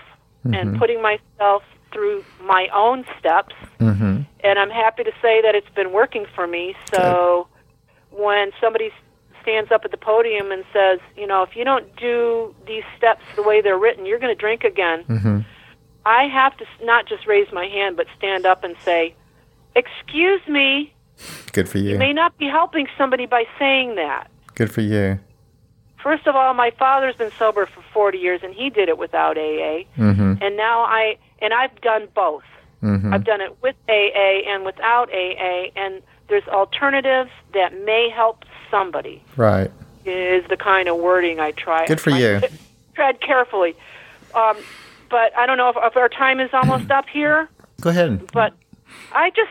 and 0.44 0.74
Mhm. 0.74 0.78
putting 0.78 1.02
myself 1.02 1.62
through 1.92 2.24
my 2.40 2.68
own 2.68 3.04
steps 3.18 3.54
Mhm. 3.78 4.24
and 4.40 4.58
I'm 4.58 4.70
happy 4.70 5.04
to 5.04 5.12
say 5.22 5.40
that 5.42 5.54
it's 5.54 5.68
been 5.70 5.92
working 5.92 6.24
for 6.34 6.46
me. 6.46 6.74
So 6.92 7.46
when 8.10 8.52
somebody 8.60 8.86
s- 8.86 8.92
stands 9.46 9.70
up 9.70 9.84
at 9.84 9.92
the 9.92 9.96
podium 9.96 10.50
and 10.50 10.64
says, 10.72 10.98
you 11.16 11.24
know, 11.24 11.44
if 11.44 11.54
you 11.54 11.62
don't 11.62 11.94
do 11.94 12.52
these 12.66 12.82
steps 12.96 13.22
the 13.36 13.42
way 13.44 13.60
they're 13.60 13.78
written, 13.78 14.04
you're 14.04 14.18
going 14.18 14.34
to 14.34 14.40
drink 14.40 14.64
again. 14.64 15.04
Mhm. 15.08 15.44
I 16.04 16.24
have 16.26 16.56
to 16.56 16.64
not 16.82 17.06
just 17.06 17.28
raise 17.28 17.50
my 17.52 17.66
hand, 17.66 17.96
but 17.96 18.06
stand 18.18 18.44
up 18.44 18.64
and 18.64 18.74
say, 18.84 19.14
"Excuse 19.76 20.40
me, 20.48 20.92
Good 21.52 21.68
for 21.68 21.78
you 21.78 21.92
you. 21.92 21.98
may 21.98 22.12
not 22.12 22.36
be 22.38 22.46
helping 22.48 22.88
somebody 22.98 23.26
by 23.26 23.44
saying 23.58 23.94
that." 23.96 24.28
Good 24.56 24.70
for 24.72 24.80
you. 24.80 25.18
First 26.02 26.26
of 26.26 26.34
all, 26.36 26.54
my 26.54 26.70
father's 26.70 27.16
been 27.16 27.30
sober 27.32 27.66
for 27.66 27.82
40 27.92 28.18
years, 28.18 28.40
and 28.42 28.52
he 28.54 28.70
did 28.70 28.88
it 28.88 28.98
without 28.98 29.36
AA. 29.38 29.86
Mhm. 29.98 30.38
And 30.42 30.56
now 30.56 30.80
I 30.82 31.18
and 31.40 31.52
I've 31.52 31.78
done 31.82 32.08
both. 32.14 32.44
Mhm. 32.82 33.12
I've 33.12 33.24
done 33.24 33.40
it 33.40 33.56
with 33.62 33.76
AA 33.88 34.42
and 34.46 34.64
without 34.64 35.08
AA, 35.12 35.70
and 35.76 36.02
there's 36.28 36.46
alternatives 36.48 37.30
that 37.54 37.72
may 37.84 38.10
help 38.14 38.44
somebody. 38.70 39.22
Right. 39.36 39.70
Is 40.04 40.44
the 40.48 40.56
kind 40.56 40.88
of 40.88 40.96
wording 40.98 41.40
I 41.40 41.50
try. 41.52 41.86
Good 41.86 42.00
for 42.00 42.12
I 42.12 42.18
you. 42.18 42.40
tread 42.94 43.20
carefully. 43.20 43.74
Um, 44.34 44.56
but 45.10 45.36
I 45.36 45.46
don't 45.46 45.56
know 45.58 45.68
if, 45.70 45.76
if 45.80 45.96
our 45.96 46.08
time 46.08 46.40
is 46.40 46.50
almost 46.52 46.90
up 46.90 47.06
here. 47.08 47.48
Go 47.80 47.90
ahead. 47.90 48.30
But 48.32 48.52
I 49.12 49.30
just, 49.30 49.50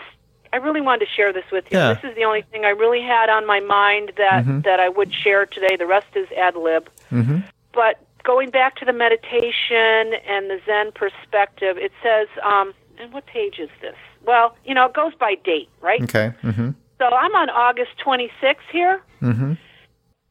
I 0.53 0.57
really 0.57 0.81
wanted 0.81 1.05
to 1.05 1.11
share 1.11 1.33
this 1.33 1.43
with 1.51 1.65
you. 1.71 1.77
Yeah. 1.77 1.93
This 1.93 2.09
is 2.11 2.15
the 2.15 2.23
only 2.23 2.41
thing 2.43 2.63
I 2.65 2.69
really 2.69 3.01
had 3.01 3.29
on 3.29 3.45
my 3.45 3.59
mind 3.59 4.13
that 4.17 4.45
Mhm. 4.45 4.63
that 4.63 4.79
I 4.79 4.87
would 4.89 5.13
share 5.13 5.45
today. 5.45 5.75
The 5.75 5.85
rest 5.87 6.07
is 6.15 6.27
ad 6.37 6.55
lib. 6.55 6.89
Mhm. 7.11 7.43
But 7.73 7.99
going 8.23 8.49
back 8.49 8.75
to 8.77 8.85
the 8.85 8.93
meditation 8.93 10.13
and 10.27 10.49
the 10.49 10.59
Zen 10.65 10.91
perspective, 10.93 11.77
it 11.77 11.91
says, 12.01 12.27
um, 12.43 12.73
and 12.97 13.11
what 13.13 13.25
page 13.25 13.59
is 13.59 13.69
this? 13.81 13.95
Well, 14.25 14.55
you 14.65 14.73
know, 14.73 14.85
it 14.85 14.93
goes 14.93 15.13
by 15.15 15.35
date, 15.35 15.69
right? 15.81 16.01
Okay. 16.03 16.33
Mhm. 16.43 16.75
So 16.97 17.05
I'm 17.05 17.35
on 17.35 17.49
August 17.49 17.91
26th 18.03 18.63
here. 18.71 19.01
Mhm. 19.21 19.57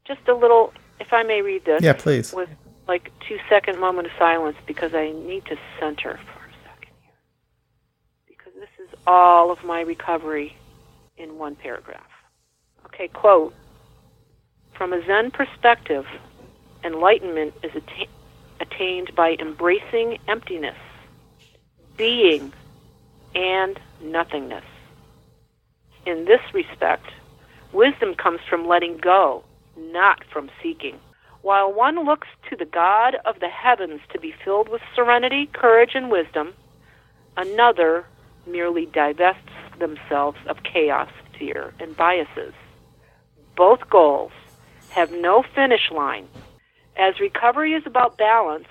Just 0.04 0.26
a 0.28 0.34
little, 0.34 0.72
if 1.00 1.12
I 1.12 1.22
may 1.22 1.42
read 1.42 1.64
this, 1.64 1.82
Yeah, 1.82 1.92
please. 1.94 2.32
with 2.34 2.48
like 2.86 3.10
two 3.26 3.38
second 3.48 3.78
moment 3.78 4.06
of 4.08 4.12
silence 4.18 4.56
because 4.66 4.94
I 4.94 5.10
need 5.12 5.44
to 5.46 5.56
center 5.80 6.18
for 6.18 6.38
a 6.40 6.52
second 6.68 6.92
here. 7.02 7.12
Because 8.26 8.52
this 8.54 8.68
is 8.78 8.94
all 9.06 9.50
of 9.50 9.62
my 9.64 9.80
recovery 9.82 10.56
in 11.16 11.38
one 11.38 11.54
paragraph. 11.56 12.10
Okay, 12.86 13.08
quote 13.08 13.54
From 14.72 14.92
a 14.92 15.00
Zen 15.06 15.30
perspective, 15.30 16.04
enlightenment 16.82 17.54
is 17.62 17.70
atta- 17.76 18.08
attained 18.60 19.14
by 19.14 19.36
embracing 19.38 20.18
emptiness, 20.26 20.76
being, 21.96 22.52
and 23.34 23.78
nothingness. 24.02 24.64
In 26.06 26.24
this 26.24 26.40
respect, 26.52 27.06
wisdom 27.72 28.14
comes 28.14 28.40
from 28.48 28.66
letting 28.66 28.98
go, 28.98 29.44
not 29.76 30.22
from 30.32 30.50
seeking. 30.62 30.98
While 31.42 31.72
one 31.72 32.04
looks 32.04 32.28
to 32.50 32.56
the 32.56 32.64
God 32.64 33.16
of 33.24 33.40
the 33.40 33.48
heavens 33.48 34.00
to 34.12 34.20
be 34.20 34.34
filled 34.44 34.68
with 34.68 34.82
serenity, 34.94 35.48
courage, 35.52 35.90
and 35.94 36.10
wisdom, 36.10 36.54
another 37.36 38.06
merely 38.46 38.86
divests 38.86 39.50
themselves 39.78 40.38
of 40.46 40.62
chaos, 40.62 41.10
fear, 41.38 41.74
and 41.80 41.96
biases. 41.96 42.54
Both 43.56 43.88
goals 43.90 44.32
have 44.90 45.12
no 45.12 45.42
finish 45.54 45.90
line. 45.90 46.28
As 46.96 47.18
recovery 47.20 47.72
is 47.72 47.82
about 47.86 48.16
balance, 48.16 48.68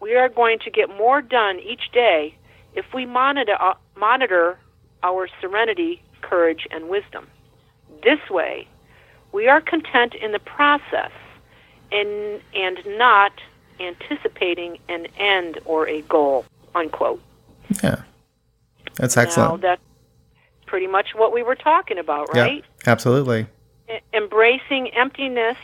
we 0.00 0.14
are 0.16 0.28
going 0.28 0.58
to 0.60 0.70
get 0.70 0.88
more 0.88 1.22
done 1.22 1.58
each 1.60 1.92
day 1.92 2.34
if 2.74 2.84
we 2.94 3.06
monitor, 3.06 3.56
uh, 3.60 3.74
monitor 3.96 4.58
our 5.02 5.28
serenity, 5.40 6.02
courage, 6.22 6.66
and 6.70 6.88
wisdom. 6.88 7.26
This 8.02 8.18
way, 8.30 8.66
we 9.32 9.48
are 9.48 9.60
content 9.60 10.14
in 10.14 10.32
the 10.32 10.38
process 10.38 11.10
and, 11.92 12.40
and 12.54 12.78
not 12.98 13.32
anticipating 13.80 14.78
an 14.88 15.06
end 15.18 15.58
or 15.64 15.88
a 15.88 16.02
goal. 16.02 16.44
Unquote. 16.74 17.22
Yeah. 17.82 18.02
That's 18.96 19.16
Now, 19.16 19.22
excellent. 19.22 19.62
that's 19.62 19.82
pretty 20.66 20.86
much 20.86 21.14
what 21.14 21.32
we 21.32 21.42
were 21.42 21.54
talking 21.54 21.98
about, 21.98 22.34
right? 22.34 22.64
Yeah. 22.86 22.92
Absolutely. 22.92 23.46
E- 23.88 23.98
embracing 24.12 24.88
emptiness, 24.94 25.56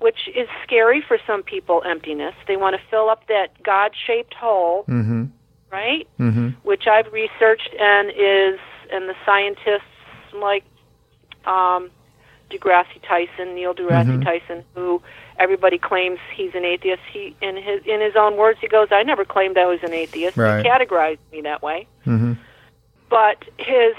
which 0.00 0.28
is 0.34 0.48
scary 0.64 1.00
for 1.00 1.18
some 1.26 1.42
people, 1.42 1.82
emptiness. 1.86 2.34
They 2.46 2.56
want 2.56 2.76
to 2.76 2.82
fill 2.90 3.08
up 3.08 3.26
that 3.28 3.62
God 3.62 3.92
shaped 4.06 4.34
hole, 4.34 4.84
Mm 4.88 5.04
Mhm. 5.06 5.28
Right? 5.72 6.06
Mhm. 6.20 6.54
Which 6.64 6.86
I've 6.86 7.10
researched 7.12 7.74
and 7.80 8.10
is, 8.10 8.60
and 8.92 9.08
the 9.08 9.14
scientists 9.24 9.82
like 10.34 10.64
um, 11.46 11.90
deGrasse 12.50 13.00
Tyson, 13.02 13.54
Neil 13.54 13.74
deGrasse 13.74 14.06
Mhm. 14.18 14.22
Tyson, 14.24 14.64
who 14.74 15.02
everybody 15.38 15.78
claims 15.78 16.20
he's 16.34 16.54
an 16.54 16.64
atheist. 16.64 17.02
He, 17.10 17.34
in 17.40 17.56
his 17.56 17.82
in 17.86 18.00
his 18.02 18.14
own 18.16 18.36
words, 18.36 18.60
he 18.60 18.68
goes, 18.68 18.88
"I 18.92 19.02
never 19.02 19.24
claimed 19.24 19.56
I 19.58 19.64
was 19.66 19.82
an 19.82 19.92
atheist. 19.94 20.36
Right. 20.36 20.62
He 20.62 20.70
categorized 20.70 21.18
me 21.32 21.40
that 21.40 21.62
way." 21.62 21.86
Mhm. 22.06 22.36
but 23.08 23.44
his 23.58 23.94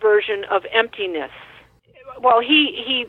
version 0.00 0.44
of 0.44 0.64
emptiness. 0.72 1.30
Well, 2.20 2.40
he 2.40 2.72
he 2.86 3.06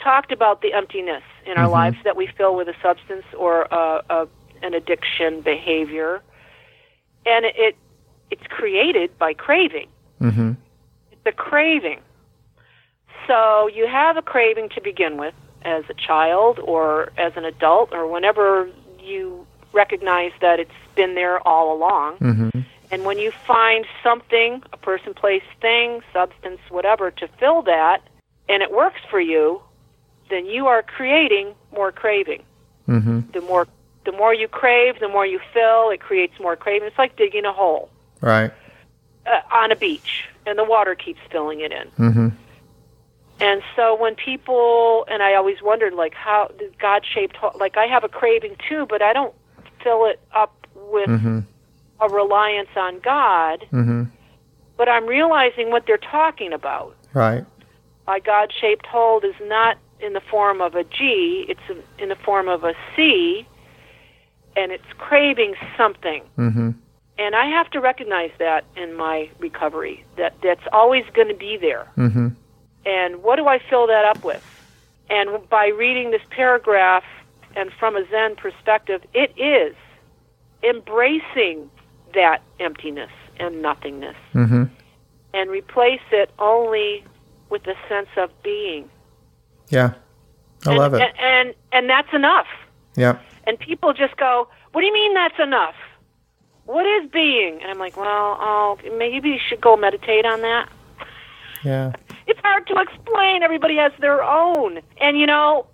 talked 0.00 0.32
about 0.32 0.62
the 0.62 0.72
emptiness 0.72 1.22
in 1.44 1.58
our 1.58 1.66
Mhm. 1.66 1.72
lives 1.72 1.96
that 2.04 2.16
we 2.16 2.26
fill 2.26 2.54
with 2.54 2.68
a 2.68 2.74
substance 2.80 3.24
or 3.36 3.62
a, 3.70 4.02
a, 4.08 4.28
an 4.62 4.72
addiction 4.74 5.40
behavior, 5.42 6.22
and 7.28 7.44
it 7.44 7.76
it's 8.30 8.46
created 8.48 9.16
by 9.18 9.32
craving. 9.32 9.88
Mhm. 10.20 10.56
It's 11.12 11.26
a 11.26 11.32
craving. 11.32 12.00
So 13.26 13.68
you 13.68 13.86
have 13.86 14.16
a 14.16 14.22
craving 14.22 14.70
to 14.70 14.80
begin 14.80 15.16
with 15.16 15.34
as 15.62 15.84
a 15.88 15.94
child 15.94 16.58
or 16.62 17.10
as 17.16 17.32
an 17.36 17.44
adult 17.44 17.92
or 17.92 18.06
whenever 18.06 18.68
you 19.00 19.46
recognize 19.72 20.32
that 20.40 20.60
it's 20.60 20.70
been 20.94 21.14
there 21.14 21.46
all 21.46 21.72
along. 21.72 22.16
Mhm. 22.18 22.64
And 22.90 23.04
when 23.04 23.18
you 23.18 23.30
find 23.46 23.86
something, 24.02 24.62
a 24.72 24.76
person, 24.78 25.12
place, 25.12 25.42
thing, 25.60 26.02
substance, 26.12 26.60
whatever, 26.70 27.10
to 27.10 27.28
fill 27.38 27.62
that, 27.62 28.00
and 28.48 28.62
it 28.62 28.72
works 28.72 29.00
for 29.10 29.20
you, 29.20 29.60
then 30.30 30.46
you 30.46 30.66
are 30.66 30.82
creating 30.82 31.54
more 31.74 31.92
craving. 31.92 32.42
Mhm. 32.88 33.30
The 33.32 33.42
more 33.42 33.66
the 34.10 34.16
more 34.16 34.32
you 34.32 34.48
crave, 34.48 35.00
the 35.00 35.08
more 35.08 35.26
you 35.26 35.38
fill, 35.52 35.90
it 35.90 36.00
creates 36.00 36.32
more 36.40 36.56
craving. 36.56 36.88
It's 36.88 36.96
like 36.98 37.14
digging 37.16 37.44
a 37.44 37.52
hole 37.52 37.90
Right. 38.22 38.50
uh, 39.26 39.40
on 39.52 39.70
a 39.70 39.76
beach, 39.76 40.24
and 40.46 40.58
the 40.58 40.64
water 40.64 40.94
keeps 40.94 41.20
filling 41.30 41.60
it 41.60 41.72
in. 41.72 41.88
Mhm. 41.98 42.32
And 43.40 43.62
so 43.76 43.94
when 43.94 44.14
people, 44.14 45.04
and 45.10 45.22
I 45.22 45.34
always 45.34 45.60
wondered, 45.60 45.92
like, 45.92 46.14
how 46.14 46.50
God 46.78 47.04
shaped, 47.04 47.36
like, 47.60 47.76
I 47.76 47.86
have 47.86 48.02
a 48.02 48.08
craving 48.08 48.56
too, 48.66 48.86
but 48.86 49.02
I 49.02 49.12
don't 49.12 49.34
fill 49.84 50.06
it 50.06 50.20
up 50.34 50.54
with 50.74 51.10
Mhm. 51.10 51.44
a 52.00 52.08
reliance 52.08 52.70
on 52.76 52.98
God. 53.00 53.66
Mhm. 53.72 54.08
but 54.78 54.88
I'm 54.88 55.06
realizing 55.06 55.72
what 55.72 55.86
they're 55.86 55.98
talking 55.98 56.52
about. 56.52 56.94
Right. 57.12 57.44
My 58.06 58.20
God 58.20 58.52
shaped 58.52 58.86
hold 58.86 59.24
is 59.24 59.34
not 59.42 59.76
in 59.98 60.12
the 60.12 60.20
form 60.20 60.60
of 60.60 60.76
a 60.76 60.84
G, 60.84 61.44
it's 61.48 61.82
in 61.98 62.08
the 62.08 62.14
form 62.14 62.46
of 62.48 62.62
a 62.62 62.74
C, 62.94 63.44
and 64.58 64.72
it's 64.72 64.92
craving 64.98 65.54
something. 65.76 66.22
Mhm. 66.36 66.74
And 67.18 67.34
I 67.34 67.46
have 67.46 67.70
to 67.70 67.80
recognize 67.80 68.30
that 68.38 68.64
in 68.76 68.94
my 68.94 69.28
recovery, 69.38 70.04
that 70.16 70.34
that's 70.42 70.66
always 70.72 71.04
going 71.14 71.28
to 71.28 71.34
be 71.34 71.56
there. 71.56 71.86
Mm-hmm. 71.96 72.28
And 72.84 73.22
what 73.22 73.36
do 73.36 73.46
I 73.48 73.58
fill 73.58 73.86
that 73.86 74.04
up 74.04 74.22
with? 74.24 74.44
And 75.10 75.48
by 75.48 75.66
reading 75.68 76.10
this 76.10 76.22
paragraph 76.30 77.04
and 77.56 77.72
from 77.72 77.96
a 77.96 78.04
Zen 78.10 78.36
perspective, 78.36 79.02
it 79.14 79.32
is 79.36 79.74
embracing 80.62 81.70
that 82.14 82.42
emptiness 82.60 83.10
and 83.38 83.62
nothingness 83.62 84.16
Mm-hmm. 84.34 84.64
and 85.34 85.50
replace 85.50 86.00
it 86.12 86.30
only 86.38 87.04
with 87.50 87.66
a 87.66 87.74
sense 87.88 88.08
of 88.16 88.30
being. 88.42 88.88
Yeah. 89.70 89.92
I 90.66 90.70
and, 90.70 90.78
love 90.78 90.94
it. 90.94 91.00
And, 91.02 91.12
and 91.18 91.54
and 91.72 91.90
that's 91.90 92.12
enough. 92.12 92.46
Yeah. 92.96 93.18
And 93.48 93.58
people 93.58 93.92
just 93.94 94.16
go, 94.16 94.46
"What 94.72 94.82
do 94.82 94.86
you 94.86 94.92
mean 94.92 95.14
that's 95.14 95.40
enough? 95.40 95.74
What 96.66 96.86
is 96.86 97.10
being?" 97.10 97.60
And 97.62 97.70
I'm 97.70 97.78
like, 97.78 97.96
"Well, 97.96 98.36
oh, 98.40 98.78
maybe 98.96 99.30
you 99.30 99.38
should 99.48 99.60
go 99.60 99.76
meditate 99.76 100.24
on 100.24 100.42
that." 100.42 100.68
Yeah. 101.64 101.92
It's 102.30 102.40
hard 102.40 102.66
to 102.66 102.74
explain. 102.78 103.42
Everybody 103.42 103.76
has 103.76 103.90
their 104.00 104.22
own. 104.22 104.80
And 105.00 105.18
you 105.18 105.24
know, 105.26 105.66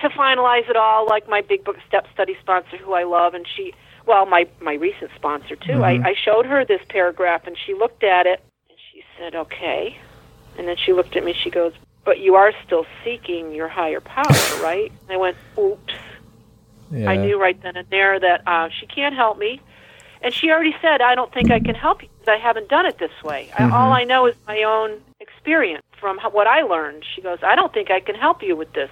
to 0.00 0.08
finalize 0.10 0.68
it 0.68 0.74
all, 0.76 1.06
like 1.06 1.28
my 1.28 1.42
big 1.42 1.62
book 1.62 1.76
step 1.86 2.06
study 2.12 2.36
sponsor 2.40 2.76
who 2.76 2.92
I 2.94 3.04
love 3.04 3.34
and 3.34 3.46
she 3.56 3.72
well, 4.04 4.26
my 4.26 4.48
my 4.60 4.74
recent 4.74 5.12
sponsor 5.14 5.54
too. 5.54 5.74
Mhm. 5.74 6.04
I, 6.04 6.10
I 6.10 6.14
showed 6.14 6.44
her 6.46 6.64
this 6.64 6.80
paragraph 6.88 7.46
and 7.46 7.56
she 7.56 7.72
looked 7.74 8.02
at 8.02 8.26
it 8.26 8.40
and 8.68 8.78
she 8.90 9.04
said, 9.16 9.36
Okay. 9.36 9.96
And 10.58 10.66
then 10.66 10.76
she 10.76 10.92
looked 10.92 11.14
at 11.16 11.24
me, 11.24 11.34
she 11.34 11.50
goes, 11.50 11.72
But 12.04 12.18
you 12.18 12.34
are 12.34 12.52
still 12.66 12.84
seeking 13.04 13.54
your 13.54 13.68
higher 13.68 14.00
power, 14.00 14.24
right? 14.62 14.90
I 15.08 15.16
went, 15.16 15.36
Oops. 15.56 15.94
Yeah. 16.92 17.10
I 17.10 17.16
knew 17.16 17.40
right 17.40 17.60
then 17.62 17.76
and 17.76 17.86
there 17.90 18.20
that 18.20 18.42
uh, 18.46 18.68
she 18.78 18.86
can't 18.86 19.14
help 19.14 19.38
me. 19.38 19.60
And 20.22 20.32
she 20.32 20.50
already 20.50 20.74
said, 20.80 21.00
I 21.00 21.14
don't 21.14 21.32
think 21.32 21.50
I 21.50 21.58
can 21.58 21.74
help 21.74 22.02
you 22.02 22.08
because 22.20 22.32
I 22.32 22.40
haven't 22.40 22.68
done 22.68 22.86
it 22.86 22.98
this 22.98 23.10
way. 23.24 23.50
I, 23.56 23.62
Mhm. 23.62 23.72
all 23.72 23.92
I 23.92 24.04
know 24.04 24.26
is 24.26 24.34
my 24.46 24.62
own 24.62 25.00
experience 25.18 25.82
from 25.98 26.18
how, 26.18 26.30
what 26.30 26.46
I 26.46 26.62
learned. 26.62 27.04
She 27.04 27.20
goes, 27.22 27.38
I 27.42 27.56
don't 27.56 27.72
think 27.72 27.90
I 27.90 27.98
can 28.00 28.14
help 28.14 28.42
you 28.42 28.54
with 28.54 28.72
this, 28.72 28.90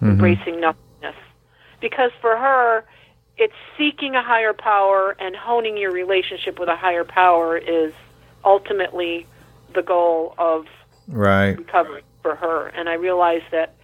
Mhm. 0.00 0.10
embracing 0.12 0.60
nothingness. 0.60 1.16
Because 1.80 2.12
for 2.20 2.36
her, 2.36 2.84
it's 3.36 3.54
seeking 3.76 4.14
a 4.14 4.22
higher 4.22 4.52
power 4.54 5.16
and 5.18 5.36
honing 5.36 5.76
your 5.76 5.90
relationship 5.92 6.58
with 6.58 6.68
a 6.68 6.76
higher 6.76 7.04
power 7.04 7.56
is 7.58 7.92
ultimately 8.44 9.26
the 9.74 9.82
goal 9.82 10.34
of 10.38 10.66
Right. 11.08 11.56
recovery 11.58 12.02
for 12.22 12.36
her. 12.36 12.68
And 12.68 12.88
I 12.88 12.94
realized 12.94 13.50
that 13.50 13.74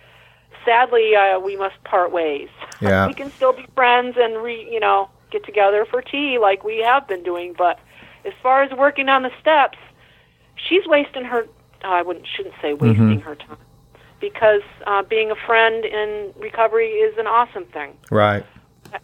sadly 0.67 1.15
uh, 1.17 1.39
we 1.41 1.57
must 1.57 1.83
part 1.85 2.13
ways. 2.13 2.49
Yeah. 2.83 3.07
we 3.07 3.15
can 3.15 3.31
still 3.33 3.55
be 3.55 3.65
friends 3.75 4.17
and 4.21 4.43
re, 4.43 4.69
you 4.71 4.81
know 4.81 5.09
get 5.31 5.45
together 5.47 5.87
for 5.91 6.03
tea 6.03 6.37
like 6.39 6.63
we 6.63 6.79
have 6.81 7.09
been 7.09 7.23
doing, 7.23 7.55
but 7.57 7.79
as 8.27 8.35
far 8.43 8.63
as 8.63 8.71
working 8.77 9.09
on 9.09 9.23
the 9.23 9.31
steps, 9.41 9.79
she's 10.69 10.87
wasting 10.87 11.25
her. 11.25 11.47
oh, 11.85 11.89
I 11.91 12.03
wouldn't 12.03 12.27
shouldn't 12.27 12.55
say 12.61 12.75
wasting 12.75 13.21
her 13.21 13.35
time 13.35 13.57
because 14.21 14.61
uh, 14.87 15.03
being 15.05 15.31
a 15.31 15.35
friend 15.47 15.85
in 15.87 16.33
recovery 16.39 16.89
is 16.91 17.17
an 17.19 17.27
awesome 17.27 17.65
thing. 17.67 17.97
Right. 18.11 18.45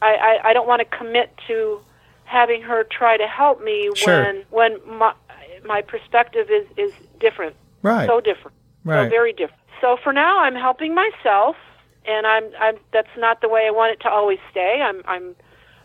I, 0.03 0.15
I, 0.15 0.51
I 0.51 0.53
don't 0.53 0.69
want 0.69 0.81
to 0.81 0.97
commit 0.97 1.33
to 1.49 1.81
having 2.25 2.63
her 2.63 2.85
try 2.85 3.17
to 3.17 3.27
help 3.27 3.63
me 3.63 3.91
Sure. 3.95 4.23
when 4.23 4.45
when 4.51 4.99
my 4.99 5.15
my 5.65 5.81
perspective 5.83 6.49
is 6.51 6.67
is 6.77 6.93
different 7.21 7.57
Right. 7.83 8.07
so 8.07 8.21
different. 8.21 8.57
Right. 8.85 9.07
So 9.07 9.11
very 9.11 9.33
different. 9.33 9.62
So 9.83 9.99
for 10.03 10.13
now, 10.13 10.39
I'm 10.39 10.55
helping 10.55 10.95
myself, 10.95 11.57
and 12.07 12.27
I'm, 12.27 12.45
I'm. 12.59 12.77
That's 12.93 13.15
not 13.19 13.41
the 13.43 13.49
way 13.51 13.63
I 13.67 13.71
want 13.71 13.93
it 13.93 14.01
to 14.05 14.09
always 14.09 14.39
stay. 14.51 14.81
I'm, 14.81 15.03
I'm 15.07 15.35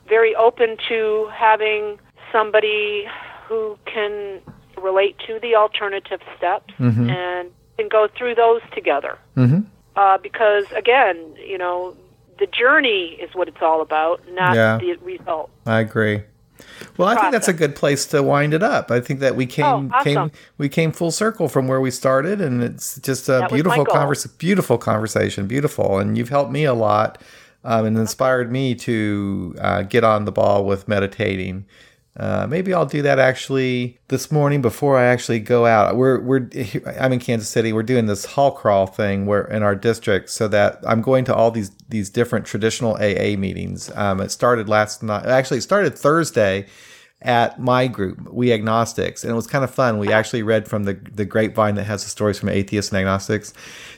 very 0.07 0.33
open 0.35 0.77
to 0.87 1.27
having 1.33 1.99
somebody 2.31 3.05
who 3.49 3.77
can 3.85 4.39
relate 4.81 5.17
to 5.27 5.39
the 5.41 5.55
alternative 5.55 6.21
steps 6.37 6.73
Mhm. 6.79 7.09
and 7.09 7.49
can 7.77 7.89
go 7.89 8.07
through 8.15 8.35
those 8.35 8.61
together. 8.73 9.17
mm-hmm. 9.35 9.61
Uh, 9.95 10.17
because 10.19 10.65
again, 10.75 11.17
you 11.43 11.57
know, 11.57 11.95
the 12.37 12.45
journey 12.45 13.17
is 13.19 13.33
what 13.33 13.47
it's 13.47 13.61
all 13.63 13.81
about, 13.81 14.21
not 14.31 14.55
Yeah. 14.55 14.77
the 14.77 14.93
result. 14.97 15.49
I 15.65 15.79
agree. 15.79 16.21
Well, 16.97 17.07
I 17.07 17.15
think 17.15 17.31
that's 17.31 17.47
a 17.47 17.53
good 17.53 17.75
place 17.75 18.05
to 18.07 18.23
wind 18.23 18.53
it 18.53 18.63
up. 18.63 18.91
I 18.91 18.99
think 18.99 19.19
that 19.19 19.35
we 19.35 19.45
came 19.45 19.65
Oh, 19.65 19.89
awesome. 19.93 20.03
came 20.03 20.31
we 20.57 20.69
came 20.69 20.91
full 20.91 21.11
circle 21.11 21.47
from 21.47 21.67
where 21.67 21.79
we 21.81 21.91
started, 21.91 22.41
and 22.41 22.63
it's 22.63 22.99
just 22.99 23.29
a 23.29 23.33
That 23.39 23.51
beautiful 23.51 23.83
goal. 23.85 23.95
convers 23.95 24.25
beautiful 24.27 24.77
conversation, 24.77 25.47
beautiful, 25.47 25.99
and 25.99 26.17
you've 26.17 26.29
helped 26.29 26.51
me 26.51 26.63
a 26.65 26.73
lot 26.73 27.21
um, 27.63 27.85
and 27.85 27.97
inspired 27.97 28.51
me 28.51 28.73
to 28.75 29.55
uh, 29.59 29.81
get 29.83 30.03
on 30.03 30.25
the 30.25 30.31
ball 30.31 30.65
with 30.65 30.87
meditating. 30.87 31.65
Uh, 32.17 32.47
maybe 32.49 32.73
I'll 32.73 32.85
do 32.85 33.03
that 33.03 33.19
actually 33.19 33.99
this 34.07 34.31
morning 34.31 34.61
before 34.61 34.97
I 34.97 35.05
actually 35.05 35.39
go 35.39 35.67
out. 35.67 35.95
We're 35.95 36.19
we're 36.19 36.49
I'm 36.99 37.13
in 37.13 37.19
Kansas 37.19 37.47
City. 37.47 37.71
We're 37.71 37.83
doing 37.83 38.07
this 38.07 38.25
hall 38.25 38.51
crawl 38.51 38.87
thing 38.87 39.27
where 39.27 39.43
in 39.43 39.61
our 39.61 39.75
district, 39.75 40.31
so 40.31 40.47
that 40.47 40.79
I'm 40.85 41.01
going 41.01 41.25
to 41.25 41.35
all 41.35 41.51
these 41.51 41.69
these 41.89 42.09
different 42.09 42.47
traditional 42.47 42.95
AA 42.95 43.37
meetings. 43.37 43.91
Um, 43.95 44.19
it 44.19 44.31
started 44.31 44.67
last 44.67 45.03
night. 45.03 45.27
Actually, 45.27 45.59
it 45.59 45.61
started 45.61 45.95
Thursday 45.95 46.65
at 47.21 47.59
my 47.59 47.87
group, 47.87 48.31
We 48.31 48.53
Agnostics, 48.53 49.23
and 49.23 49.31
it 49.31 49.35
was 49.35 49.47
kind 49.47 49.63
of 49.63 49.71
fun. 49.73 49.97
We 49.97 50.13
actually 50.13 50.43
read 50.43 50.67
from 50.67 50.83
the 50.83 50.93
the 50.93 51.25
grapevine 51.25 51.75
that 51.75 51.85
has 51.85 52.03
the 52.03 52.09
stories 52.09 52.37
from 52.37 52.49
atheists 52.49 52.91
and 52.91 52.99
agnostics. 52.99 53.53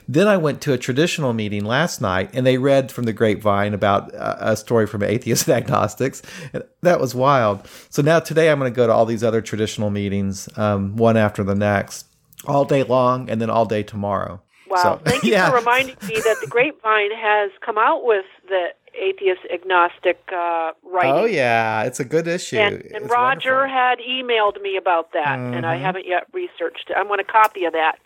Then 0.08 0.28
I 0.28 0.38
went 0.38 0.62
to 0.62 0.74
a 0.74 0.78
traditional 0.78 1.34
meeting 1.34 1.66
last 1.66 2.02
night, 2.02 2.30
and 2.34 2.46
they 2.46 2.58
read 2.58 2.92
from 2.92 3.04
the 3.04 3.14
grapevine 3.14 3.74
about 3.74 4.14
uh, 4.16 4.38
a 4.40 4.58
story 4.58 4.88
from 4.88 5.04
atheists 5.04 5.48
and 5.48 5.58
agnostics. 5.58 6.22
And 6.54 6.64
that 6.82 7.00
was 7.00 7.14
wild. 7.14 7.68
So 7.90 8.02
now 8.02 8.20
today 8.20 8.50
I'm 8.50 8.60
going 8.60 8.72
to 8.72 8.76
go 8.76 8.88
to 8.88 8.94
all 8.94 9.06
these 9.06 9.24
other 9.24 9.42
traditional 9.42 9.90
meetings, 9.90 10.50
um, 10.58 10.96
one 10.96 11.18
after 11.18 11.44
the 11.44 11.56
next, 11.56 12.08
all 12.46 12.64
day 12.64 12.84
long, 12.84 13.30
and 13.30 13.42
then 13.42 13.50
all 13.50 13.66
day 13.66 13.84
tomorrow. 13.84 14.42
Wow. 14.70 14.84
So, 14.84 15.02
Thank 15.04 15.24
you 15.24 15.32
yeah. 15.34 15.50
for 15.50 15.58
reminding 15.58 15.98
me 16.08 16.16
that 16.16 16.38
the 16.42 16.48
Grapevine 16.48 17.12
has 17.12 17.52
come 17.66 17.78
out 17.78 18.04
with 18.04 18.26
the 18.48 18.68
atheist 19.00 19.42
agnostic 19.54 20.20
uh, 20.32 20.72
writing. 20.84 21.14
Oh 21.14 21.26
yeah, 21.26 21.84
it's 21.84 22.00
a 22.00 22.06
good 22.06 22.28
issue. 22.28 22.58
And, 22.58 22.76
and 22.76 23.06
It's 23.06 23.12
Roger 23.14 23.56
wonderful. 23.62 23.76
had 23.76 24.00
emailed 24.00 24.62
me 24.62 24.78
about 24.78 25.14
that, 25.14 25.38
and 25.40 25.66
I 25.66 25.78
Mhm. 25.78 25.82
haven't 25.82 26.06
yet 26.08 26.26
researched 26.34 26.90
it. 26.90 26.98
I 26.98 27.04
want 27.04 27.22
a 27.22 27.24
copy 27.24 27.66
of 27.66 27.74
that, 27.74 27.98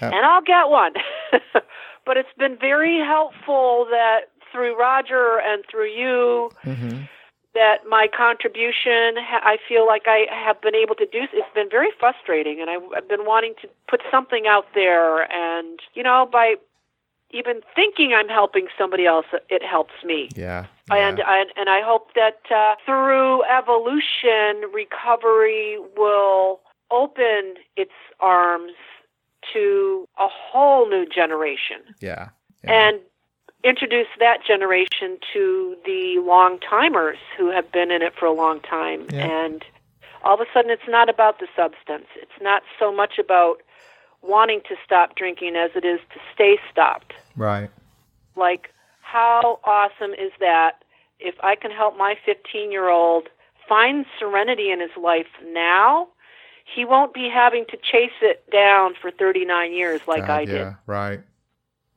and 0.00 0.14
I'll 0.26 0.42
get 0.42 0.68
one. 0.68 0.94
but 2.06 2.16
it's 2.16 2.32
been 2.38 2.56
very 2.56 2.98
helpful 2.98 3.86
that 3.90 4.22
through 4.50 4.76
Roger 4.78 5.38
and 5.40 5.64
through 5.70 5.88
you 5.90 6.50
Mhm. 6.66 7.08
that 7.54 7.86
my 7.86 8.08
contribution, 8.08 9.18
I 9.18 9.58
feel 9.68 9.86
like 9.86 10.08
I 10.08 10.26
have 10.30 10.60
been 10.62 10.74
able 10.74 10.94
to 10.96 11.04
do. 11.06 11.26
It's 11.32 11.54
been 11.54 11.68
very 11.70 11.90
frustrating, 12.00 12.60
and 12.60 12.70
I, 12.70 12.76
I've 12.96 13.08
been 13.08 13.24
wanting 13.26 13.54
to 13.62 13.68
put 13.88 14.00
something 14.10 14.46
out 14.46 14.66
there, 14.74 15.30
and 15.32 15.78
you 15.94 16.02
know, 16.02 16.26
by 16.30 16.56
even 17.32 17.60
thinking 17.74 18.12
I'm 18.14 18.28
helping 18.28 18.68
somebody 18.78 19.06
else, 19.06 19.26
it 19.48 19.62
helps 19.62 19.94
me. 20.04 20.28
Yeah. 20.36 20.66
And, 20.90 21.18
yeah. 21.18 21.40
and 21.40 21.50
and 21.56 21.68
I 21.68 21.80
hope 21.82 22.14
that 22.14 22.40
uh, 22.54 22.74
through 22.84 23.44
evolution, 23.44 24.70
recovery 24.72 25.78
will 25.96 26.60
open 26.90 27.54
its 27.76 27.92
arms 28.20 28.72
to 29.52 30.08
a 30.18 30.28
whole 30.28 30.88
new 30.88 31.06
generation 31.06 31.78
yeah. 32.00 32.28
Yeah. 32.62 32.72
and 32.72 33.00
introduce 33.64 34.06
that 34.18 34.38
generation 34.46 35.18
to 35.32 35.76
the 35.84 36.22
long 36.24 36.58
timers 36.58 37.18
who 37.36 37.50
have 37.50 37.70
been 37.72 37.90
in 37.90 38.02
it 38.02 38.12
for 38.18 38.26
a 38.26 38.32
long 38.32 38.60
time. 38.60 39.06
Yeah. 39.10 39.26
And 39.26 39.64
all 40.24 40.34
of 40.34 40.40
a 40.40 40.46
sudden, 40.52 40.70
it's 40.70 40.88
not 40.88 41.08
about 41.08 41.40
the 41.40 41.48
substance. 41.56 42.06
It's 42.16 42.40
not 42.40 42.62
so 42.78 42.94
much 42.94 43.18
about 43.18 43.62
wanting 44.22 44.60
to 44.68 44.76
stop 44.84 45.16
drinking 45.16 45.56
as 45.56 45.70
it 45.74 45.84
is 45.84 46.00
to 46.14 46.20
stay 46.34 46.58
stopped. 46.70 47.12
right. 47.36 47.70
Like, 48.34 48.70
how 49.02 49.60
awesome 49.64 50.12
is 50.14 50.32
that 50.40 50.84
if 51.20 51.34
I 51.42 51.54
can 51.54 51.70
help 51.70 51.98
my 51.98 52.16
15 52.24 52.72
year 52.72 52.88
old 52.88 53.28
find 53.68 54.06
serenity 54.18 54.70
in 54.70 54.80
his 54.80 54.90
life 55.00 55.26
now? 55.52 56.08
He 56.64 56.84
won't 56.86 57.12
be 57.12 57.28
having 57.28 57.66
to 57.66 57.76
chase 57.76 58.16
it 58.22 58.48
down 58.50 58.94
for 59.00 59.10
39 59.10 59.72
years 59.74 60.00
like 60.06 60.22
I 60.30 60.40
yeah. 60.42 60.46
did, 60.46 60.76
Right. 60.86 61.20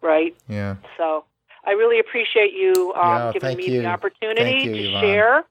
right? 0.01 0.35
Yeah. 0.49 0.75
So 0.97 1.23
I 1.63 1.71
really 1.71 1.99
appreciate 1.99 2.51
you 2.53 2.91
um, 2.95 3.03
Yeah, 3.03 3.31
giving 3.33 3.57
me 3.57 3.69
you. 3.75 3.81
the 3.83 3.87
opportunity 3.87 4.65
you, 4.65 4.73
to 4.73 4.89
Yvonne. 4.89 5.01
share. 5.01 5.43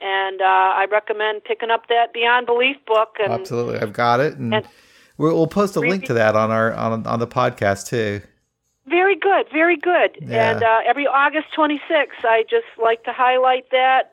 And 0.00 0.40
uh, 0.40 0.44
I 0.44 0.86
recommend 0.90 1.44
picking 1.44 1.70
up 1.70 1.86
that 1.88 2.12
Beyond 2.12 2.46
Belief 2.46 2.78
book. 2.86 3.16
And 3.22 3.32
Absolutely, 3.32 3.78
I've 3.78 3.92
got 3.92 4.18
it, 4.20 4.36
and, 4.38 4.52
and- 4.54 4.66
we'll, 5.20 5.34
we'll 5.36 5.46
post 5.46 5.76
a 5.76 5.80
link 5.80 6.04
to 6.06 6.14
that 6.14 6.34
on 6.36 6.50
our 6.50 6.72
on 6.74 7.06
on 7.06 7.18
the 7.20 7.26
podcast 7.26 7.86
too. 7.88 8.20
very 8.86 9.16
good, 9.16 9.46
very 9.52 9.76
good. 9.76 10.10
Yeah. 10.20 10.50
And 10.50 10.62
uh, 10.62 10.80
every 10.86 11.06
August 11.06 11.46
26th, 11.56 12.24
I 12.24 12.42
just 12.50 12.66
like 12.82 13.04
to 13.04 13.12
highlight 13.12 13.70
that 13.70 14.12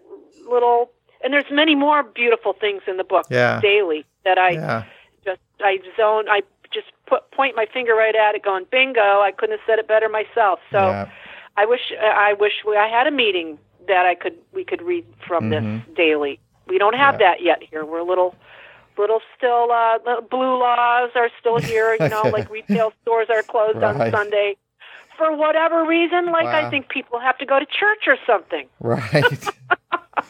little. 0.50 0.92
And 1.24 1.34
there's 1.34 1.50
many 1.52 1.74
more 1.74 2.04
beautiful 2.04 2.54
things 2.54 2.84
in 2.88 2.98
the 2.98 3.04
book 3.04 3.26
Yeah. 3.30 3.60
daily 3.62 4.06
that 4.24 4.38
I 4.38 4.50
yeah, 4.52 4.84
just 5.26 5.40
I 5.62 5.80
zone. 5.98 6.26
I 6.30 6.42
just 6.72 6.88
put 7.08 7.32
point 7.32 7.56
my 7.56 7.66
finger 7.74 7.94
right 7.96 8.16
at 8.16 8.36
it, 8.36 8.44
going 8.44 8.66
bingo. 8.70 9.02
I 9.02 9.32
couldn't 9.36 9.58
have 9.58 9.66
said 9.68 9.80
it 9.80 9.88
better 9.88 10.10
myself. 10.10 10.60
So. 10.72 11.08
I 11.60 11.66
wish 11.66 11.92
I 12.00 12.34
wish 12.34 12.54
we, 12.68 12.78
I 12.78 12.88
had 12.88 13.08
a 13.08 13.12
meeting 13.12 13.58
that 13.88 14.06
I 14.06 14.14
could 14.14 14.38
we 14.54 14.64
could 14.64 14.80
read 14.84 15.06
from 15.28 15.46
Mhm. 15.46 15.50
this 15.86 15.96
daily. 15.96 16.40
We 16.68 16.78
don't 16.78 16.94
have 16.96 17.18
that 17.18 17.42
yet 17.42 17.64
here. 17.64 17.84
We're 17.84 17.98
a 17.98 18.04
little, 18.04 18.36
little 18.98 19.22
still. 19.38 19.72
Uh, 19.72 20.22
blue 20.30 20.60
laws 20.60 21.12
are 21.16 21.30
still 21.40 21.58
here. 21.58 21.96
You 22.00 22.10
know, 22.10 22.24
like 22.24 22.50
retail 22.58 22.94
stores 23.02 23.28
are 23.30 23.44
closed 23.44 23.78
on 23.84 24.12
Sunday 24.12 24.58
for 25.18 25.36
whatever 25.36 25.84
reason. 25.86 26.28
Like 26.28 26.46
Wow. 26.46 26.68
I 26.68 26.70
think 26.70 26.90
people 26.90 27.20
have 27.20 27.38
to 27.40 27.46
go 27.46 27.60
to 27.60 27.66
church 27.66 28.08
or 28.08 28.18
something. 28.26 28.68
Right. 28.80 29.24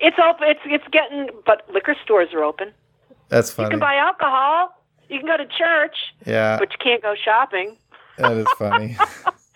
It's 0.00 0.16
open. 0.18 0.46
It's 0.48 0.60
it's 0.64 0.84
getting, 0.92 1.28
but 1.44 1.68
liquor 1.72 1.96
stores 2.04 2.28
are 2.32 2.44
open. 2.44 2.72
That's 3.30 3.50
funny. 3.50 3.66
You 3.66 3.70
can 3.70 3.80
buy 3.80 3.96
alcohol. 3.96 4.72
You 5.08 5.18
can 5.18 5.26
go 5.26 5.36
to 5.36 5.46
church, 5.46 5.96
yeah, 6.24 6.56
but 6.58 6.70
you 6.70 6.78
can't 6.80 7.02
go 7.02 7.14
shopping. 7.16 7.76
that 8.16 8.36
is 8.36 8.46
funny. 8.56 8.96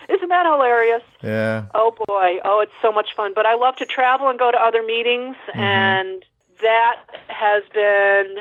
Isn't 0.09 0.28
that 0.31 0.44
hilarious? 0.44 1.02
yeah. 1.23 1.66
Oh 1.74 1.94
boy, 2.09 2.39
oh 2.44 2.59
it's 2.60 2.73
so 2.82 2.90
much 2.90 3.10
fun. 3.16 3.32
But 3.36 3.47
I 3.47 3.55
love 3.55 3.77
to 3.77 3.86
travel 3.86 4.28
and 4.28 4.36
go 4.39 4.51
to 4.51 4.59
other 4.59 4.82
meetings, 4.82 5.36
and 5.55 6.24
that 6.62 6.97
has 7.28 7.62
been 7.74 8.36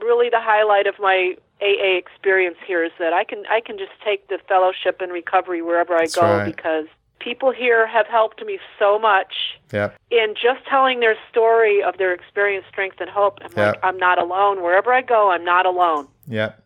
really 0.00 0.28
the 0.30 0.40
highlight 0.40 0.86
of 0.86 0.94
my 0.98 1.36
AA 1.62 1.96
experience 1.96 2.56
here. 2.66 2.84
Is 2.84 2.92
that 2.98 3.12
I 3.12 3.24
can 3.24 3.44
I 3.48 3.60
can 3.60 3.78
just 3.78 3.92
take 4.04 4.28
the 4.28 4.38
fellowship 4.48 5.00
and 5.00 5.12
recovery 5.12 5.62
wherever 5.62 5.94
I 5.94 6.00
That's 6.02 6.14
go 6.16 6.22
right. 6.38 6.44
because 6.44 6.86
people 7.20 7.52
here 7.52 7.86
have 7.86 8.06
helped 8.06 8.44
me 8.44 8.58
so 8.78 8.98
much 8.98 9.58
Yep. 9.72 9.96
in 10.10 10.34
just 10.34 10.64
telling 10.68 11.00
their 11.00 11.16
story 11.30 11.82
of 11.82 11.96
their 11.98 12.12
experience, 12.12 12.64
strength, 12.70 12.96
and 13.00 13.08
hope. 13.10 13.38
I'm 13.42 13.52
like 13.56 13.78
I'm 13.82 13.96
not 13.98 14.18
alone. 14.18 14.62
Wherever 14.62 14.92
I 14.92 15.02
go, 15.02 15.30
I'm 15.30 15.44
not 15.44 15.66
alone. 15.66 16.08
Yep. 16.28 16.60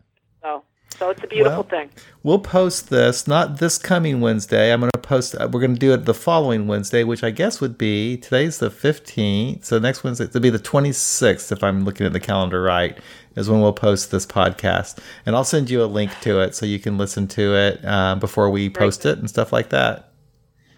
So 0.97 1.11
it's 1.11 1.23
a 1.23 1.27
beautiful 1.27 1.59
Well, 1.59 1.63
thing. 1.65 1.91
We'll 2.23 2.39
post 2.41 2.91
this 2.91 3.29
not 3.29 3.59
this 3.59 3.79
coming 3.79 4.21
Wednesday. 4.21 4.73
I'm 4.73 4.81
going 4.81 4.91
to 4.93 4.99
post. 4.99 5.35
uh, 5.35 5.49
We're 5.53 5.61
going 5.61 5.75
to 5.75 5.79
do 5.79 5.93
it 5.93 6.07
the 6.07 6.15
following 6.15 6.67
Wednesday, 6.67 7.05
which 7.05 7.23
I 7.23 7.31
guess 7.31 7.61
would 7.61 7.79
be 7.79 8.17
today's 8.17 8.59
the 8.59 8.71
15th. 8.71 9.65
So 9.65 9.79
next 9.79 10.03
Wednesday 10.03 10.25
it'll 10.25 10.41
be 10.41 10.51
the 10.51 10.59
26th, 10.59 11.53
if 11.53 11.63
I'm 11.63 11.85
looking 11.85 12.05
at 12.07 12.13
the 12.13 12.21
calendar 12.21 12.63
right, 12.63 12.99
is 13.37 13.49
when 13.49 13.61
we'll 13.61 13.73
post 13.73 14.11
this 14.11 14.27
podcast. 14.27 14.99
And 15.25 15.37
I'll 15.37 15.45
send 15.45 15.71
you 15.71 15.83
a 15.83 15.87
link 15.87 16.11
to 16.23 16.41
it 16.41 16.57
so 16.57 16.67
you 16.67 16.81
can 16.81 16.99
listen 16.99 17.29
to 17.29 17.55
it 17.55 17.85
um, 17.85 18.19
before 18.19 18.51
we 18.51 18.69
post 18.69 19.07
it 19.07 19.19
and 19.19 19.29
stuff 19.29 19.53
like 19.53 19.69
that. 19.71 20.07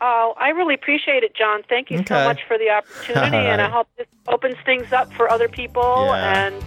Oh, 0.02 0.34
I 0.38 0.48
really 0.50 0.74
appreciate 0.74 1.22
it, 1.22 1.34
John. 1.34 1.62
Thank 1.68 1.90
you 1.90 1.98
Okay. 2.00 2.14
so 2.14 2.24
much 2.24 2.40
for 2.48 2.56
the 2.58 2.70
opportunity, 2.70 3.36
and 3.36 3.60
I 3.60 3.68
hope 3.70 3.86
this 3.98 4.06
opens 4.28 4.56
things 4.64 4.92
up 4.92 5.12
for 5.14 5.30
other 5.30 5.46
people. 5.48 5.82
Yeah. 6.06 6.46
And 6.46 6.64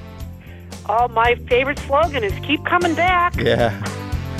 oh, 0.88 1.07
my 1.10 1.35
favorite 1.47 1.80
slogan 1.80 2.23
is 2.23 2.34
"Keep 2.45 2.65
coming 2.65 2.95
back." 2.95 3.35
Yeah. 3.38 3.73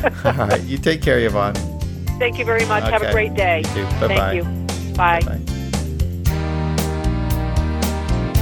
All 0.26 0.34
right. 0.34 0.62
You 0.64 0.78
take 0.78 1.02
care, 1.02 1.20
Yvonne. 1.20 1.56
Thank 2.20 2.38
you 2.38 2.46
very 2.46 2.66
much. 2.66 2.84
Have 2.84 3.02
a 3.02 3.12
great 3.12 3.34
day. 3.34 3.64
You. 3.76 3.84
Bye-bye. 4.00 4.08
Thank 4.08 4.36
you. 4.36 4.94
Bye. 4.96 5.22
Bye. 5.22 5.40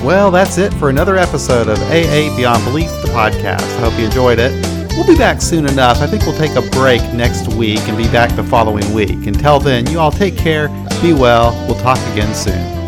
Well, 0.03 0.32
that's 0.32 0.57
it 0.57 0.73
for 0.73 0.90
another 0.90 1.15
episode 1.15 1.68
of 1.69 1.80
AA 1.84 2.36
Beyond 2.36 2.65
Belief, 2.65 2.90
the 3.03 3.10
podcast. 3.10 3.61
I 3.61 3.80
hope 3.82 3.98
you 3.99 4.06
enjoyed 4.06 4.40
it. 4.40 4.52
We'll 4.98 5.06
be 5.06 5.15
back 5.15 5.41
soon 5.41 5.68
enough. 5.68 6.02
I 6.02 6.07
think 6.07 6.23
we'll 6.23 6.38
take 6.38 6.56
a 6.56 6.68
break 6.72 7.02
next 7.14 7.48
week 7.53 7.80
and 7.88 7.95
be 7.95 8.07
back 8.11 8.36
the 8.36 8.44
following 8.44 8.91
week. 8.94 9.11
Until 9.28 9.60
then, 9.60 9.88
you 9.90 9.99
all 9.99 10.11
take 10.11 10.36
care, 10.36 10.69
be 11.02 11.14
well. 11.14 11.52
We'll 11.68 11.80
talk 11.80 11.99
again 12.14 12.34
soon. 12.34 12.81